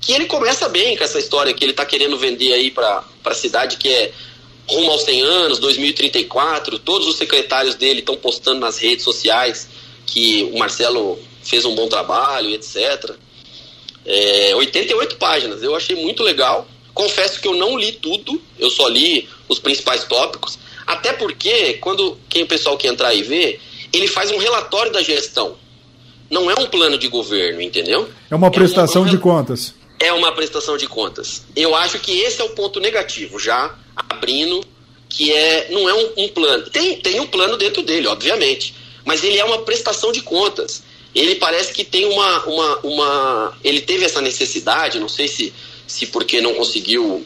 Que 0.00 0.12
ele 0.12 0.26
começa 0.26 0.68
bem 0.68 0.96
com 0.96 1.04
essa 1.04 1.18
história 1.18 1.54
que 1.54 1.64
ele 1.64 1.70
está 1.70 1.86
querendo 1.86 2.18
vender 2.18 2.52
aí 2.52 2.70
para 2.70 3.02
a 3.24 3.34
cidade, 3.34 3.78
que 3.78 3.88
é 3.88 4.12
rumo 4.68 4.90
aos 4.90 5.02
100 5.02 5.22
anos, 5.22 5.58
2034. 5.58 6.78
Todos 6.78 7.08
os 7.08 7.16
secretários 7.16 7.74
dele 7.74 8.00
estão 8.00 8.16
postando 8.16 8.60
nas 8.60 8.76
redes 8.76 9.02
sociais 9.04 9.68
que 10.06 10.50
o 10.52 10.58
Marcelo 10.58 11.18
fez 11.42 11.64
um 11.64 11.74
bom 11.74 11.88
trabalho, 11.88 12.50
etc. 12.50 13.16
É, 14.04 14.54
88 14.54 15.16
páginas, 15.16 15.62
eu 15.62 15.74
achei 15.74 15.96
muito 15.96 16.22
legal. 16.22 16.66
Confesso 16.92 17.40
que 17.40 17.48
eu 17.48 17.54
não 17.54 17.76
li 17.76 17.92
tudo, 17.92 18.40
eu 18.58 18.70
só 18.70 18.86
li 18.88 19.28
os 19.48 19.58
principais 19.58 20.04
tópicos, 20.04 20.58
até 20.86 21.12
porque 21.12 21.74
quando 21.74 22.16
quem 22.28 22.42
o 22.42 22.46
pessoal 22.46 22.76
que 22.76 22.86
entrar 22.86 23.14
e 23.14 23.22
ver, 23.22 23.60
ele 23.92 24.06
faz 24.06 24.30
um 24.30 24.38
relatório 24.38 24.92
da 24.92 25.02
gestão. 25.02 25.56
Não 26.30 26.50
é 26.50 26.54
um 26.54 26.66
plano 26.66 26.96
de 26.96 27.08
governo, 27.08 27.60
entendeu? 27.60 28.08
É 28.30 28.34
uma 28.34 28.50
prestação 28.50 29.02
é 29.02 29.06
um, 29.06 29.10
de 29.10 29.18
contas. 29.18 29.74
É 29.98 30.12
uma 30.12 30.32
prestação 30.32 30.76
de 30.76 30.86
contas. 30.86 31.42
Eu 31.54 31.74
acho 31.74 31.98
que 31.98 32.12
esse 32.20 32.40
é 32.40 32.44
o 32.44 32.50
ponto 32.50 32.80
negativo, 32.80 33.38
já 33.38 33.74
abrindo, 33.94 34.64
que 35.08 35.32
é 35.32 35.68
não 35.70 35.88
é 35.88 35.94
um, 35.94 36.24
um 36.24 36.28
plano. 36.28 36.68
Tem, 36.70 36.96
tem 36.96 37.20
um 37.20 37.26
plano 37.26 37.56
dentro 37.56 37.82
dele, 37.82 38.06
obviamente, 38.06 38.74
mas 39.04 39.22
ele 39.22 39.38
é 39.38 39.44
uma 39.44 39.58
prestação 39.58 40.12
de 40.12 40.22
contas. 40.22 40.82
Ele 41.14 41.36
parece 41.36 41.72
que 41.72 41.84
tem 41.84 42.06
uma, 42.06 42.44
uma, 42.44 42.78
uma 42.82 43.58
ele 43.62 43.80
teve 43.80 44.04
essa 44.04 44.20
necessidade, 44.20 44.98
não 44.98 45.08
sei 45.08 45.28
se 45.28 45.52
se 45.86 46.06
porque 46.06 46.40
não 46.40 46.54
conseguiu 46.54 47.24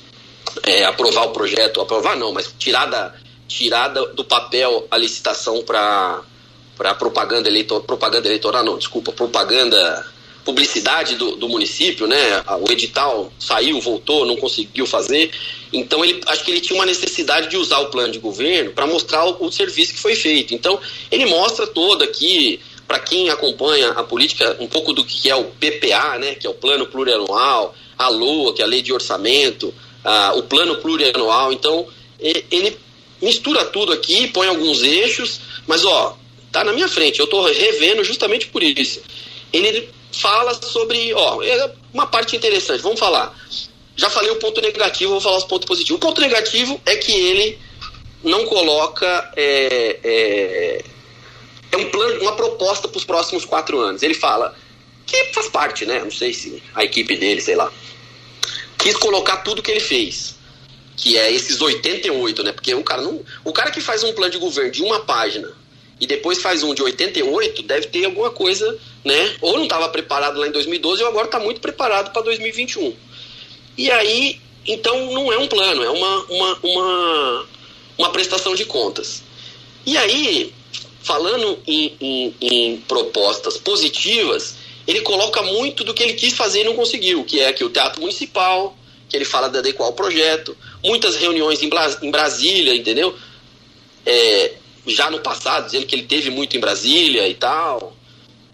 é, 0.64 0.84
aprovar 0.84 1.26
o 1.26 1.30
projeto, 1.30 1.80
aprovar 1.80 2.16
não, 2.16 2.32
mas 2.32 2.52
tirar, 2.58 2.86
da, 2.86 3.14
tirar 3.46 3.88
do 3.88 4.24
papel 4.24 4.86
a 4.90 4.98
licitação 4.98 5.62
para 5.62 6.22
para 6.76 6.94
propaganda 6.94 7.48
eleitoral, 7.48 7.82
propaganda 7.82 8.28
eleitoral 8.28 8.64
não, 8.64 8.78
desculpa, 8.78 9.10
propaganda, 9.10 10.06
publicidade 10.44 11.16
do, 11.16 11.34
do 11.34 11.48
município, 11.48 12.06
né? 12.06 12.16
O 12.60 12.70
edital 12.70 13.32
saiu, 13.36 13.80
voltou, 13.80 14.24
não 14.24 14.36
conseguiu 14.36 14.86
fazer. 14.86 15.32
Então 15.72 16.04
ele 16.04 16.20
acho 16.26 16.44
que 16.44 16.52
ele 16.52 16.60
tinha 16.60 16.78
uma 16.78 16.86
necessidade 16.86 17.50
de 17.50 17.56
usar 17.56 17.80
o 17.80 17.90
plano 17.90 18.12
de 18.12 18.20
governo 18.20 18.70
para 18.70 18.86
mostrar 18.86 19.24
o, 19.24 19.46
o, 19.46 19.50
serviço 19.50 19.92
que 19.92 19.98
foi 19.98 20.14
feito. 20.14 20.54
Então 20.54 20.78
ele 21.10 21.26
mostra 21.26 21.66
todo 21.66 22.04
aqui 22.04 22.60
para 22.88 22.98
quem 22.98 23.28
acompanha 23.28 23.90
a 23.90 24.02
política 24.02 24.56
um 24.58 24.66
pouco 24.66 24.94
do 24.94 25.04
que 25.04 25.28
é 25.28 25.36
o 25.36 25.44
PPA, 25.44 26.18
né? 26.18 26.34
Que 26.34 26.46
é 26.46 26.50
o 26.50 26.54
plano 26.54 26.86
plurianual, 26.86 27.74
a 27.98 28.08
LOA, 28.08 28.54
que 28.54 28.62
é 28.62 28.64
a 28.64 28.68
lei 28.68 28.80
de 28.80 28.94
orçamento, 28.94 29.74
o 30.34 30.42
plano 30.44 30.76
plurianual. 30.76 31.52
Então, 31.52 31.86
ele 32.18 32.78
mistura 33.20 33.66
tudo 33.66 33.92
aqui, 33.92 34.28
põe 34.28 34.46
alguns 34.48 34.82
eixos, 34.82 35.38
mas 35.66 35.84
ó, 35.84 36.16
tá 36.50 36.64
na 36.64 36.72
minha 36.72 36.88
frente, 36.88 37.18
eu 37.18 37.26
estou 37.26 37.44
revendo 37.44 38.02
justamente 38.02 38.46
por 38.46 38.62
isso. 38.62 39.02
Ele 39.52 39.90
fala 40.10 40.54
sobre, 40.54 41.12
ó, 41.12 41.42
é 41.42 41.70
uma 41.92 42.06
parte 42.06 42.36
interessante, 42.36 42.80
vamos 42.80 42.98
falar. 42.98 43.36
Já 43.96 44.08
falei 44.08 44.30
o 44.30 44.36
ponto 44.36 44.60
negativo, 44.62 45.12
vou 45.12 45.20
falar 45.20 45.36
os 45.36 45.44
pontos 45.44 45.66
positivos. 45.66 45.96
O 45.96 46.06
ponto 46.06 46.20
negativo 46.20 46.80
é 46.86 46.96
que 46.96 47.12
ele 47.12 47.58
não 48.22 48.46
coloca 48.46 49.32
é, 49.36 49.98
é, 50.02 50.84
é 51.72 51.76
um 51.76 51.90
plano, 51.90 52.22
uma 52.22 52.32
proposta 52.32 52.88
para 52.88 52.98
os 52.98 53.04
próximos 53.04 53.44
quatro 53.44 53.78
anos. 53.78 54.02
Ele 54.02 54.14
fala 54.14 54.56
que 55.06 55.32
faz 55.32 55.48
parte, 55.48 55.86
né? 55.86 56.00
Não 56.00 56.10
sei 56.10 56.32
se 56.32 56.62
a 56.74 56.84
equipe 56.84 57.16
dele, 57.16 57.40
sei 57.40 57.56
lá 57.56 57.72
quis 58.78 58.96
colocar 58.96 59.38
tudo 59.38 59.62
que 59.62 59.70
ele 59.70 59.80
fez. 59.80 60.36
Que 60.96 61.18
é 61.18 61.30
esses 61.32 61.60
88, 61.60 62.42
né? 62.42 62.52
Porque 62.52 62.74
o 62.74 62.82
cara 62.82 63.02
não. 63.02 63.20
O 63.44 63.52
cara 63.52 63.70
que 63.70 63.80
faz 63.80 64.02
um 64.02 64.12
plano 64.12 64.32
de 64.32 64.38
governo 64.38 64.70
de 64.70 64.82
uma 64.82 65.00
página 65.00 65.52
e 66.00 66.06
depois 66.06 66.40
faz 66.40 66.62
um 66.62 66.74
de 66.74 66.82
88, 66.82 67.62
deve 67.62 67.86
ter 67.88 68.04
alguma 68.04 68.30
coisa, 68.30 68.78
né? 69.04 69.36
Ou 69.40 69.56
não 69.56 69.64
estava 69.64 69.88
preparado 69.88 70.38
lá 70.38 70.46
em 70.46 70.52
2012 70.52 71.02
ou 71.02 71.08
agora 71.08 71.26
está 71.26 71.38
muito 71.38 71.60
preparado 71.60 72.12
para 72.12 72.22
2021. 72.22 72.94
E 73.76 73.90
aí, 73.90 74.40
então 74.66 75.12
não 75.12 75.32
é 75.32 75.38
um 75.38 75.46
plano, 75.46 75.84
é 75.84 75.90
uma, 75.90 76.24
uma, 76.24 76.58
uma, 76.62 77.46
uma 77.96 78.10
prestação 78.10 78.54
de 78.54 78.64
contas. 78.64 79.22
E 79.86 79.96
aí, 79.96 80.52
falando 81.02 81.58
em, 81.66 81.96
em, 82.00 82.34
em 82.40 82.76
propostas 82.78 83.56
positivas, 83.56 84.56
ele 84.86 85.00
coloca 85.02 85.42
muito 85.42 85.84
do 85.84 85.92
que 85.92 86.02
ele 86.02 86.14
quis 86.14 86.34
fazer 86.34 86.62
e 86.62 86.64
não 86.64 86.74
conseguiu, 86.74 87.24
que 87.24 87.40
é 87.40 87.48
aqui 87.48 87.62
o 87.62 87.70
Teatro 87.70 88.00
Municipal, 88.00 88.76
que 89.08 89.16
ele 89.16 89.24
fala 89.24 89.48
de 89.48 89.58
adequar 89.58 89.88
o 89.88 89.92
projeto, 89.92 90.56
muitas 90.84 91.16
reuniões 91.16 91.62
em, 91.62 91.70
em 92.02 92.10
Brasília, 92.10 92.74
entendeu? 92.74 93.14
É, 94.04 94.54
já 94.86 95.10
no 95.10 95.20
passado, 95.20 95.66
dizendo 95.66 95.86
que 95.86 95.94
ele 95.94 96.04
teve 96.04 96.30
muito 96.30 96.56
em 96.56 96.60
Brasília 96.60 97.28
e 97.28 97.34
tal, 97.34 97.94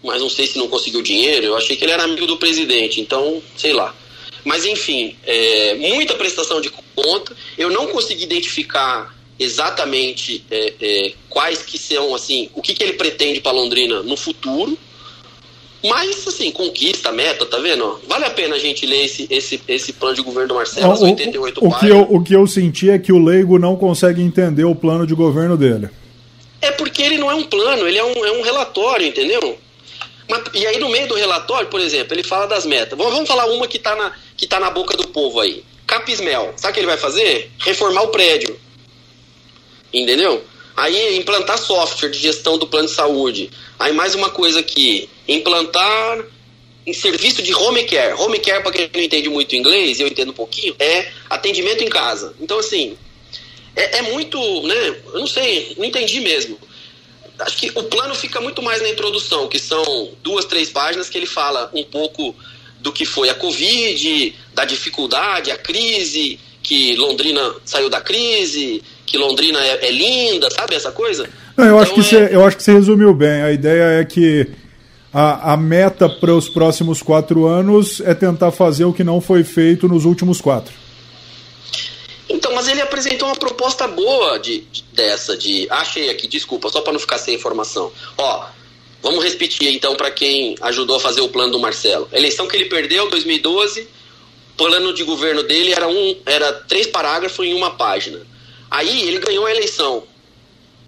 mas 0.03 0.21
não 0.21 0.29
sei 0.29 0.45
se 0.45 0.57
não 0.57 0.67
conseguiu 0.67 1.01
dinheiro, 1.01 1.47
eu 1.47 1.57
achei 1.57 1.75
que 1.75 1.83
ele 1.83 1.91
era 1.91 2.03
amigo 2.03 2.27
do 2.27 2.37
presidente, 2.37 2.99
então, 2.99 3.41
sei 3.57 3.73
lá. 3.73 3.95
Mas 4.43 4.65
enfim, 4.65 5.15
é, 5.23 5.75
muita 5.75 6.13
prestação 6.13 6.61
de 6.61 6.69
conta, 6.95 7.35
eu 7.57 7.69
não 7.69 7.87
consegui 7.87 8.23
identificar 8.23 9.14
exatamente 9.39 10.43
é, 10.49 10.73
é 10.81 11.13
quais 11.29 11.61
que 11.63 11.77
são, 11.77 12.15
assim, 12.15 12.49
o 12.53 12.61
que, 12.61 12.73
que 12.73 12.83
ele 12.83 12.93
pretende 12.93 13.41
para 13.41 13.51
Londrina 13.51 14.01
no 14.03 14.15
futuro, 14.15 14.77
mas, 15.87 16.27
assim, 16.27 16.49
conquista, 16.51 17.11
meta, 17.11 17.45
tá 17.45 17.59
vendo? 17.59 17.99
Vale 18.07 18.25
a 18.25 18.29
pena 18.31 18.55
a 18.55 18.59
gente 18.59 18.85
ler 18.85 19.05
esse, 19.05 19.27
esse, 19.29 19.61
esse 19.67 19.93
plano 19.93 20.15
de 20.15 20.21
governo 20.23 20.49
do 20.49 20.55
Marcelo, 20.55 20.91
as 20.91 21.01
88 21.01 21.63
o, 21.63 21.67
o 21.67 21.79
que 21.79 21.87
eu 21.87 22.07
O 22.09 22.23
que 22.23 22.33
eu 22.35 22.47
senti 22.47 22.89
é 22.89 22.97
que 22.97 23.11
o 23.11 23.23
leigo 23.23 23.59
não 23.59 23.75
consegue 23.75 24.21
entender 24.21 24.63
o 24.63 24.75
plano 24.75 25.05
de 25.05 25.13
governo 25.13 25.55
dele. 25.55 25.89
É 26.59 26.71
porque 26.71 27.03
ele 27.03 27.19
não 27.19 27.29
é 27.29 27.35
um 27.35 27.43
plano, 27.43 27.87
ele 27.87 27.99
é 27.99 28.03
um, 28.03 28.25
é 28.25 28.31
um 28.31 28.41
relatório, 28.41 29.05
entendeu? 29.05 29.59
Mas, 30.27 30.41
e 30.55 30.65
aí, 30.65 30.79
no 30.79 30.89
meio 30.89 31.07
do 31.07 31.13
relatório, 31.13 31.67
por 31.67 31.79
exemplo, 31.79 32.15
ele 32.15 32.23
fala 32.23 32.47
das 32.47 32.65
metas. 32.65 32.97
Vamos, 32.97 33.13
vamos 33.13 33.27
falar 33.27 33.45
uma 33.45 33.67
que 33.67 33.77
tá, 33.77 33.95
na, 33.95 34.11
que 34.35 34.47
tá 34.47 34.59
na 34.59 34.71
boca 34.71 34.97
do 34.97 35.07
povo 35.09 35.39
aí. 35.39 35.63
Capismel. 35.85 36.53
Sabe 36.55 36.71
o 36.71 36.73
que 36.73 36.79
ele 36.79 36.87
vai 36.87 36.97
fazer? 36.97 37.51
Reformar 37.59 38.01
o 38.01 38.07
prédio. 38.07 38.59
Entendeu? 40.01 40.43
Aí, 40.75 41.17
implantar 41.17 41.57
software 41.57 42.09
de 42.09 42.19
gestão 42.19 42.57
do 42.57 42.67
plano 42.67 42.87
de 42.87 42.93
saúde. 42.93 43.49
Aí, 43.79 43.93
mais 43.93 44.13
uma 44.13 44.29
coisa 44.29 44.59
aqui 44.59 45.09
implantar 45.27 46.25
em 46.85 46.93
serviço 46.93 47.41
de 47.41 47.53
home 47.53 47.83
care. 47.85 48.13
Home 48.19 48.39
care, 48.39 48.61
para 48.61 48.73
quem 48.73 48.89
não 48.93 49.01
entende 49.01 49.29
muito 49.29 49.55
inglês, 49.55 49.99
eu 49.99 50.07
entendo 50.07 50.29
um 50.29 50.35
pouquinho, 50.35 50.75
é 50.77 51.11
atendimento 51.29 51.81
em 51.81 51.87
casa. 51.87 52.35
Então, 52.41 52.59
assim, 52.59 52.97
é, 53.75 53.99
é, 53.99 54.01
muito, 54.01 54.37
né? 54.63 54.97
Eu 55.13 55.19
não 55.19 55.27
sei, 55.27 55.73
não 55.77 55.85
entendi 55.85 56.19
mesmo. 56.19 56.59
Acho 57.39 57.57
que 57.57 57.71
o 57.73 57.83
plano 57.83 58.13
fica 58.13 58.39
muito 58.41 58.61
mais 58.61 58.81
na 58.81 58.89
introdução, 58.89 59.47
que 59.47 59.59
são 59.59 60.11
duas, 60.21 60.45
três 60.45 60.69
páginas 60.69 61.09
que 61.09 61.17
ele 61.17 61.25
fala 61.25 61.69
um 61.73 61.83
pouco 61.83 62.35
do 62.79 62.91
que 62.91 63.05
foi 63.05 63.29
a 63.29 63.35
Covid, 63.35 64.35
da 64.53 64.63
dificuldade, 64.63 65.51
a 65.51 65.57
crise, 65.57 66.39
que 66.65 66.95
Londrina 66.95 67.53
saiu 67.63 67.91
da 67.91 68.01
crise, 68.01 68.81
que 69.05 69.19
Londrina 69.19 69.63
é, 69.63 69.87
é 69.87 69.91
linda, 69.91 70.49
sabe 70.49 70.73
essa 70.73 70.91
coisa? 70.91 71.29
Não, 71.55 71.63
eu, 71.63 71.71
então, 71.71 71.79
acho 71.79 71.93
que 71.93 71.99
é... 71.99 72.03
você, 72.03 72.35
eu 72.35 72.43
acho 72.43 72.57
que 72.57 72.63
você 72.63 72.73
resumiu 72.73 73.13
bem. 73.13 73.43
A 73.43 73.51
ideia 73.51 74.01
é 74.01 74.03
que 74.03 74.47
a, 75.13 75.53
a 75.53 75.57
meta 75.57 76.09
para 76.09 76.33
os 76.33 76.49
próximos 76.49 77.03
quatro 77.03 77.45
anos 77.45 78.01
é 78.01 78.15
tentar 78.15 78.51
fazer 78.51 78.83
o 78.83 78.91
que 78.91 79.03
não 79.03 79.21
foi 79.21 79.43
feito 79.43 79.87
nos 79.87 80.05
últimos 80.05 80.41
quatro. 80.41 80.73
Então, 82.27 82.55
mas 82.55 82.67
ele 82.67 82.81
apresentou 82.81 83.27
uma 83.27 83.35
proposta 83.35 83.87
boa 83.87 84.39
de, 84.39 84.61
de 84.61 84.83
dessa, 84.91 85.37
de. 85.37 85.67
Achei 85.69 86.09
aqui, 86.09 86.27
desculpa, 86.27 86.69
só 86.69 86.81
para 86.81 86.93
não 86.93 86.99
ficar 86.99 87.19
sem 87.19 87.35
informação. 87.35 87.91
Ó, 88.17 88.47
vamos 89.03 89.23
repetir 89.23 89.71
então 89.75 89.95
para 89.95 90.09
quem 90.09 90.55
ajudou 90.61 90.95
a 90.95 90.99
fazer 90.99 91.21
o 91.21 91.29
plano 91.29 91.51
do 91.51 91.59
Marcelo. 91.59 92.09
A 92.11 92.17
eleição 92.17 92.47
que 92.47 92.57
ele 92.57 92.65
perdeu, 92.65 93.07
2012, 93.07 93.81
o 93.81 93.87
plano 94.57 94.93
de 94.93 95.03
governo 95.03 95.43
dele 95.43 95.71
era, 95.73 95.87
um, 95.87 96.15
era 96.25 96.53
três 96.53 96.87
parágrafos 96.87 97.45
em 97.45 97.53
uma 97.53 97.71
página. 97.71 98.21
Aí 98.69 99.07
ele 99.07 99.19
ganhou 99.19 99.45
a 99.45 99.51
eleição 99.51 100.03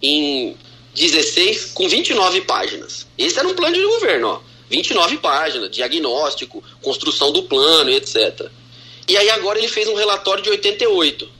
em 0.02 0.56
16 0.96 1.72
com 1.74 1.88
29 1.88 2.42
páginas. 2.42 3.08
Esse 3.18 3.40
era 3.40 3.48
um 3.48 3.54
plano 3.54 3.76
de 3.76 3.84
governo, 3.84 4.28
ó. 4.28 4.42
29 4.70 5.18
páginas, 5.18 5.72
diagnóstico, 5.72 6.64
construção 6.82 7.32
do 7.32 7.44
plano, 7.44 7.90
etc. 7.90 8.50
E 9.08 9.16
aí 9.16 9.30
agora 9.30 9.58
ele 9.58 9.70
fez 9.70 9.88
um 9.88 9.96
relatório 9.96 10.44
de 10.44 10.50
88. 10.50 11.37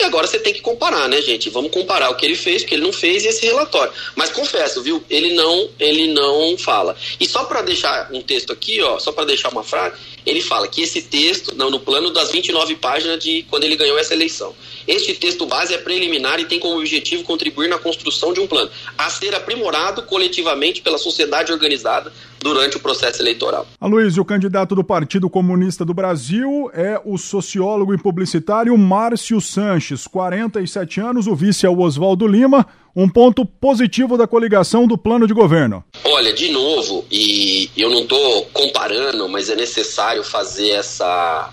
E 0.00 0.04
agora 0.04 0.26
você 0.26 0.38
tem 0.38 0.54
que 0.54 0.62
comparar, 0.62 1.10
né, 1.10 1.20
gente? 1.20 1.50
Vamos 1.50 1.70
comparar 1.70 2.08
o 2.08 2.14
que 2.14 2.24
ele 2.24 2.34
fez, 2.34 2.62
o 2.62 2.66
que 2.66 2.74
ele 2.74 2.82
não 2.82 2.92
fez 2.92 3.22
e 3.22 3.28
esse 3.28 3.44
relatório. 3.44 3.92
Mas 4.16 4.30
confesso, 4.30 4.82
viu? 4.82 5.04
Ele 5.10 5.34
não, 5.34 5.68
ele 5.78 6.06
não 6.14 6.56
fala. 6.56 6.96
E 7.20 7.28
só 7.28 7.44
para 7.44 7.60
deixar 7.60 8.08
um 8.10 8.22
texto 8.22 8.50
aqui, 8.50 8.80
ó, 8.80 8.98
só 8.98 9.12
para 9.12 9.26
deixar 9.26 9.50
uma 9.50 9.62
frase, 9.62 9.96
ele 10.24 10.40
fala 10.40 10.68
que 10.68 10.80
esse 10.80 11.02
texto, 11.02 11.54
não, 11.54 11.70
no 11.70 11.80
plano 11.80 12.10
das 12.10 12.30
29 12.30 12.76
páginas 12.76 13.22
de 13.22 13.44
quando 13.50 13.64
ele 13.64 13.76
ganhou 13.76 13.98
essa 13.98 14.14
eleição. 14.14 14.54
Este 14.86 15.14
texto 15.14 15.44
base 15.44 15.74
é 15.74 15.78
preliminar 15.78 16.40
e 16.40 16.46
tem 16.46 16.58
como 16.58 16.78
objetivo 16.78 17.22
contribuir 17.24 17.68
na 17.68 17.78
construção 17.78 18.32
de 18.32 18.40
um 18.40 18.46
plano 18.46 18.70
a 18.96 19.10
ser 19.10 19.34
aprimorado 19.34 20.02
coletivamente 20.04 20.80
pela 20.80 20.96
sociedade 20.96 21.52
organizada 21.52 22.12
durante 22.38 22.76
o 22.76 22.80
processo 22.80 23.20
eleitoral. 23.20 23.66
Aloysio, 23.80 24.22
o 24.22 24.26
candidato 24.26 24.74
do 24.74 24.82
Partido 24.82 25.28
Comunista 25.28 25.84
do 25.84 25.92
Brasil 25.92 26.70
é 26.72 27.00
o 27.04 27.18
sociólogo 27.18 27.92
e 27.92 27.98
publicitário 27.98 28.76
Márcio 28.78 29.40
Sanches, 29.40 29.89
47 30.06 31.00
anos, 31.00 31.26
o 31.26 31.34
vice 31.34 31.66
é 31.66 31.68
o 31.68 31.80
Oswaldo 31.80 32.26
Lima. 32.26 32.66
Um 32.94 33.08
ponto 33.08 33.46
positivo 33.46 34.18
da 34.18 34.26
coligação 34.26 34.86
do 34.86 34.98
plano 34.98 35.26
de 35.26 35.32
governo. 35.32 35.84
Olha, 36.04 36.32
de 36.32 36.50
novo, 36.50 37.04
e 37.10 37.70
eu 37.76 37.88
não 37.88 38.02
estou 38.02 38.46
comparando, 38.46 39.28
mas 39.28 39.48
é 39.48 39.54
necessário 39.54 40.24
fazer 40.24 40.70
essa, 40.70 41.50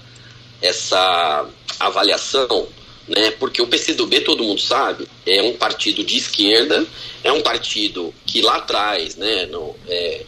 essa 0.61 1.45
avaliação 1.79 2.67
né? 3.07 3.31
Porque 3.31 3.61
o 3.61 3.67
PCdoB, 3.67 4.21
todo 4.21 4.43
mundo 4.43 4.59
sabe, 4.59 5.07
é 5.25 5.41
um 5.41 5.53
partido 5.53 6.03
de 6.03 6.17
esquerda, 6.17 6.85
é 7.23 7.31
um 7.31 7.41
partido 7.41 8.13
que 8.25 8.41
lá 8.41 8.57
atrás, 8.57 9.15
né, 9.15 9.45
no, 9.45 9.75
é, 9.87 10.23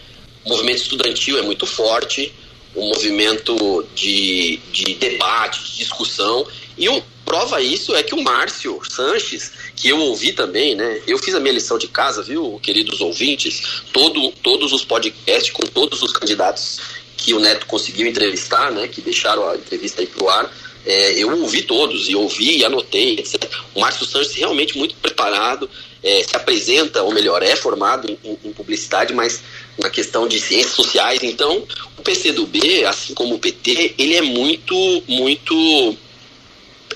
o 0.45 0.49
movimento 0.49 0.78
estudantil 0.78 1.38
é 1.38 1.41
muito 1.41 1.66
forte, 1.66 2.32
o 2.74 2.88
movimento 2.88 3.86
de, 3.93 4.57
de 4.72 4.95
debate, 4.95 5.64
de 5.64 5.78
discussão, 5.78 6.47
e 6.78 6.88
o, 6.88 7.03
prova 7.30 7.61
isso 7.61 7.95
é 7.95 8.01
que 8.01 8.15
o 8.15 8.23
Márcio 8.23 8.82
Sanches, 8.89 9.51
que 9.75 9.88
eu 9.88 9.99
ouvi 9.99 10.34
também, 10.34 10.73
né? 10.73 10.99
Eu 11.05 11.19
fiz 11.19 11.36
a 11.36 11.39
minha 11.39 11.53
lição 11.53 11.77
de 11.77 11.88
casa, 11.88 12.23
viu, 12.23 12.59
queridos 12.59 12.99
ouvintes? 13.01 13.84
Todo, 13.93 14.32
todos 14.41 14.73
os 14.73 14.84
podcasts 14.84 15.51
com 15.51 15.61
todos 15.61 16.01
os 16.01 16.11
candidatos 16.11 16.80
que 17.15 17.36
o 17.36 17.39
Neto 17.39 17.67
conseguiu 17.67 18.07
entrevistar, 18.07 18.71
né? 18.71 18.88
Que 18.88 18.99
deixaram 18.99 19.47
a 19.47 19.55
entrevista 19.55 20.01
aí 20.01 20.07
pro 20.07 20.27
ar 20.27 20.51
é, 20.86 21.21
eu 21.21 21.30
ouvi 21.39 21.61
todos, 21.61 22.09
e 22.09 22.15
ouvi 22.15 22.57
e 22.57 22.65
anotei, 22.65 23.19
etc. 23.19 23.43
O 23.75 23.82
Márcio 23.82 24.05
Santos 24.05 24.34
realmente 24.34 24.77
muito 24.77 24.95
preparado, 24.95 25.69
é, 26.01 26.23
se 26.23 26.36
apresenta, 26.36 27.03
ou 27.03 27.13
melhor, 27.13 27.43
é 27.43 27.55
formado 27.55 28.09
em, 28.09 28.38
em, 28.43 28.53
publicidade, 28.53 29.13
mas 29.13 29.41
na 29.77 29.89
questão 29.89 30.27
de 30.27 30.39
ciências 30.39 30.73
sociais. 30.73 31.19
Então, 31.21 31.63
o 31.97 32.01
PCdoB, 32.01 32.86
assim 32.86 33.13
como 33.13 33.36
o 33.36 33.39
PT, 33.39 33.95
ele 33.97 34.15
é 34.15 34.21
muito, 34.21 35.03
muito 35.07 35.97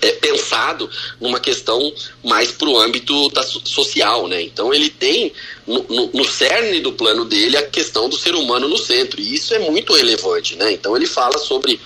é, 0.04 0.12
pensado 0.12 0.90
numa 1.20 1.40
questão 1.40 1.94
mais 2.24 2.52
para 2.52 2.68
o 2.68 2.78
âmbito 2.78 3.30
da 3.30 3.42
social, 3.44 4.28
né? 4.28 4.42
Então 4.42 4.74
ele 4.74 4.90
tem 4.90 5.32
no, 5.66 5.84
no, 5.84 6.10
no, 6.14 6.26
cerne 6.26 6.82
do 6.82 6.92
plano 6.92 7.24
dele 7.24 7.56
a 7.56 7.64
questão 7.64 8.10
do 8.10 8.18
ser 8.18 8.36
humano 8.36 8.68
no 8.68 8.78
centro 8.78 9.22
e 9.22 9.34
isso 9.34 9.54
é 9.54 9.60
muito 9.60 9.94
relevante, 9.94 10.56
né? 10.58 10.74
Então 10.74 10.96
ele 10.96 11.06
fala 11.06 11.38
sobre 11.38 11.80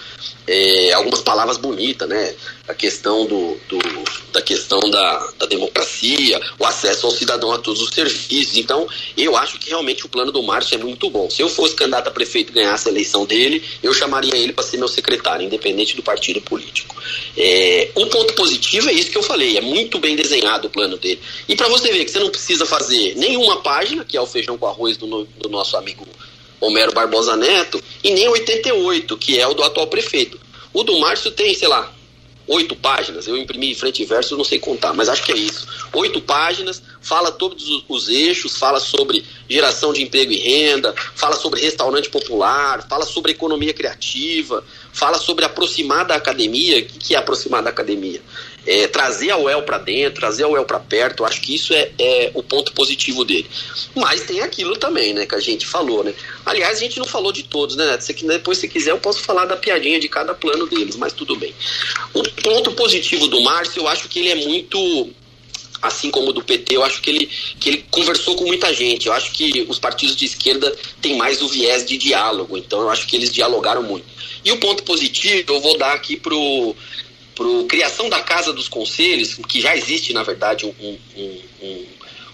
é, 0.48 0.94
algumas 0.94 1.22
palavras 1.22 1.58
bonitas, 1.58 2.08
né? 2.08 2.34
A 2.68 2.74
questão 2.74 3.26
do, 3.26 3.58
do 3.68 3.80
da 4.32 4.42
questão 4.42 4.80
da, 4.80 5.32
da, 5.40 5.46
democracia, 5.46 6.40
o 6.60 6.66
acesso 6.66 7.06
ao 7.06 7.12
cidadão 7.12 7.52
a 7.52 7.58
todos 7.58 7.82
os 7.82 7.90
serviços. 7.90 8.58
Então, 8.58 8.88
eu 9.18 9.36
acho 9.36 9.58
que 9.58 9.70
realmente 9.70 10.06
o 10.06 10.10
plano 10.10 10.32
do 10.32 10.44
Márcio 10.44 10.76
é 10.76 10.78
muito 10.78 11.10
bom. 11.10 11.30
Se 11.30 11.42
eu 11.42 11.50
fosse 11.50 11.76
candidato 11.76 12.10
a 12.10 12.12
prefeito 12.12 12.52
e 12.52 12.54
ganhasse 12.54 12.88
a 12.88 12.92
eleição 12.92 13.26
dele, 13.26 13.64
eu 13.82 13.94
chamaria 13.94 14.36
ele 14.36 14.54
para 14.54 14.64
ser 14.64 14.78
meu 14.78 14.88
secretário, 14.88 15.46
independente 15.46 15.96
do 15.96 16.04
partido 16.04 16.40
político. 16.42 16.96
É, 17.36 17.90
um 17.96 18.08
ponto 18.08 18.34
positivo 18.34 18.90
é 18.90 18.94
isso 18.94 19.10
que 19.10 19.18
eu 19.18 19.24
falei, 19.24 19.58
é 19.58 19.62
muito 19.62 19.98
bem 19.98 20.16
desenhado 20.16 20.68
o 20.68 20.70
plano 20.70 20.98
dele. 20.98 21.20
E 21.48 21.56
para 21.56 21.68
você 21.68 21.92
ver 21.92 22.06
que 22.06 22.12
você 22.12 22.20
não 22.20 22.30
precisa 22.30 22.66
fazer 22.66 23.16
nenhuma 23.16 23.62
página, 23.62 24.06
que 24.06 24.16
é 24.16 24.22
o 24.22 24.28
feijão 24.28 24.58
com 24.58 24.68
arroz 24.68 24.98
do, 24.98 25.26
do 25.26 25.50
nosso 25.50 25.76
amigo 25.78 26.08
Homero 26.60 26.94
Barbosa 26.94 27.36
Neto, 27.36 27.82
e 28.04 28.12
nem 28.12 28.28
88, 28.28 29.18
que 29.18 29.40
é 29.40 29.48
o 29.48 29.54
do 29.54 29.64
atual 29.64 29.88
prefeito. 29.88 30.40
O 30.74 30.84
do 30.84 31.00
Márcio 31.00 31.32
tem, 31.32 31.54
sei 31.54 31.68
lá, 31.68 31.92
oito 32.48 32.76
páginas. 32.76 33.28
Eu 33.28 33.38
imprimi 33.38 33.76
frente 33.76 34.02
e 34.02 34.06
verso, 34.06 34.38
não 34.38 34.44
sei 34.44 34.58
contar, 34.58 34.94
mas 34.94 35.10
acho 35.10 35.24
que 35.24 35.32
é 35.32 35.36
isso. 35.36 35.68
Oito 35.94 36.22
páginas, 36.22 36.82
fala 37.02 37.32
todos 37.32 37.68
os, 37.70 37.84
os, 37.88 38.08
eixos, 38.08 38.56
fala 38.56 38.80
sobre 38.80 39.24
geração 39.50 39.94
de 39.94 40.02
emprego 40.02 40.32
e 40.32 40.38
renda, 40.38 40.94
fala 41.16 41.36
sobre 41.36 41.62
restaurante 41.62 42.10
popular, 42.10 42.88
fala 42.88 43.06
sobre 43.06 43.32
economia 43.32 43.74
criativa, 43.74 44.64
fala 44.94 45.18
sobre 45.20 45.46
aproximar 45.46 46.06
da 46.06 46.16
academia. 46.16 46.80
O 46.80 46.86
que 46.86 47.14
é 47.14 47.18
aproximar 47.18 47.62
da 47.62 47.70
academia? 47.70 48.22
É, 48.68 48.86
trazer 48.88 49.32
a 49.32 49.38
UEL 49.38 49.64
para 49.64 49.78
dentro, 49.78 50.20
trazer 50.20 50.44
a 50.44 50.48
UEL 50.50 50.66
para 50.66 50.80
perto, 50.80 51.24
acho 51.24 51.42
que 51.42 51.56
isso 51.56 51.74
é, 51.74 51.90
é, 51.98 52.32
o 52.34 52.44
ponto 52.44 52.74
positivo 52.74 53.24
dele. 53.24 53.48
Mas 53.96 54.22
tem 54.22 54.42
aquilo 54.42 54.76
também, 54.76 55.14
né, 55.14 55.26
que 55.26 55.34
a 55.34 55.40
gente 55.40 55.66
falou, 55.66 56.04
né? 56.04 56.14
Aliás, 56.46 56.78
a 56.78 56.82
gente 56.82 57.00
não 57.00 57.06
falou 57.06 57.32
de 57.32 57.44
todos, 57.44 57.78
né, 57.78 57.98
Se, 58.02 58.14
depois, 58.14 58.58
se 58.58 58.68
quiser, 58.68 58.92
eu 58.92 58.98
posso 58.98 59.22
falar 59.22 59.46
da 59.46 59.56
piadinha 59.56 60.00
de 60.00 60.10
cada 60.10 60.34
plano 60.34 60.68
deles, 60.68 60.98
mas 60.98 61.14
tudo 61.14 61.36
bem. 61.38 61.56
O 62.14 62.22
ponto 62.44 62.74
positivo 62.74 63.28
do 63.28 63.42
Márcio, 63.42 63.82
eu 63.82 63.88
acho 63.88 64.10
que 64.10 64.20
ele 64.20 64.30
é 64.30 64.36
muito 64.36 65.10
assim 65.80 66.10
como 66.10 66.34
do 66.34 66.44
PT, 66.44 66.76
eu 66.76 66.84
acho 66.84 67.00
que 67.02 67.10
ele, 67.10 67.30
que 67.60 67.70
ele 67.70 67.86
conversou 67.92 68.36
com 68.36 68.46
muita 68.46 68.74
gente. 68.74 69.08
Eu 69.08 69.14
acho 69.14 69.32
que 69.32 69.66
os 69.70 69.78
partidos 69.78 70.16
de 70.16 70.26
esquerda 70.26 70.76
têm 71.00 71.16
mais 71.16 71.42
o 71.42 71.48
viés 71.48 71.86
de 71.86 71.98
diálogo, 71.98 72.58
então 72.58 72.82
eu 72.82 72.90
acho 72.90 73.08
que 73.08 73.16
eles 73.16 73.32
dialogaram 73.32 73.84
muito. 73.84 74.06
E 74.44 74.52
o 74.52 74.58
ponto 74.58 74.84
positivo 74.84 75.54
eu 75.54 75.62
vou 75.62 75.78
dar 75.78 75.94
aqui 75.94 76.18
pro 76.18 76.76
para 77.38 77.68
criação 77.68 78.10
da 78.10 78.22
Casa 78.22 78.52
dos 78.52 78.68
Conselhos, 78.68 79.36
que 79.48 79.62
já 79.62 79.78
existe, 79.78 80.12
na 80.12 80.24
verdade, 80.24 80.66
um, 80.66 80.74
um, 80.80 81.42
um, 81.62 81.86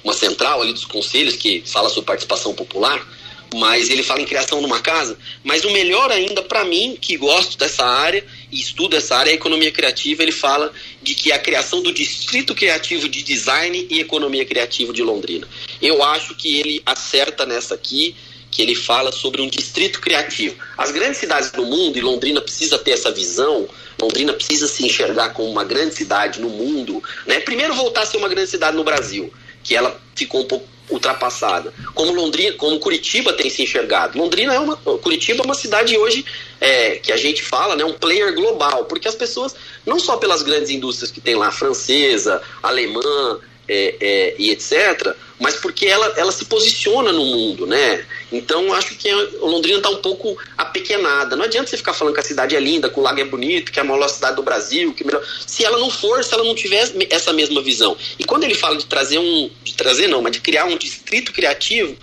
uma 0.04 0.14
central 0.14 0.62
ali 0.62 0.72
dos 0.72 0.86
conselhos 0.86 1.36
que 1.36 1.62
fala 1.66 1.90
sobre 1.90 2.08
participação 2.08 2.54
popular, 2.54 3.06
mas 3.54 3.90
ele 3.90 4.02
fala 4.02 4.22
em 4.22 4.26
criação 4.26 4.60
de 4.60 4.66
uma 4.66 4.80
casa. 4.80 5.18
Mas 5.44 5.64
o 5.66 5.72
melhor 5.72 6.10
ainda, 6.12 6.42
para 6.42 6.64
mim, 6.64 6.98
que 7.00 7.18
gosto 7.18 7.58
dessa 7.58 7.86
área 7.86 8.26
e 8.52 8.60
estudo 8.60 8.96
essa 8.96 9.16
área, 9.16 9.30
é 9.30 9.34
a 9.34 9.36
economia 9.36 9.72
criativa, 9.72 10.24
ele 10.24 10.32
fala 10.32 10.72
de 11.02 11.14
que 11.14 11.32
a 11.32 11.38
criação 11.38 11.82
do 11.82 11.92
Distrito 11.92 12.56
Criativo 12.56 13.08
de 13.10 13.22
Design 13.22 13.88
e 13.90 14.00
Economia 14.00 14.46
Criativa 14.46 14.94
de 14.94 15.04
Londrina. 15.04 15.48
Eu 15.82 16.02
acho 16.02 16.34
que 16.36 16.60
ele 16.60 16.82
acerta 16.86 17.46
nessa 17.46 17.76
aqui, 17.76 18.16
que 18.54 18.62
ele 18.62 18.76
fala 18.76 19.12
sobre 19.12 19.42
um 19.42 19.50
distrito 19.50 20.00
criativo. 20.00 20.56
As 20.78 20.92
grandes 20.92 21.18
cidades 21.18 21.52
do 21.52 21.66
mundo, 21.66 21.98
e 21.98 22.02
Londrina 22.02 22.40
precisa 22.40 22.78
ter 22.78 22.92
essa 22.92 23.12
visão, 23.12 23.68
Londrina 24.00 24.32
precisa 24.32 24.68
se 24.68 24.86
enxergar 24.86 25.30
como 25.30 25.50
uma 25.50 25.64
grande 25.64 25.96
cidade 25.96 26.40
no 26.40 26.50
mundo, 26.50 27.02
né? 27.26 27.40
Primeiro 27.40 27.74
voltar 27.74 28.04
a 28.04 28.06
ser 28.06 28.18
uma 28.18 28.30
grande 28.30 28.52
cidade 28.52 28.78
no 28.78 28.84
Brasil, 28.84 29.34
que 29.64 29.76
ela 29.76 30.00
ficou 30.16 30.42
um 30.42 30.46
pouco 30.46 30.68
ultrapassada. 30.90 31.74
Como 31.96 32.14
Londrina, 32.14 32.54
como 32.54 32.80
Curitiba 32.80 33.34
tem 33.34 33.50
se 33.50 33.64
enxergado. 33.64 34.20
Londrina 34.20 34.54
é 34.54 34.60
uma, 34.60 34.76
Curitiba 34.76 35.42
é 35.42 35.46
uma 35.46 35.56
cidade 35.56 35.98
hoje 35.98 36.24
é, 36.62 36.98
que 36.98 37.12
a 37.12 37.18
gente 37.18 37.42
fala, 37.42 37.76
né, 37.76 37.84
um 37.84 37.94
player 37.94 38.36
global, 38.36 38.86
porque 38.86 39.08
as 39.08 39.16
pessoas 39.16 39.56
não 39.84 40.00
só 40.00 40.18
pelas 40.18 40.44
grandes 40.44 40.70
indústrias 40.70 41.10
que 41.10 41.20
tem 41.20 41.34
lá, 41.34 41.50
francesa, 41.50 42.42
alemã, 42.62 43.40
é, 43.74 43.96
é, 44.00 44.36
e 44.38 44.52
etc., 44.52 45.16
mas 45.40 45.56
porque 45.56 45.88
ela, 45.88 46.14
ela 46.16 46.32
se 46.32 46.46
posiciona 46.46 47.12
no 47.12 47.26
mundo, 47.26 47.66
né? 47.66 48.06
Então 48.32 48.72
acho 48.72 48.96
que 48.96 49.12
Londrina 49.42 49.78
está 49.78 49.90
um 49.90 49.98
pouco 49.98 50.38
apequenada. 50.58 51.36
Não 51.36 51.44
adianta 51.44 51.70
você 51.70 51.76
ficar 51.76 51.94
falando 51.94 52.14
que 52.14 52.20
a 52.20 52.24
cidade 52.24 52.56
é 52.56 52.60
linda, 52.60 52.90
que 52.90 53.00
o 53.00 53.04
lago 53.04 53.20
é 53.20 53.26
bonito, 53.26 53.72
que 53.72 53.80
é 53.80 53.82
a 53.82 53.86
maior 53.86 54.08
cidade 54.08 54.36
do 54.36 54.44
Brasil, 54.44 54.94
que 54.94 55.04
melhor. 55.04 55.22
Se 55.46 55.66
ela 55.66 55.78
não 55.78 55.90
for, 55.90 56.24
se 56.24 56.34
ela 56.34 56.44
não 56.44 56.56
tiver 56.56 56.90
essa 57.10 57.34
mesma 57.34 57.62
visão. 57.62 57.98
E 58.18 58.24
quando 58.24 58.44
ele 58.44 58.56
fala 58.56 58.78
de 58.78 58.86
trazer 58.86 59.18
um. 59.18 59.50
de 59.64 59.74
trazer 59.74 60.08
não, 60.08 60.22
mas 60.22 60.32
de 60.32 60.40
criar 60.40 60.66
um 60.66 60.78
distrito 60.78 61.34
criativo 61.34 61.98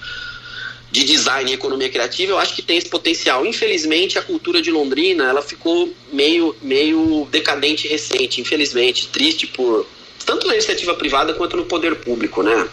de 0.90 1.04
design 1.04 1.50
e 1.50 1.54
economia 1.54 1.88
criativa, 1.88 2.32
eu 2.32 2.38
acho 2.38 2.54
que 2.54 2.62
tem 2.62 2.76
esse 2.76 2.88
potencial. 2.88 3.46
Infelizmente, 3.46 4.18
a 4.18 4.22
cultura 4.22 4.60
de 4.60 4.70
Londrina 4.70 5.28
ela 5.28 5.40
ficou 5.40 5.92
meio, 6.12 6.54
meio 6.60 7.28
decadente 7.30 7.86
recente, 7.86 8.40
infelizmente, 8.40 9.08
triste 9.08 9.46
por 9.46 9.86
tanto 10.24 10.46
na 10.46 10.54
iniciativa 10.54 10.94
privada 10.94 11.34
quanto 11.34 11.56
no 11.56 11.64
poder 11.64 11.96
público, 11.96 12.42
né? 12.42 12.68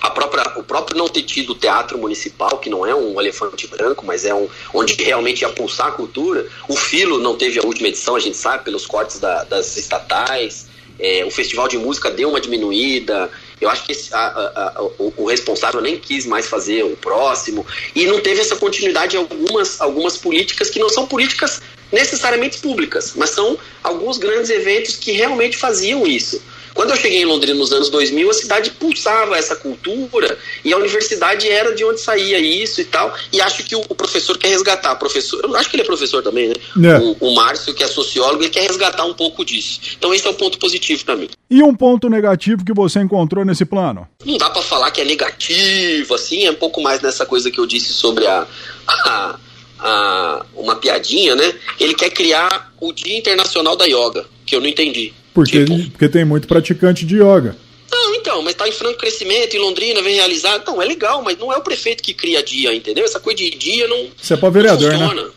A 0.00 0.10
própria, 0.10 0.58
o 0.58 0.62
próprio 0.62 0.96
não 0.96 1.08
ter 1.08 1.22
tido 1.22 1.50
o 1.50 1.54
teatro 1.54 1.98
municipal, 1.98 2.58
que 2.58 2.70
não 2.70 2.86
é 2.86 2.94
um 2.94 3.20
elefante 3.20 3.66
branco, 3.66 4.06
mas 4.06 4.24
é 4.24 4.34
um 4.34 4.48
onde 4.72 4.94
realmente 5.02 5.42
ia 5.42 5.48
pulsar 5.48 5.88
a 5.88 5.92
cultura. 5.92 6.46
O 6.68 6.76
Filo 6.76 7.18
não 7.18 7.36
teve 7.36 7.58
a 7.58 7.62
última 7.62 7.88
edição, 7.88 8.14
a 8.14 8.20
gente 8.20 8.36
sabe, 8.36 8.64
pelos 8.64 8.86
cortes 8.86 9.18
da, 9.18 9.44
das 9.44 9.76
estatais. 9.76 10.66
É, 11.00 11.24
o 11.24 11.30
festival 11.30 11.68
de 11.68 11.78
música 11.78 12.10
deu 12.10 12.28
uma 12.28 12.40
diminuída. 12.40 13.30
Eu 13.60 13.68
acho 13.70 13.84
que 13.84 13.92
esse, 13.92 14.12
a, 14.12 14.18
a, 14.18 14.72
a, 14.78 14.82
o, 14.82 15.14
o, 15.16 15.26
responsável 15.26 15.80
nem 15.80 15.96
quis 15.96 16.26
mais 16.26 16.46
fazer 16.46 16.84
o 16.84 16.96
próximo. 16.96 17.64
E 17.94 18.04
não 18.06 18.20
teve 18.20 18.40
essa 18.40 18.56
continuidade 18.56 19.16
em 19.16 19.20
algumas, 19.20 19.80
algumas 19.80 20.16
políticas 20.16 20.70
que 20.70 20.78
não 20.78 20.88
são 20.88 21.06
políticas 21.06 21.60
necessariamente 21.92 22.58
públicas, 22.58 23.14
mas 23.16 23.30
são 23.30 23.58
alguns 23.82 24.18
grandes 24.18 24.50
eventos 24.50 24.96
que 24.96 25.12
realmente 25.12 25.56
faziam 25.56 26.06
isso. 26.06 26.42
Quando 26.74 26.90
eu 26.90 26.96
cheguei 26.96 27.22
em 27.22 27.24
Londrina 27.24 27.58
nos 27.58 27.72
anos 27.72 27.90
2000, 27.90 28.30
a 28.30 28.34
cidade 28.34 28.70
pulsava 28.72 29.36
essa 29.36 29.56
cultura 29.56 30.38
e 30.64 30.72
a 30.72 30.76
universidade 30.76 31.48
era 31.48 31.74
de 31.74 31.84
onde 31.84 32.00
saía 32.00 32.38
isso 32.38 32.80
e 32.80 32.84
tal. 32.84 33.14
E 33.32 33.40
acho 33.40 33.64
que 33.64 33.74
o, 33.74 33.80
o 33.88 33.94
professor 33.94 34.36
quer 34.38 34.48
resgatar. 34.48 34.94
Professor, 34.96 35.40
eu 35.44 35.56
acho 35.56 35.68
que 35.68 35.76
ele 35.76 35.82
é 35.82 35.86
professor 35.86 36.22
também, 36.22 36.48
né? 36.48 36.54
É. 36.84 36.98
O, 36.98 37.28
o 37.28 37.34
Márcio, 37.34 37.74
que 37.74 37.82
é 37.82 37.88
sociólogo, 37.88 38.42
ele 38.42 38.50
quer 38.50 38.62
resgatar 38.62 39.04
um 39.04 39.14
pouco 39.14 39.44
disso. 39.44 39.80
Então 39.96 40.12
esse 40.14 40.26
é 40.26 40.30
o 40.30 40.34
ponto 40.34 40.58
positivo 40.58 41.04
para 41.04 41.16
mim. 41.16 41.28
E 41.50 41.62
um 41.62 41.74
ponto 41.74 42.08
negativo 42.08 42.64
que 42.64 42.72
você 42.72 43.00
encontrou 43.00 43.44
nesse 43.44 43.64
plano? 43.64 44.06
Não 44.24 44.36
dá 44.36 44.50
para 44.50 44.62
falar 44.62 44.90
que 44.90 45.00
é 45.00 45.04
negativo, 45.04 46.14
assim, 46.14 46.44
é 46.44 46.50
um 46.50 46.54
pouco 46.54 46.80
mais 46.80 47.00
nessa 47.00 47.24
coisa 47.24 47.50
que 47.50 47.58
eu 47.58 47.66
disse 47.66 47.92
sobre 47.92 48.26
a, 48.26 48.46
a, 48.86 49.38
a 49.78 50.46
uma 50.54 50.76
piadinha, 50.76 51.34
né? 51.34 51.54
Ele 51.80 51.94
quer 51.94 52.10
criar 52.10 52.72
o 52.80 52.92
Dia 52.92 53.16
Internacional 53.16 53.76
da 53.76 53.86
Yoga, 53.86 54.26
que 54.44 54.54
eu 54.54 54.60
não 54.60 54.68
entendi. 54.68 55.12
Porque, 55.38 55.64
tipo, 55.64 55.90
porque 55.90 56.08
tem 56.08 56.24
muito 56.24 56.48
praticante 56.48 57.06
de 57.06 57.14
yoga. 57.16 57.56
Não, 57.90 58.14
então, 58.16 58.42
mas 58.42 58.52
está 58.54 58.68
em 58.68 58.72
franco 58.72 58.98
crescimento, 58.98 59.54
em 59.54 59.60
Londrina, 59.60 60.02
vem 60.02 60.16
realizar. 60.16 60.60
Não, 60.66 60.82
é 60.82 60.84
legal, 60.84 61.22
mas 61.22 61.38
não 61.38 61.52
é 61.52 61.56
o 61.56 61.60
prefeito 61.60 62.02
que 62.02 62.12
cria 62.12 62.42
dia, 62.42 62.74
entendeu? 62.74 63.04
Essa 63.04 63.20
coisa 63.20 63.38
de 63.38 63.50
dia 63.50 63.86
não. 63.86 64.08
Isso 64.20 64.34
é 64.34 64.36
para 64.36 64.50
vereador, 64.50 64.98
né? 64.98 65.30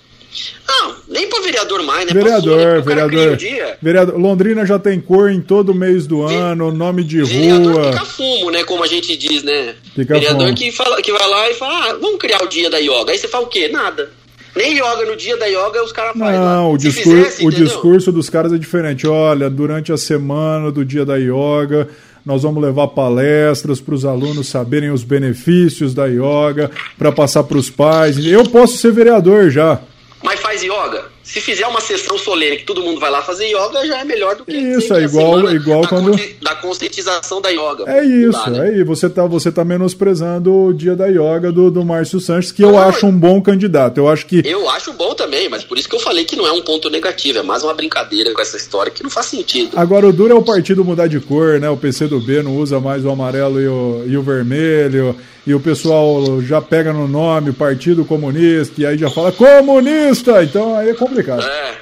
Não, 0.67 0.95
nem 1.07 1.27
para 1.27 1.43
vereador 1.43 1.83
mais, 1.83 2.07
né? 2.07 2.13
Vereador, 2.13 2.81
vereador. 2.81 3.37
Vereador. 3.79 4.17
Londrina 4.17 4.65
já 4.65 4.79
tem 4.79 4.99
cor 4.99 5.29
em 5.29 5.41
todo 5.41 5.73
mês 5.73 6.07
do 6.07 6.25
Ve... 6.25 6.35
ano, 6.35 6.71
nome 6.71 7.03
de 7.03 7.21
vereador 7.21 7.73
rua. 7.73 7.91
Pica 7.91 8.05
fumo, 8.05 8.49
né? 8.49 8.63
Como 8.63 8.83
a 8.83 8.87
gente 8.87 9.15
diz, 9.15 9.43
né? 9.43 9.75
Pica 9.93 10.15
vereador 10.15 10.47
fumo. 10.47 10.57
que, 10.57 10.71
fala, 10.71 10.99
que 11.01 11.11
vai 11.11 11.27
lá 11.27 11.49
e 11.51 11.53
fala, 11.53 11.91
ah, 11.91 11.93
vamos 12.01 12.17
criar 12.17 12.41
o 12.41 12.47
dia 12.47 12.69
da 12.71 12.79
yoga. 12.79 13.11
Aí 13.11 13.19
você 13.19 13.27
fala 13.27 13.45
o 13.45 13.49
quê? 13.49 13.67
Nada. 13.67 14.09
Nem 14.55 14.73
yoga 14.75 15.05
no 15.05 15.15
dia 15.15 15.37
da 15.37 15.45
yoga 15.45 15.83
os 15.83 15.91
caras 15.91 16.17
fazem. 16.17 16.39
Não, 16.39 16.73
o, 16.73 16.77
discur 16.77 17.15
fizesse, 17.17 17.45
o 17.45 17.49
discurso 17.49 18.11
dos 18.11 18.29
caras 18.29 18.51
é 18.51 18.57
diferente. 18.57 19.07
Olha, 19.07 19.49
durante 19.49 19.91
a 19.91 19.97
semana 19.97 20.71
do 20.71 20.83
dia 20.83 21.05
da 21.05 21.15
yoga, 21.15 21.87
nós 22.25 22.43
vamos 22.43 22.61
levar 22.61 22.89
palestras 22.89 23.79
para 23.79 23.95
os 23.95 24.05
alunos 24.05 24.47
saberem 24.47 24.91
os 24.91 25.03
benefícios 25.03 25.93
da 25.93 26.05
yoga, 26.05 26.69
para 26.97 27.11
passar 27.11 27.43
para 27.43 27.57
os 27.57 27.69
pais. 27.69 28.23
Eu 28.25 28.43
posso 28.43 28.77
ser 28.77 28.91
vereador 28.91 29.49
já. 29.49 29.79
Mas 30.23 30.39
faz 30.39 30.61
yoga? 30.61 31.10
Se 31.31 31.39
fizer 31.39 31.65
uma 31.65 31.79
sessão 31.79 32.17
solene 32.17 32.57
que 32.57 32.65
todo 32.65 32.83
mundo 32.83 32.99
vai 32.99 33.09
lá 33.09 33.21
fazer 33.21 33.45
yoga, 33.45 33.87
já 33.87 34.01
é 34.01 34.03
melhor 34.03 34.35
do 34.35 34.43
que 34.43 34.51
isso, 34.51 34.93
é 34.93 35.03
igual, 35.03 35.49
igual 35.49 35.81
da 35.83 35.87
quando 35.87 36.19
da 36.41 36.55
conscientização 36.55 37.39
da 37.39 37.47
yoga. 37.47 37.85
É 37.87 38.03
isso, 38.03 38.31
dá, 38.31 38.49
né? 38.49 38.81
é 38.81 38.83
você 38.83 39.09
tá 39.09 39.25
você 39.25 39.49
tá 39.49 39.63
menosprezando 39.63 40.53
o 40.53 40.73
dia 40.73 40.93
da 40.93 41.07
yoga 41.07 41.49
do, 41.49 41.71
do 41.71 41.85
Márcio 41.85 42.19
Sanches, 42.19 42.51
que 42.51 42.61
eu 42.61 42.77
acho 42.77 43.05
um 43.05 43.17
bom 43.17 43.41
candidato. 43.41 43.97
Eu 43.97 44.09
acho 44.09 44.25
que 44.25 44.41
Eu 44.43 44.69
acho 44.71 44.91
bom 44.91 45.15
também, 45.15 45.47
mas 45.47 45.63
por 45.63 45.77
isso 45.77 45.87
que 45.87 45.95
eu 45.95 46.01
falei 46.01 46.25
que 46.25 46.35
não 46.35 46.45
é 46.45 46.51
um 46.51 46.63
ponto 46.63 46.89
negativo, 46.89 47.39
é 47.39 47.43
mais 47.43 47.63
uma 47.63 47.73
brincadeira 47.73 48.33
com 48.33 48.41
essa 48.41 48.57
história 48.57 48.91
que 48.91 49.01
não 49.01 49.09
faz 49.09 49.27
sentido. 49.27 49.71
Agora 49.77 50.05
o 50.05 50.11
duro 50.11 50.33
é 50.33 50.35
o 50.35 50.43
partido 50.43 50.83
mudar 50.83 51.07
de 51.07 51.21
cor, 51.21 51.61
né? 51.61 51.69
O 51.69 51.77
PC 51.77 52.07
do 52.07 52.19
B 52.19 52.43
não 52.43 52.57
usa 52.57 52.77
mais 52.81 53.05
o 53.05 53.09
amarelo 53.09 53.61
e 53.61 53.67
o, 53.69 54.03
e 54.05 54.17
o 54.17 54.21
vermelho 54.21 55.15
e 55.45 55.53
o 55.55 55.59
pessoal 55.59 56.41
já 56.41 56.61
pega 56.61 56.93
no 56.93 57.07
nome 57.07 57.49
o 57.49 57.53
Partido 57.53 58.05
Comunista 58.05 58.79
e 58.79 58.85
aí 58.85 58.97
já 58.97 59.09
fala 59.09 59.31
comunista, 59.31 60.43
então 60.43 60.75
aí 60.77 60.89
é 60.89 60.93
complicado. 60.93 61.20
É, 61.43 61.77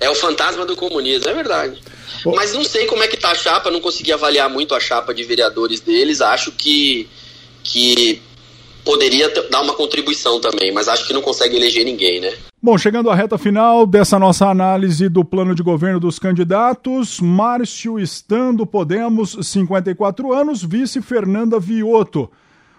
é 0.00 0.10
o 0.10 0.14
fantasma 0.14 0.64
do 0.64 0.76
comunismo, 0.76 1.28
é 1.28 1.34
verdade. 1.34 1.80
Mas 2.24 2.52
não 2.52 2.64
sei 2.64 2.86
como 2.86 3.02
é 3.02 3.08
que 3.08 3.16
tá 3.16 3.30
a 3.30 3.34
chapa, 3.34 3.70
não 3.70 3.80
consegui 3.80 4.12
avaliar 4.12 4.48
muito 4.48 4.74
a 4.74 4.80
chapa 4.80 5.14
de 5.14 5.22
vereadores 5.24 5.80
deles, 5.80 6.20
acho 6.20 6.52
que, 6.52 7.08
que 7.62 8.20
poderia 8.84 9.28
dar 9.50 9.62
uma 9.62 9.74
contribuição 9.74 10.40
também, 10.40 10.72
mas 10.72 10.88
acho 10.88 11.06
que 11.06 11.12
não 11.12 11.22
consegue 11.22 11.56
eleger 11.56 11.84
ninguém, 11.84 12.20
né? 12.20 12.32
Bom, 12.60 12.76
chegando 12.76 13.10
à 13.10 13.14
reta 13.14 13.38
final 13.38 13.86
dessa 13.86 14.18
nossa 14.18 14.46
análise 14.46 15.08
do 15.08 15.24
plano 15.24 15.54
de 15.54 15.62
governo 15.62 16.00
dos 16.00 16.18
candidatos, 16.18 17.20
Márcio 17.20 18.00
Estando 18.00 18.66
Podemos, 18.66 19.36
54 19.42 20.32
anos, 20.32 20.64
vice 20.64 21.00
Fernanda 21.00 21.60
Vioto 21.60 22.28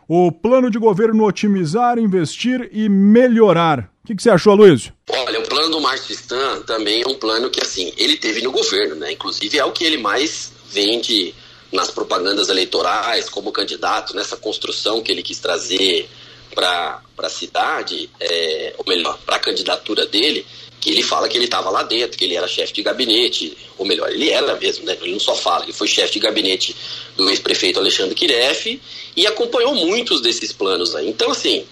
o 0.09 0.31
plano 0.31 0.71
de 0.71 0.79
governo 0.79 1.23
otimizar, 1.23 1.99
investir 1.99 2.67
e 2.73 2.89
melhorar. 2.89 3.91
O 4.03 4.07
que, 4.07 4.15
que 4.15 4.23
você 4.23 4.31
achou, 4.31 4.55
Luiz? 4.55 4.91
Olha, 5.07 5.39
o 5.39 5.43
plano 5.59 5.71
do 5.71 5.81
Márcio 5.81 6.13
Stan 6.13 6.61
também 6.61 7.01
é 7.01 7.07
um 7.07 7.15
plano 7.15 7.49
que, 7.49 7.61
assim, 7.61 7.91
ele 7.97 8.15
teve 8.15 8.41
no 8.41 8.49
governo, 8.49 8.95
né? 8.95 9.11
Inclusive 9.11 9.57
é 9.57 9.65
o 9.65 9.73
que 9.73 9.83
ele 9.83 9.97
mais 9.97 10.53
vende 10.71 11.35
nas 11.69 11.91
propagandas 11.91 12.47
eleitorais 12.47 13.29
como 13.29 13.51
candidato, 13.51 14.15
nessa 14.15 14.37
construção 14.37 15.03
que 15.03 15.11
ele 15.11 15.21
quis 15.21 15.37
trazer 15.39 16.09
para 16.55 17.01
a 17.17 17.29
cidade, 17.29 18.09
é, 18.21 18.73
ou 18.77 18.85
melhor, 18.87 19.19
para 19.25 19.35
a 19.35 19.39
candidatura 19.39 20.05
dele, 20.05 20.45
que 20.79 20.91
ele 20.91 21.03
fala 21.03 21.27
que 21.27 21.37
ele 21.37 21.45
estava 21.45 21.69
lá 21.69 21.83
dentro, 21.83 22.17
que 22.17 22.23
ele 22.23 22.35
era 22.35 22.47
chefe 22.47 22.71
de 22.71 22.81
gabinete, 22.81 23.57
ou 23.77 23.85
melhor, 23.85 24.09
ele 24.09 24.29
era 24.29 24.55
mesmo, 24.55 24.85
né? 24.85 24.97
Ele 25.01 25.11
não 25.11 25.19
só 25.19 25.35
fala, 25.35 25.65
ele 25.65 25.73
foi 25.73 25.89
chefe 25.89 26.13
de 26.13 26.19
gabinete 26.19 26.73
do 27.17 27.29
ex-prefeito 27.29 27.79
Alexandre 27.79 28.15
Kiref 28.15 28.79
e 29.13 29.27
acompanhou 29.27 29.75
muitos 29.75 30.21
desses 30.21 30.53
planos 30.53 30.95
aí. 30.95 31.09
Então, 31.09 31.31
assim, 31.31 31.65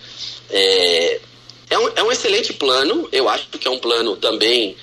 é, 0.50 1.22
é, 1.70 1.78
um, 1.78 1.90
é 1.96 2.04
um 2.04 2.12
excelente 2.12 2.54
plano, 2.54 3.08
eu 3.12 3.28
acho 3.28 3.48
que 3.50 3.68
é 3.68 3.72
um 3.72 3.80
plano 3.80 4.16
também 4.16 4.76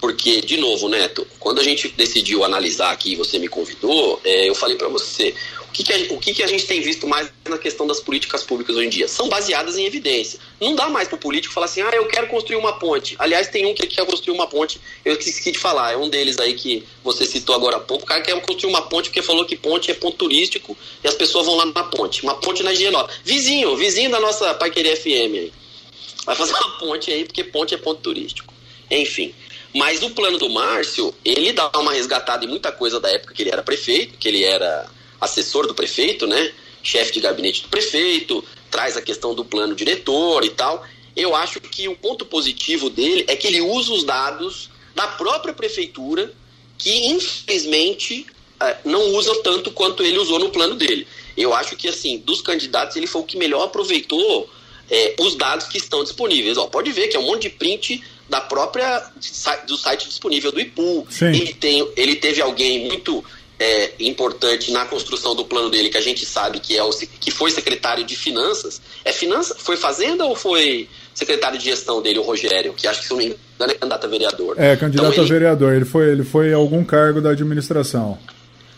porque, 0.00 0.40
de 0.40 0.56
novo, 0.56 0.88
Neto, 0.88 1.26
quando 1.38 1.60
a 1.60 1.62
gente 1.62 1.88
decidiu 1.88 2.42
analisar 2.42 2.90
aqui, 2.90 3.14
você 3.14 3.38
me 3.38 3.48
convidou, 3.48 4.18
é, 4.24 4.48
eu 4.48 4.54
falei 4.54 4.74
para 4.74 4.88
você, 4.88 5.34
o, 5.68 5.72
que, 5.72 5.84
que, 5.84 5.92
a, 5.92 6.14
o 6.14 6.18
que, 6.18 6.32
que 6.32 6.42
a 6.42 6.46
gente 6.46 6.64
tem 6.64 6.80
visto 6.80 7.06
mais 7.06 7.30
na 7.46 7.58
questão 7.58 7.86
das 7.86 8.00
políticas 8.00 8.42
públicas 8.42 8.74
hoje 8.74 8.86
em 8.86 8.90
dia? 8.90 9.06
São 9.06 9.28
baseadas 9.28 9.76
em 9.76 9.84
evidência. 9.84 10.40
Não 10.58 10.74
dá 10.74 10.88
mais 10.88 11.06
para 11.06 11.16
o 11.16 11.18
político 11.18 11.52
falar 11.52 11.66
assim, 11.66 11.82
ah, 11.82 11.90
eu 11.92 12.06
quero 12.06 12.28
construir 12.28 12.56
uma 12.56 12.72
ponte. 12.72 13.14
Aliás, 13.18 13.48
tem 13.48 13.66
um 13.66 13.74
que 13.74 13.86
quer 13.86 14.06
construir 14.06 14.34
uma 14.34 14.46
ponte, 14.46 14.80
eu 15.04 15.12
esqueci 15.12 15.52
de 15.52 15.58
falar, 15.58 15.92
é 15.92 15.96
um 15.98 16.08
deles 16.08 16.38
aí 16.38 16.54
que 16.54 16.82
você 17.04 17.26
citou 17.26 17.54
agora 17.54 17.76
há 17.76 17.80
pouco. 17.80 18.04
O 18.04 18.06
cara 18.06 18.22
quer 18.22 18.40
construir 18.40 18.70
uma 18.70 18.82
ponte 18.82 19.10
porque 19.10 19.20
falou 19.20 19.44
que 19.44 19.54
ponte 19.54 19.90
é 19.90 19.94
ponto 19.94 20.16
turístico 20.16 20.74
e 21.04 21.08
as 21.08 21.14
pessoas 21.14 21.44
vão 21.44 21.56
lá 21.56 21.66
na 21.66 21.84
ponte. 21.84 22.22
Uma 22.22 22.36
ponte 22.36 22.62
na 22.62 22.72
Higienópolis. 22.72 23.20
Vizinho, 23.22 23.76
vizinho 23.76 24.10
da 24.10 24.18
nossa 24.18 24.54
Paiqueria 24.54 24.96
FM 24.96 25.34
aí. 25.34 25.52
Vai 26.24 26.36
fazer 26.36 26.52
uma 26.52 26.78
ponte 26.78 27.10
aí 27.10 27.24
porque 27.24 27.44
ponte 27.44 27.74
é 27.74 27.78
ponto 27.78 28.00
turístico. 28.00 28.52
Enfim. 28.90 29.34
Mas 29.74 30.02
o 30.02 30.10
plano 30.10 30.36
do 30.38 30.50
Márcio, 30.50 31.14
ele 31.24 31.52
dá 31.52 31.70
uma 31.76 31.92
resgatada 31.92 32.44
em 32.44 32.48
muita 32.48 32.72
coisa 32.72 32.98
da 32.98 33.08
época 33.08 33.32
que 33.32 33.42
ele 33.42 33.50
era 33.50 33.62
prefeito, 33.62 34.18
que 34.18 34.28
ele 34.28 34.42
era 34.42 34.88
assessor 35.20 35.66
do 35.66 35.74
prefeito, 35.74 36.26
né? 36.26 36.52
Chefe 36.82 37.12
de 37.12 37.20
gabinete 37.20 37.62
do 37.62 37.68
prefeito, 37.68 38.44
traz 38.70 38.96
a 38.96 39.02
questão 39.02 39.34
do 39.34 39.44
plano 39.44 39.74
diretor 39.74 40.44
e 40.44 40.50
tal. 40.50 40.84
Eu 41.14 41.34
acho 41.36 41.60
que 41.60 41.88
o 41.88 41.96
ponto 41.96 42.24
positivo 42.24 42.90
dele 42.90 43.24
é 43.28 43.36
que 43.36 43.46
ele 43.46 43.60
usa 43.60 43.92
os 43.92 44.04
dados 44.04 44.70
da 44.94 45.06
própria 45.06 45.54
prefeitura, 45.54 46.32
que 46.76 47.06
infelizmente 47.06 48.26
é, 48.60 48.76
não 48.84 49.12
usa 49.14 49.42
tanto 49.42 49.70
quanto 49.70 50.02
ele 50.02 50.18
usou 50.18 50.38
no 50.38 50.50
plano 50.50 50.74
dele. 50.74 51.06
Eu 51.36 51.54
acho 51.54 51.76
que, 51.76 51.88
assim, 51.88 52.18
dos 52.18 52.42
candidatos, 52.42 52.96
ele 52.96 53.06
foi 53.06 53.22
o 53.22 53.24
que 53.24 53.36
melhor 53.36 53.64
aproveitou 53.64 54.50
é, 54.90 55.14
os 55.18 55.36
dados 55.36 55.66
que 55.66 55.78
estão 55.78 56.02
disponíveis. 56.02 56.58
Ó, 56.58 56.66
pode 56.66 56.90
ver 56.92 57.08
que 57.08 57.16
é 57.16 57.20
um 57.20 57.24
monte 57.24 57.42
de 57.42 57.50
print 57.50 58.02
da 58.28 58.40
própria 58.40 59.02
do 59.66 59.76
site 59.76 60.08
disponível 60.08 60.52
do 60.52 60.60
IPU. 60.60 61.06
Ele, 61.20 61.52
tem, 61.54 61.88
ele 61.96 62.16
teve 62.16 62.40
alguém 62.40 62.86
muito 62.86 63.24
é, 63.58 63.90
importante 64.00 64.72
na 64.72 64.86
construção 64.86 65.34
do 65.34 65.44
plano 65.44 65.68
dele, 65.68 65.90
que 65.90 65.98
a 65.98 66.00
gente 66.00 66.24
sabe 66.24 66.60
que, 66.60 66.76
é 66.76 66.82
o, 66.82 66.90
que 66.90 67.30
foi 67.30 67.50
secretário 67.50 68.04
de 68.04 68.16
Finanças. 68.16 68.80
É 69.04 69.12
Finanças? 69.12 69.56
Foi 69.60 69.76
Fazenda 69.76 70.24
ou 70.24 70.34
foi 70.34 70.88
secretário 71.12 71.58
de 71.58 71.66
gestão 71.66 72.00
dele, 72.00 72.18
o 72.18 72.22
Rogério? 72.22 72.72
Que 72.72 72.86
acho 72.86 73.00
que, 73.00 73.06
se 73.06 73.10
não 73.10 73.18
me 73.18 73.26
engano, 73.26 73.72
é 73.72 73.74
candidato 73.74 74.04
a 74.04 74.08
vereador. 74.08 74.54
É, 74.58 74.76
candidato 74.76 75.12
então, 75.12 75.24
ele, 75.24 75.32
a 75.32 75.38
vereador. 75.38 75.74
Ele 75.74 75.84
foi, 75.84 76.08
ele 76.08 76.24
foi 76.24 76.52
algum 76.52 76.82
cargo 76.82 77.20
da 77.20 77.30
administração. 77.30 78.18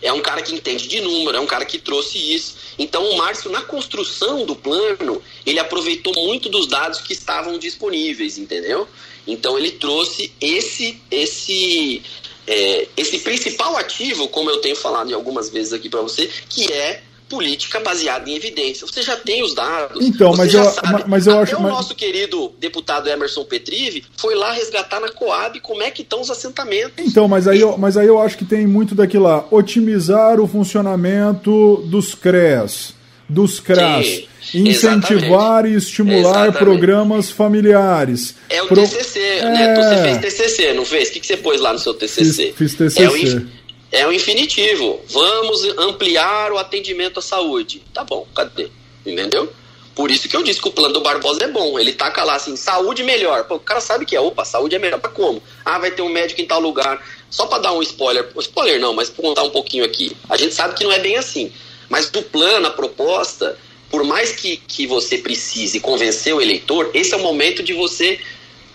É 0.02 0.12
um 0.12 0.20
cara 0.20 0.42
que 0.42 0.54
entende 0.54 0.88
de 0.88 1.00
número, 1.00 1.36
é 1.36 1.40
um 1.40 1.46
cara 1.46 1.64
que 1.64 1.78
trouxe 1.78 2.18
isso. 2.18 2.56
Então, 2.78 3.08
o 3.10 3.16
Márcio, 3.16 3.50
na 3.50 3.60
construção 3.60 4.44
do 4.44 4.56
plano, 4.56 5.22
ele 5.46 5.60
aproveitou 5.60 6.12
muito 6.26 6.48
dos 6.48 6.66
dados 6.66 7.00
que 7.00 7.12
estavam 7.12 7.58
disponíveis, 7.58 8.36
entendeu? 8.36 8.88
Então 9.26 9.58
ele 9.58 9.72
trouxe 9.72 10.32
esse 10.40 11.00
esse 11.10 12.02
é, 12.46 12.88
esse 12.96 13.18
principal 13.20 13.76
ativo, 13.76 14.28
como 14.28 14.50
eu 14.50 14.60
tenho 14.60 14.74
falado 14.74 15.14
algumas 15.14 15.48
vezes 15.48 15.72
aqui 15.72 15.88
para 15.88 16.00
você, 16.00 16.28
que 16.48 16.72
é 16.72 17.02
política 17.32 17.80
baseada 17.80 18.28
em 18.28 18.36
evidência. 18.36 18.86
Você 18.86 19.00
já 19.00 19.16
tem 19.16 19.42
os 19.42 19.54
dados. 19.54 20.04
Então, 20.04 20.34
mas 20.36 20.52
eu, 20.52 20.64
sabe, 20.64 21.04
mas 21.06 21.26
eu 21.26 21.38
acho. 21.38 21.56
o 21.56 21.62
mas... 21.62 21.72
nosso 21.72 21.94
querido 21.94 22.52
deputado 22.60 23.08
Emerson 23.08 23.42
Petrive 23.42 24.04
foi 24.18 24.34
lá 24.34 24.52
resgatar 24.52 25.00
na 25.00 25.10
Coab 25.10 25.58
como 25.60 25.82
é 25.82 25.90
que 25.90 26.02
estão 26.02 26.20
os 26.20 26.30
assentamentos. 26.30 26.92
Então, 26.98 27.26
mas 27.26 27.48
aí, 27.48 27.58
eu, 27.58 27.78
mas 27.78 27.96
aí 27.96 28.06
eu 28.06 28.20
acho 28.20 28.36
que 28.36 28.44
tem 28.44 28.66
muito 28.66 28.94
daquilo 28.94 29.24
lá. 29.24 29.46
Otimizar 29.50 30.38
o 30.40 30.46
funcionamento 30.46 31.82
dos 31.86 32.14
CREAS, 32.14 32.94
dos 33.26 33.58
CRAS. 33.58 34.06
Sim 34.06 34.32
incentivar 34.54 35.64
Exatamente. 35.64 35.74
e 35.74 35.76
estimular 35.76 36.48
Exatamente. 36.48 36.58
programas 36.58 37.30
familiares. 37.30 38.34
É 38.50 38.62
o 38.62 38.66
Pro... 38.66 38.82
TCC, 38.82 39.20
é... 39.20 39.44
né? 39.44 39.74
Você 39.76 40.02
fez 40.02 40.18
TCC, 40.18 40.72
não 40.74 40.84
fez? 40.84 41.08
O 41.08 41.12
que, 41.12 41.20
que 41.20 41.26
você 41.26 41.36
pôs 41.36 41.60
lá 41.60 41.72
no 41.72 41.78
seu 41.78 41.94
TCC? 41.94 42.52
Fiz, 42.56 42.74
fiz 42.74 42.74
TCC. 42.74 43.02
É 43.02 43.08
o. 43.08 43.46
é 43.92 44.06
o 44.06 44.12
infinitivo. 44.12 45.00
Vamos 45.10 45.62
ampliar 45.78 46.50
o 46.50 46.58
atendimento 46.58 47.18
à 47.18 47.22
saúde. 47.22 47.82
Tá 47.92 48.02
bom, 48.02 48.26
cadê? 48.34 48.70
Entendeu? 49.04 49.52
Por 49.94 50.10
isso 50.10 50.26
que 50.26 50.34
eu 50.34 50.42
disse 50.42 50.60
que 50.60 50.68
o 50.68 50.72
plano 50.72 50.94
do 50.94 51.02
Barbosa 51.02 51.44
é 51.44 51.48
bom. 51.48 51.78
Ele 51.78 51.92
taca 51.92 52.24
lá 52.24 52.36
assim, 52.36 52.56
saúde 52.56 53.02
melhor. 53.02 53.44
Pô, 53.44 53.56
o 53.56 53.60
cara 53.60 53.80
sabe 53.80 54.06
que 54.06 54.16
é. 54.16 54.20
Opa, 54.20 54.44
saúde 54.46 54.74
é 54.74 54.78
melhor. 54.78 54.98
Pra 54.98 55.10
como? 55.10 55.42
Ah, 55.62 55.78
vai 55.78 55.90
ter 55.90 56.00
um 56.00 56.08
médico 56.08 56.40
em 56.40 56.46
tal 56.46 56.60
lugar. 56.60 57.06
Só 57.30 57.46
para 57.46 57.58
dar 57.58 57.72
um 57.72 57.82
spoiler. 57.82 58.26
Spoiler 58.38 58.80
não, 58.80 58.94
mas 58.94 59.10
pra 59.10 59.22
contar 59.22 59.42
um 59.42 59.50
pouquinho 59.50 59.84
aqui. 59.84 60.16
A 60.30 60.38
gente 60.38 60.54
sabe 60.54 60.74
que 60.74 60.84
não 60.84 60.92
é 60.92 60.98
bem 60.98 61.16
assim. 61.16 61.52
Mas 61.90 62.08
do 62.08 62.22
plano, 62.22 62.66
a 62.66 62.70
proposta, 62.70 63.58
por 63.90 64.02
mais 64.02 64.32
que, 64.32 64.56
que 64.56 64.86
você 64.86 65.18
precise 65.18 65.78
convencer 65.78 66.34
o 66.34 66.40
eleitor, 66.40 66.90
esse 66.94 67.12
é 67.12 67.16
o 67.18 67.22
momento 67.22 67.62
de 67.62 67.74
você 67.74 68.18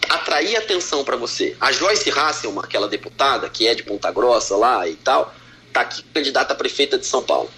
atrair 0.10 0.56
atenção 0.56 1.04
para 1.04 1.16
você. 1.16 1.56
A 1.60 1.72
Joyce 1.72 2.10
Hasselman, 2.10 2.64
aquela 2.64 2.88
deputada 2.88 3.50
que 3.50 3.68
é 3.68 3.76
de 3.76 3.84
Ponta 3.84 4.12
Grossa 4.12 4.56
lá 4.56 4.88
e 4.88 4.96
tal, 4.96 5.34
tá 5.74 5.82
aqui 5.82 6.04
candidata 6.14 6.54
a 6.54 6.56
prefeita 6.56 6.98
de 6.98 7.06
São 7.06 7.24
Paulo. 7.24 7.50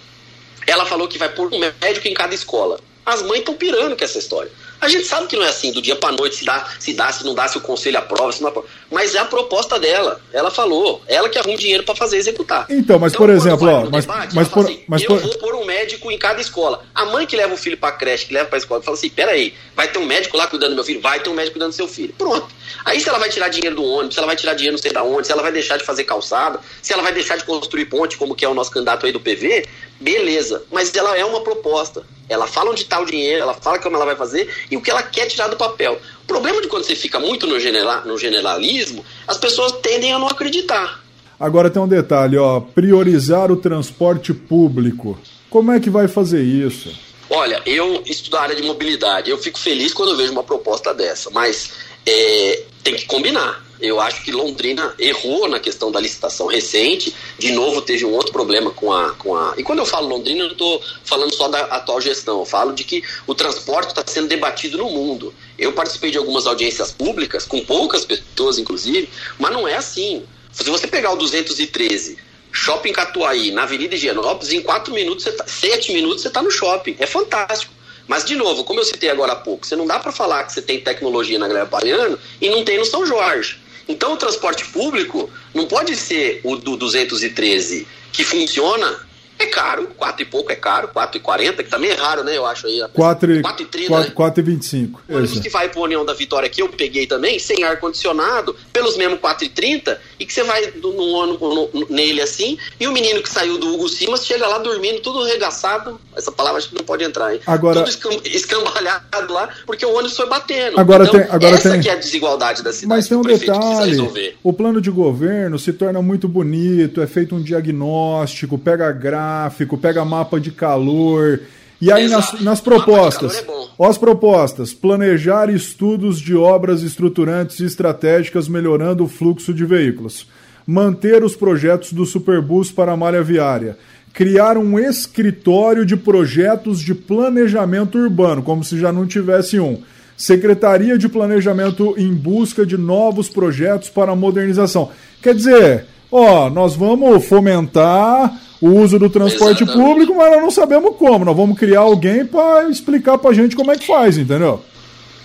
Ela 0.66 0.86
falou 0.86 1.08
que 1.08 1.18
vai 1.18 1.28
pôr 1.28 1.52
um 1.52 1.58
médico 1.58 2.06
em 2.06 2.14
cada 2.14 2.34
escola. 2.34 2.78
As 3.04 3.22
mães 3.22 3.40
estão 3.40 3.54
pirando 3.54 3.96
com 3.96 4.04
essa 4.04 4.18
história. 4.18 4.50
A 4.80 4.88
gente 4.88 5.04
sabe 5.04 5.26
que 5.26 5.36
não 5.36 5.44
é 5.44 5.48
assim, 5.48 5.72
do 5.72 5.82
dia 5.82 5.94
para 5.94 6.12
noite, 6.16 6.36
se 6.36 6.44
dá, 6.44 6.66
se 6.78 6.92
dá, 6.92 7.12
se 7.12 7.24
não 7.24 7.34
dá, 7.34 7.46
se 7.46 7.58
o 7.58 7.60
conselho 7.60 7.98
aprova, 7.98 8.32
se 8.32 8.40
não 8.40 8.48
aprova. 8.48 8.66
Mas 8.90 9.14
é 9.14 9.18
a 9.18 9.24
proposta 9.24 9.78
dela. 9.78 10.20
Ela 10.32 10.50
falou, 10.50 11.02
ela 11.06 11.28
que 11.28 11.38
arruma 11.38 11.56
dinheiro 11.56 11.84
para 11.84 11.94
fazer 11.94 12.16
executar. 12.16 12.66
Então, 12.70 12.98
mas 12.98 13.12
então, 13.12 13.26
por 13.26 13.34
exemplo, 13.34 13.68
ó, 13.68 13.88
mas, 13.90 14.06
debate, 14.06 14.34
mas, 14.34 14.48
por, 14.48 14.64
assim, 14.64 14.82
mas 14.88 15.02
eu 15.02 15.08
por... 15.08 15.20
vou 15.20 15.38
pôr 15.38 15.54
um 15.54 15.64
médico 15.64 16.10
em 16.10 16.18
cada 16.18 16.40
escola. 16.40 16.84
A 16.94 17.04
mãe 17.04 17.26
que 17.26 17.36
leva 17.36 17.52
o 17.52 17.56
filho 17.56 17.76
para 17.76 17.92
creche, 17.92 18.26
que 18.26 18.34
leva 18.34 18.48
para 18.48 18.58
escola, 18.58 18.82
fala 18.82 18.96
assim: 18.96 19.10
peraí, 19.10 19.54
vai 19.76 19.88
ter 19.88 19.98
um 19.98 20.06
médico 20.06 20.36
lá 20.36 20.46
cuidando 20.46 20.70
do 20.70 20.74
meu 20.76 20.84
filho? 20.84 21.00
Vai 21.00 21.20
ter 21.20 21.28
um 21.28 21.34
médico 21.34 21.54
cuidando 21.54 21.70
do 21.70 21.76
seu 21.76 21.88
filho. 21.88 22.14
Pronto. 22.16 22.48
Aí 22.84 23.00
se 23.00 23.08
ela 23.08 23.18
vai 23.18 23.28
tirar 23.28 23.48
dinheiro 23.48 23.76
do 23.76 23.84
ônibus, 23.84 24.14
se 24.14 24.18
ela 24.18 24.26
vai 24.26 24.36
tirar 24.36 24.54
dinheiro 24.54 24.76
não 24.76 24.82
sei 24.82 24.92
da 24.92 25.02
onde, 25.02 25.26
se 25.26 25.32
ela 25.32 25.42
vai 25.42 25.52
deixar 25.52 25.76
de 25.76 25.84
fazer 25.84 26.04
calçada, 26.04 26.60
se 26.80 26.92
ela 26.92 27.02
vai 27.02 27.12
deixar 27.12 27.36
de 27.36 27.44
construir 27.44 27.86
ponte, 27.86 28.16
como 28.16 28.34
que 28.34 28.44
é 28.44 28.48
o 28.48 28.54
nosso 28.54 28.70
candidato 28.70 29.04
aí 29.04 29.12
do 29.12 29.20
PV, 29.20 29.66
beleza, 30.00 30.64
mas 30.72 30.94
ela 30.94 31.16
é 31.16 31.24
uma 31.24 31.42
proposta. 31.42 32.02
Ela 32.28 32.46
fala 32.46 32.70
onde 32.70 32.82
está 32.82 33.00
o 33.00 33.04
dinheiro, 33.04 33.42
ela 33.42 33.54
fala 33.54 33.78
como 33.78 33.96
ela 33.96 34.06
vai 34.06 34.16
fazer 34.16 34.48
e 34.70 34.76
o 34.76 34.80
que 34.80 34.90
ela 34.90 35.02
quer 35.02 35.26
tirar 35.26 35.48
do 35.48 35.56
papel. 35.56 36.00
O 36.22 36.26
problema 36.26 36.62
de 36.62 36.68
quando 36.68 36.84
você 36.84 36.96
fica 36.96 37.18
muito 37.18 37.46
no, 37.46 37.58
general, 37.58 38.04
no 38.06 38.16
generalismo, 38.16 39.04
as 39.26 39.36
pessoas 39.36 39.72
tendem 39.82 40.12
a 40.12 40.18
não 40.18 40.28
acreditar. 40.28 41.02
Agora 41.38 41.70
tem 41.70 41.82
um 41.82 41.88
detalhe, 41.88 42.36
ó, 42.36 42.60
priorizar 42.60 43.50
o 43.50 43.56
transporte 43.56 44.32
público. 44.32 45.18
Como 45.48 45.72
é 45.72 45.80
que 45.80 45.90
vai 45.90 46.06
fazer 46.06 46.42
isso? 46.42 46.94
Olha, 47.28 47.62
eu 47.64 48.02
estudo 48.06 48.36
a 48.36 48.42
área 48.42 48.56
de 48.56 48.62
mobilidade. 48.62 49.30
Eu 49.30 49.38
fico 49.38 49.58
feliz 49.58 49.94
quando 49.94 50.10
eu 50.10 50.16
vejo 50.16 50.32
uma 50.32 50.42
proposta 50.42 50.92
dessa, 50.92 51.30
mas 51.30 51.72
é, 52.06 52.62
tem 52.82 52.94
que 52.96 53.06
combinar. 53.06 53.64
Eu 53.80 53.98
acho 53.98 54.22
que 54.22 54.30
Londrina 54.30 54.94
errou 54.98 55.48
na 55.48 55.58
questão 55.58 55.90
da 55.90 55.98
licitação 55.98 56.46
recente. 56.46 57.14
De 57.38 57.50
novo, 57.52 57.80
teve 57.80 58.04
um 58.04 58.12
outro 58.12 58.30
problema 58.30 58.70
com 58.70 58.92
a. 58.92 59.14
Com 59.14 59.34
a... 59.34 59.54
E 59.56 59.62
quando 59.62 59.78
eu 59.78 59.86
falo 59.86 60.06
Londrina, 60.06 60.40
eu 60.40 60.46
não 60.46 60.52
estou 60.52 60.82
falando 61.02 61.34
só 61.34 61.48
da 61.48 61.60
atual 61.62 61.98
gestão. 62.00 62.40
Eu 62.40 62.44
falo 62.44 62.74
de 62.74 62.84
que 62.84 63.02
o 63.26 63.34
transporte 63.34 63.88
está 63.88 64.04
sendo 64.06 64.28
debatido 64.28 64.76
no 64.76 64.90
mundo. 64.90 65.32
Eu 65.58 65.72
participei 65.72 66.10
de 66.10 66.18
algumas 66.18 66.46
audiências 66.46 66.92
públicas, 66.92 67.46
com 67.46 67.60
poucas 67.60 68.04
pessoas, 68.04 68.58
inclusive, 68.58 69.08
mas 69.38 69.50
não 69.50 69.66
é 69.66 69.76
assim. 69.76 70.24
Se 70.52 70.68
você 70.68 70.86
pegar 70.86 71.12
o 71.12 71.16
213, 71.16 72.18
Shopping 72.52 72.92
Catuaí, 72.92 73.50
na 73.50 73.62
Avenida 73.62 73.94
Higienópolis, 73.94 74.52
em 74.52 74.60
4 74.60 74.92
minutos, 74.92 75.24
você 75.24 75.32
tá, 75.32 75.46
7 75.46 75.92
minutos 75.92 76.20
você 76.22 76.28
está 76.28 76.42
no 76.42 76.50
shopping. 76.50 76.96
É 76.98 77.06
fantástico. 77.06 77.72
Mas, 78.10 78.24
de 78.24 78.34
novo, 78.34 78.64
como 78.64 78.80
eu 78.80 78.84
citei 78.84 79.08
agora 79.08 79.34
há 79.34 79.36
pouco, 79.36 79.64
você 79.64 79.76
não 79.76 79.86
dá 79.86 80.00
para 80.00 80.10
falar 80.10 80.42
que 80.42 80.52
você 80.52 80.60
tem 80.60 80.80
tecnologia 80.80 81.38
na 81.38 81.46
Greve 81.46 81.70
Baiano 81.70 82.18
e 82.40 82.50
não 82.50 82.64
tem 82.64 82.76
no 82.76 82.84
São 82.84 83.06
Jorge. 83.06 83.60
Então, 83.86 84.14
o 84.14 84.16
transporte 84.16 84.64
público 84.64 85.30
não 85.54 85.64
pode 85.64 85.94
ser 85.94 86.40
o 86.42 86.56
do 86.56 86.76
213 86.76 87.86
que 88.12 88.24
funciona 88.24 89.06
é 89.42 89.46
caro, 89.46 89.88
4 89.96 90.22
e 90.22 90.24
pouco 90.24 90.52
é 90.52 90.56
caro, 90.56 90.88
4 90.88 91.16
e 91.16 91.20
40, 91.20 91.62
que 91.62 91.70
também 91.70 91.90
é 91.90 91.94
raro, 91.94 92.22
né? 92.22 92.36
Eu 92.36 92.46
acho 92.46 92.66
aí. 92.66 92.82
4 92.92 93.32
e, 93.32 93.42
4 93.42 93.62
e 93.62 93.66
30. 93.66 93.88
4, 93.88 94.12
4 94.12 94.40
e 94.40 94.44
25. 94.44 95.02
O 95.08 95.16
ônibus 95.16 95.40
que 95.40 95.48
vai 95.48 95.68
pro 95.68 95.82
União 95.82 96.04
da 96.04 96.14
Vitória 96.14 96.48
que 96.48 96.62
eu 96.62 96.68
peguei 96.68 97.06
também, 97.06 97.38
sem 97.38 97.64
ar-condicionado, 97.64 98.54
pelos 98.72 98.96
mesmos 98.96 99.20
4 99.20 99.44
e 99.44 99.48
30, 99.48 100.00
e 100.18 100.26
que 100.26 100.32
você 100.32 100.42
vai 100.42 100.72
no, 100.82 100.92
no, 100.92 101.38
no, 101.38 101.86
nele 101.88 102.20
assim, 102.20 102.58
e 102.78 102.86
o 102.86 102.92
menino 102.92 103.22
que 103.22 103.28
saiu 103.28 103.58
do 103.58 103.74
Hugo 103.74 103.88
Simas 103.88 104.26
chega 104.26 104.46
lá 104.46 104.58
dormindo, 104.58 105.00
tudo 105.00 105.24
regaçado. 105.24 106.00
Essa 106.16 106.30
palavra 106.30 106.58
acho 106.58 106.68
que 106.68 106.74
não 106.74 106.84
pode 106.84 107.04
entrar, 107.04 107.32
hein? 107.34 107.40
Agora, 107.46 107.82
tudo 107.82 108.22
escambalhado 108.26 109.32
lá, 109.32 109.48
porque 109.66 109.84
o 109.84 109.94
ônibus 109.94 110.16
foi 110.16 110.28
batendo. 110.28 110.78
Agora 110.78 111.04
então, 111.04 111.20
tem, 111.20 111.30
agora 111.30 111.54
essa 111.54 111.70
tem... 111.70 111.80
que 111.80 111.88
é 111.88 111.92
a 111.92 111.96
desigualdade 111.96 112.62
da 112.62 112.72
cidade. 112.72 112.88
Mas 112.88 113.08
tem 113.08 113.16
um 113.16 113.22
detalhe: 113.22 114.36
o 114.42 114.52
plano 114.52 114.80
de 114.80 114.90
governo 114.90 115.58
se 115.58 115.72
torna 115.72 116.02
muito 116.02 116.28
bonito, 116.28 117.00
é 117.00 117.06
feito 117.06 117.34
um 117.34 117.42
diagnóstico, 117.42 118.58
pega 118.58 118.88
gráfico, 119.30 119.78
pega 119.78 120.04
mapa 120.04 120.40
de 120.40 120.50
calor. 120.50 121.40
E 121.80 121.90
aí 121.90 122.08
nas, 122.08 122.40
nas, 122.40 122.60
propostas, 122.60 123.36
é 123.38 123.86
as 123.86 123.96
propostas, 123.96 124.74
planejar 124.74 125.48
estudos 125.48 126.20
de 126.20 126.36
obras 126.36 126.82
estruturantes 126.82 127.58
e 127.60 127.64
estratégicas 127.64 128.48
melhorando 128.48 129.04
o 129.04 129.08
fluxo 129.08 129.54
de 129.54 129.64
veículos, 129.64 130.26
manter 130.66 131.24
os 131.24 131.34
projetos 131.34 131.94
do 131.94 132.04
Superbus 132.04 132.70
para 132.70 132.92
a 132.92 132.96
malha 132.96 133.22
viária, 133.22 133.78
criar 134.12 134.58
um 134.58 134.78
escritório 134.78 135.86
de 135.86 135.96
projetos 135.96 136.80
de 136.80 136.94
planejamento 136.94 137.96
urbano, 137.96 138.42
como 138.42 138.62
se 138.62 138.78
já 138.78 138.92
não 138.92 139.06
tivesse 139.06 139.58
um, 139.58 139.80
Secretaria 140.18 140.98
de 140.98 141.08
Planejamento 141.08 141.94
em 141.96 142.12
busca 142.12 142.66
de 142.66 142.76
novos 142.76 143.26
projetos 143.26 143.88
para 143.88 144.12
a 144.12 144.16
modernização. 144.16 144.90
Quer 145.22 145.34
dizer, 145.34 145.86
ó, 146.10 146.50
nós 146.50 146.74
vamos 146.74 147.24
fomentar 147.24 148.40
o 148.60 148.68
uso 148.68 148.98
do 148.98 149.08
transporte 149.08 149.62
Exatamente. 149.62 149.88
público, 149.88 150.14
mas 150.14 150.30
nós 150.32 150.42
não 150.42 150.50
sabemos 150.50 150.96
como. 150.96 151.24
Nós 151.24 151.36
vamos 151.36 151.58
criar 151.58 151.80
alguém 151.80 152.26
para 152.26 152.68
explicar 152.68 153.16
para 153.18 153.30
a 153.30 153.34
gente 153.34 153.56
como 153.56 153.72
é 153.72 153.76
que 153.76 153.86
faz, 153.86 154.18
entendeu? 154.18 154.62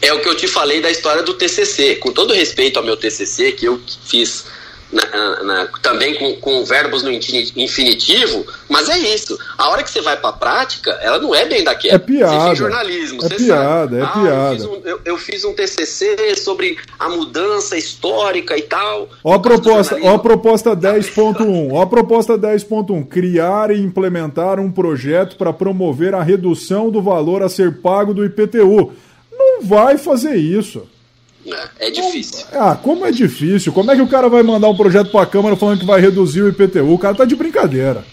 É 0.01 0.13
o 0.13 0.21
que 0.21 0.29
eu 0.29 0.35
te 0.35 0.47
falei 0.47 0.81
da 0.81 0.89
história 0.89 1.23
do 1.23 1.33
TCC. 1.33 1.95
Com 1.95 2.11
todo 2.11 2.33
respeito 2.33 2.77
ao 2.77 2.85
meu 2.85 2.95
TCC, 2.95 3.51
que 3.53 3.65
eu 3.65 3.79
fiz 4.05 4.45
na, 4.91 5.43
na, 5.43 5.67
também 5.81 6.15
com, 6.15 6.35
com, 6.35 6.63
verbos 6.63 7.03
no 7.03 7.11
infinitivo, 7.11 8.45
mas 8.69 8.87
é 8.87 8.97
isso. 8.97 9.37
A 9.57 9.69
hora 9.69 9.83
que 9.83 9.89
você 9.89 10.01
vai 10.01 10.15
para 10.17 10.29
a 10.29 10.33
prática, 10.33 10.91
ela 11.01 11.19
não 11.19 11.33
é 11.33 11.45
bem 11.45 11.63
daquela. 11.63 11.95
É 11.95 11.97
piada. 11.97 12.49
Você 12.49 12.55
jornalismo, 12.55 13.25
é 13.25 13.29
piada, 13.29 13.99
sabe. 13.99 14.01
é 14.01 14.03
ah, 14.03 14.07
piada. 14.07 14.53
Eu 14.53 14.55
fiz, 14.55 14.65
um, 14.65 14.81
eu, 14.85 15.01
eu 15.05 15.17
fiz, 15.17 15.45
um, 15.45 15.53
TCC 15.53 16.35
sobre 16.35 16.77
a 16.99 17.09
mudança 17.09 17.77
histórica 17.77 18.57
e 18.57 18.61
tal. 18.61 19.09
Ó 19.23 19.33
a 19.33 19.39
proposta, 19.39 19.97
ó 20.01 20.15
a 20.15 20.19
proposta 20.19 20.75
10.1. 20.75 21.71
Ó 21.71 21.81
a 21.81 21.87
proposta 21.87 22.37
10.1. 22.37 23.07
Criar 23.07 23.71
e 23.71 23.81
implementar 23.81 24.59
um 24.59 24.71
projeto 24.71 25.35
para 25.35 25.51
promover 25.51 26.13
a 26.13 26.21
redução 26.21 26.89
do 26.89 27.01
valor 27.01 27.41
a 27.41 27.49
ser 27.49 27.81
pago 27.81 28.13
do 28.13 28.23
IPTU. 28.23 28.93
Não 29.31 29.63
vai 29.63 29.97
fazer 29.97 30.35
isso. 30.35 30.87
É, 31.45 31.87
é 31.87 31.91
difícil. 31.91 32.45
Ah, 32.53 32.75
como 32.75 33.05
é 33.05 33.11
difícil? 33.11 33.71
Como 33.71 33.91
é 33.91 33.95
que 33.95 34.01
o 34.01 34.07
cara 34.07 34.27
vai 34.27 34.41
mandar 34.43 34.67
um 34.67 34.75
projeto 34.75 35.11
para 35.11 35.21
a 35.21 35.27
Câmara 35.27 35.55
falando 35.55 35.79
que 35.79 35.85
vai 35.85 36.01
reduzir 36.01 36.41
o 36.41 36.49
IPTU? 36.49 36.93
O 36.93 36.99
cara 36.99 37.15
tá 37.15 37.25
de 37.25 37.35
brincadeira. 37.35 38.03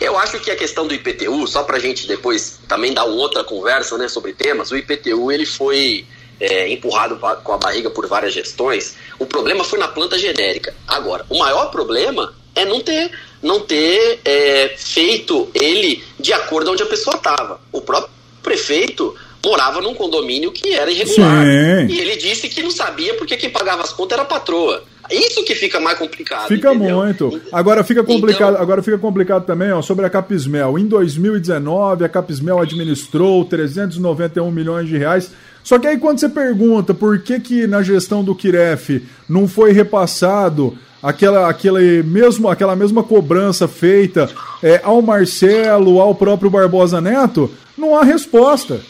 Eu 0.00 0.18
acho 0.18 0.40
que 0.40 0.50
a 0.50 0.56
questão 0.56 0.86
do 0.86 0.94
IPTU, 0.94 1.46
só 1.46 1.62
para 1.62 1.76
a 1.76 1.80
gente 1.80 2.06
depois 2.06 2.60
também 2.66 2.92
dar 2.92 3.04
outra 3.04 3.44
conversa 3.44 3.96
né, 3.96 4.08
sobre 4.08 4.32
temas, 4.32 4.70
o 4.70 4.76
IPTU 4.76 5.30
ele 5.30 5.46
foi 5.46 6.04
é, 6.40 6.72
empurrado 6.72 7.18
com 7.42 7.52
a 7.52 7.58
barriga 7.58 7.90
por 7.90 8.06
várias 8.06 8.32
gestões. 8.32 8.96
O 9.18 9.26
problema 9.26 9.64
foi 9.64 9.78
na 9.78 9.88
planta 9.88 10.18
genérica. 10.18 10.74
Agora, 10.86 11.24
o 11.28 11.38
maior 11.38 11.70
problema 11.70 12.34
é 12.54 12.64
não 12.64 12.80
ter, 12.80 13.10
não 13.42 13.60
ter 13.60 14.20
é, 14.24 14.74
feito 14.76 15.48
ele 15.54 16.02
de 16.18 16.32
acordo 16.32 16.72
onde 16.72 16.82
a 16.82 16.86
pessoa 16.86 17.16
estava. 17.16 17.60
O 17.72 17.80
próprio 17.80 18.12
prefeito 18.42 19.14
morava 19.48 19.80
num 19.80 19.94
condomínio 19.94 20.52
que 20.52 20.74
era 20.74 20.90
irregular. 20.90 21.44
Sim. 21.44 21.86
E 21.88 22.00
ele 22.00 22.16
disse 22.16 22.48
que 22.48 22.62
não 22.62 22.70
sabia 22.70 23.14
porque 23.14 23.36
quem 23.36 23.48
pagava 23.48 23.82
as 23.82 23.92
contas 23.92 24.18
era 24.18 24.22
a 24.22 24.26
patroa. 24.26 24.84
Isso 25.10 25.42
que 25.42 25.54
fica 25.54 25.80
mais 25.80 25.98
complicado. 25.98 26.48
Fica 26.48 26.74
entendeu? 26.74 26.96
muito. 26.96 27.40
Agora 27.50 27.82
fica 27.82 28.04
complicado, 28.04 28.50
então... 28.50 28.62
agora 28.62 28.82
fica 28.82 28.98
complicado 28.98 29.46
também, 29.46 29.72
ó, 29.72 29.80
sobre 29.80 30.04
a 30.04 30.10
Capismel. 30.10 30.78
Em 30.78 30.86
2019, 30.86 32.04
a 32.04 32.08
Capismel 32.10 32.60
administrou 32.60 33.42
391 33.46 34.50
milhões 34.50 34.86
de 34.86 34.98
reais. 34.98 35.30
Só 35.64 35.78
que 35.78 35.86
aí 35.86 35.96
quando 35.96 36.20
você 36.20 36.28
pergunta 36.28 36.92
por 36.92 37.18
que 37.20 37.40
que 37.40 37.66
na 37.66 37.82
gestão 37.82 38.22
do 38.22 38.34
Kiref 38.34 39.02
não 39.28 39.48
foi 39.48 39.72
repassado 39.72 40.76
aquela, 41.02 41.48
aquela, 41.48 41.80
mesmo, 42.04 42.48
aquela 42.48 42.76
mesma 42.76 43.02
cobrança 43.02 43.66
feita 43.66 44.28
é, 44.62 44.80
ao 44.82 45.00
Marcelo, 45.00 46.00
ao 46.00 46.14
próprio 46.14 46.50
Barbosa 46.50 47.00
Neto, 47.00 47.50
não 47.76 47.96
há 47.96 48.04
resposta. 48.04 48.80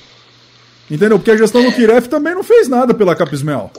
Entendeu? 0.90 1.19
Porque 1.19 1.31
a 1.31 1.36
gestão 1.36 1.62
do 1.62 1.73
Kiref 1.73 2.09
também 2.09 2.35
não 2.35 2.43
fez 2.43 2.69
nada 2.69 2.94
pela 2.94 3.15
Capismel. 3.15 3.70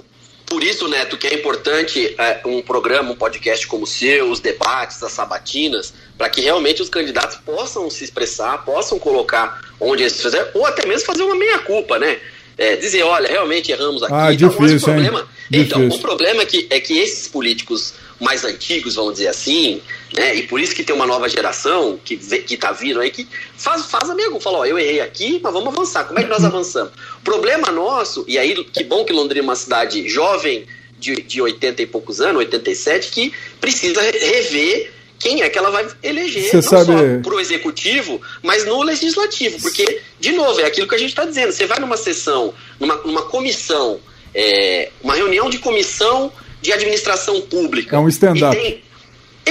Por 0.49 0.63
isso, 0.63 0.87
Neto, 0.87 1.15
que 1.15 1.27
é 1.27 1.33
importante 1.35 2.15
é, 2.17 2.41
um 2.43 2.59
programa, 2.61 3.11
um 3.11 3.15
podcast 3.15 3.67
como 3.67 3.83
o 3.83 3.87
seu, 3.87 4.31
os 4.31 4.39
debates, 4.39 5.01
as 5.03 5.11
sabatinas, 5.11 5.93
para 6.17 6.27
que 6.27 6.41
realmente 6.41 6.81
os 6.81 6.89
candidatos 6.89 7.37
possam 7.37 7.87
se 7.89 8.03
expressar, 8.03 8.65
possam 8.65 8.97
colocar 8.97 9.61
onde 9.79 10.01
eles 10.01 10.19
fizeram, 10.19 10.47
ou 10.55 10.65
até 10.65 10.87
mesmo 10.87 11.05
fazer 11.05 11.21
uma 11.21 11.35
meia-culpa, 11.35 11.99
né? 11.99 12.17
É, 12.57 12.75
dizer, 12.75 13.03
olha, 13.03 13.29
realmente 13.29 13.71
erramos 13.71 14.01
aqui. 14.03 14.13
Ah, 14.13 14.33
então, 14.33 14.49
difícil, 14.49 14.77
o 14.77 14.81
problema, 14.81 15.19
hein? 15.19 15.25
Então, 15.61 15.79
difícil. 15.79 15.99
o 15.99 16.01
problema 16.01 16.41
é 16.41 16.45
que, 16.45 16.67
é 16.69 16.79
que 16.79 16.97
esses 16.97 17.27
políticos 17.27 17.93
mais 18.19 18.43
antigos, 18.43 18.95
vamos 18.95 19.13
dizer 19.13 19.27
assim, 19.27 19.81
né? 20.13 20.35
E 20.35 20.43
por 20.43 20.59
isso 20.59 20.75
que 20.75 20.83
tem 20.83 20.95
uma 20.95 21.07
nova 21.07 21.29
geração 21.29 21.99
que, 22.03 22.17
que 22.17 22.57
tá 22.57 22.71
vindo 22.71 22.99
aí 22.99 23.11
que 23.11 23.27
faz, 23.55 23.85
faz 23.85 24.09
amigo, 24.09 24.39
fala, 24.39 24.59
ó, 24.59 24.65
eu 24.65 24.77
errei 24.77 25.01
aqui, 25.01 25.39
mas 25.41 25.53
vamos 25.53 25.73
avançar. 25.73 26.05
Como 26.05 26.19
é 26.19 26.23
que 26.23 26.29
nós 26.29 26.43
avançamos? 26.43 26.91
O 27.17 27.23
problema 27.23 27.71
nosso, 27.71 28.25
e 28.27 28.37
aí 28.37 28.63
que 28.65 28.83
bom 28.83 29.05
que 29.05 29.13
Londrina 29.13 29.45
é 29.45 29.47
uma 29.47 29.55
cidade 29.55 30.07
jovem, 30.09 30.65
de, 30.99 31.15
de 31.21 31.41
80 31.41 31.81
e 31.81 31.85
poucos 31.85 32.19
anos, 32.19 32.37
87, 32.39 33.11
que 33.11 33.33
precisa 33.59 34.01
rever 34.01 34.91
quem 35.17 35.41
é 35.41 35.49
que 35.49 35.57
ela 35.57 35.69
vai 35.69 35.85
eleger, 36.01 36.49
Você 36.49 36.55
não 36.55 36.63
sabe... 36.63 36.85
só 36.85 37.21
pro 37.21 37.39
executivo, 37.39 38.21
mas 38.41 38.65
no 38.65 38.81
legislativo. 38.81 39.61
Porque, 39.61 40.01
de 40.19 40.31
novo, 40.31 40.61
é 40.61 40.65
aquilo 40.65 40.87
que 40.87 40.95
a 40.95 40.97
gente 40.97 41.09
está 41.09 41.25
dizendo. 41.25 41.51
Você 41.51 41.65
vai 41.65 41.77
numa 41.79 41.97
sessão, 41.97 42.53
numa, 42.79 42.95
numa 42.95 43.23
comissão, 43.23 43.99
é, 44.33 44.91
uma 45.03 45.15
reunião 45.15 45.49
de 45.49 45.59
comissão 45.59 46.31
de 46.61 46.71
administração 46.71 47.41
pública. 47.41 47.95
É 47.95 47.99
um 47.99 48.09
stand-up. 48.09 48.83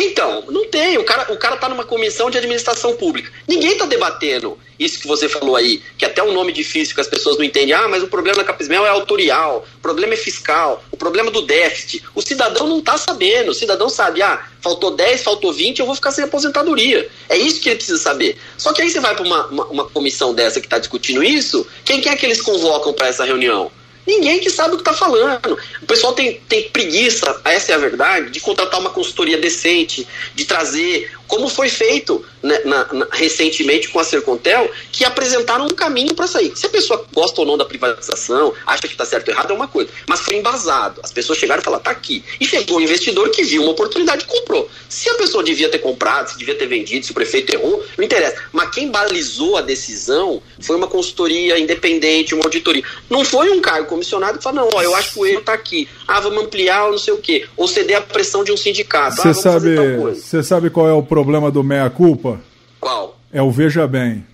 Então, 0.01 0.45
não 0.49 0.65
tem. 0.67 0.97
O 0.97 1.05
cara, 1.05 1.33
o 1.33 1.37
cara 1.37 1.57
tá 1.57 1.69
numa 1.69 1.85
comissão 1.85 2.31
de 2.31 2.39
administração 2.39 2.95
pública. 2.95 3.33
Ninguém 3.49 3.77
tá 3.77 3.85
debatendo 3.85 4.57
isso 4.79 5.01
que 5.01 5.09
você 5.09 5.29
falou 5.29 5.57
aí, 5.57 5.83
que 5.97 6.05
até 6.05 6.23
um 6.23 6.33
nome 6.33 6.53
difícil 6.53 6.95
que 6.95 7.01
as 7.01 7.09
pessoas 7.09 7.37
não 7.37 7.45
entendem. 7.45 7.75
Ah, 7.75 7.89
mas 7.89 8.03
o 8.03 8.07
problema 8.07 8.39
da 8.39 8.45
Capismel 8.45 8.87
é 8.87 8.91
autorial, 8.91 9.67
o 9.77 9.81
problema 9.81 10.15
é 10.15 10.17
fiscal, 10.17 10.85
o 10.93 10.97
problema 10.97 11.33
do 11.33 11.43
déficit. 11.43 12.05
O 12.15 12.23
cidadão 12.23 12.69
não 12.69 12.81
tá 12.81 12.97
sabendo. 12.97 13.51
O 13.51 13.55
cidadão 13.55 13.89
sabe, 13.89 14.23
ah, 14.23 14.47
faltou 14.61 14.93
10, 14.93 15.23
faltou 15.23 15.53
20, 15.53 15.81
eu 15.81 15.87
vou 15.87 15.97
ficar 15.97 16.13
sem 16.13 16.23
aposentadoria. 16.23 17.09
É 17.29 17.37
isso 17.37 17.61
que 17.61 17.69
ele 17.69 17.77
precisa 17.77 17.99
saber. 17.99 18.37
Só 18.57 18.73
que 18.73 18.83
aí 18.83 18.91
você 18.91 19.01
vai 19.01 19.17
para 19.17 19.25
uma, 19.25 19.47
uma, 19.49 19.65
uma, 19.67 19.91
comissão 19.91 20.33
dessa 20.33 20.61
que 20.61 20.67
está 20.67 20.79
discutindo 20.79 21.25
isso, 21.25 21.67
quem 21.85 22.01
que 22.01 22.09
é 22.09 22.15
que 22.15 22.25
eles 22.25 22.41
convocam 22.41 22.93
para 22.93 23.09
essa 23.09 23.25
reunião? 23.25 23.73
Ninguém 24.09 24.41
que 24.41 24.49
sabe 24.49 24.73
o 24.73 24.79
que 24.79 24.81
está 24.81 24.95
falando. 24.95 25.59
O 25.83 25.87
pessoal 25.87 26.15
tem, 26.15 26.41
tem 26.49 26.71
preguiça, 26.71 27.43
essa 27.45 27.73
é 27.73 27.75
a 27.75 27.79
verdade, 27.79 28.31
de 28.31 28.41
contratar 28.41 28.81
uma 28.81 28.89
consultoria 28.89 29.37
decente, 29.37 30.09
de 30.35 30.47
trazer 30.47 31.13
como 31.29 31.49
foi 31.49 31.69
feito 31.69 32.25
né, 32.43 32.61
na, 32.65 32.93
na, 32.93 33.07
recentemente 33.13 33.89
com 33.89 34.01
a 34.01 34.05
Sercontel, 34.05 34.71
que 34.91 35.05
apresentaram 35.05 35.67
um 35.67 35.71
caminho 35.71 36.15
para 36.15 36.27
sair. 36.27 36.53
Se 36.57 36.67
a 36.67 36.71
pessoa 36.71 37.05
gosta 37.13 37.43
ou 37.43 37.47
não 37.47 37.57
da 37.57 37.65
privatização, 37.65 38.55
acha 38.67 38.83
que 38.83 38.95
está 38.95 39.05
certo 39.05 39.29
ou 39.29 39.35
errado, 39.35 39.53
é 39.53 39.55
uma 39.55 39.69
coisa. 39.69 39.91
Mas 40.07 40.21
foi 40.21 40.37
embasado. 40.37 41.01
As 41.05 41.13
pessoas 41.13 41.39
chegaram 41.39 41.61
e 41.61 41.65
falaram, 41.65 41.85
tá 41.85 41.91
aqui. 41.91 42.25
E 42.41 42.47
chegou 42.47 42.79
um 42.79 42.81
investidor 42.81 43.29
que 43.31 43.45
viu 43.45 43.63
uma 43.63 43.73
oportunidade 43.73 44.25
e 44.25 44.27
comprou. 44.27 44.69
Se 44.89 45.09
a 45.11 45.15
pessoa 45.15 45.45
devia 45.45 45.69
ter 45.69 45.79
comprado, 45.79 46.31
se 46.31 46.39
devia 46.39 46.55
ter 46.55 46.67
vendido, 46.67 47.05
se 47.05 47.13
o 47.13 47.15
prefeito 47.15 47.53
errou, 47.53 47.85
não 47.97 48.05
interessa. 48.05 48.37
Mas 48.51 48.71
quem 48.71 48.91
balizou 48.91 49.57
a 49.57 49.61
decisão 49.61 50.43
foi 50.61 50.77
uma 50.77 50.87
consultoria 50.87 51.59
independente, 51.59 52.35
uma 52.35 52.45
auditoria. 52.45 52.83
Não 53.11 53.25
foi 53.25 53.51
um 53.51 53.61
cargo 53.61 53.87
comissionado 53.87 54.39
que 54.39 54.45
falou, 54.45 54.63
não, 54.63 54.71
ó, 54.73 54.83
eu 54.83 54.95
acho 54.95 55.13
que 55.13 55.21
o 55.21 55.27
erro 55.27 55.41
está 55.41 55.53
aqui. 55.53 55.89
Ah, 56.07 56.21
vamos 56.21 56.45
ampliar 56.45 56.87
ou 56.87 56.93
não 56.93 56.99
sei 56.99 57.13
o 57.13 57.19
quê. 57.19 57.47
Ou 57.57 57.69
ceder 57.69 57.99
a 57.99 58.01
pressão 58.01 58.43
de 58.43 58.51
um 58.51 58.57
sindicato. 58.57 59.17
Você 59.17 59.29
ah, 59.29 59.35
sabe, 59.35 59.77
você 59.99 60.43
sabe 60.43 60.71
qual 60.71 60.89
é 60.89 60.93
o 60.93 61.03
problema 61.03 61.18
do 61.51 61.65
meia-culpa? 61.65 62.41
Qual? 62.81 63.19
É 63.33 63.43
o 63.43 63.51
Veja 63.51 63.87
Bem. 63.87 64.25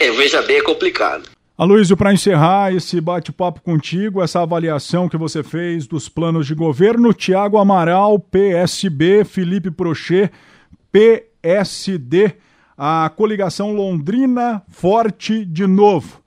É, 0.00 0.10
o 0.10 0.16
Veja 0.16 0.40
Bem 0.42 0.58
é 0.58 0.62
complicado. 0.62 1.28
Aloysio, 1.58 1.96
para 1.96 2.12
encerrar 2.12 2.74
esse 2.74 3.00
bate-papo 3.00 3.62
contigo, 3.62 4.22
essa 4.22 4.42
avaliação 4.42 5.08
que 5.08 5.16
você 5.16 5.42
fez 5.42 5.86
dos 5.86 6.08
planos 6.08 6.46
de 6.46 6.54
governo, 6.54 7.14
Tiago 7.14 7.56
Amaral, 7.56 8.18
PSB, 8.18 9.24
Felipe 9.24 9.70
Prochet, 9.70 10.30
PSD, 10.92 12.34
a 12.76 13.10
coligação 13.14 13.72
Londrina 13.72 14.62
forte 14.68 15.46
de 15.46 15.66
novo. 15.66 16.20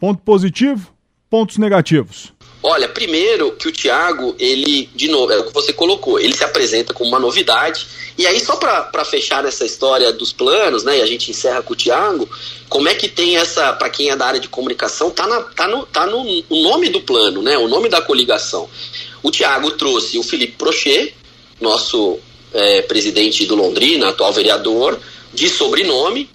Ponto 0.00 0.20
positivo, 0.22 0.92
pontos 1.30 1.56
negativos. 1.56 2.34
Olha, 2.60 2.88
primeiro 2.88 3.52
que 3.52 3.68
o 3.68 3.72
Thiago, 3.72 4.34
ele, 4.38 4.90
de 4.94 5.08
novo, 5.08 5.32
é 5.32 5.38
o 5.38 5.44
que 5.44 5.54
você 5.54 5.72
colocou, 5.72 6.18
ele 6.18 6.34
se 6.36 6.42
apresenta 6.42 6.92
como 6.92 7.08
uma 7.08 7.20
novidade. 7.20 7.86
E 8.16 8.26
aí, 8.26 8.40
só 8.40 8.56
para 8.56 9.04
fechar 9.04 9.44
essa 9.44 9.64
história 9.64 10.12
dos 10.12 10.32
planos, 10.32 10.82
né, 10.82 10.98
e 10.98 11.02
a 11.02 11.06
gente 11.06 11.30
encerra 11.30 11.62
com 11.62 11.72
o 11.72 11.76
Thiago, 11.76 12.28
como 12.68 12.88
é 12.88 12.94
que 12.94 13.06
tem 13.06 13.36
essa, 13.36 13.72
para 13.72 13.88
quem 13.88 14.10
é 14.10 14.16
da 14.16 14.26
área 14.26 14.40
de 14.40 14.48
comunicação, 14.48 15.08
tá, 15.10 15.26
na, 15.26 15.40
tá, 15.40 15.68
no, 15.68 15.86
tá 15.86 16.04
no 16.06 16.20
o 16.48 16.62
nome 16.62 16.88
do 16.88 17.00
plano, 17.00 17.42
né, 17.42 17.56
o 17.56 17.68
nome 17.68 17.88
da 17.88 18.00
coligação. 18.00 18.68
O 19.22 19.30
Thiago 19.30 19.70
trouxe 19.72 20.18
o 20.18 20.24
Felipe 20.24 20.56
Prochet, 20.56 21.14
nosso 21.60 22.18
é, 22.52 22.82
presidente 22.82 23.46
do 23.46 23.54
Londrina, 23.54 24.08
atual 24.08 24.32
vereador, 24.32 24.98
de 25.32 25.48
sobrenome, 25.48 26.28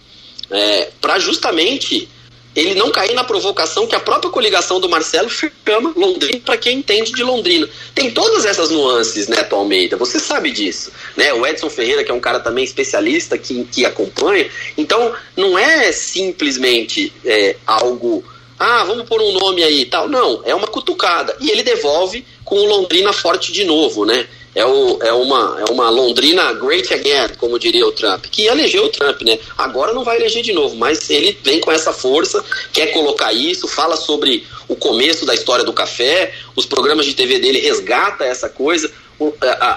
é, 0.49 0.89
para 1.01 1.19
justamente 1.19 2.07
ele 2.55 2.75
não 2.75 2.91
cair 2.91 3.13
na 3.13 3.23
provocação 3.23 3.87
que 3.87 3.95
a 3.95 3.99
própria 3.99 4.31
coligação 4.31 4.79
do 4.79 4.87
Marcelo 4.89 5.29
chama 5.29 5.93
Londrina 5.95 6.41
para 6.45 6.57
quem 6.57 6.77
entende 6.77 7.11
de 7.11 7.23
Londrina. 7.23 7.67
Tem 7.95 8.11
todas 8.11 8.45
essas 8.45 8.69
nuances, 8.69 9.27
Neto 9.27 9.55
Almeida, 9.55 9.97
você 9.97 10.19
sabe 10.19 10.51
disso. 10.51 10.91
Né? 11.17 11.33
O 11.33 11.45
Edson 11.45 11.69
Ferreira, 11.69 12.03
que 12.03 12.11
é 12.11 12.13
um 12.13 12.19
cara 12.19 12.39
também 12.39 12.63
especialista 12.63 13.37
que, 13.37 13.63
que 13.65 13.85
acompanha. 13.85 14.49
Então, 14.77 15.13
não 15.35 15.57
é 15.57 15.91
simplesmente 15.91 17.11
é, 17.25 17.55
algo. 17.65 18.23
Ah, 18.59 18.83
vamos 18.83 19.07
pôr 19.07 19.21
um 19.21 19.31
nome 19.33 19.63
aí 19.63 19.85
tal. 19.85 20.07
Não, 20.07 20.41
é 20.45 20.53
uma 20.53 20.67
cutucada. 20.67 21.35
E 21.39 21.49
ele 21.49 21.63
devolve 21.63 22.25
com 22.45 22.55
o 22.55 22.65
Londrina 22.65 23.11
forte 23.11 23.51
de 23.51 23.63
novo, 23.63 24.05
né? 24.05 24.27
É, 24.55 24.65
o, 24.65 24.99
é, 25.01 25.13
uma, 25.13 25.57
é 25.67 25.71
uma 25.71 25.89
Londrina 25.89 26.53
great 26.53 26.93
again, 26.93 27.35
como 27.37 27.57
diria 27.57 27.85
o 27.85 27.91
Trump, 27.91 28.25
que 28.29 28.45
elegeu 28.45 28.85
o 28.85 28.89
Trump, 28.89 29.21
né? 29.23 29.39
Agora 29.57 29.93
não 29.93 30.03
vai 30.03 30.17
eleger 30.17 30.43
de 30.43 30.53
novo, 30.53 30.75
mas 30.75 31.09
ele 31.09 31.37
vem 31.43 31.59
com 31.59 31.71
essa 31.71 31.91
força, 31.91 32.43
quer 32.71 32.87
colocar 32.87 33.33
isso, 33.33 33.67
fala 33.67 33.95
sobre 33.95 34.45
o 34.67 34.75
começo 34.75 35.25
da 35.25 35.33
história 35.33 35.63
do 35.63 35.73
café, 35.73 36.33
os 36.55 36.65
programas 36.65 37.05
de 37.05 37.13
TV 37.13 37.39
dele 37.39 37.59
resgata 37.59 38.23
essa 38.23 38.47
coisa. 38.49 38.91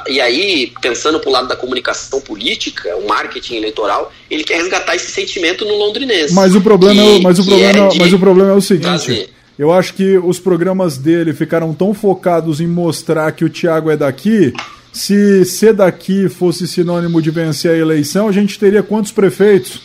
E 0.09 0.21
aí, 0.21 0.73
pensando 0.81 1.21
para 1.21 1.29
o 1.29 1.33
lado 1.33 1.49
da 1.49 1.57
comunicação 1.57 2.21
política, 2.21 2.97
o 2.97 3.07
marketing 3.07 3.57
eleitoral, 3.57 4.13
ele 4.31 4.43
quer 4.43 4.57
resgatar 4.57 4.97
esse 4.97 5.11
sentimento 5.11 5.65
no 5.65 5.77
londrinense. 5.77 6.35
Mas 6.35 6.55
o 6.55 6.61
problema, 6.61 7.01
que, 7.01 7.17
é, 7.17 7.21
mas 7.21 7.39
o 7.39 7.45
problema, 7.45 7.93
é 7.93 7.99
mas 7.99 8.13
o 8.13 8.19
problema 8.19 8.51
é 8.51 8.55
o 8.55 8.61
seguinte. 8.61 8.85
Trazer. 8.85 9.36
Eu 9.59 9.73
acho 9.73 9.95
que 9.95 10.19
os 10.19 10.39
programas 10.39 10.99
dele 10.99 11.33
ficaram 11.33 11.73
tão 11.73 11.95
focados 11.95 12.61
em 12.61 12.67
mostrar 12.67 13.33
que 13.33 13.45
o 13.45 13.51
Thiago 13.51 13.91
é 13.91 13.97
daqui. 13.97 14.53
Se 14.93 15.45
ser 15.45 15.73
daqui 15.73 16.29
fosse 16.29 16.69
sinônimo 16.69 17.23
de 17.23 17.31
vencer 17.31 17.71
a 17.71 17.77
eleição, 17.77 18.29
a 18.29 18.33
gente 18.33 18.59
teria 18.59 18.83
quantos 18.83 19.13
prefeitos? 19.13 19.81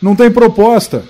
Não 0.00 0.14
tem 0.14 0.30
proposta. 0.30 1.04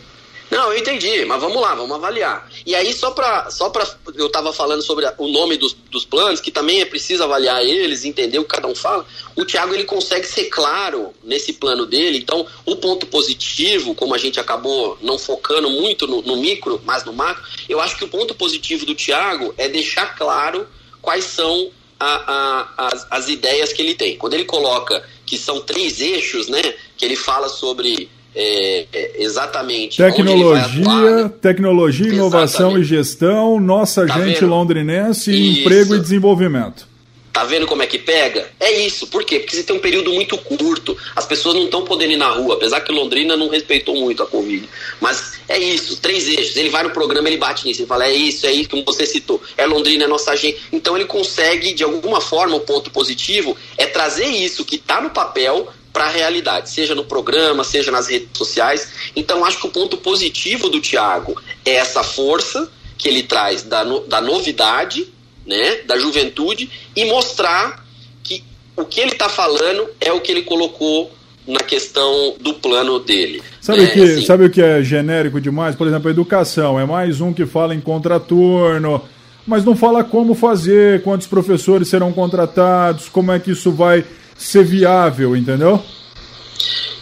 Não, 0.51 0.73
eu 0.73 0.79
entendi, 0.79 1.25
mas 1.25 1.41
vamos 1.41 1.61
lá, 1.63 1.75
vamos 1.77 1.95
avaliar. 1.95 2.51
E 2.67 2.75
aí, 2.75 2.93
só 2.93 3.13
para. 3.13 3.51
Só 3.51 3.71
pra, 3.71 3.87
eu 4.17 4.27
estava 4.27 4.53
falando 4.53 4.83
sobre 4.83 5.07
o 5.17 5.29
nome 5.29 5.57
dos, 5.57 5.73
dos 5.73 6.05
planos, 6.05 6.41
que 6.41 6.51
também 6.51 6.81
é 6.81 6.85
preciso 6.85 7.23
avaliar 7.23 7.65
eles, 7.65 8.05
entender 8.05 8.39
o 8.39 8.43
que 8.43 8.51
cada 8.51 8.67
um 8.67 8.75
fala. 8.75 9.07
O 9.37 9.45
Thiago 9.45 9.73
ele 9.73 9.85
consegue 9.85 10.27
ser 10.27 10.47
claro 10.47 11.15
nesse 11.23 11.53
plano 11.53 11.87
dele. 11.87 12.19
Então, 12.19 12.45
o 12.67 12.75
ponto 12.77 13.07
positivo, 13.07 13.95
como 13.95 14.13
a 14.15 14.19
gente 14.19 14.41
acabou 14.41 14.99
não 15.01 15.19
focando 15.19 15.71
muito 15.71 16.07
no, 16.09 16.21
no 16.23 16.37
micro, 16.37 16.81
mas 16.85 17.05
no 17.05 17.13
macro, 17.13 17.45
eu 17.69 17.81
acho 17.81 17.97
que 17.97 18.05
o 18.05 18.09
ponto 18.09 18.35
positivo 18.35 18.85
do 18.85 18.95
Thiago 18.95 19.55
é 19.57 19.69
deixar 19.69 20.17
claro 20.17 20.67
quais 21.01 21.25
são 21.25 21.71
a, 21.99 22.07
a, 22.07 22.89
as, 22.89 23.07
as 23.09 23.29
ideias 23.29 23.73
que 23.73 23.83
ele 23.83 23.95
tem. 23.95 24.17
Quando 24.17 24.35
ele 24.35 24.45
coloca 24.45 25.07
que 25.25 25.39
são 25.39 25.61
três 25.61 26.01
eixos, 26.01 26.49
né? 26.49 26.61
Que 26.97 27.05
ele 27.05 27.15
fala 27.15 27.49
sobre 27.49 28.11
é, 28.35 28.87
é, 28.93 29.23
exatamente 29.23 29.97
tecnologia, 29.97 31.23
né? 31.23 31.31
tecnologia, 31.41 32.09
inovação 32.13 32.71
exatamente. 32.71 32.87
e 32.87 32.97
gestão, 32.97 33.61
nossa 33.61 34.07
tá 34.07 34.19
gente 34.21 34.41
vendo? 34.41 34.51
londrinense, 34.51 35.31
isso. 35.31 35.61
emprego 35.61 35.95
e 35.97 36.01
desenvolvimento. 36.01 36.91
Tá 37.33 37.45
vendo 37.45 37.67
como 37.67 37.83
é 37.83 37.87
que 37.87 37.99
pega? 37.99 38.51
É 38.59 38.73
isso. 38.81 39.07
Por 39.07 39.25
quê? 39.25 39.39
Porque 39.39 39.55
você 39.55 39.63
tem 39.63 39.75
um 39.75 39.81
período 39.81 40.13
muito 40.13 40.37
curto. 40.37 40.97
As 41.15 41.25
pessoas 41.25 41.55
não 41.55 41.65
estão 41.65 41.85
podendo 41.85 42.13
ir 42.13 42.17
na 42.17 42.29
rua, 42.29 42.55
apesar 42.55 42.81
que 42.81 42.91
Londrina 42.91 43.37
não 43.37 43.49
respeitou 43.49 43.95
muito 43.95 44.23
a 44.23 44.27
Covid. 44.27 44.69
Mas 45.01 45.35
é 45.49 45.57
isso, 45.59 46.01
três 46.01 46.29
eixos. 46.29 46.57
Ele 46.57 46.69
vai 46.69 46.83
no 46.83 46.91
programa, 46.91 47.29
ele 47.29 47.37
bate 47.37 47.65
nisso, 47.67 47.83
ele 47.83 47.87
fala, 47.87 48.05
é 48.07 48.13
isso, 48.13 48.47
é 48.47 48.53
isso, 48.53 48.69
como 48.69 48.85
você 48.85 49.07
citou. 49.07 49.41
É 49.57 49.65
Londrina, 49.65 50.05
é 50.05 50.09
nossa 50.09 50.35
gente. 50.35 50.61
Então 50.73 50.97
ele 50.97 51.05
consegue, 51.05 51.73
de 51.73 51.85
alguma 51.85 52.21
forma, 52.21 52.57
o 52.57 52.61
ponto 52.61 52.91
positivo 52.91 53.57
é 53.79 53.87
trazer 53.87 54.27
isso 54.27 54.65
que 54.65 54.77
está 54.77 55.01
no 55.01 55.11
papel 55.11 55.69
para 55.93 56.05
a 56.05 56.09
realidade, 56.09 56.71
seja 56.71 56.95
no 56.95 57.05
programa, 57.05 57.65
seja 57.65 57.91
nas 57.91 58.09
redes 58.09 58.29
sociais. 58.35 58.89
Então, 59.15 59.45
acho 59.45 59.61
que 59.61 59.67
o 59.67 59.71
ponto 59.71 59.97
positivo 59.97 60.69
do 60.69 60.81
Tiago 60.81 61.41
é 61.65 61.75
essa 61.75 62.03
força 62.03 62.71
que 62.97 63.09
ele 63.09 63.23
traz 63.23 63.63
da, 63.63 63.85
no, 63.85 64.01
da 64.01 64.21
novidade, 64.21 65.09
né, 65.47 65.77
da 65.87 65.99
juventude, 65.99 66.71
e 66.95 67.05
mostrar 67.07 67.85
que 68.23 68.45
o 68.77 68.85
que 68.85 69.01
ele 69.01 69.13
está 69.13 69.29
falando 69.29 69.89
é 70.01 70.13
o 70.13 70.21
que 70.21 70.31
ele 70.31 70.43
colocou 70.43 71.11
na 71.47 71.61
questão 71.61 72.35
do 72.41 72.55
plano 72.55 73.01
dele. 73.01 73.43
Sabe, 73.61 73.83
né? 73.83 73.87
que, 73.89 74.03
assim, 74.03 74.25
sabe 74.25 74.45
o 74.45 74.51
que 74.51 74.63
é 74.63 74.83
genérico 74.83 75.41
demais? 75.41 75.75
Por 75.75 75.87
exemplo, 75.87 76.09
a 76.09 76.11
educação. 76.11 76.79
É 76.79 76.85
mais 76.85 77.21
um 77.21 77.33
que 77.33 77.47
fala 77.47 77.75
em 77.75 77.81
contraturno, 77.81 79.03
mas 79.47 79.65
não 79.65 79.75
fala 79.75 80.05
como 80.05 80.35
fazer, 80.35 81.03
quantos 81.03 81.27
professores 81.27 81.89
serão 81.89 82.13
contratados, 82.13 83.09
como 83.09 83.33
é 83.33 83.39
que 83.39 83.51
isso 83.51 83.73
vai 83.73 84.05
ser 84.41 84.65
viável, 84.65 85.37
entendeu? 85.37 85.83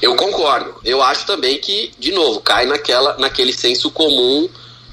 Eu 0.02 0.14
concordo. 0.16 0.74
Eu 0.84 1.02
acho 1.02 1.26
também 1.26 1.58
que, 1.58 1.92
de 1.98 2.12
novo, 2.12 2.40
cai 2.40 2.66
naquela, 2.66 3.16
naquele 3.18 3.52
senso 3.52 3.90
comum 3.90 4.48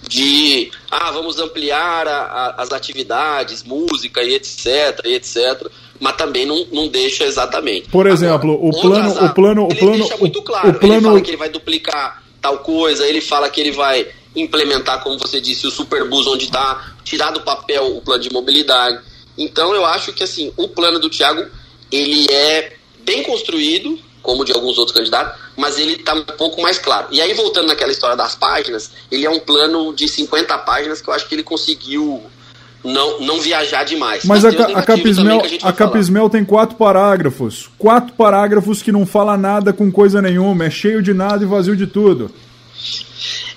de 0.08 0.72
ah, 0.90 1.12
vamos 1.12 1.40
ampliar 1.40 2.08
a, 2.08 2.22
a, 2.22 2.62
as 2.62 2.72
atividades, 2.72 3.64
música 3.64 4.24
e 4.24 4.36
etc, 4.36 5.02
e 5.04 5.16
etc, 5.16 5.68
mas 6.00 6.16
também 6.16 6.46
não, 6.46 6.66
não 6.72 6.88
deixa 6.88 7.26
exatamente. 7.26 7.90
Por 7.90 8.06
exemplo, 8.06 8.54
Agora, 8.54 8.68
o 8.68 8.82
plano, 8.82 9.10
o 9.10 9.34
plano, 9.34 9.64
o 9.66 9.76
plano, 9.76 9.98
deixa 9.98 10.18
muito 10.18 10.42
claro. 10.44 10.70
O 10.70 10.74
plano... 10.76 10.96
Ele 10.96 11.04
fala 11.04 11.22
que 11.22 11.30
ele 11.32 11.38
vai 11.38 11.50
duplicar 11.50 12.24
tal 12.42 12.60
coisa, 12.60 13.08
ele 13.08 13.22
fala 13.22 13.50
que 13.50 13.60
ele 13.60 13.72
vai 13.72 14.08
implementar, 14.36 15.02
como 15.02 15.18
você 15.18 15.42
disse, 15.42 15.66
o 15.66 15.72
Superbus 15.72 16.28
onde 16.28 16.46
está, 16.46 16.94
tirar 17.04 17.32
do 17.32 17.42
papel 17.42 17.98
o 17.98 18.02
plano 18.02 18.22
de 18.22 18.32
mobilidade. 18.32 19.00
Então 19.38 19.74
eu 19.74 19.86
acho 19.86 20.14
que 20.14 20.24
assim, 20.24 20.52
o 20.56 20.68
plano 20.68 21.00
do 21.00 21.10
Thiago 21.10 21.46
ele 21.92 22.28
é 22.32 22.74
bem 23.04 23.24
construído, 23.24 24.00
como 24.22 24.44
de 24.44 24.52
alguns 24.52 24.78
outros 24.78 24.98
candidatos, 24.98 25.40
mas 25.56 25.78
ele 25.78 25.94
está 25.94 26.14
um 26.14 26.24
pouco 26.24 26.62
mais 26.62 26.78
claro. 26.80 27.08
E 27.12 27.22
aí, 27.22 27.34
voltando 27.34 27.68
naquela 27.68 27.92
história 27.92 28.16
das 28.16 28.36
páginas, 28.36 28.92
ele 29.12 29.26
é 29.26 29.30
um 29.30 29.40
plano 29.40 29.94
de 29.94 30.08
50 30.08 30.58
páginas 30.60 31.02
que 31.02 31.08
eu 31.08 31.14
acho 31.14 31.28
que 31.28 31.36
ele 31.36 31.44
conseguiu 31.44 32.24
não, 32.84 33.20
não 33.20 33.40
viajar 33.40 33.84
demais. 33.84 34.24
Mas, 34.26 34.44
mas 34.44 34.56
a, 34.56 34.80
a, 34.80 34.84
Capismel, 34.84 35.42
a, 35.62 35.70
a 35.70 35.74
Capismel 35.74 36.30
tem 36.30 36.44
quatro 36.44 36.76
parágrafos. 36.76 37.70
Quatro 37.78 38.14
parágrafos 38.14 38.82
que 38.82 38.92
não 38.92 39.06
fala 39.06 39.38
nada 39.38 39.74
com 39.74 39.92
coisa 39.92 40.22
nenhuma, 40.22 40.66
é 40.66 40.70
cheio 40.70 41.02
de 41.02 41.14
nada 41.14 41.44
e 41.44 41.48
vazio 41.48 41.76
de 41.76 41.88
tudo. 41.88 42.32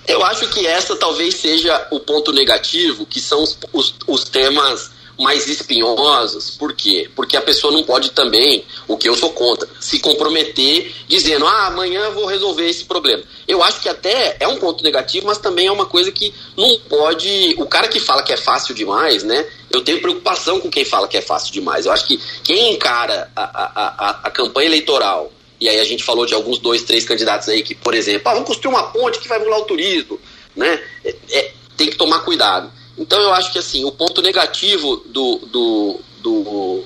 Eu 0.07 0.25
acho 0.25 0.49
que 0.49 0.67
essa 0.67 0.97
talvez 0.97 1.35
seja 1.35 1.87
o 1.91 2.01
ponto 2.01 2.33
negativo, 2.33 3.05
que 3.05 3.21
são 3.21 3.43
os, 3.43 3.59
os, 3.73 3.95
os 4.07 4.25
temas 4.25 4.91
mais 5.19 5.49
espinhosos. 5.49 6.51
Por 6.51 6.73
quê? 6.73 7.11
Porque 7.15 7.37
a 7.37 7.41
pessoa 7.41 7.73
não 7.73 7.83
pode 7.83 8.11
também, 8.11 8.65
o 8.87 8.97
que 8.97 9.09
eu 9.09 9.15
sou 9.15 9.33
contra, 9.33 9.69
se 9.81 9.99
comprometer 9.99 10.93
dizendo, 11.09 11.47
ah, 11.47 11.67
amanhã 11.67 12.11
vou 12.11 12.27
resolver 12.27 12.69
esse 12.69 12.85
problema. 12.85 13.23
Eu 13.47 13.63
acho 13.63 13.81
que 13.81 13.89
até 13.89 14.37
é 14.39 14.47
um 14.47 14.59
ponto 14.59 14.85
negativo, 14.85 15.27
mas 15.27 15.39
também 15.39 15.67
é 15.67 15.73
uma 15.73 15.87
coisa 15.87 16.13
que 16.13 16.33
não 16.57 16.79
pode. 16.89 17.55
O 17.59 17.67
cara 17.67 17.89
que 17.89 17.99
fala 17.99 18.23
que 18.23 18.33
é 18.33 18.37
fácil 18.37 18.75
demais, 18.75 19.23
né? 19.23 19.47
Eu 19.71 19.83
tenho 19.83 20.01
preocupação 20.01 20.61
com 20.61 20.71
quem 20.71 20.85
fala 20.85 21.09
que 21.09 21.17
é 21.17 21.23
fácil 21.23 21.53
demais. 21.53 21.87
Eu 21.87 21.93
acho 21.93 22.07
que 22.07 22.19
quem 22.45 22.73
encara 22.73 23.31
a, 23.35 23.43
a, 23.43 23.65
a, 23.85 24.11
a 24.25 24.31
campanha 24.31 24.69
eleitoral 24.69 25.33
e 25.61 25.69
aí 25.69 25.81
a 25.81 25.85
gente 25.85 26.05
falou 26.05 26.25
de 26.25 26.35
alguns 26.35 26.59
dois, 26.59 26.83
três 26.83 27.05
candidatos 27.05 27.49
aí 27.49 27.63
que, 27.63 27.75
por 27.75 27.95
exemplo, 27.95 28.29
ah, 28.29 28.35
vamos 28.35 28.47
construir 28.47 28.73
uma 28.73 28.85
ponte 28.93 29.19
que 29.19 29.29
vai 29.29 29.39
volar 29.41 29.59
o 29.59 29.65
turismo, 29.65 30.19
né? 30.55 30.81
É, 31.05 31.17
é, 31.31 31.53
tem 31.77 31.91
que 31.91 31.97
tomar 31.97 32.21
cuidado. 32.21 32.71
Então 32.99 33.21
eu 33.21 33.33
acho 33.33 33.53
que 33.53 33.59
assim, 33.59 33.85
o 33.85 33.93
ponto 33.93 34.21
negativo 34.21 34.97
do, 35.07 35.39
do, 35.39 36.01
do, 36.21 36.85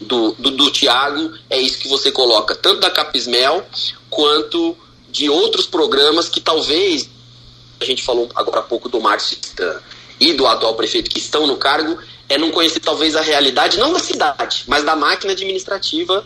do, 0.00 0.32
do, 0.32 0.50
do 0.50 0.70
Tiago 0.70 1.32
é 1.48 1.60
isso 1.60 1.78
que 1.78 1.88
você 1.88 2.10
coloca, 2.10 2.54
tanto 2.54 2.80
da 2.80 2.90
Capismel 2.90 3.64
quanto 4.10 4.76
de 5.08 5.30
outros 5.30 5.66
programas 5.66 6.28
que 6.28 6.40
talvez, 6.40 7.08
a 7.80 7.84
gente 7.84 8.02
falou 8.02 8.28
agora 8.34 8.60
há 8.60 8.62
pouco 8.62 8.88
do 8.88 9.00
Márcio 9.00 9.38
e 10.18 10.32
do 10.32 10.46
atual 10.46 10.74
prefeito 10.74 11.10
que 11.10 11.18
estão 11.18 11.46
no 11.46 11.56
cargo, 11.56 11.98
é 12.28 12.38
não 12.38 12.50
conhecer 12.50 12.80
talvez 12.80 13.14
a 13.14 13.20
realidade, 13.20 13.78
não 13.78 13.92
da 13.92 13.98
cidade, 13.98 14.64
mas 14.66 14.84
da 14.84 14.96
máquina 14.96 15.32
administrativa 15.32 16.24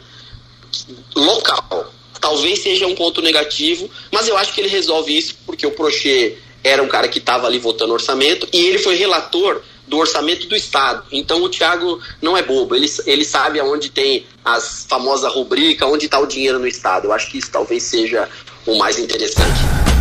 local. 1.14 1.92
Talvez 2.20 2.60
seja 2.60 2.86
um 2.86 2.94
ponto 2.94 3.20
negativo, 3.20 3.90
mas 4.10 4.28
eu 4.28 4.36
acho 4.36 4.52
que 4.52 4.60
ele 4.60 4.68
resolve 4.68 5.16
isso 5.16 5.36
porque 5.44 5.66
o 5.66 5.70
Prochê 5.70 6.38
era 6.66 6.82
um 6.82 6.88
cara 6.88 7.06
que 7.06 7.18
estava 7.18 7.46
ali 7.46 7.58
votando 7.58 7.92
orçamento 7.92 8.48
e 8.52 8.66
ele 8.66 8.78
foi 8.78 8.96
relator 8.96 9.62
do 9.86 9.98
orçamento 9.98 10.48
do 10.48 10.56
Estado. 10.56 11.04
Então 11.12 11.42
o 11.42 11.48
Tiago 11.48 12.00
não 12.20 12.36
é 12.36 12.42
bobo, 12.42 12.74
ele, 12.74 12.90
ele 13.06 13.24
sabe 13.24 13.60
aonde 13.60 13.88
tem 13.88 14.26
as 14.44 14.84
famosas 14.88 15.32
rubricas, 15.32 15.88
onde 15.88 16.06
está 16.06 16.18
o 16.18 16.26
dinheiro 16.26 16.58
no 16.58 16.66
Estado. 16.66 17.06
Eu 17.06 17.12
acho 17.12 17.30
que 17.30 17.38
isso 17.38 17.50
talvez 17.50 17.84
seja 17.84 18.28
o 18.66 18.76
mais 18.76 18.98
interessante. 18.98 19.95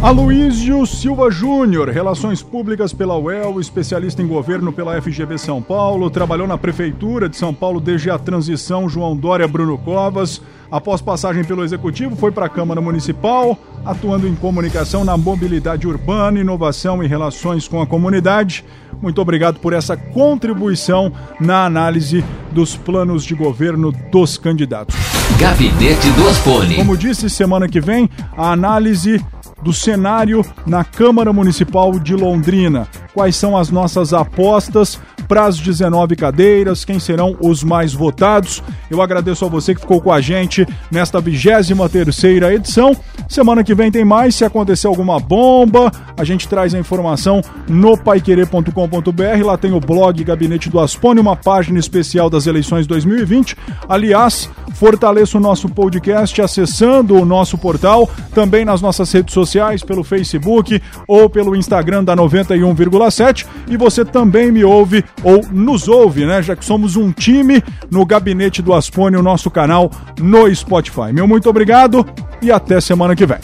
Aloísio 0.00 0.86
Silva 0.86 1.28
Júnior, 1.28 1.88
Relações 1.88 2.40
Públicas 2.40 2.92
pela 2.92 3.18
UEL, 3.18 3.58
especialista 3.58 4.22
em 4.22 4.28
governo 4.28 4.72
pela 4.72 5.02
FGV 5.02 5.36
São 5.36 5.60
Paulo, 5.60 6.08
trabalhou 6.08 6.46
na 6.46 6.56
Prefeitura 6.56 7.28
de 7.28 7.36
São 7.36 7.52
Paulo 7.52 7.80
desde 7.80 8.08
a 8.08 8.16
transição 8.16 8.88
João 8.88 9.16
Dória 9.16 9.48
Bruno 9.48 9.76
Covas. 9.76 10.40
Após 10.70 11.00
passagem 11.00 11.42
pelo 11.42 11.64
Executivo, 11.64 12.14
foi 12.14 12.30
para 12.30 12.46
a 12.46 12.48
Câmara 12.48 12.80
Municipal, 12.80 13.58
atuando 13.84 14.28
em 14.28 14.36
comunicação 14.36 15.04
na 15.04 15.16
mobilidade 15.16 15.88
urbana, 15.88 16.38
inovação 16.38 17.02
e 17.02 17.08
relações 17.08 17.66
com 17.66 17.82
a 17.82 17.86
comunidade. 17.86 18.64
Muito 19.02 19.20
obrigado 19.20 19.58
por 19.58 19.72
essa 19.72 19.96
contribuição 19.96 21.12
na 21.40 21.64
análise 21.64 22.24
dos 22.52 22.76
planos 22.76 23.24
de 23.24 23.34
governo 23.34 23.90
dos 24.12 24.38
candidatos. 24.38 24.94
Gabinete 25.38 26.10
do 26.12 26.28
Asfone. 26.28 26.76
Como 26.76 26.96
disse, 26.96 27.28
semana 27.28 27.68
que 27.68 27.80
vem, 27.80 28.08
a 28.36 28.52
análise 28.52 29.24
do 29.62 29.72
cenário 29.72 30.44
na 30.66 30.84
Câmara 30.84 31.32
Municipal 31.32 31.98
de 31.98 32.14
Londrina. 32.14 32.88
Quais 33.12 33.36
são 33.36 33.56
as 33.56 33.70
nossas 33.70 34.12
apostas 34.12 35.00
para 35.28 35.44
as 35.44 35.58
19 35.58 36.16
cadeiras, 36.16 36.84
quem 36.84 36.98
serão 36.98 37.36
os 37.38 37.62
mais 37.62 37.92
votados. 37.92 38.62
Eu 38.90 39.02
agradeço 39.02 39.44
a 39.44 39.48
você 39.48 39.74
que 39.74 39.80
ficou 39.80 40.00
com 40.00 40.10
a 40.10 40.20
gente 40.20 40.66
nesta 40.90 41.20
23 41.20 41.68
terceira 41.90 42.54
edição. 42.54 42.96
Semana 43.28 43.62
que 43.62 43.74
vem 43.74 43.90
tem 43.90 44.04
mais, 44.04 44.34
se 44.34 44.44
acontecer 44.44 44.86
alguma 44.86 45.20
bomba, 45.20 45.92
a 46.16 46.24
gente 46.24 46.48
traz 46.48 46.74
a 46.74 46.78
informação 46.78 47.42
no 47.68 47.96
paiquerê.com.br, 47.96 49.44
lá 49.44 49.58
tem 49.58 49.72
o 49.72 49.80
blog 49.80 50.24
Gabinete 50.24 50.70
do 50.70 50.80
Aspone, 50.80 51.20
uma 51.20 51.36
página 51.36 51.78
especial 51.78 52.30
das 52.30 52.46
eleições 52.46 52.86
2020. 52.86 53.54
Aliás, 53.88 54.48
fortaleça 54.74 55.36
o 55.36 55.40
nosso 55.40 55.68
podcast 55.68 56.40
acessando 56.40 57.16
o 57.16 57.24
nosso 57.24 57.58
portal, 57.58 58.08
também 58.32 58.64
nas 58.64 58.80
nossas 58.80 59.12
redes 59.12 59.34
sociais, 59.34 59.82
pelo 59.82 60.02
Facebook 60.02 60.80
ou 61.06 61.28
pelo 61.28 61.54
Instagram 61.54 62.02
da 62.02 62.16
91,7 62.16 63.46
e 63.68 63.76
você 63.76 64.04
também 64.04 64.50
me 64.50 64.64
ouve 64.64 65.04
ou 65.22 65.44
nos 65.50 65.88
ouve, 65.88 66.26
né? 66.26 66.42
Já 66.42 66.56
que 66.56 66.64
somos 66.64 66.96
um 66.96 67.12
time 67.12 67.62
no 67.90 68.04
Gabinete 68.04 68.62
do 68.62 68.74
Aspone, 68.74 69.16
o 69.16 69.22
nosso 69.22 69.50
canal 69.50 69.90
no 70.18 70.52
Spotify. 70.54 71.12
Meu 71.12 71.26
muito 71.26 71.48
obrigado 71.48 72.06
e 72.42 72.50
até 72.50 72.80
semana 72.80 73.14
que 73.14 73.26
vem. 73.26 73.38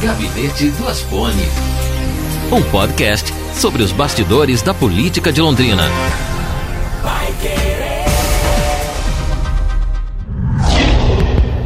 Gabinete 0.00 0.70
do 0.70 0.88
Aspone. 0.88 1.48
Um 2.52 2.62
podcast 2.70 3.32
sobre 3.54 3.82
os 3.82 3.92
bastidores 3.92 4.62
da 4.62 4.74
política 4.74 5.32
de 5.32 5.40
Londrina. 5.40 5.84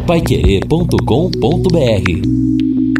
Paiquerê.com.br 0.06 2.98